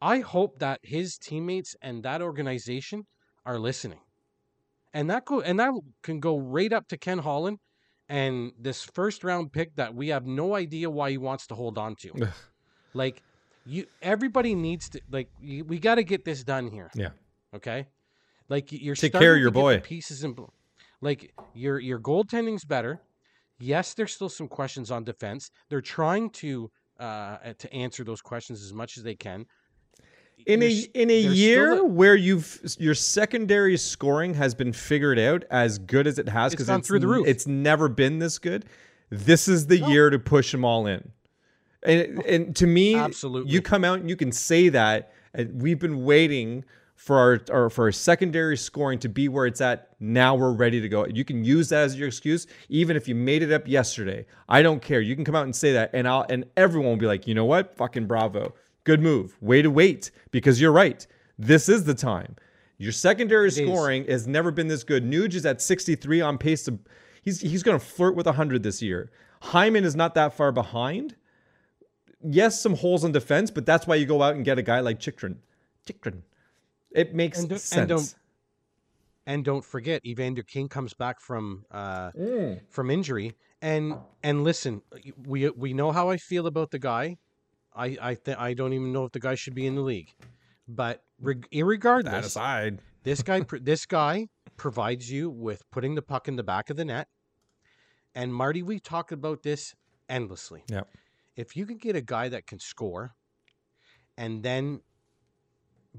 I 0.00 0.18
hope 0.20 0.58
that 0.58 0.80
his 0.82 1.16
teammates 1.16 1.74
and 1.80 2.02
that 2.02 2.20
organization 2.22 3.06
are 3.44 3.58
listening. 3.58 4.00
And 4.92 5.10
that 5.10 5.24
go 5.24 5.40
and 5.40 5.58
that 5.58 5.72
can 6.02 6.20
go 6.20 6.38
right 6.38 6.72
up 6.72 6.88
to 6.88 6.96
Ken 6.96 7.18
Holland 7.18 7.58
and 8.08 8.52
this 8.58 8.84
first 8.84 9.24
round 9.24 9.52
pick 9.52 9.74
that 9.76 9.94
we 9.94 10.08
have 10.08 10.26
no 10.26 10.54
idea 10.54 10.88
why 10.90 11.10
he 11.10 11.18
wants 11.18 11.46
to 11.48 11.54
hold 11.54 11.78
on 11.78 11.96
to. 11.96 12.28
Like 12.94 13.22
you 13.64 13.86
everybody 14.00 14.54
needs 14.54 14.88
to 14.90 15.00
like 15.10 15.28
you, 15.40 15.64
we 15.64 15.78
got 15.78 15.96
to 15.96 16.04
get 16.04 16.24
this 16.24 16.44
done 16.44 16.68
here. 16.68 16.90
Yeah. 16.94 17.10
Okay? 17.54 17.86
Like 18.48 18.70
you're 18.70 18.94
Take 18.94 19.12
care 19.12 19.34
of 19.34 19.40
your 19.40 19.50
boy. 19.50 19.80
pieces 19.80 20.22
in 20.24 20.34
pl- 20.34 20.52
like 21.00 21.32
your 21.54 21.78
your 21.78 21.98
goaltending's 21.98 22.64
better. 22.64 23.00
Yes, 23.58 23.94
there's 23.94 24.14
still 24.14 24.28
some 24.28 24.48
questions 24.48 24.90
on 24.90 25.04
defense. 25.04 25.50
They're 25.68 25.80
trying 25.80 26.30
to 26.30 26.70
uh 27.00 27.38
to 27.58 27.72
answer 27.72 28.04
those 28.04 28.22
questions 28.22 28.62
as 28.62 28.72
much 28.72 28.96
as 28.96 29.02
they 29.02 29.14
can. 29.14 29.46
In 30.44 30.62
a 30.62 30.70
in 30.94 31.10
a 31.10 31.18
year 31.18 31.78
a- 31.78 31.84
where 31.84 32.14
you've 32.14 32.76
your 32.78 32.94
secondary 32.94 33.76
scoring 33.76 34.34
has 34.34 34.54
been 34.54 34.72
figured 34.72 35.18
out 35.18 35.44
as 35.50 35.78
good 35.78 36.06
as 36.06 36.18
it 36.18 36.28
has 36.28 36.52
It's 36.52 36.56
because 36.56 36.68
gone 36.68 36.82
through 36.82 37.00
the 37.00 37.08
roof. 37.08 37.26
It's 37.26 37.46
never 37.46 37.88
been 37.88 38.18
this 38.18 38.38
good. 38.38 38.64
This 39.10 39.48
is 39.48 39.66
the 39.66 39.78
year 39.78 40.10
to 40.10 40.18
push 40.18 40.52
them 40.52 40.64
all 40.64 40.86
in. 40.86 41.10
And 41.82 42.22
and 42.24 42.56
to 42.56 42.66
me, 42.66 42.94
Absolutely. 42.96 43.52
you 43.52 43.62
come 43.62 43.84
out 43.84 44.00
and 44.00 44.08
you 44.08 44.16
can 44.16 44.32
say 44.32 44.68
that. 44.70 45.12
And 45.34 45.60
we've 45.60 45.78
been 45.78 46.04
waiting 46.04 46.64
for 46.94 47.18
our, 47.18 47.40
our 47.52 47.70
for 47.70 47.84
our 47.84 47.92
secondary 47.92 48.56
scoring 48.56 48.98
to 49.00 49.08
be 49.08 49.28
where 49.28 49.46
it's 49.46 49.60
at. 49.60 49.90
Now 50.00 50.34
we're 50.34 50.52
ready 50.52 50.80
to 50.80 50.88
go. 50.88 51.06
You 51.06 51.24
can 51.24 51.44
use 51.44 51.68
that 51.68 51.84
as 51.84 51.98
your 51.98 52.08
excuse, 52.08 52.46
even 52.68 52.96
if 52.96 53.06
you 53.06 53.14
made 53.14 53.42
it 53.42 53.52
up 53.52 53.68
yesterday. 53.68 54.26
I 54.48 54.62
don't 54.62 54.80
care. 54.80 55.00
You 55.00 55.14
can 55.14 55.24
come 55.24 55.34
out 55.34 55.44
and 55.44 55.54
say 55.54 55.72
that, 55.72 55.90
and 55.92 56.08
I'll 56.08 56.24
and 56.28 56.46
everyone 56.56 56.90
will 56.90 56.96
be 56.96 57.06
like, 57.06 57.26
you 57.26 57.34
know 57.34 57.44
what? 57.44 57.76
Fucking 57.76 58.06
bravo. 58.06 58.54
Good 58.86 59.02
move. 59.02 59.36
Way 59.42 59.62
to 59.62 59.70
wait 59.70 60.12
because 60.30 60.60
you're 60.60 60.70
right. 60.72 61.04
This 61.36 61.68
is 61.68 61.84
the 61.84 61.92
time. 61.94 62.36
Your 62.78 62.92
secondary 62.92 63.48
is. 63.48 63.56
scoring 63.56 64.06
has 64.06 64.26
never 64.28 64.50
been 64.52 64.68
this 64.68 64.84
good. 64.84 65.04
Nuge 65.04 65.34
is 65.34 65.44
at 65.44 65.60
63 65.60 66.20
on 66.20 66.38
pace 66.38 66.62
to 66.64 66.78
he's 67.22 67.40
he's 67.40 67.62
going 67.64 67.78
to 67.78 67.84
flirt 67.84 68.14
with 68.14 68.26
100 68.26 68.62
this 68.62 68.80
year. 68.80 69.10
Hyman 69.42 69.84
is 69.84 69.96
not 69.96 70.14
that 70.14 70.34
far 70.34 70.52
behind. 70.52 71.16
Yes, 72.22 72.60
some 72.60 72.74
holes 72.76 73.02
in 73.04 73.10
defense, 73.12 73.50
but 73.50 73.66
that's 73.66 73.86
why 73.88 73.96
you 73.96 74.06
go 74.06 74.22
out 74.22 74.36
and 74.36 74.44
get 74.44 74.56
a 74.58 74.62
guy 74.62 74.80
like 74.80 75.00
Chychrun. 75.00 75.38
Chychrun. 75.86 76.22
It 76.92 77.14
makes 77.14 77.40
And 77.40 77.50
sense. 77.50 77.72
and 77.72 77.88
don't- 77.88 78.14
And 79.26 79.44
don't 79.44 79.64
forget, 79.64 80.06
Evander 80.06 80.44
Kane 80.44 80.68
comes 80.68 80.94
back 80.94 81.18
from 81.20 81.64
uh, 81.72 82.12
Mm. 82.12 82.60
from 82.68 82.90
injury. 82.90 83.34
And 83.60 83.96
and 84.22 84.44
listen, 84.44 84.82
we 85.26 85.48
we 85.50 85.74
know 85.74 85.90
how 85.90 86.08
I 86.10 86.18
feel 86.18 86.46
about 86.46 86.70
the 86.70 86.78
guy. 86.78 87.16
I 87.76 87.96
I 88.00 88.14
th- 88.14 88.36
I 88.38 88.54
don't 88.54 88.72
even 88.72 88.92
know 88.92 89.04
if 89.04 89.12
the 89.12 89.20
guy 89.20 89.34
should 89.34 89.54
be 89.54 89.66
in 89.66 89.74
the 89.74 89.82
league. 89.82 90.14
But 90.68 91.04
reg- 91.20 91.46
that 91.52 92.24
aside. 92.24 92.80
this 93.04 93.22
guy 93.22 93.42
pr- 93.42 93.58
this 93.58 93.86
guy 93.86 94.28
provides 94.56 95.10
you 95.10 95.30
with 95.30 95.62
putting 95.70 95.94
the 95.94 96.02
puck 96.02 96.28
in 96.28 96.36
the 96.36 96.42
back 96.42 96.70
of 96.70 96.76
the 96.76 96.84
net. 96.84 97.08
And 98.14 98.34
Marty, 98.34 98.62
we 98.62 98.80
talked 98.80 99.12
about 99.12 99.42
this 99.42 99.74
endlessly. 100.08 100.64
Yeah. 100.68 100.82
If 101.36 101.54
you 101.54 101.66
can 101.66 101.76
get 101.76 101.94
a 101.94 102.00
guy 102.00 102.30
that 102.30 102.46
can 102.46 102.58
score, 102.58 103.14
and 104.16 104.42
then 104.42 104.80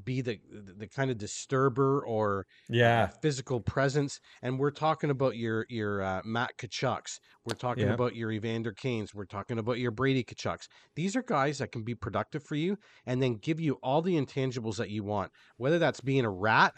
be 0.04 0.22
the 0.22 0.40
the, 0.78 0.88
kind 0.88 1.12
of 1.12 1.18
disturber 1.18 2.02
or 2.06 2.46
uh, 2.70 2.74
Yeah. 2.74 3.08
physical 3.08 3.60
presence. 3.60 4.20
And 4.42 4.60
we're 4.60 4.72
talking 4.72 5.10
about 5.10 5.36
your 5.38 5.66
your 5.70 6.02
uh, 6.02 6.22
Matt 6.26 6.52
Tkachuks. 6.58 7.20
We're 7.46 7.56
talking 7.56 7.88
Yeah. 7.88 7.94
about 7.94 8.16
your 8.16 8.32
Evander 8.32 8.74
Kanes. 8.74 9.14
We're 9.14 9.26
talking 9.26 9.60
about 9.60 9.80
your 9.80 9.92
Brady 9.92 10.24
Tkachuks. 10.24 10.68
These 10.96 11.16
are 11.16 11.24
guys 11.24 11.60
that 11.60 11.72
can 11.72 11.84
be 11.84 11.96
productive 11.96 12.44
for 12.44 12.56
you 12.56 12.78
and 13.06 13.22
then 13.22 13.36
give 13.36 13.60
you 13.60 13.80
all 13.84 14.02
the 14.02 14.16
intangibles 14.16 14.78
that 14.78 14.90
you 14.90 15.04
want. 15.04 15.32
Whether 15.58 15.80
that's 15.80 16.02
being 16.02 16.26
a 16.26 16.30
rat 16.30 16.74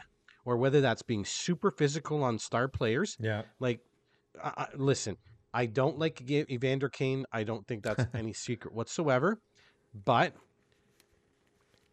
or 0.46 0.58
whether 0.58 0.82
that's 0.82 1.02
being 1.02 1.26
super 1.26 1.72
physical 1.72 2.24
on 2.24 2.40
star 2.40 2.68
players. 2.68 3.18
Yeah. 3.20 3.44
Like, 3.60 3.82
listen, 4.76 5.18
I 5.54 5.66
don't 5.66 5.98
like 6.00 6.22
Evander 6.30 6.90
Kane. 6.90 7.26
I 7.32 7.44
don't 7.44 7.68
think 7.68 7.84
that's 7.84 8.06
any 8.14 8.34
secret 8.34 8.74
whatsoever. 8.74 9.42
But 10.06 10.34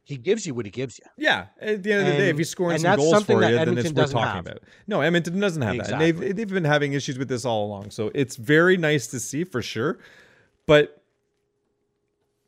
he 0.09 0.17
gives 0.17 0.47
you 0.47 0.55
what 0.55 0.65
he 0.67 0.71
gives 0.71 1.01
you. 1.01 1.05
Yeah. 1.17 1.47
At 1.61 1.83
the 1.83 1.93
end 1.93 2.07
of 2.07 2.07
the 2.07 2.13
day, 2.13 2.25
if 2.27 2.31
And- 2.31 2.39
he's 2.39 2.49
scoring 2.49 2.75
and 2.77 2.83
some 2.83 2.97
goals 2.97 3.11
something 3.11 3.37
for 3.37 3.41
that 3.41 3.51
you, 3.51 3.57
then 3.57 3.69
Edmonton 3.71 3.87
it's 3.93 3.99
worth 3.99 4.13
talking 4.13 4.37
have. 4.37 4.47
about. 4.47 4.63
No, 4.87 5.01
Edmonton 5.01 5.41
doesn't 5.41 5.63
have 5.63 5.77
that. 5.79 5.81
Exactly. 5.83 6.09
And 6.11 6.21
they've 6.23 6.37
they've 6.37 6.49
been 6.49 6.65
having 6.65 6.93
issues 6.93 7.19
with 7.19 7.29
this 7.29 7.45
all 7.45 7.67
along. 7.67 7.91
So 7.91 8.13
it's 8.15 8.37
very 8.37 8.77
nice 8.77 9.09
to 9.09 9.19
see 9.19 9.43
for 9.43 9.63
sure. 9.63 9.99
But 10.67 11.03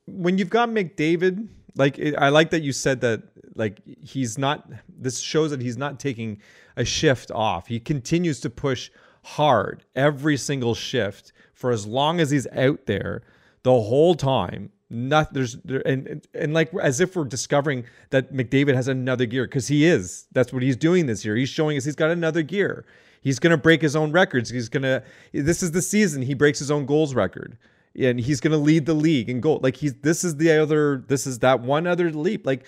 when 0.07 0.39
you've 0.39 0.51
got 0.51 0.69
McDavid, 0.69 1.49
like 1.75 1.99
it, 1.99 2.15
I 2.17 2.29
like 2.29 2.51
that 2.51 2.63
you 2.63 2.73
said 2.73 3.01
that 3.01 3.23
like 3.57 3.81
he's 4.03 4.39
not 4.39 4.71
this 4.89 5.19
shows 5.19 5.51
that 5.51 5.61
he's 5.61 5.77
not 5.77 5.99
taking 5.99 6.41
a 6.77 6.85
shift 6.85 7.33
off. 7.33 7.67
He 7.67 7.81
continues 7.81 8.39
to 8.41 8.51
push 8.51 8.91
hard 9.25 9.85
every 9.97 10.37
single 10.37 10.77
shift 10.77 11.33
for 11.55 11.73
as 11.73 11.87
long 11.87 12.21
as 12.21 12.31
he's 12.31 12.47
out 12.53 12.87
there 12.87 13.23
the 13.65 13.73
whole 13.73 14.15
time. 14.15 14.71
Not 14.91 15.35
there's 15.35 15.57
there, 15.65 15.87
and, 15.87 16.27
and 16.33 16.55
like 16.55 16.73
as 16.83 17.01
if 17.01 17.15
we're 17.15 17.25
discovering 17.25 17.85
that 18.11 18.33
McDavid 18.33 18.75
has 18.75 18.89
another 18.89 19.27
gear 19.27 19.45
because 19.45 19.69
he 19.69 19.85
is. 19.85 20.27
That's 20.33 20.53
what 20.53 20.63
he's 20.63 20.77
doing 20.77 21.07
this 21.07 21.25
year. 21.25 21.37
He's 21.37 21.51
showing 21.51 21.77
us 21.77 21.85
he's 21.85 21.95
got 21.95 22.11
another 22.11 22.43
gear. 22.43 22.87
He's 23.21 23.39
gonna 23.39 23.59
break 23.59 23.83
his 23.83 23.95
own 23.95 24.13
records. 24.13 24.49
He's 24.49 24.69
gonna. 24.69 25.03
This 25.33 25.63
is 25.63 25.73
the 25.73 25.83
season 25.83 26.23
he 26.23 26.35
breaks 26.35 26.59
his 26.59 26.71
own 26.71 26.87
goals 26.87 27.15
record 27.15 27.59
and 27.99 28.21
he's 28.21 28.41
going 28.41 28.53
to 28.53 28.59
lead 28.59 28.87
the 28.87 28.95
league 28.95 29.29
in 29.29 29.41
goal. 29.41 29.61
Like 29.63 29.77
he's 29.77 29.95
this 29.95 30.25
is 30.25 30.37
the 30.37 30.51
other 30.51 31.05
this 31.09 31.27
is 31.27 31.41
that 31.41 31.61
one 31.61 31.87
other 31.87 32.11
leap. 32.11 32.47
Like 32.47 32.65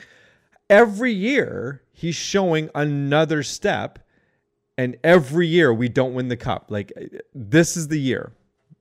every 0.68 1.12
year 1.12 1.82
he's 1.92 2.16
showing 2.16 2.70
another 2.74 3.42
step 3.42 3.98
and 4.76 4.96
every 5.04 5.46
year 5.46 5.72
we 5.72 5.88
don't 5.88 6.14
win 6.14 6.28
the 6.28 6.36
cup. 6.36 6.70
Like 6.70 6.92
this 7.34 7.76
is 7.76 7.88
the 7.88 8.00
year. 8.00 8.32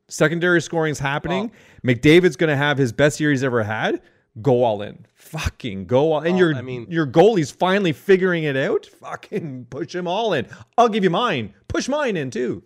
Secondary 0.10 0.62
scoring's 0.62 0.99
happening. 0.99 1.51
McDavid's 1.86 2.36
going 2.36 2.49
to 2.49 2.57
have 2.57 2.78
his 2.78 2.91
best 2.91 3.20
year 3.20 3.32
he's 3.32 3.43
ever 3.43 3.64
had. 3.64 4.01
Go 4.41 4.64
all 4.64 4.82
in. 4.82 5.05
Fucking 5.16 5.86
go 5.86 6.14
all. 6.14 6.22
And 6.22 6.38
your 6.38 6.53
I 6.55 6.62
mean- 6.62 6.88
your 6.89 7.07
goalie's 7.07 7.51
finally 7.51 7.93
figuring 7.93 8.43
it 8.43 8.55
out. 8.57 8.86
Fucking 8.86 9.66
push 9.70 9.93
him 9.95 10.07
all 10.07 10.34
in. 10.34 10.47
I'll 10.78 10.89
give 10.89 11.03
you 11.03 11.10
mine. 11.10 11.53
Push 11.68 11.89
mine 11.89 12.16
in 12.18 12.30
too. 12.32 12.64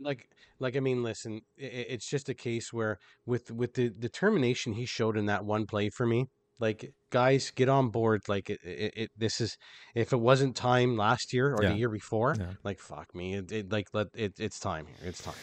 like 0.00 0.28
like 0.58 0.74
I 0.76 0.80
mean, 0.80 1.02
listen, 1.02 1.42
it's 1.58 2.08
just 2.08 2.28
a 2.30 2.34
case 2.34 2.72
where 2.72 2.98
with 3.26 3.50
with 3.50 3.74
the 3.74 3.90
determination 3.90 4.72
he 4.72 4.86
showed 4.86 5.16
in 5.18 5.26
that 5.26 5.44
one 5.44 5.66
play 5.66 5.90
for 5.90 6.06
me, 6.06 6.28
like 6.58 6.94
guys, 7.10 7.52
get 7.54 7.68
on 7.68 7.90
board. 7.90 8.22
Like 8.26 8.48
it, 8.48 8.60
it, 8.64 8.92
it 8.96 9.10
this 9.18 9.40
is 9.42 9.58
if 9.94 10.12
it 10.14 10.20
wasn't 10.20 10.56
time 10.56 10.96
last 10.96 11.32
year 11.34 11.54
or 11.54 11.62
Yeah. 11.62 11.68
the 11.70 11.76
year 11.76 11.90
before, 11.90 12.34
Yeah. 12.38 12.52
like 12.64 12.80
fuck 12.80 13.14
me, 13.14 13.34
it, 13.34 13.52
it 13.52 13.70
like 13.70 13.88
let 13.92 14.06
it, 14.14 14.40
it's 14.40 14.58
time 14.58 14.86
here, 14.86 14.96
it's 15.08 15.22
time. 15.22 15.34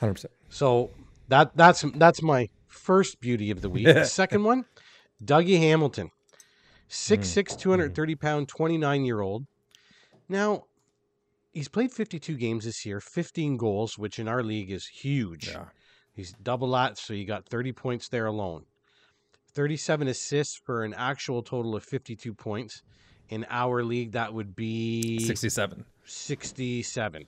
Hundred 0.00 0.14
percent. 0.14 0.32
So 0.48 0.90
that 1.28 1.56
that's 1.56 1.84
that's 1.96 2.22
my 2.22 2.48
first 2.66 3.20
beauty 3.20 3.50
of 3.50 3.60
the 3.60 3.68
week. 3.70 3.86
the 3.86 4.04
second 4.22 4.44
one, 4.44 4.64
Dougie 5.24 5.58
Hamilton, 5.58 6.10
six 6.88 7.28
Mm, 7.28 7.30
six, 7.30 7.56
two 7.56 7.70
hundred 7.70 7.94
thirty 7.94 8.14
pound, 8.14 8.48
twenty 8.48 8.78
nine 8.78 9.04
year 9.04 9.20
old. 9.20 9.46
Now, 10.28 10.64
he's 11.52 11.68
played 11.68 11.90
fifty 11.92 12.18
two 12.18 12.36
games 12.36 12.64
this 12.64 12.84
year, 12.86 13.00
fifteen 13.00 13.56
goals, 13.56 13.98
which 13.98 14.18
in 14.18 14.28
our 14.28 14.42
league 14.42 14.70
is 14.70 14.86
huge. 14.86 15.48
Yeah. 15.48 15.64
He's 16.14 16.32
double 16.42 16.70
that, 16.72 16.98
so 16.98 17.14
you 17.14 17.24
got 17.24 17.48
thirty 17.48 17.72
points 17.72 18.08
there 18.08 18.26
alone. 18.26 18.64
Thirty 19.54 19.76
seven 19.76 20.08
assists 20.08 20.56
for 20.56 20.84
an 20.84 20.94
actual 20.94 21.42
total 21.42 21.74
of 21.76 21.84
fifty 21.84 22.14
two 22.16 22.34
points. 22.34 22.82
In 23.30 23.44
our 23.50 23.82
league, 23.84 24.12
that 24.12 24.32
would 24.32 24.56
be 24.56 25.18
Sixty-seven. 25.18 25.84
67. 26.06 27.26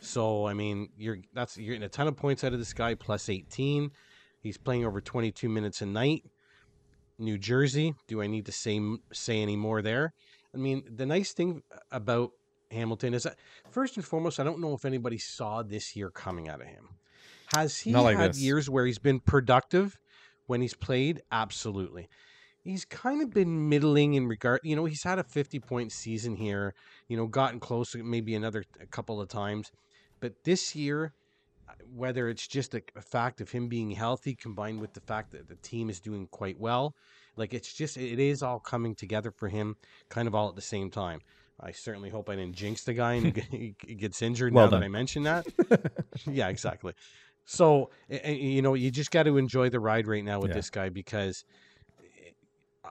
So 0.00 0.46
I 0.46 0.54
mean, 0.54 0.88
you're 0.96 1.18
that's 1.34 1.56
you're 1.56 1.74
getting 1.74 1.86
a 1.86 1.88
ton 1.88 2.08
of 2.08 2.16
points 2.16 2.44
out 2.44 2.52
of 2.52 2.58
this 2.58 2.72
guy 2.72 2.94
plus 2.94 3.28
18. 3.28 3.90
He's 4.40 4.56
playing 4.56 4.84
over 4.84 5.00
22 5.00 5.48
minutes 5.48 5.82
a 5.82 5.86
night. 5.86 6.24
New 7.18 7.36
Jersey. 7.36 7.94
Do 8.06 8.22
I 8.22 8.28
need 8.28 8.46
to 8.46 8.52
say 8.52 8.80
say 9.12 9.42
any 9.42 9.56
more 9.56 9.82
there? 9.82 10.12
I 10.54 10.58
mean, 10.58 10.84
the 10.88 11.06
nice 11.06 11.32
thing 11.32 11.62
about 11.90 12.30
Hamilton 12.70 13.14
is 13.14 13.24
that 13.24 13.36
first 13.70 13.96
and 13.96 14.04
foremost, 14.04 14.40
I 14.40 14.44
don't 14.44 14.60
know 14.60 14.74
if 14.74 14.84
anybody 14.84 15.18
saw 15.18 15.62
this 15.62 15.96
year 15.96 16.10
coming 16.10 16.48
out 16.48 16.60
of 16.60 16.66
him. 16.66 16.88
Has 17.54 17.78
he 17.78 17.92
like 17.94 18.16
had 18.16 18.32
this. 18.32 18.40
years 18.40 18.70
where 18.70 18.86
he's 18.86 18.98
been 18.98 19.20
productive 19.20 19.98
when 20.46 20.60
he's 20.60 20.74
played? 20.74 21.22
Absolutely. 21.32 22.08
He's 22.62 22.84
kind 22.84 23.22
of 23.22 23.30
been 23.30 23.68
middling 23.68 24.14
in 24.14 24.26
regard, 24.26 24.60
you 24.62 24.76
know, 24.76 24.84
he's 24.84 25.02
had 25.02 25.18
a 25.18 25.24
50 25.24 25.58
point 25.60 25.92
season 25.92 26.36
here, 26.36 26.74
you 27.08 27.16
know, 27.16 27.26
gotten 27.26 27.60
close 27.60 27.94
maybe 27.94 28.34
another 28.34 28.64
a 28.80 28.86
couple 28.86 29.20
of 29.20 29.28
times. 29.28 29.70
But 30.20 30.32
this 30.44 30.74
year, 30.74 31.12
whether 31.94 32.28
it's 32.28 32.46
just 32.46 32.74
a, 32.74 32.82
a 32.96 33.00
fact 33.02 33.40
of 33.40 33.50
him 33.50 33.68
being 33.68 33.90
healthy 33.90 34.34
combined 34.34 34.80
with 34.80 34.94
the 34.94 35.00
fact 35.00 35.32
that 35.32 35.48
the 35.48 35.56
team 35.56 35.90
is 35.90 36.00
doing 36.00 36.26
quite 36.30 36.58
well, 36.58 36.94
like 37.36 37.54
it's 37.54 37.72
just, 37.72 37.96
it 37.96 38.18
is 38.18 38.42
all 38.42 38.58
coming 38.58 38.94
together 38.94 39.30
for 39.30 39.48
him 39.48 39.76
kind 40.08 40.26
of 40.26 40.34
all 40.34 40.48
at 40.48 40.56
the 40.56 40.60
same 40.62 40.90
time. 40.90 41.20
I 41.60 41.72
certainly 41.72 42.08
hope 42.10 42.28
I 42.30 42.36
didn't 42.36 42.54
jinx 42.56 42.84
the 42.84 42.94
guy 42.94 43.14
and 43.14 43.36
he 43.36 43.74
gets 43.96 44.22
injured 44.22 44.52
Well 44.54 44.66
now 44.66 44.70
done. 44.70 44.80
that 44.80 44.86
I 44.86 44.88
mentioned 44.88 45.26
that. 45.26 45.46
yeah, 46.26 46.48
exactly. 46.48 46.92
So, 47.44 47.90
you 48.08 48.60
know, 48.62 48.74
you 48.74 48.90
just 48.90 49.10
got 49.10 49.22
to 49.24 49.38
enjoy 49.38 49.68
the 49.70 49.80
ride 49.80 50.06
right 50.06 50.24
now 50.24 50.40
with 50.40 50.50
Yeah. 50.50 50.56
this 50.56 50.70
guy 50.70 50.88
because 50.88 51.44
eh, 52.00 52.30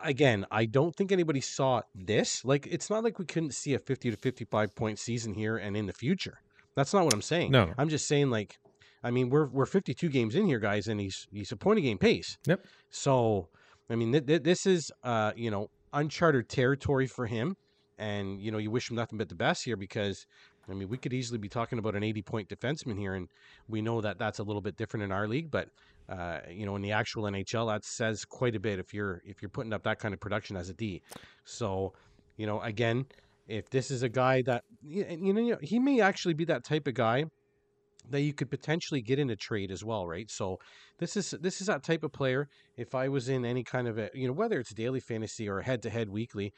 again, 0.03 0.45
I 0.51 0.65
don't 0.65 0.95
think 0.95 1.11
anybody 1.11 1.41
saw 1.41 1.82
this. 1.95 2.43
Like, 2.43 2.67
it's 2.67 2.89
not 2.89 3.03
like 3.03 3.19
we 3.19 3.25
couldn't 3.25 3.53
see 3.53 3.73
a 3.73 3.80
50 3.80 4.11
to 4.11 4.17
55 4.17 4.75
point 4.75 4.99
season 4.99 5.34
here 5.34 5.57
and 5.57 5.78
in 5.78 5.86
the 5.86 5.93
future. 5.93 6.39
That's 6.78 6.93
not 6.93 7.05
what 7.05 7.13
I'm 7.15 7.23
saying. 7.23 7.49
No. 7.49 7.73
I'm 7.80 7.89
just 7.89 8.07
saying, 8.07 8.30
like, 8.30 8.59
I 9.03 9.09
mean, 9.09 9.32
we're 9.32 9.47
we're 9.47 9.65
52 9.65 10.09
games 10.09 10.36
in 10.36 10.45
here, 10.45 10.59
guys, 10.59 10.88
and 10.88 10.99
he's 10.99 11.28
he's 11.32 11.51
a 11.51 11.57
point 11.57 11.80
a 11.80 11.82
game 11.82 11.97
pace. 11.97 12.38
Yep. 12.45 12.67
So, 12.91 13.49
I 13.89 13.95
mean, 13.95 14.11
th- 14.11 14.28
th- 14.28 14.43
this 14.43 14.67
is 14.67 14.91
uh, 15.03 15.32
you 15.36 15.49
know, 15.49 15.71
uncharted 15.91 16.49
territory 16.49 17.07
for 17.07 17.25
him, 17.25 17.57
and 17.97 18.39
you 18.39 18.51
know, 18.51 18.59
you 18.59 18.69
wish 18.69 18.91
him 18.91 18.95
nothing 18.95 19.17
but 19.17 19.28
the 19.28 19.34
best 19.34 19.65
here 19.65 19.75
because 19.75 20.28
I 20.69 20.75
mean, 20.75 20.88
we 20.88 20.99
could 20.99 21.13
easily 21.13 21.39
be 21.39 21.49
talking 21.49 21.80
about 21.80 21.95
an 21.95 22.03
80 22.03 22.21
point 22.21 22.47
defenseman 22.47 22.99
here, 22.99 23.15
and 23.15 23.28
we 23.67 23.82
know 23.82 23.99
that 24.01 24.19
that's 24.19 24.38
a 24.38 24.43
little 24.43 24.61
bit 24.61 24.78
different 24.78 25.03
in 25.03 25.11
our 25.11 25.28
league. 25.28 25.49
But 25.49 25.69
uh, 26.07 26.41
you 26.47 26.67
know, 26.67 26.75
in 26.75 26.84
the 26.84 26.91
actual 26.91 27.23
NHL, 27.23 27.73
that 27.73 27.86
says 27.86 28.23
quite 28.23 28.55
a 28.55 28.59
bit 28.59 28.78
if 28.78 28.93
you're 28.93 29.23
if 29.25 29.41
you're 29.41 29.49
putting 29.49 29.73
up 29.73 29.82
that 29.84 29.97
kind 29.97 30.13
of 30.13 30.19
production 30.19 30.55
as 30.55 30.69
a 30.69 30.75
D. 30.75 31.01
So, 31.43 31.93
you 32.36 32.45
know, 32.45 32.61
again, 32.61 33.07
if 33.47 33.69
this 33.69 33.91
is 33.91 34.03
a 34.03 34.09
guy 34.09 34.41
that 34.43 34.63
you 34.83 35.33
know, 35.33 35.57
he 35.61 35.79
may 35.79 36.01
actually 36.01 36.33
be 36.33 36.45
that 36.45 36.63
type 36.63 36.87
of 36.87 36.93
guy 36.93 37.25
that 38.09 38.21
you 38.21 38.33
could 38.33 38.49
potentially 38.49 39.01
get 39.01 39.19
in 39.19 39.29
a 39.29 39.35
trade 39.35 39.71
as 39.71 39.83
well, 39.83 40.07
right? 40.07 40.29
So 40.29 40.59
this 40.99 41.17
is 41.17 41.31
this 41.41 41.61
is 41.61 41.67
that 41.67 41.83
type 41.83 42.03
of 42.03 42.11
player. 42.11 42.47
If 42.77 42.95
I 42.95 43.09
was 43.09 43.29
in 43.29 43.45
any 43.45 43.63
kind 43.63 43.87
of 43.87 43.97
a 43.97 44.09
you 44.13 44.27
know 44.27 44.33
whether 44.33 44.59
it's 44.59 44.73
daily 44.73 44.99
fantasy 44.99 45.47
or 45.47 45.61
head 45.61 45.81
to 45.83 45.89
head 45.89 46.09
weekly, 46.09 46.53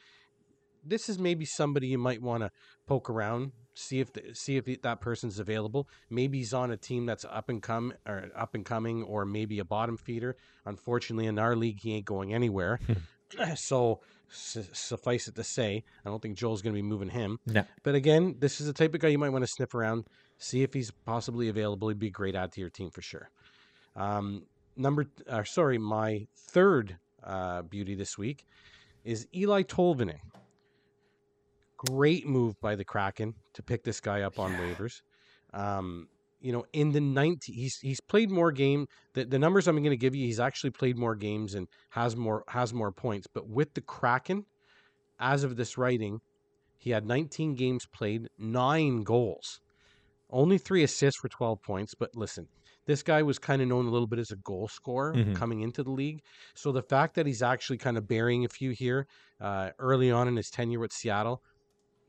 this 0.84 1.08
is 1.08 1.18
maybe 1.18 1.44
somebody 1.44 1.88
you 1.88 1.98
might 1.98 2.22
want 2.22 2.42
to 2.42 2.50
poke 2.86 3.10
around, 3.10 3.52
see 3.74 4.00
if 4.00 4.12
the, 4.12 4.22
see 4.34 4.56
if 4.56 4.82
that 4.82 5.00
person's 5.00 5.38
available. 5.38 5.88
Maybe 6.08 6.38
he's 6.38 6.54
on 6.54 6.70
a 6.70 6.76
team 6.76 7.06
that's 7.06 7.24
up 7.24 7.48
and 7.48 7.62
come 7.62 7.92
or 8.06 8.28
up 8.36 8.54
and 8.54 8.64
coming, 8.64 9.02
or 9.02 9.24
maybe 9.24 9.58
a 9.58 9.64
bottom 9.64 9.96
feeder. 9.96 10.36
Unfortunately, 10.64 11.26
in 11.26 11.38
our 11.38 11.56
league, 11.56 11.78
he 11.80 11.94
ain't 11.94 12.06
going 12.06 12.32
anywhere. 12.32 12.80
so 13.56 14.00
su- 14.30 14.66
suffice 14.72 15.28
it 15.28 15.34
to 15.34 15.44
say, 15.44 15.84
I 16.04 16.08
don't 16.08 16.20
think 16.22 16.36
Joel's 16.36 16.62
going 16.62 16.74
to 16.74 16.78
be 16.78 16.86
moving 16.86 17.10
him. 17.10 17.38
No. 17.46 17.64
But 17.82 17.94
again, 17.94 18.36
this 18.38 18.60
is 18.60 18.66
the 18.66 18.72
type 18.72 18.94
of 18.94 19.00
guy 19.00 19.08
you 19.08 19.18
might 19.18 19.30
want 19.30 19.44
to 19.44 19.50
sniff 19.50 19.74
around, 19.74 20.06
see 20.38 20.62
if 20.62 20.72
he's 20.72 20.90
possibly 20.90 21.48
available. 21.48 21.88
He'd 21.88 21.98
be 21.98 22.08
a 22.08 22.10
great 22.10 22.34
add 22.34 22.52
to 22.52 22.60
your 22.60 22.70
team 22.70 22.90
for 22.90 23.02
sure. 23.02 23.30
Um, 23.96 24.44
number, 24.76 25.06
uh, 25.28 25.44
sorry, 25.44 25.78
my 25.78 26.26
third 26.36 26.98
uh, 27.22 27.62
beauty 27.62 27.94
this 27.94 28.16
week 28.16 28.46
is 29.04 29.26
Eeli 29.34 29.64
Tolvanen. 29.64 30.20
Great 31.76 32.26
move 32.26 32.60
by 32.60 32.74
the 32.74 32.84
Kraken 32.84 33.34
to 33.54 33.62
pick 33.62 33.84
this 33.84 34.00
guy 34.00 34.22
up 34.22 34.38
on 34.38 34.52
waivers. 34.52 35.00
Um, 35.54 36.08
you 36.40 36.52
know, 36.52 36.64
in 36.72 36.92
the 36.92 37.00
19, 37.00 37.54
he's 37.54 37.78
he's 37.80 38.00
played 38.00 38.30
more 38.30 38.52
game. 38.52 38.86
The, 39.14 39.24
the 39.24 39.38
numbers 39.38 39.68
I'm 39.68 39.76
going 39.76 39.90
to 39.90 39.96
give 39.96 40.14
you, 40.14 40.24
he's 40.26 40.40
actually 40.40 40.70
played 40.70 40.98
more 40.98 41.14
games 41.14 41.54
and 41.54 41.66
has 41.90 42.16
more 42.16 42.44
has 42.48 42.72
more 42.72 42.92
points. 42.92 43.26
But 43.32 43.48
with 43.48 43.74
the 43.74 43.82
Kraken, 43.82 44.44
as 45.18 45.44
of 45.44 45.56
this 45.56 45.76
writing, 45.78 46.20
he 46.78 46.90
had 46.90 47.04
19 47.06 47.54
games 47.54 47.84
played, 47.92 48.28
nine 48.38 49.02
goals, 49.02 49.60
only 50.30 50.58
three 50.58 50.82
assists 50.82 51.20
for 51.20 51.28
12 51.28 51.58
points. 51.62 51.94
But 51.98 52.10
listen, 52.14 52.48
this 52.86 53.02
guy 53.02 53.22
was 53.22 53.38
kind 53.38 53.60
of 53.60 53.68
known 53.68 53.86
a 53.86 53.90
little 53.90 54.06
bit 54.08 54.18
as 54.18 54.30
a 54.30 54.36
goal 54.36 54.68
scorer 54.68 55.14
Mhm. 55.14 55.34
coming 55.34 55.60
into 55.60 55.82
the 55.82 55.90
league. 55.90 56.20
So 56.54 56.72
the 56.72 56.82
fact 56.82 57.14
that 57.16 57.26
he's 57.26 57.42
actually 57.42 57.78
kind 57.78 57.98
of 57.98 58.08
burying 58.08 58.44
a 58.44 58.48
few 58.48 58.70
here 58.70 59.06
uh, 59.40 59.70
early 59.78 60.10
on 60.10 60.28
in 60.28 60.36
his 60.36 60.50
tenure 60.50 60.80
with 60.80 60.92
Seattle, 60.92 61.42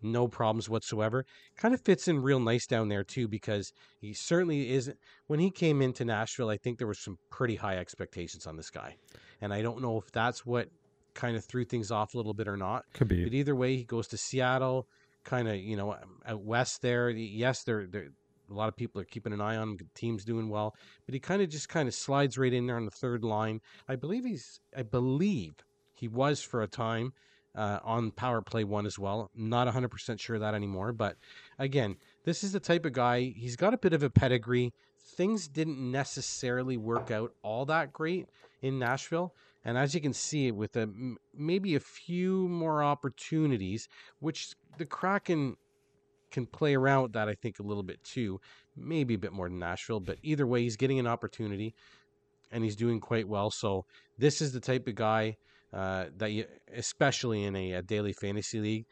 no 0.02 0.28
problems 0.28 0.70
whatsoever. 0.70 1.26
Kind 1.58 1.74
of 1.74 1.82
fits 1.82 2.08
in 2.08 2.22
real 2.22 2.40
nice 2.40 2.66
down 2.66 2.90
there 2.90 3.04
too 3.04 3.28
because 3.28 3.74
he 4.00 4.14
certainly 4.14 4.72
is. 4.72 4.92
When 5.28 5.40
he 5.40 5.52
came 5.52 5.82
into 5.82 6.06
Nashville, 6.06 6.50
I 6.50 6.58
think 6.58 6.78
there 6.78 6.88
was 6.88 7.00
some 7.00 7.18
pretty 7.30 7.56
high 7.56 7.78
expectations 7.78 8.48
on 8.48 8.58
this 8.58 8.70
guy, 8.70 8.96
and 9.42 9.54
I 9.54 9.62
don't 9.62 9.82
know 9.82 9.98
if 9.98 10.12
that's 10.12 10.46
what 10.46 10.70
kind 11.14 11.36
of 11.36 11.44
threw 11.44 11.66
things 11.66 11.92
off 11.92 12.14
a 12.14 12.18
little 12.18 12.34
bit 12.34 12.48
or 12.48 12.58
not. 12.58 12.86
Could 12.94 13.08
be. 13.08 13.24
But 13.24 13.34
either 13.34 13.56
way, 13.56 13.76
he 13.76 13.84
goes 13.84 14.08
to 14.10 14.18
Seattle, 14.18 14.88
kind 15.24 15.48
of 15.48 15.56
you 15.56 15.76
know 15.76 15.96
out 16.26 16.42
west 16.42 16.82
there. 16.82 17.10
Yes, 17.10 17.64
there 17.64 17.86
there 17.88 18.10
a 18.50 18.54
lot 18.54 18.68
of 18.68 18.76
people 18.76 19.02
are 19.02 19.06
keeping 19.06 19.34
an 19.34 19.42
eye 19.42 19.56
on 19.56 19.70
him. 19.70 19.78
the 19.78 19.86
Team's 19.96 20.26
doing 20.26 20.50
well, 20.50 20.76
but 21.06 21.14
he 21.14 21.20
kind 21.20 21.42
of 21.42 21.50
just 21.50 21.70
kind 21.70 21.88
of 21.88 21.94
slides 21.94 22.38
right 22.38 22.54
in 22.54 22.68
there 22.68 22.76
on 22.76 22.86
the 22.86 22.92
third 22.92 23.24
line. 23.24 23.62
I 23.88 23.96
believe 23.96 24.26
he's 24.26 24.60
I 24.76 24.84
believe 24.84 25.54
he 25.94 26.08
was 26.08 26.42
for 26.42 26.62
a 26.62 26.68
time 26.68 27.14
uh, 27.56 27.80
on 27.84 28.12
power 28.12 28.42
play 28.42 28.64
one 28.64 28.86
as 28.86 28.98
well. 28.98 29.30
Not 29.36 29.68
100% 29.68 30.20
sure 30.20 30.36
of 30.36 30.42
that 30.42 30.54
anymore, 30.54 30.94
but 30.94 31.18
again, 31.60 31.98
this 32.24 32.44
is 32.44 32.54
the 32.54 32.60
type 32.60 32.86
of 32.86 32.94
guy. 32.94 33.34
He's 33.36 33.56
got 33.56 33.74
a 33.74 33.78
bit 33.78 33.94
of 33.94 34.04
a 34.04 34.10
pedigree. 34.10 34.74
Things 35.16 35.48
didn't 35.48 35.80
necessarily 35.92 36.78
work 36.78 37.12
out 37.12 37.34
all 37.42 37.66
that 37.66 37.92
great 37.92 38.30
in 38.62 38.80
Nashville. 38.80 39.34
And 39.64 39.78
as 39.78 39.94
you 39.94 40.02
can 40.02 40.14
see, 40.14 40.52
with 40.52 40.76
a, 40.76 40.90
maybe 41.36 41.76
a 41.76 41.80
few 41.80 42.48
more 42.48 42.84
opportunities, 42.84 43.88
which 44.20 44.54
the 44.78 44.86
Kraken 44.86 45.58
can 46.32 46.46
play 46.46 46.76
around 46.76 47.04
with 47.04 47.14
that, 47.14 47.28
I 47.28 47.36
think, 47.36 47.60
a 47.60 47.64
little 47.64 47.84
bit 47.84 48.04
too. 48.04 48.40
Maybe 48.76 49.16
a 49.16 49.20
bit 49.20 49.34
more 49.34 49.50
than 49.50 49.60
Nashville, 49.60 50.00
but 50.00 50.18
either 50.24 50.48
way, 50.48 50.64
he's 50.64 50.78
getting 50.78 50.98
an 50.98 51.08
opportunity 51.08 51.76
and 52.52 52.64
he's 52.64 52.76
doing 52.76 53.00
quite 53.00 53.28
well. 53.28 53.52
So, 53.52 53.86
this 54.18 54.42
is 54.42 54.54
the 54.54 54.60
type 54.60 54.88
of 54.88 54.96
guy 54.96 55.38
uh, 55.74 56.06
that 56.18 56.32
you, 56.32 56.46
especially 56.76 57.44
in 57.44 57.56
a, 57.56 57.74
a 57.74 57.82
daily 57.82 58.14
fantasy 58.14 58.60
league, 58.60 58.86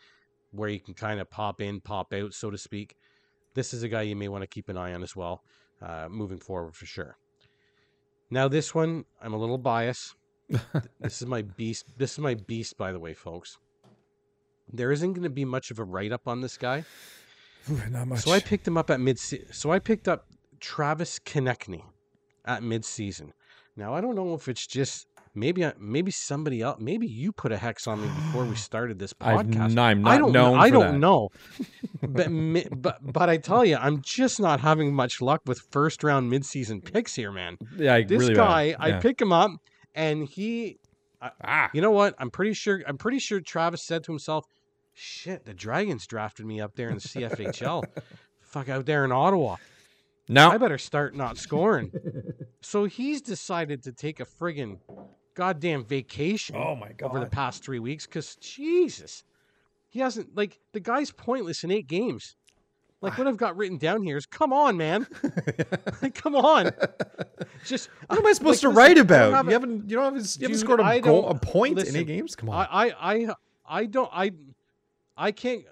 where 0.51 0.69
you 0.69 0.79
can 0.79 0.93
kind 0.93 1.19
of 1.19 1.29
pop 1.29 1.61
in, 1.61 1.79
pop 1.81 2.13
out, 2.13 2.33
so 2.33 2.49
to 2.49 2.57
speak. 2.57 2.95
This 3.53 3.73
is 3.73 3.83
a 3.83 3.89
guy 3.89 4.03
you 4.03 4.15
may 4.15 4.27
want 4.27 4.43
to 4.43 4.47
keep 4.47 4.69
an 4.69 4.77
eye 4.77 4.93
on 4.93 5.03
as 5.03 5.15
well, 5.15 5.43
uh, 5.81 6.07
moving 6.09 6.39
forward 6.39 6.75
for 6.75 6.85
sure. 6.85 7.17
Now, 8.29 8.47
this 8.47 8.75
one, 8.75 9.05
I'm 9.21 9.33
a 9.33 9.37
little 9.37 9.57
biased. 9.57 10.15
this 10.99 11.21
is 11.21 11.27
my 11.27 11.41
beast. 11.41 11.85
This 11.97 12.13
is 12.13 12.19
my 12.19 12.35
beast, 12.35 12.77
by 12.77 12.91
the 12.91 12.99
way, 12.99 13.13
folks. 13.13 13.57
There 14.71 14.91
isn't 14.91 15.13
going 15.13 15.23
to 15.23 15.29
be 15.29 15.45
much 15.45 15.71
of 15.71 15.79
a 15.79 15.83
write 15.83 16.11
up 16.11 16.27
on 16.27 16.41
this 16.41 16.57
guy. 16.57 16.85
Not 17.89 18.07
much. 18.07 18.19
So 18.21 18.31
I 18.31 18.39
picked 18.39 18.67
him 18.67 18.77
up 18.77 18.89
at 18.89 18.99
mid. 18.99 19.19
So 19.19 19.71
I 19.71 19.79
picked 19.79 20.07
up 20.07 20.27
Travis 20.59 21.19
Konecny 21.19 21.83
at 22.45 22.63
mid 22.63 22.85
season. 22.85 23.33
Now 23.75 23.93
I 23.93 24.01
don't 24.01 24.15
know 24.15 24.33
if 24.33 24.47
it's 24.47 24.67
just 24.67 25.07
maybe 25.39 25.65
I- 25.65 25.73
maybe 25.79 26.11
somebody 26.11 26.61
else. 26.61 26.77
Maybe 26.79 27.07
you 27.07 27.31
put 27.31 27.51
a 27.51 27.57
hex 27.57 27.87
on 27.87 28.01
me 28.01 28.07
before 28.07 28.45
we 28.45 28.55
started 28.69 28.99
this 28.99 29.13
podcast. 29.13 29.71
n- 29.71 29.79
I'm 29.79 30.07
I 30.07 30.17
don't 30.17 30.31
known 30.31 30.53
know. 30.55 30.59
I 30.59 30.69
don't 30.69 30.93
that. 30.93 30.97
know. 30.99 31.29
but 32.01 32.27
but 32.81 32.97
but 33.01 33.29
I 33.29 33.37
tell 33.37 33.63
you, 33.65 33.77
I'm 33.77 34.01
just 34.01 34.39
not 34.39 34.59
having 34.59 34.93
much 34.93 35.21
luck 35.21 35.41
with 35.45 35.59
first 35.71 36.03
round 36.03 36.29
mid 36.29 36.45
season 36.45 36.81
picks 36.81 37.15
here, 37.15 37.31
man. 37.31 37.57
Yeah, 37.77 37.95
I- 37.95 38.03
This 38.03 38.19
really 38.19 38.35
guy, 38.35 38.71
bad. 38.73 38.77
I 38.81 38.99
pick 38.99 39.21
him 39.21 39.31
up, 39.33 39.51
and 39.95 40.27
he 40.27 40.77
ah, 41.21 41.69
you 41.73 41.81
know 41.81 41.91
what? 41.91 42.15
I'm 42.19 42.29
pretty 42.31 42.53
sure. 42.53 42.81
I'm 42.87 42.97
pretty 42.97 43.19
sure 43.19 43.39
Travis 43.41 43.83
said 43.85 44.03
to 44.05 44.11
himself, 44.11 44.45
"Shit, 44.93 45.45
the 45.45 45.53
Dragons 45.53 46.05
drafted 46.07 46.45
me 46.45 46.61
up 46.61 46.75
there 46.75 46.89
in 46.89 46.95
the 46.95 47.01
CFHL. 47.01 47.83
Fuck 48.41 48.67
out 48.69 48.85
there 48.85 49.05
in 49.05 49.11
Ottawa. 49.11 49.57
no, 50.27 50.49
I 50.49 50.57
better 50.57 50.77
start 50.77 51.15
not 51.15 51.37
scoring." 51.37 51.91
so 52.61 52.85
he's 52.85 53.21
decided 53.21 53.83
to 53.83 53.91
take 53.91 54.19
a 54.19 54.25
friggin' 54.25 54.79
goddamn 55.39 55.85
vacation 55.85 56.53
oh 56.57 56.75
my 56.75 56.91
god, 56.91 57.05
over 57.05 57.19
the 57.21 57.25
past 57.25 57.63
three 57.63 57.79
weeks 57.79 58.05
because 58.05 58.35
Jesus, 58.35 59.23
he 59.87 60.01
hasn't 60.01 60.35
like 60.35 60.59
the 60.73 60.81
guy's 60.81 61.11
pointless 61.11 61.63
in 61.63 61.71
eight 61.71 61.87
games. 61.87 62.35
Like 63.01 63.17
what 63.17 63.25
I've 63.25 63.37
got 63.37 63.55
written 63.55 63.77
down 63.77 64.03
here 64.03 64.17
is, 64.17 64.25
come 64.25 64.51
on, 64.51 64.75
man, 64.75 65.07
like, 66.01 66.13
come 66.13 66.35
on. 66.35 66.71
Just 67.65 67.87
what 68.07 68.19
am 68.19 68.27
I 68.27 68.33
supposed 68.33 68.61
like, 68.61 68.73
to 68.73 68.77
write 68.77 68.97
listen, 68.97 69.05
about? 69.05 69.31
have 69.31 69.45
You 69.45 69.51
haven't, 69.53 69.89
you 69.89 69.95
don't 69.95 70.15
have, 70.17 70.25
you 70.25 70.47
haven't 70.47 70.57
scored 70.57 70.81
a 70.81 70.99
goal, 70.99 71.29
a 71.29 71.35
point 71.35 71.71
in 71.71 71.85
listen, 71.85 71.95
eight 71.95 72.07
games. 72.07 72.35
Come 72.35 72.49
on, 72.49 72.67
I, 72.69 72.89
I, 72.89 73.13
I, 73.13 73.33
I 73.69 73.85
don't, 73.85 74.09
I, 74.13 74.31
I 75.15 75.31
can't, 75.31 75.63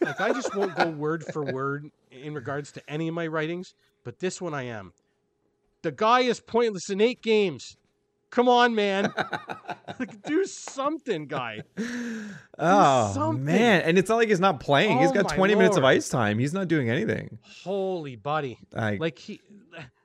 like, 0.00 0.20
I 0.20 0.32
just 0.32 0.54
won't 0.54 0.76
go 0.76 0.88
word 0.90 1.24
for 1.24 1.42
word 1.42 1.90
in 2.12 2.32
regards 2.32 2.70
to 2.72 2.82
any 2.88 3.08
of 3.08 3.14
my 3.14 3.26
writings, 3.26 3.74
but 4.04 4.20
this 4.20 4.40
one 4.40 4.54
I 4.54 4.62
am. 4.62 4.92
The 5.82 5.90
guy 5.90 6.20
is 6.20 6.38
pointless 6.38 6.88
in 6.88 7.00
eight 7.00 7.20
games. 7.22 7.76
Come 8.30 8.48
on, 8.48 8.74
man. 8.74 9.12
like, 9.98 10.22
do 10.24 10.44
something, 10.44 11.26
guy. 11.26 11.62
oh 12.58 13.12
something. 13.14 13.44
man, 13.44 13.82
and 13.82 13.98
it's 13.98 14.08
not 14.08 14.16
like 14.16 14.28
he's 14.28 14.40
not 14.40 14.60
playing. 14.60 14.98
He's 14.98 15.12
got 15.12 15.30
my 15.30 15.36
20 15.36 15.54
minutes 15.54 15.76
of 15.76 15.84
ice 15.84 16.08
time. 16.08 16.38
He's 16.38 16.52
not 16.52 16.68
doing 16.68 16.90
anything. 16.90 17.38
Holy 17.64 18.16
buddy. 18.16 18.58
I, 18.74 18.96
Like, 18.96 19.18
he, 19.18 19.40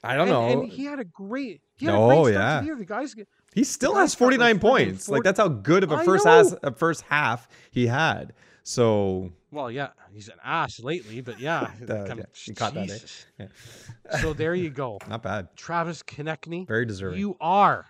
I 0.03 0.15
don't 0.15 0.29
and, 0.29 0.31
know. 0.31 0.61
And 0.61 0.71
he 0.71 0.85
had 0.85 0.99
a 0.99 1.03
great, 1.03 1.61
he 1.77 1.85
had 1.87 1.93
No, 1.93 2.11
a 2.11 2.23
great 2.23 2.33
yeah. 2.33 2.61
the. 2.61 2.75
The 2.75 2.85
guy's, 2.85 3.15
He 3.53 3.63
still 3.63 3.93
guy's 3.93 4.13
has 4.13 4.15
got, 4.15 4.25
like, 4.25 4.37
49 4.39 4.55
friggin' 4.55 4.61
points. 4.61 5.09
Like 5.09 5.23
that's 5.23 5.39
how 5.39 5.47
good 5.47 5.83
of 5.83 5.91
a 5.91 6.03
first 6.03 6.25
know. 6.25 6.57
a 6.63 6.73
first 6.73 7.01
half 7.09 7.47
he 7.71 7.87
had. 7.87 8.33
So 8.63 9.31
well, 9.51 9.71
yeah, 9.71 9.89
he's 10.13 10.29
an 10.29 10.35
ass 10.43 10.79
lately, 10.79 11.21
but 11.21 11.39
yeah. 11.39 11.71
Uh, 11.89 12.05
come- 12.07 12.19
yeah, 12.19 12.25
you 12.45 12.53
caught 12.53 12.73
that, 12.75 12.89
eh? 12.91 12.97
Yeah. 13.39 14.17
So 14.21 14.33
there 14.33 14.53
you 14.55 14.69
go. 14.69 14.99
not 15.09 15.23
bad. 15.23 15.47
Travis 15.55 16.03
Konecny. 16.03 16.67
Very 16.67 16.85
deserving. 16.85 17.19
You 17.19 17.35
are, 17.41 17.87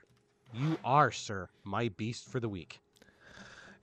you 0.54 0.78
are, 0.84 1.12
sir, 1.12 1.50
my 1.64 1.90
beast 1.90 2.30
for 2.30 2.40
the 2.40 2.50
week. 2.50 2.80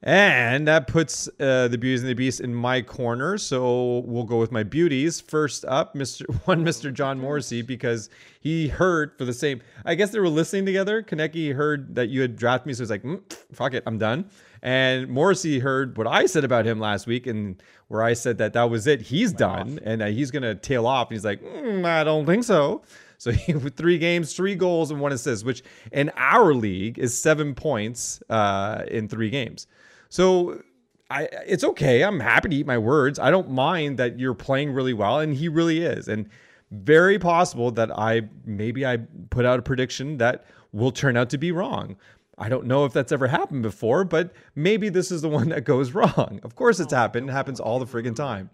And 0.02 0.68
that 0.68 0.86
puts 0.86 1.28
uh, 1.40 1.66
the 1.66 1.76
beauties 1.76 2.02
and 2.02 2.10
the 2.10 2.14
beast 2.14 2.40
in 2.40 2.54
my 2.54 2.82
corner. 2.82 3.36
So 3.36 4.04
we'll 4.06 4.24
go 4.24 4.38
with 4.38 4.52
my 4.52 4.62
beauties. 4.62 5.20
First 5.20 5.64
up, 5.64 5.94
Mr. 5.94 6.22
One, 6.46 6.64
Mr. 6.64 6.92
John 6.92 7.18
Morrissey, 7.18 7.62
because 7.62 8.08
he 8.38 8.68
heard 8.68 9.18
for 9.18 9.24
the 9.24 9.32
same. 9.32 9.60
I 9.84 9.96
guess 9.96 10.10
they 10.10 10.20
were 10.20 10.28
listening 10.28 10.66
together. 10.66 11.02
Konecny 11.02 11.52
heard 11.52 11.96
that 11.96 12.10
you 12.10 12.20
had 12.20 12.36
drafted 12.36 12.68
me, 12.68 12.74
so 12.74 12.82
he's 12.84 12.90
like, 12.90 13.02
mm, 13.02 13.20
"Fuck 13.52 13.74
it, 13.74 13.82
I'm 13.86 13.98
done." 13.98 14.30
And 14.62 15.08
Morrissey 15.08 15.58
heard 15.58 15.96
what 15.96 16.06
I 16.06 16.26
said 16.26 16.44
about 16.44 16.64
him 16.64 16.78
last 16.78 17.08
week, 17.08 17.26
and 17.26 17.60
where 17.88 18.02
I 18.04 18.12
said 18.12 18.38
that 18.38 18.52
that 18.52 18.70
was 18.70 18.86
it, 18.86 19.02
he's 19.02 19.32
done, 19.32 19.80
and 19.82 20.00
that 20.00 20.12
he's 20.12 20.30
gonna 20.30 20.54
tail 20.54 20.86
off. 20.86 21.08
And 21.08 21.16
he's 21.16 21.24
like, 21.24 21.42
mm, 21.42 21.84
"I 21.84 22.04
don't 22.04 22.24
think 22.24 22.44
so." 22.44 22.82
So 23.18 23.30
he 23.32 23.54
with 23.54 23.76
three 23.76 23.98
games, 23.98 24.32
three 24.34 24.54
goals, 24.54 24.90
and 24.90 25.00
one 25.00 25.12
assist, 25.12 25.44
which 25.44 25.62
in 25.92 26.10
our 26.16 26.54
league 26.54 26.98
is 26.98 27.18
seven 27.18 27.54
points 27.54 28.22
uh, 28.30 28.84
in 28.88 29.08
three 29.08 29.30
games. 29.30 29.66
So 30.08 30.62
I 31.10 31.28
it's 31.46 31.64
okay. 31.64 32.02
I'm 32.02 32.20
happy 32.20 32.48
to 32.48 32.56
eat 32.56 32.66
my 32.66 32.78
words. 32.78 33.18
I 33.18 33.30
don't 33.30 33.50
mind 33.50 33.98
that 33.98 34.18
you're 34.18 34.34
playing 34.34 34.72
really 34.72 34.94
well, 34.94 35.20
and 35.20 35.34
he 35.34 35.48
really 35.48 35.80
is. 35.82 36.08
And 36.08 36.28
very 36.70 37.18
possible 37.18 37.70
that 37.72 37.96
I 37.96 38.22
maybe 38.44 38.86
I 38.86 38.98
put 39.30 39.44
out 39.44 39.58
a 39.58 39.62
prediction 39.62 40.18
that 40.18 40.44
will 40.72 40.92
turn 40.92 41.16
out 41.16 41.30
to 41.30 41.38
be 41.38 41.52
wrong. 41.52 41.96
I 42.36 42.48
don't 42.48 42.66
know 42.66 42.84
if 42.84 42.92
that's 42.92 43.10
ever 43.10 43.26
happened 43.26 43.62
before, 43.62 44.04
but 44.04 44.32
maybe 44.54 44.90
this 44.90 45.10
is 45.10 45.22
the 45.22 45.28
one 45.40 45.48
that 45.48 45.62
goes 45.62 45.92
wrong. 45.92 46.40
Of 46.42 46.54
course, 46.54 46.78
it's 46.78 46.92
happened. 46.92 47.30
It 47.30 47.32
happens 47.32 47.58
all 47.58 47.78
the 47.78 47.86
friggin' 47.86 48.14
time. 48.14 48.50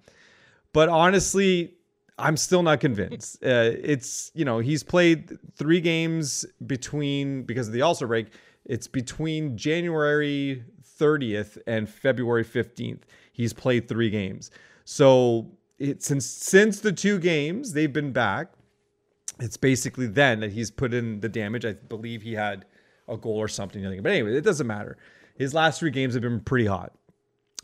But 0.73 0.89
honestly, 0.89 1.75
I'm 2.19 2.37
still 2.37 2.63
not 2.63 2.81
convinced. 2.81 3.39
Uh, 3.45 3.73
it's 3.83 4.31
you 4.35 4.45
know 4.45 4.59
he's 4.59 4.83
played 4.83 5.39
three 5.57 5.81
games 5.81 6.47
between 6.67 7.43
because 7.43 7.69
of 7.69 7.75
the 7.75 7.95
Star 7.95 8.09
break. 8.09 8.29
It's 8.65 8.87
between 8.87 9.57
January 9.57 10.65
30th 10.99 11.59
and 11.67 11.89
February 11.89 12.45
15th. 12.45 13.03
He's 13.33 13.53
played 13.53 13.89
three 13.89 14.09
games. 14.11 14.51
So 14.85 15.51
it, 15.79 16.03
since 16.03 16.25
since 16.27 16.81
the 16.81 16.93
two 16.93 17.19
games 17.19 17.73
they've 17.73 17.93
been 17.93 18.13
back, 18.13 18.53
it's 19.41 19.57
basically 19.57 20.07
then 20.07 20.41
that 20.41 20.53
he's 20.53 20.71
put 20.71 20.95
in 20.95 21.21
the 21.21 21.29
damage. 21.29 21.65
I 21.65 21.73
believe 21.73 22.23
he 22.23 22.33
had 22.35 22.65
a 23.09 23.17
goal 23.17 23.37
or 23.37 23.49
something. 23.49 23.83
But 24.03 24.13
anyway, 24.13 24.37
it 24.37 24.45
doesn't 24.45 24.67
matter. 24.67 24.97
His 25.37 25.53
last 25.53 25.81
three 25.81 25.91
games 25.91 26.15
have 26.15 26.23
been 26.23 26.41
pretty 26.41 26.67
hot. 26.67 26.93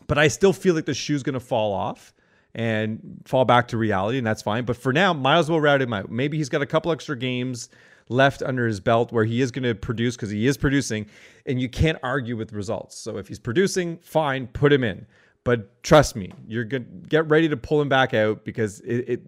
But 0.07 0.19
I 0.19 0.29
still 0.29 0.53
feel 0.53 0.75
like 0.75 0.87
the 0.87 0.95
shoe's 0.95 1.23
going 1.23 1.35
to 1.35 1.41
fall 1.41 1.73
off 1.73 2.13
and 2.55 3.21
fall 3.27 3.45
back 3.45 3.69
to 3.69 3.77
reality, 3.77 4.19
and 4.19 4.27
that's 4.27 4.43
fine. 4.43 4.65
But 4.65 4.77
for 4.77 4.93
now, 4.93 5.13
might 5.13 5.39
as 5.39 5.51
well 5.51 5.61
route 5.61 5.83
him 5.83 5.93
out. 5.93 6.11
Maybe 6.11 6.37
he's 6.37 6.49
got 6.49 6.63
a 6.63 6.67
couple 6.67 6.91
extra 6.93 7.17
games 7.17 7.69
left 8.09 8.43
under 8.43 8.67
his 8.67 8.81
belt 8.81 9.13
where 9.13 9.25
he 9.25 9.41
is 9.41 9.51
going 9.51 9.63
to 9.63 9.75
produce 9.75 10.17
because 10.17 10.31
he 10.31 10.47
is 10.47 10.57
producing, 10.57 11.07
and 11.47 11.61
you 11.61 11.69
can't 11.69 11.99
argue 12.03 12.37
with 12.37 12.53
results. 12.53 12.99
So 12.99 13.17
if 13.19 13.29
he's 13.29 13.39
producing, 13.39 13.99
fine, 13.99 14.49
put 14.49 14.73
him 14.73 14.83
in. 14.85 15.07
But 15.45 15.83
trust 15.83 16.17
me, 16.17 16.33
you're 16.47 16.65
going 16.65 16.85
to 16.85 17.09
get 17.09 17.29
ready 17.29 17.49
to 17.49 17.57
pull 17.57 17.81
him 17.81 17.89
back 17.89 18.13
out 18.13 18.45
because 18.45 18.81
it, 18.81 19.09
it 19.09 19.23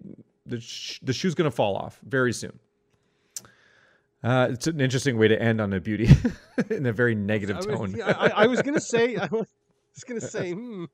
the, 0.47 0.61
sh- 0.61 1.01
the 1.03 1.13
shoe's 1.13 1.35
going 1.35 1.51
to 1.51 1.55
fall 1.55 1.77
off 1.77 2.01
very 2.05 2.33
soon. 2.33 2.59
Uh, 4.23 4.49
it's 4.53 4.69
an 4.69 4.81
interesting 4.81 5.19
way 5.19 5.27
to 5.27 5.41
end 5.41 5.61
on 5.61 5.73
a 5.73 5.81
beauty 5.81 6.09
in 6.71 6.87
a 6.87 6.93
very 6.93 7.15
negative 7.15 7.57
I 7.57 7.61
tone. 7.61 7.93
was, 7.93 8.01
I, 8.01 8.33
I 8.37 8.47
was 8.47 8.63
gonna 8.63 8.79
say, 8.81 9.17
I 9.17 9.27
was 9.27 9.49
gonna 10.07 10.21
say, 10.21 10.53
hmm, 10.53 10.85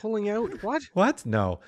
pulling 0.00 0.28
out 0.28 0.62
what? 0.62 0.82
What? 0.94 1.24
No. 1.26 1.60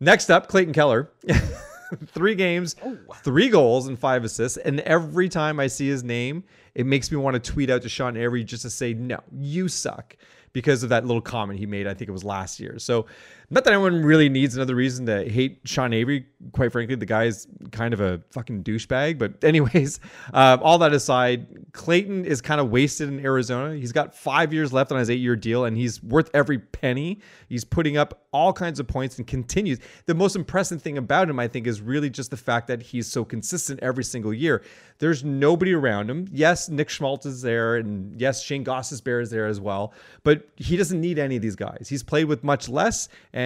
Next 0.00 0.30
up, 0.30 0.48
Clayton 0.48 0.74
Keller. 0.74 1.10
three 2.06 2.34
games, 2.34 2.74
Oh. 2.84 2.96
three 3.22 3.48
goals, 3.48 3.86
and 3.86 3.98
five 3.98 4.24
assists. 4.24 4.56
And 4.58 4.80
every 4.80 5.28
time 5.28 5.60
I 5.60 5.66
see 5.66 5.88
his 5.88 6.02
name, 6.02 6.44
it 6.74 6.86
makes 6.86 7.10
me 7.10 7.18
want 7.18 7.42
to 7.42 7.52
tweet 7.52 7.70
out 7.70 7.82
to 7.82 7.88
Sean 7.88 8.16
Avery 8.16 8.44
just 8.44 8.62
to 8.62 8.70
say, 8.70 8.94
no, 8.94 9.18
you 9.38 9.68
suck. 9.68 10.16
Because 10.52 10.82
of 10.82 10.90
that 10.90 11.06
little 11.06 11.22
comment 11.22 11.58
he 11.58 11.64
made, 11.66 11.86
I 11.86 11.94
think 11.94 12.08
it 12.10 12.12
was 12.12 12.24
last 12.24 12.60
year. 12.60 12.78
So, 12.78 13.06
not 13.52 13.64
that 13.64 13.74
anyone 13.74 14.02
really 14.02 14.30
needs 14.30 14.56
another 14.56 14.74
reason 14.74 15.04
to 15.06 15.28
hate 15.28 15.60
Sean 15.64 15.92
Avery. 15.92 16.24
Quite 16.52 16.72
frankly, 16.72 16.94
the 16.94 17.04
guy's 17.04 17.46
kind 17.70 17.92
of 17.92 18.00
a 18.00 18.22
fucking 18.30 18.64
douchebag. 18.64 19.18
But, 19.18 19.44
anyways, 19.44 20.00
um, 20.32 20.60
all 20.62 20.78
that 20.78 20.94
aside, 20.94 21.46
Clayton 21.72 22.24
is 22.24 22.40
kind 22.40 22.62
of 22.62 22.70
wasted 22.70 23.10
in 23.10 23.22
Arizona. 23.22 23.74
He's 23.74 23.92
got 23.92 24.14
five 24.16 24.54
years 24.54 24.72
left 24.72 24.90
on 24.90 24.98
his 24.98 25.10
eight 25.10 25.20
year 25.20 25.36
deal, 25.36 25.66
and 25.66 25.76
he's 25.76 26.02
worth 26.02 26.30
every 26.32 26.58
penny. 26.58 27.20
He's 27.46 27.62
putting 27.62 27.98
up 27.98 28.22
all 28.32 28.54
kinds 28.54 28.80
of 28.80 28.88
points 28.88 29.18
and 29.18 29.26
continues. 29.26 29.78
The 30.06 30.14
most 30.14 30.34
impressive 30.34 30.80
thing 30.80 30.96
about 30.96 31.28
him, 31.28 31.38
I 31.38 31.46
think, 31.46 31.66
is 31.66 31.82
really 31.82 32.08
just 32.08 32.30
the 32.30 32.38
fact 32.38 32.68
that 32.68 32.80
he's 32.80 33.06
so 33.06 33.22
consistent 33.22 33.80
every 33.82 34.04
single 34.04 34.32
year. 34.32 34.62
There's 34.98 35.24
nobody 35.24 35.74
around 35.74 36.08
him. 36.08 36.28
Yes, 36.32 36.70
Nick 36.70 36.88
Schmaltz 36.88 37.26
is 37.26 37.42
there, 37.42 37.76
and 37.76 38.18
yes, 38.18 38.42
Shayne 38.42 38.64
Gostisbehere 38.64 39.20
is 39.20 39.30
there 39.30 39.46
as 39.46 39.60
well, 39.60 39.92
but 40.22 40.48
he 40.56 40.76
doesn't 40.76 41.00
need 41.00 41.18
any 41.18 41.36
of 41.36 41.42
these 41.42 41.56
guys. 41.56 41.88
He's 41.88 42.02
played 42.02 42.24
with 42.24 42.42
much 42.42 42.68
less, 42.68 43.08
and 43.32 43.41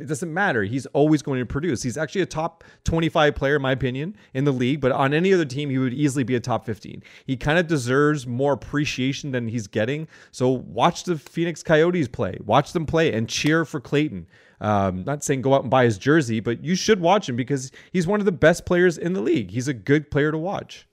it 0.00 0.06
doesn't 0.06 0.32
matter. 0.32 0.62
He's 0.62 0.86
always 0.86 1.22
going 1.22 1.40
to 1.40 1.46
produce. 1.46 1.82
He's 1.82 1.96
actually 1.96 2.22
a 2.22 2.26
top 2.26 2.64
25 2.84 3.34
player, 3.34 3.56
in 3.56 3.62
my 3.62 3.72
opinion, 3.72 4.16
in 4.34 4.44
the 4.44 4.52
league, 4.52 4.80
but 4.80 4.92
on 4.92 5.12
any 5.12 5.32
other 5.32 5.44
team, 5.44 5.70
he 5.70 5.78
would 5.78 5.94
easily 5.94 6.24
be 6.24 6.34
a 6.34 6.40
top 6.40 6.64
15. 6.64 7.02
He 7.26 7.36
kind 7.36 7.58
of 7.58 7.66
deserves 7.66 8.26
more 8.26 8.52
appreciation 8.52 9.32
than 9.32 9.48
he's 9.48 9.66
getting. 9.66 10.08
So 10.32 10.48
watch 10.48 11.04
the 11.04 11.18
Phoenix 11.18 11.62
Coyotes 11.62 12.08
play, 12.08 12.38
watch 12.44 12.72
them 12.72 12.86
play, 12.86 13.12
and 13.12 13.28
cheer 13.28 13.64
for 13.64 13.80
Clayton. 13.80 14.26
Um, 14.60 15.04
not 15.04 15.22
saying 15.22 15.42
go 15.42 15.54
out 15.54 15.62
and 15.62 15.70
buy 15.70 15.84
his 15.84 15.98
jersey, 15.98 16.40
but 16.40 16.64
you 16.64 16.74
should 16.74 17.00
watch 17.00 17.28
him 17.28 17.36
because 17.36 17.70
he's 17.92 18.06
one 18.06 18.20
of 18.20 18.26
the 18.26 18.32
best 18.32 18.64
players 18.64 18.96
in 18.96 19.12
the 19.12 19.20
league. 19.20 19.50
He's 19.50 19.68
a 19.68 19.74
good 19.74 20.10
player 20.10 20.32
to 20.32 20.38
watch. 20.38 20.88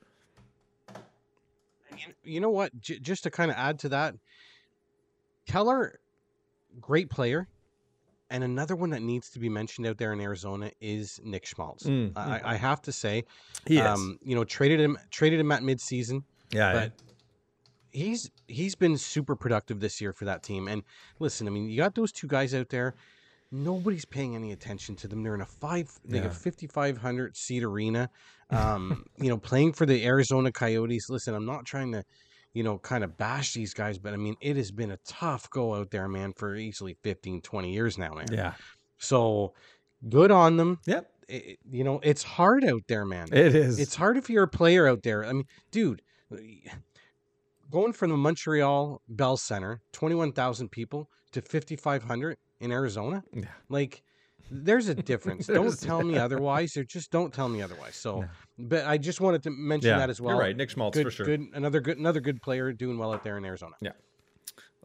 You 2.24 2.40
know 2.40 2.50
what? 2.50 2.78
J- 2.80 3.00
just 3.00 3.24
to 3.24 3.32
kind 3.32 3.52
of 3.52 3.58
add 3.58 3.80
to 3.80 3.90
that, 3.90 4.16
Keller, 5.48 6.00
great 6.80 7.10
player, 7.10 7.48
and 8.34 8.44
another 8.44 8.76
one 8.76 8.90
that 8.90 9.02
needs 9.02 9.30
to 9.30 9.40
be 9.40 9.48
mentioned 9.48 9.88
out 9.88 9.98
there 9.98 10.12
in 10.12 10.20
Arizona 10.20 10.72
is 10.82 11.22
Nick 11.24 11.46
Schmaltz. 11.46 11.84
Mm, 11.86 12.12
I, 12.18 12.42
I 12.44 12.56
have 12.56 12.82
to 12.82 12.92
say, 12.92 13.24
He 13.66 13.80
um, 13.80 14.18
you 14.22 14.36
know, 14.36 14.44
traded 14.44 14.80
him, 14.82 14.98
traded 15.12 15.40
him 15.40 15.52
at 15.54 15.62
midseason, 15.62 16.24
yeah, 16.52 16.74
but 16.74 16.92
he's 17.92 18.30
he's 18.48 18.76
been 18.76 18.98
super 18.98 19.36
productive 19.36 19.80
this 19.80 20.02
year 20.02 20.12
for 20.12 20.26
that 20.26 20.44
team. 20.44 20.68
And 20.68 20.84
listen, 21.20 21.48
I 21.48 21.52
mean, 21.52 21.70
you 21.70 21.78
got 21.78 21.96
those 21.96 22.12
two 22.12 22.28
guys 22.28 22.54
out 22.54 22.70
there. 22.70 22.96
Nobody's 23.52 24.06
paying 24.06 24.36
any 24.36 24.52
attention 24.52 24.96
to 24.98 25.08
them. 25.08 25.22
They're 25.22 25.36
in 25.36 25.42
a 25.42 25.46
five, 25.46 25.92
they 26.04 26.18
Yeah. 26.18 26.24
have 26.24 26.36
fifty 26.38 26.66
five 26.66 26.98
hundred 26.98 27.38
seat 27.38 27.64
arena. 27.64 28.10
Um, 28.50 29.06
you 29.18 29.30
know, 29.30 29.38
playing 29.38 29.74
for 29.74 29.86
the 29.86 30.04
Arizona 30.06 30.52
Coyotes. 30.52 31.08
Listen, 31.10 31.36
I'm 31.36 31.46
not 31.46 31.66
trying 31.66 31.92
to, 31.92 32.04
you 32.54 32.64
know, 32.64 32.78
kind 32.78 33.04
of 33.04 33.18
bash 33.18 33.54
these 33.54 33.74
guys, 33.74 33.98
but 33.98 34.14
I 34.14 34.18
mean, 34.18 34.36
it 34.42 34.56
has 34.58 34.72
been 34.72 34.92
a 34.92 34.98
tough 35.06 35.50
go 35.50 35.74
out 35.76 35.90
there, 35.92 36.08
man, 36.08 36.34
for 36.34 36.56
easily 36.56 36.96
15, 37.04 37.42
20 37.42 37.74
years 37.74 37.98
now, 37.98 38.14
man. 38.14 38.28
yeah, 38.32 38.54
So 38.98 39.54
good 40.10 40.32
on 40.32 40.58
them. 40.58 40.80
yep. 40.86 41.10
It- 41.28 41.60
you 41.72 41.84
know, 41.84 42.00
it's 42.04 42.22
hard 42.24 42.64
out 42.66 42.84
there, 42.88 43.06
man. 43.06 43.28
It 43.32 43.56
is. 43.56 43.80
It's 43.80 43.96
hard 43.96 44.18
if 44.18 44.30
you're 44.30 44.44
a 44.44 44.48
player 44.48 44.88
out 44.88 45.02
there. 45.04 45.26
I 45.26 45.34
mean, 45.34 45.46
dude, 45.72 46.02
going 47.72 47.94
from 47.94 48.12
the 48.12 48.18
Montreal 48.18 49.02
Bell 49.08 49.38
Center, 49.38 49.82
21,000 49.94 50.70
people, 50.70 51.10
to 51.32 51.42
5,500 51.42 52.38
in 52.60 52.72
Arizona, 52.72 53.24
Yeah. 53.34 53.46
like, 53.70 54.04
there's 54.52 54.88
a 54.90 54.96
difference. 55.12 55.48
don't 55.48 55.80
tell 55.80 56.04
me 56.04 56.18
otherwise, 56.28 56.76
or 56.78 56.84
just 56.84 57.12
don't 57.12 57.34
tell 57.34 57.50
me 57.50 57.62
otherwise. 57.62 57.96
So, 57.96 58.22
No. 58.22 58.28
but 58.60 58.86
I 58.86 58.98
just 58.98 59.22
wanted 59.22 59.44
to 59.44 59.50
mention 59.52 59.90
yeah, 59.90 59.98
that 60.00 60.10
as 60.10 60.20
well. 60.22 60.36
You're 60.36 60.44
right, 60.44 60.56
Nick 60.58 60.70
Schmaltz 60.70 60.98
Good, 60.98 61.06
for 61.06 61.12
sure. 61.12 61.26
good, 61.26 61.42
another 61.54 61.80
good, 61.80 61.98
another 61.98 62.20
good 62.20 62.42
player 62.42 62.72
doing 62.74 62.98
well 62.98 63.14
out 63.14 63.24
there 63.24 63.38
in 63.38 63.46
Arizona. 63.46 63.74
Yeah, 63.82 63.92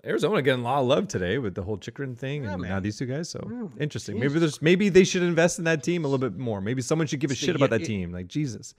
Arizona 0.05 0.40
getting 0.43 0.60
a 0.60 0.64
lot 0.64 0.80
of 0.80 0.86
love 0.86 1.09
today 1.09 1.39
with 1.39 1.55
the 1.55 1.62
whole 1.62 1.76
Chychrun 1.76 2.14
thing, 2.16 2.44
Yeah, 2.44 2.55
and 2.55 2.62
now 2.62 2.80
these 2.80 2.97
two 2.98 3.06
guys. 3.06 3.28
So 3.28 3.70
interesting. 3.80 4.18
Maybe 4.18 4.39
there's 4.39 4.62
maybe 4.62 4.89
they 4.89 5.05
should 5.05 5.22
invest 5.22 5.59
in 5.59 5.64
that 5.64 5.82
team 5.82 6.05
a 6.05 6.09
little 6.09 6.28
bit 6.30 6.39
more. 6.39 6.60
Maybe 6.60 6.82
someone 6.82 7.06
should 7.09 7.20
give 7.20 7.30
a 7.30 7.32
It's 7.32 7.40
the- 7.40 7.47
shit 7.47 7.56
about 7.56 7.70
yeah, 7.70 7.78
that 7.78 7.82
it- 7.82 7.86
team. 7.86 8.12
Like 8.12 8.28
Jesus. 8.28 8.74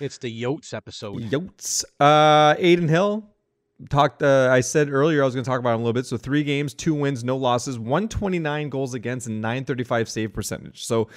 It's 0.00 0.18
the 0.18 0.42
Yotes 0.42 0.74
episode. 0.74 1.22
Yotes. 1.22 1.84
Uh, 2.00 2.56
Adin 2.58 2.88
Hill 2.88 3.28
talked. 3.88 4.22
Uh, 4.22 4.48
I 4.50 4.60
said 4.60 4.90
earlier 4.90 5.22
I 5.22 5.24
was 5.24 5.34
going 5.34 5.44
to 5.44 5.50
talk 5.50 5.58
about 5.60 5.74
him 5.74 5.80
a 5.80 5.84
little 5.84 5.92
bit. 5.92 6.06
So 6.06 6.16
three 6.16 6.44
games, 6.44 6.74
two 6.74 6.94
wins, 6.94 7.24
no 7.24 7.36
losses, 7.36 7.78
129 7.78 8.68
goals 8.68 8.94
against, 8.94 9.26
and 9.26 9.40
935 9.40 10.08
save 10.08 10.32
percentage. 10.32 10.84
So 10.84 11.08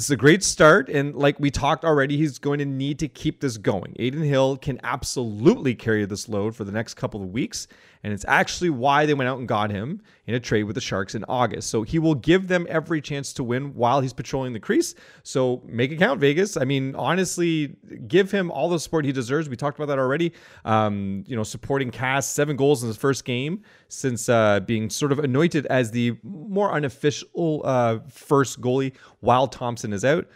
this 0.00 0.06
is 0.06 0.12
a 0.12 0.16
great 0.16 0.42
start. 0.42 0.88
And 0.88 1.14
like 1.14 1.38
we 1.38 1.50
talked 1.50 1.84
already, 1.84 2.16
he's 2.16 2.38
going 2.38 2.58
to 2.60 2.64
need 2.64 2.98
to 3.00 3.06
keep 3.06 3.42
this 3.42 3.58
going. 3.58 3.94
Adin 4.00 4.22
Hill 4.22 4.56
can 4.56 4.80
absolutely 4.82 5.74
carry 5.74 6.06
this 6.06 6.26
load 6.26 6.56
for 6.56 6.64
the 6.64 6.72
next 6.72 6.94
couple 6.94 7.22
of 7.22 7.28
weeks. 7.28 7.68
And 8.02 8.10
it's 8.10 8.24
actually 8.26 8.70
why 8.70 9.04
they 9.04 9.12
went 9.12 9.28
out 9.28 9.38
and 9.38 9.46
got 9.46 9.70
him 9.70 10.00
in 10.26 10.34
a 10.34 10.40
trade 10.40 10.62
with 10.62 10.74
the 10.74 10.80
Sharks 10.80 11.14
in 11.14 11.22
August. 11.28 11.68
So 11.68 11.82
he 11.82 11.98
will 11.98 12.14
give 12.14 12.48
them 12.48 12.66
every 12.70 13.02
chance 13.02 13.34
to 13.34 13.44
win 13.44 13.74
while 13.74 14.00
he's 14.00 14.14
patrolling 14.14 14.54
the 14.54 14.58
crease. 14.58 14.94
So 15.22 15.60
make 15.66 15.90
it 15.90 15.96
count, 15.96 16.18
Vegas. 16.18 16.56
I 16.56 16.64
mean, 16.64 16.94
honestly, 16.94 17.76
give 18.08 18.30
him 18.30 18.50
all 18.50 18.70
the 18.70 18.80
support 18.80 19.04
he 19.04 19.12
deserves. 19.12 19.50
We 19.50 19.56
talked 19.56 19.78
about 19.78 19.88
that 19.88 19.98
already. 19.98 20.32
Um, 20.64 21.24
you 21.26 21.36
know, 21.36 21.42
supporting 21.42 21.90
Cass, 21.90 22.26
seven 22.26 22.56
goals 22.56 22.82
in 22.82 22.86
his 22.86 22.96
first 22.96 23.26
game 23.26 23.64
since 23.90 24.28
uh, 24.28 24.60
being 24.60 24.88
sort 24.90 25.12
of 25.12 25.18
anointed 25.18 25.66
as 25.66 25.90
the 25.90 26.16
more 26.22 26.72
unofficial 26.72 27.62
uh, 27.64 27.98
first 28.08 28.60
goalie 28.60 28.94
while 29.20 29.46
Thompson 29.46 29.92
is 29.92 30.04
out. 30.04 30.26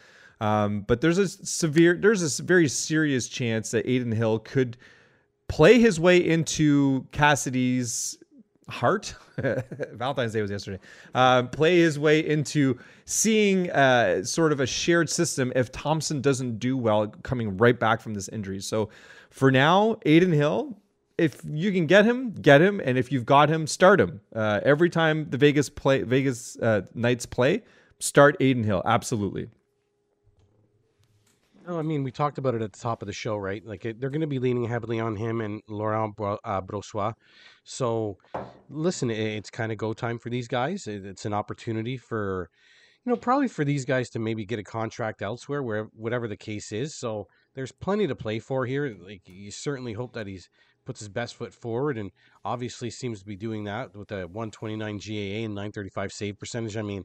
Um, 0.40 0.80
but 0.82 1.00
there's 1.00 1.18
a 1.18 1.28
severe, 1.28 1.96
there's 1.96 2.38
a 2.38 2.42
very 2.42 2.68
serious 2.68 3.28
chance 3.28 3.70
that 3.70 3.86
Adin 3.86 4.12
Hill 4.12 4.40
could 4.40 4.76
play 5.48 5.78
his 5.78 6.00
way 6.00 6.18
into 6.18 7.06
Cassidy's 7.12 8.18
heart. 8.68 9.14
Valentine's 9.36 10.32
Day 10.32 10.42
was 10.42 10.50
yesterday. 10.50 10.78
Uh, 11.14 11.44
play 11.44 11.78
his 11.78 11.98
way 11.98 12.26
into 12.26 12.78
seeing 13.04 13.70
uh, 13.70 14.24
sort 14.24 14.52
of 14.52 14.60
a 14.60 14.66
shared 14.66 15.08
system 15.08 15.52
if 15.54 15.70
Thompson 15.72 16.20
doesn't 16.20 16.58
do 16.58 16.76
well 16.76 17.08
coming 17.22 17.56
right 17.56 17.78
back 17.78 18.00
from 18.00 18.14
this 18.14 18.28
injury. 18.28 18.60
So 18.60 18.88
for 19.30 19.50
now, 19.50 19.96
Adin 20.06 20.32
Hill, 20.32 20.76
if 21.16 21.40
you 21.48 21.72
can 21.72 21.86
get 21.86 22.04
him, 22.04 22.32
get 22.32 22.60
him, 22.60 22.80
and 22.84 22.98
if 22.98 23.12
you've 23.12 23.26
got 23.26 23.48
him, 23.48 23.66
start 23.66 24.00
him. 24.00 24.20
Uh, 24.34 24.60
every 24.64 24.90
time 24.90 25.28
the 25.30 25.38
Vegas 25.38 25.68
play, 25.68 26.02
Vegas 26.02 26.56
uh, 26.58 26.82
Knights 26.94 27.26
play, 27.26 27.62
start 27.98 28.36
Adin 28.40 28.64
Hill. 28.64 28.82
Absolutely. 28.84 29.48
No, 31.66 31.78
I 31.78 31.82
mean 31.82 32.02
we 32.02 32.10
talked 32.10 32.36
about 32.36 32.54
it 32.54 32.60
at 32.60 32.72
the 32.72 32.78
top 32.78 33.00
of 33.00 33.06
the 33.06 33.12
show, 33.12 33.36
right? 33.36 33.64
Like 33.64 33.86
it, 33.86 33.98
they're 33.98 34.10
going 34.10 34.20
to 34.20 34.26
be 34.26 34.38
leaning 34.38 34.64
heavily 34.66 35.00
on 35.00 35.16
him 35.16 35.40
and 35.40 35.62
Laurent 35.66 36.14
uh, 36.18 36.60
Brossoit. 36.60 37.14
So, 37.62 38.18
listen, 38.68 39.10
it, 39.10 39.18
it's 39.18 39.50
kind 39.50 39.72
of 39.72 39.78
go 39.78 39.94
time 39.94 40.18
for 40.18 40.28
these 40.28 40.46
guys. 40.46 40.86
It, 40.86 41.06
it's 41.06 41.24
an 41.24 41.32
opportunity 41.32 41.96
for, 41.96 42.50
you 43.04 43.10
know, 43.10 43.16
probably 43.16 43.48
for 43.48 43.64
these 43.64 43.86
guys 43.86 44.10
to 44.10 44.18
maybe 44.18 44.44
get 44.44 44.58
a 44.58 44.64
contract 44.64 45.22
elsewhere, 45.22 45.62
where 45.62 45.84
whatever 45.94 46.28
the 46.28 46.36
case 46.36 46.70
is. 46.70 46.94
So 46.94 47.28
there's 47.54 47.72
plenty 47.72 48.06
to 48.08 48.14
play 48.14 48.40
for 48.40 48.66
here. 48.66 48.94
Like 49.00 49.22
you 49.24 49.50
certainly 49.50 49.94
hope 49.94 50.12
that 50.14 50.26
he's 50.26 50.50
puts 50.84 51.00
his 51.00 51.08
best 51.08 51.36
foot 51.36 51.52
forward, 51.52 51.98
and 51.98 52.10
obviously 52.44 52.90
seems 52.90 53.20
to 53.20 53.26
be 53.26 53.36
doing 53.36 53.64
that 53.64 53.94
with 53.96 54.10
a 54.12 54.26
129 54.26 54.98
GAA 54.98 55.44
and 55.44 55.54
935 55.54 56.12
save 56.12 56.38
percentage. 56.38 56.76
I 56.76 56.82
mean, 56.82 57.04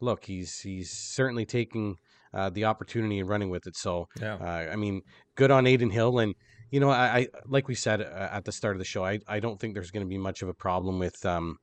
look, 0.00 0.24
he's 0.24 0.60
he's 0.60 0.90
certainly 0.90 1.44
taking 1.44 1.96
uh, 2.32 2.50
the 2.50 2.64
opportunity 2.64 3.18
and 3.18 3.28
running 3.28 3.50
with 3.50 3.66
it. 3.66 3.76
So, 3.76 4.08
Yeah. 4.20 4.34
uh, 4.34 4.72
I 4.72 4.76
mean, 4.76 5.02
good 5.34 5.50
on 5.50 5.66
Adin 5.66 5.90
Hill. 5.90 6.18
And, 6.20 6.34
you 6.70 6.80
know, 6.80 6.90
I, 6.90 7.18
I 7.18 7.28
like 7.46 7.68
we 7.68 7.74
said 7.74 8.00
uh, 8.00 8.28
at 8.30 8.44
the 8.44 8.52
start 8.52 8.76
of 8.76 8.78
the 8.78 8.84
show, 8.84 9.04
I, 9.04 9.18
I 9.26 9.40
don't 9.40 9.58
think 9.58 9.74
there's 9.74 9.90
going 9.90 10.06
to 10.06 10.08
be 10.08 10.18
much 10.18 10.42
of 10.42 10.48
a 10.48 10.54
problem 10.54 10.98
with 10.98 11.24
um, 11.26 11.58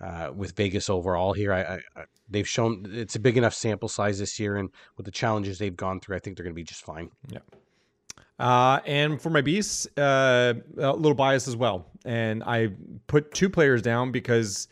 uh, 0.00 0.30
with 0.34 0.56
Vegas 0.56 0.88
overall 0.88 1.32
here. 1.32 1.52
I, 1.52 1.80
I, 1.96 2.04
they've 2.28 2.48
shown 2.48 2.86
it's 2.90 3.16
a 3.16 3.20
big 3.20 3.36
enough 3.36 3.54
sample 3.54 3.88
size 3.88 4.18
this 4.18 4.38
year, 4.38 4.56
and 4.56 4.70
with 4.96 5.06
the 5.06 5.12
challenges 5.12 5.58
they've 5.58 5.76
gone 5.76 6.00
through, 6.00 6.16
I 6.16 6.18
think 6.20 6.36
they're 6.36 6.44
going 6.44 6.54
to 6.54 6.60
be 6.60 6.64
just 6.64 6.84
fine. 6.84 7.10
Uh, 8.42 8.80
and 8.86 9.22
for 9.22 9.30
my 9.30 9.40
beasts, 9.40 9.86
uh, 9.96 10.52
a 10.76 10.92
little 10.92 11.14
bias 11.14 11.46
as 11.46 11.54
well. 11.54 11.86
And 12.04 12.42
I 12.42 12.70
put 13.06 13.32
two 13.32 13.48
players 13.48 13.82
down 13.82 14.10
because 14.10 14.66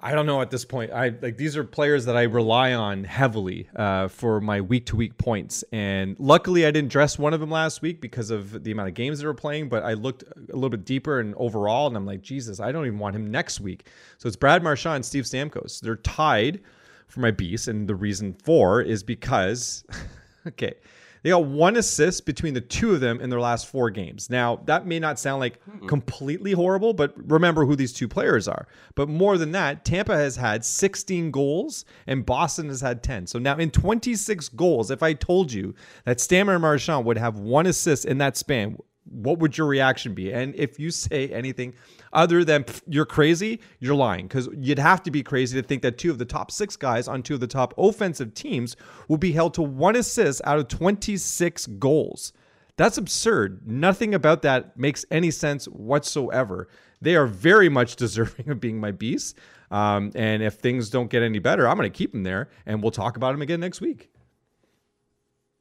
I 0.00 0.12
don't 0.12 0.24
know 0.24 0.40
at 0.40 0.52
this 0.52 0.64
point. 0.64 0.92
I 0.92 1.08
like 1.20 1.36
these 1.36 1.56
are 1.56 1.64
players 1.64 2.04
that 2.04 2.16
I 2.16 2.22
rely 2.22 2.74
on 2.74 3.02
heavily 3.02 3.68
uh, 3.74 4.06
for 4.06 4.40
my 4.40 4.60
week 4.60 4.86
to 4.86 4.96
week 4.96 5.18
points. 5.18 5.64
And 5.72 6.14
luckily, 6.20 6.64
I 6.64 6.70
didn't 6.70 6.92
dress 6.92 7.18
one 7.18 7.34
of 7.34 7.40
them 7.40 7.50
last 7.50 7.82
week 7.82 8.00
because 8.00 8.30
of 8.30 8.62
the 8.62 8.70
amount 8.70 8.88
of 8.88 8.94
games 8.94 9.18
they 9.18 9.26
were 9.26 9.34
playing. 9.34 9.68
But 9.68 9.82
I 9.82 9.94
looked 9.94 10.22
a 10.22 10.54
little 10.54 10.70
bit 10.70 10.84
deeper 10.84 11.18
and 11.18 11.34
overall, 11.38 11.88
and 11.88 11.96
I'm 11.96 12.06
like, 12.06 12.22
Jesus, 12.22 12.60
I 12.60 12.70
don't 12.70 12.86
even 12.86 13.00
want 13.00 13.16
him 13.16 13.32
next 13.32 13.58
week. 13.58 13.88
So 14.18 14.28
it's 14.28 14.36
Brad 14.36 14.62
Marchand 14.62 14.94
and 14.94 15.04
Steve 15.04 15.24
Stamkos. 15.24 15.80
They're 15.80 15.96
tied 15.96 16.60
for 17.08 17.18
my 17.18 17.32
beasts, 17.32 17.66
and 17.66 17.88
the 17.88 17.96
reason 17.96 18.32
for 18.44 18.80
is 18.80 19.02
because, 19.02 19.82
okay. 20.46 20.74
They 21.22 21.30
got 21.30 21.44
one 21.44 21.76
assist 21.76 22.24
between 22.26 22.54
the 22.54 22.60
two 22.60 22.92
of 22.92 23.00
them 23.00 23.20
in 23.20 23.30
their 23.30 23.40
last 23.40 23.66
four 23.66 23.90
games. 23.90 24.30
Now, 24.30 24.56
that 24.64 24.86
may 24.86 24.98
not 24.98 25.18
sound 25.18 25.40
like 25.40 25.62
hmm. 25.62 25.86
completely 25.86 26.52
horrible, 26.52 26.94
but 26.94 27.12
remember 27.30 27.64
who 27.64 27.76
these 27.76 27.92
two 27.92 28.08
players 28.08 28.48
are. 28.48 28.66
But 28.94 29.08
more 29.08 29.36
than 29.36 29.52
that, 29.52 29.84
Tampa 29.84 30.16
has 30.16 30.36
had 30.36 30.64
16 30.64 31.30
goals 31.30 31.84
and 32.06 32.24
Boston 32.24 32.68
has 32.68 32.80
had 32.80 33.02
10. 33.02 33.26
So 33.26 33.38
now 33.38 33.56
in 33.56 33.70
26 33.70 34.48
goals, 34.50 34.90
if 34.90 35.02
I 35.02 35.12
told 35.12 35.52
you 35.52 35.74
that 36.04 36.20
Stammer 36.20 36.54
and 36.54 36.62
Marchand 36.62 37.04
would 37.04 37.18
have 37.18 37.38
one 37.38 37.66
assist 37.66 38.04
in 38.04 38.18
that 38.18 38.36
span, 38.36 38.78
what 39.04 39.38
would 39.38 39.58
your 39.58 39.66
reaction 39.66 40.14
be? 40.14 40.32
And 40.32 40.54
if 40.54 40.78
you 40.78 40.90
say 40.90 41.28
anything 41.28 41.74
other 42.12 42.44
than 42.44 42.64
"Pff, 42.64 42.82
you're 42.86 43.06
crazy, 43.06 43.60
you're 43.78 43.94
lying 43.94 44.26
because 44.26 44.48
you'd 44.56 44.78
have 44.78 45.02
to 45.04 45.10
be 45.10 45.22
crazy 45.22 45.60
to 45.60 45.66
think 45.66 45.82
that 45.82 45.98
two 45.98 46.10
of 46.10 46.18
the 46.18 46.24
top 46.24 46.50
six 46.50 46.76
guys 46.76 47.08
on 47.08 47.22
two 47.22 47.34
of 47.34 47.40
the 47.40 47.46
top 47.46 47.74
offensive 47.78 48.34
teams 48.34 48.76
will 49.08 49.16
be 49.16 49.32
held 49.32 49.54
to 49.54 49.62
one 49.62 49.96
assist 49.96 50.40
out 50.44 50.58
of 50.58 50.68
26 50.68 51.66
goals. 51.66 52.32
That's 52.76 52.98
absurd. 52.98 53.66
Nothing 53.66 54.14
about 54.14 54.42
that 54.42 54.76
makes 54.76 55.04
any 55.10 55.30
sense 55.30 55.66
whatsoever. 55.66 56.68
They 57.00 57.14
are 57.14 57.26
very 57.26 57.68
much 57.68 57.96
deserving 58.04 58.48
of 58.48 58.60
being 58.60 58.80
my 58.80 58.90
beasts. 58.90 59.34
Um, 59.70 60.10
and 60.14 60.42
if 60.42 60.54
things 60.54 60.90
don't 60.90 61.10
get 61.10 61.22
any 61.22 61.38
better, 61.38 61.68
I'm 61.68 61.76
going 61.76 61.90
to 61.90 61.96
keep 61.96 62.12
them 62.12 62.24
there 62.24 62.48
and 62.66 62.82
we'll 62.82 62.90
talk 62.90 63.16
about 63.16 63.32
them 63.32 63.42
again 63.42 63.60
next 63.60 63.80
week. 63.80 64.10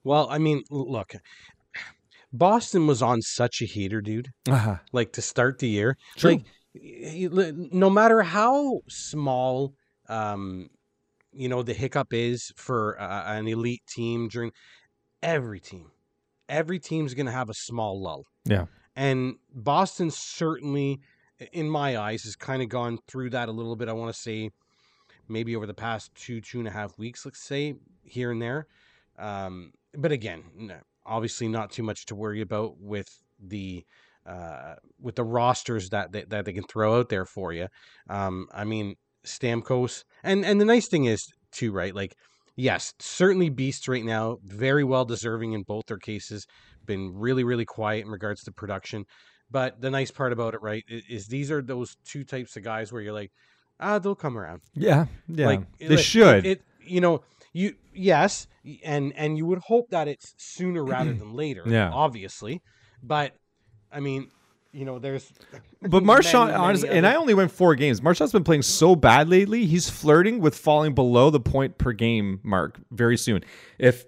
Well, 0.03 0.27
I 0.30 0.38
mean, 0.38 0.63
look, 0.69 1.13
Boston 2.31 2.88
was 2.88 3.01
on 3.01 3.22
such 3.22 3.61
a 3.61 3.65
heater, 3.65 4.01
dude. 4.01 4.30
Uh-huh. 4.47 4.77
like 4.91 5.14
to 5.14 5.22
start 5.22 5.60
the 5.60 5.68
year. 5.68 5.97
True. 6.18 6.31
Like 6.31 6.45
no 7.72 7.89
matter 7.89 8.22
how 8.22 8.81
small 8.88 9.73
um 10.07 10.69
you 11.34 11.49
know 11.49 11.64
the 11.64 11.73
hiccup 11.73 12.14
is 12.14 12.51
for 12.56 12.99
uh, 13.01 13.23
an 13.26 13.47
elite 13.47 13.81
team 13.88 14.27
during 14.27 14.51
every 15.23 15.60
team 15.60 15.91
every 16.49 16.80
team's 16.80 17.14
going 17.14 17.27
to 17.27 17.31
have 17.31 17.49
a 17.49 17.53
small 17.53 18.01
lull. 18.01 18.26
Yeah. 18.43 18.65
And 18.95 19.35
Boston 19.53 20.11
certainly 20.11 20.99
in 21.53 21.69
my 21.69 21.97
eyes 21.97 22.23
has 22.23 22.35
kind 22.35 22.61
of 22.61 22.68
gone 22.68 22.97
through 23.07 23.30
that 23.30 23.47
a 23.47 23.51
little 23.51 23.76
bit. 23.76 23.88
I 23.88 23.93
want 23.93 24.14
to 24.14 24.19
say 24.19 24.49
maybe 25.30 25.56
over 25.56 25.68
the 25.68 25.73
past 25.73 26.14
two 26.15 26.41
two 26.41 26.60
and 26.60 26.68
a 26.68 26.72
half 26.72 26.97
weeks, 26.97 27.26
let's 27.26 27.41
say 27.41 27.76
here 28.03 28.31
and 28.31 28.41
there. 28.41 28.68
Um, 29.18 29.72
but 29.93 30.11
again, 30.11 30.43
no, 30.56 30.80
obviously 31.10 31.48
not 31.48 31.72
too 31.72 31.84
much 31.84 32.06
to 32.06 32.15
worry 32.15 32.41
about 32.41 32.73
with 32.80 33.07
the 33.40 33.84
uh, 34.26 34.76
with 35.02 35.15
the 35.15 35.23
rosters 35.23 35.90
that, 35.90 36.11
that 36.11 36.30
that 36.30 36.45
they 36.45 36.53
can 36.53 36.64
throw 36.64 36.99
out 36.99 37.10
there 37.10 37.26
for 37.26 37.52
you. 37.52 37.68
Um, 38.10 38.48
I 38.53 38.64
mean 38.64 38.95
Stamkos, 39.26 40.03
and 40.23 40.45
and 40.45 40.61
the 40.61 40.65
nice 40.65 40.88
thing 40.88 41.06
is 41.06 41.22
too, 41.52 41.72
right? 41.72 41.95
Like, 41.95 42.14
yes, 42.56 42.94
certainly 42.99 43.49
beasts 43.49 43.88
right 43.88 44.06
now, 44.06 44.38
very 44.44 44.84
well 44.84 45.06
deserving 45.06 45.53
in 45.53 45.64
both 45.64 45.86
their 45.88 45.98
cases. 45.98 46.45
Been 46.86 47.11
really 47.15 47.44
really 47.44 47.65
quiet 47.65 48.06
in 48.06 48.11
regards 48.11 48.44
to 48.44 48.52
production, 48.52 49.06
but 49.52 49.81
the 49.81 49.90
nice 49.90 50.11
part 50.11 50.31
about 50.31 50.53
it, 50.53 50.61
right, 50.61 50.84
i- 50.90 51.02
is 51.10 51.27
these 51.27 51.52
are 51.52 51.61
those 51.61 51.95
two 52.06 52.23
types 52.23 52.56
of 52.56 52.64
guys 52.64 52.91
where 52.91 53.02
you're 53.02 53.14
like, 53.14 53.31
ah, 53.80 53.99
they'll 53.99 54.15
come 54.15 54.38
around. 54.38 54.61
Yeah. 54.73 55.06
Yeah. 55.27 55.48
Like 55.48 55.61
they 55.80 55.90
like, 55.90 55.99
should. 55.99 56.45
It, 56.45 56.61
you 56.90 57.02
know, 57.02 57.22
you 57.53 57.76
yes, 57.94 58.48
and 58.84 59.14
and 59.16 59.38
you 59.38 59.45
would 59.45 59.60
hope 59.60 59.90
that 59.90 60.07
it's 60.07 60.34
sooner 60.38 60.84
rather 60.84 61.14
than 61.14 61.34
later. 61.36 61.64
Yeah. 61.66 61.90
obviously, 61.91 62.61
but 63.02 63.34
I 63.91 63.99
mean, 63.99 64.30
you 64.72 64.86
know, 64.86 64.99
there's 64.99 65.32
But 65.82 66.03
many 66.03 66.36
honestly, 66.36 66.90
and 66.90 67.06
I 67.07 67.16
only 67.16 67.34
went 67.34 67.52
four 67.52 67.76
games. 67.76 68.02
Marchand's 68.02 68.32
been 68.32 68.44
playing 68.44 68.61
so 68.61 68.95
bad 68.95 69.30
lately. 69.30 69.66
He's 69.66 69.90
flirting 69.90 70.40
with 70.40 70.56
falling 70.56 70.94
below 70.94 71.30
the 71.30 71.40
point 71.40 71.78
per 71.78 71.91
game 71.91 72.40
mark 72.44 72.80
very 72.91 73.18
soon. 73.18 73.44
If 73.78 74.06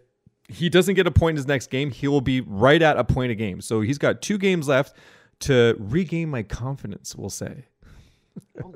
he 0.48 0.70
doesn't 0.70 0.96
get 0.96 1.08
a 1.08 1.12
point 1.12 1.32
in 1.32 1.38
his 1.38 1.48
next 1.48 1.70
game, 1.70 1.92
he 1.92 2.08
will 2.08 2.22
be 2.22 2.42
right 2.42 2.82
at 2.82 2.98
a 2.98 3.04
point 3.04 3.32
a 3.32 3.36
game. 3.36 3.62
So 3.62 3.82
he's 3.82 3.98
got 3.98 4.22
two 4.22 4.38
games 4.38 4.68
left 4.68 4.96
to 5.42 5.76
regain 5.80 6.30
my 6.30 6.44
confidence. 6.44 7.16
We'll 7.16 7.30
say 7.30 7.66
oh. 8.64 8.74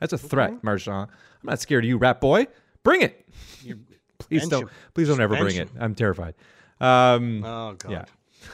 that's 0.00 0.12
a 0.12 0.18
threat, 0.18 0.62
Marchand. 0.62 1.08
I'm 1.10 1.50
not 1.50 1.60
scared 1.60 1.84
of 1.84 1.88
you, 1.88 1.96
rat 1.96 2.20
boy. 2.20 2.46
Bring 2.86 3.02
it. 3.02 3.28
Please 4.18 4.48
don't. 4.48 4.70
Please 4.94 5.08
don't 5.08 5.20
ever 5.20 5.36
bring 5.36 5.56
it. 5.56 5.68
I'm 5.78 5.94
terrified. 5.96 6.34
Um, 6.80 7.42
oh 7.44 7.74
god, 7.78 7.90
Yeah. 7.90 8.04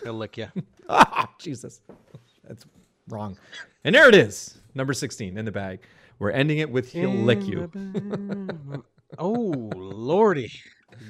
he'll 0.03 0.15
lick 0.15 0.37
you. 0.39 0.49
Ah, 0.89 1.29
Jesus. 1.39 1.81
That's 2.49 2.65
wrong. 3.09 3.37
And 3.85 3.95
there 3.95 4.09
it 4.09 4.15
is. 4.15 4.59
Number 4.75 4.93
16 4.95 5.37
in 5.39 5.45
the 5.45 5.53
bag. 5.53 5.81
We're 6.19 6.31
ending 6.31 6.59
it 6.59 6.71
with 6.71 6.91
he'll 6.93 7.11
lick 7.13 7.43
you. 7.47 7.71
oh 9.19 9.31
lordy, 9.75 10.51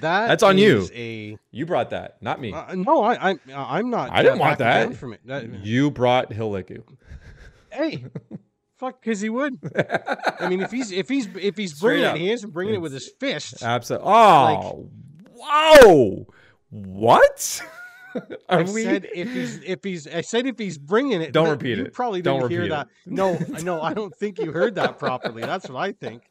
that 0.00 0.26
That's 0.28 0.42
on 0.42 0.58
you. 0.58 0.88
A 0.94 1.38
You 1.52 1.64
brought 1.66 1.90
that, 1.90 2.20
not 2.22 2.40
me. 2.40 2.52
uh, 2.52 2.74
no, 2.74 3.02
I, 3.02 3.30
I 3.30 3.38
I'm 3.54 3.88
not. 3.90 4.10
I 4.10 4.22
didn't 4.22 4.38
want 4.40 4.58
that. 4.58 4.94
From 4.96 5.12
it. 5.14 5.20
That- 5.26 5.64
You 5.64 5.90
brought 5.90 6.32
he'll 6.32 6.50
lick 6.50 6.70
you. 6.70 6.84
hey, 7.70 8.04
fuck, 8.82 9.00
because 9.00 9.20
he 9.20 9.28
would. 9.28 9.58
I 10.40 10.48
mean, 10.48 10.60
if 10.60 10.70
he's 10.70 10.90
if 10.90 11.08
he's 11.08 11.28
if 11.36 11.56
he's 11.56 11.76
Straight 11.76 11.88
bringing 12.00 12.04
up. 12.06 12.16
it, 12.16 12.20
he 12.20 12.30
isn't 12.32 12.50
bringing 12.50 12.74
it 12.74 12.80
with 12.80 12.92
his 12.92 13.08
fists. 13.20 13.62
Absolutely. 13.62 14.08
Oh, 14.12 14.90
whoa. 15.34 16.26
What? 16.70 17.62
Are 18.48 18.58
I 18.60 18.62
we? 18.62 18.82
said 18.82 19.06
if 19.14 19.32
he's 19.32 19.62
if 19.64 19.84
he's 19.84 20.06
I 20.08 20.20
said 20.20 20.46
if 20.46 20.58
he's 20.58 20.78
bringing 20.78 21.22
it. 21.22 21.32
Don't 21.32 21.48
repeat 21.48 21.78
you 21.78 21.84
it. 21.84 21.92
Probably 21.94 22.20
Don't 22.22 22.40
didn't 22.40 22.50
hear 22.50 22.60
repeat 22.62 22.70
that. 22.70 22.88
it. 23.06 23.12
No, 23.12 23.38
no, 23.62 23.80
I 23.80 23.94
don't 23.94 24.14
think 24.14 24.38
you 24.38 24.52
heard 24.52 24.74
that 24.74 24.98
properly. 24.98 25.42
That's 25.42 25.68
what 25.68 25.78
I 25.80 25.92
think. 25.92 26.24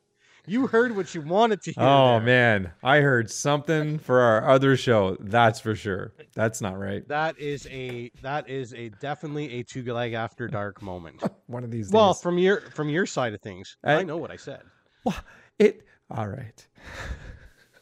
You 0.47 0.67
heard 0.67 0.95
what 0.95 1.13
you 1.13 1.21
wanted 1.21 1.61
to 1.63 1.71
hear. 1.71 1.83
oh, 1.83 2.13
there. 2.17 2.21
man. 2.21 2.71
I 2.83 2.97
heard 3.01 3.29
something 3.29 3.99
for 3.99 4.21
our 4.21 4.49
other 4.49 4.75
show. 4.75 5.15
That's 5.19 5.59
for 5.59 5.75
sure. 5.75 6.13
That's 6.35 6.61
not 6.61 6.79
right. 6.79 7.07
That 7.07 7.37
is 7.39 7.67
a 7.69 8.11
that 8.21 8.49
is 8.49 8.73
a 8.73 8.89
definitely 8.89 9.59
a 9.59 9.63
two 9.63 9.83
leg 9.93 10.13
after 10.13 10.47
dark 10.47 10.81
moment. 10.81 11.21
One 11.47 11.63
of 11.63 11.71
these 11.71 11.87
days. 11.87 11.93
well, 11.93 12.13
from 12.13 12.37
your 12.37 12.61
from 12.71 12.89
your 12.89 13.05
side 13.05 13.33
of 13.33 13.41
things, 13.41 13.77
I- 13.83 13.95
I 13.95 14.03
know 14.03 14.17
what 14.17 14.31
I 14.31 14.35
said. 14.35 14.61
Well, 15.03 15.15
it. 15.59 15.85
All 16.09 16.27
right. 16.27 16.67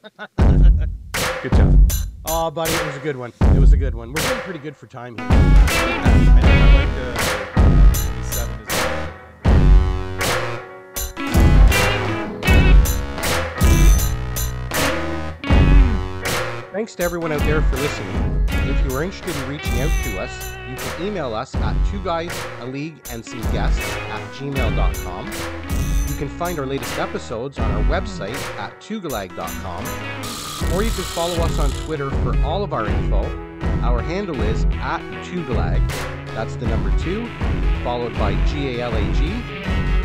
Good 0.37 1.51
job. 1.53 1.91
Oh, 2.25 2.51
buddy, 2.51 2.71
it 2.71 2.85
was 2.85 2.95
a 2.95 2.99
good 2.99 3.15
one. 3.17 3.33
It 3.55 3.59
was 3.59 3.73
a 3.73 3.77
good 3.77 3.95
one. 3.95 4.09
We're 4.13 4.21
doing 4.27 4.39
pretty 4.41 4.59
good 4.59 4.75
for 4.75 4.87
time 4.87 5.17
here. 5.17 5.27
I 5.29 6.41
know 6.41 7.55
I 7.55 7.58
Thanks 16.79 16.95
to 16.95 17.03
everyone 17.03 17.33
out 17.33 17.41
there 17.41 17.61
for 17.61 17.75
listening. 17.75 18.45
If 18.47 18.85
you 18.85 18.95
are 18.95 19.03
interested 19.03 19.35
in 19.35 19.49
reaching 19.49 19.81
out 19.81 19.91
to 20.05 20.17
us, 20.17 20.53
you 20.69 20.77
can 20.77 21.07
email 21.07 21.33
us 21.33 21.53
at 21.53 21.75
two 21.91 22.01
guys, 22.05 22.31
a 22.61 22.67
league, 22.67 22.95
and 23.11 23.25
some 23.25 23.41
guests 23.51 23.81
at 23.81 24.21
gmail.com. 24.35 25.25
You 25.25 26.15
can 26.15 26.29
find 26.29 26.57
our 26.57 26.65
latest 26.65 26.97
episodes 26.97 27.59
on 27.59 27.69
our 27.69 27.83
website 27.91 28.37
at 28.57 28.79
twogalag.com. 28.79 30.73
or 30.73 30.81
you 30.81 30.91
can 30.91 31.03
follow 31.03 31.35
us 31.43 31.59
on 31.59 31.69
Twitter 31.85 32.09
for 32.23 32.41
all 32.43 32.63
of 32.63 32.71
our 32.71 32.85
info. 32.85 33.25
Our 33.81 34.01
handle 34.01 34.41
is 34.41 34.63
at 34.75 35.01
Tugalag. 35.25 35.85
That's 36.27 36.55
the 36.55 36.67
number 36.67 36.97
two, 36.97 37.27
followed 37.83 38.13
by 38.13 38.41
G 38.45 38.77
A 38.77 38.83
L 38.83 38.95
A 38.95 39.13
G. 39.15 39.31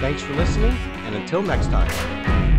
Thanks 0.01 0.23
for 0.23 0.35
listening, 0.35 0.73
and 1.07 1.15
until 1.15 1.41
next 1.41 1.67
time. 1.67 2.54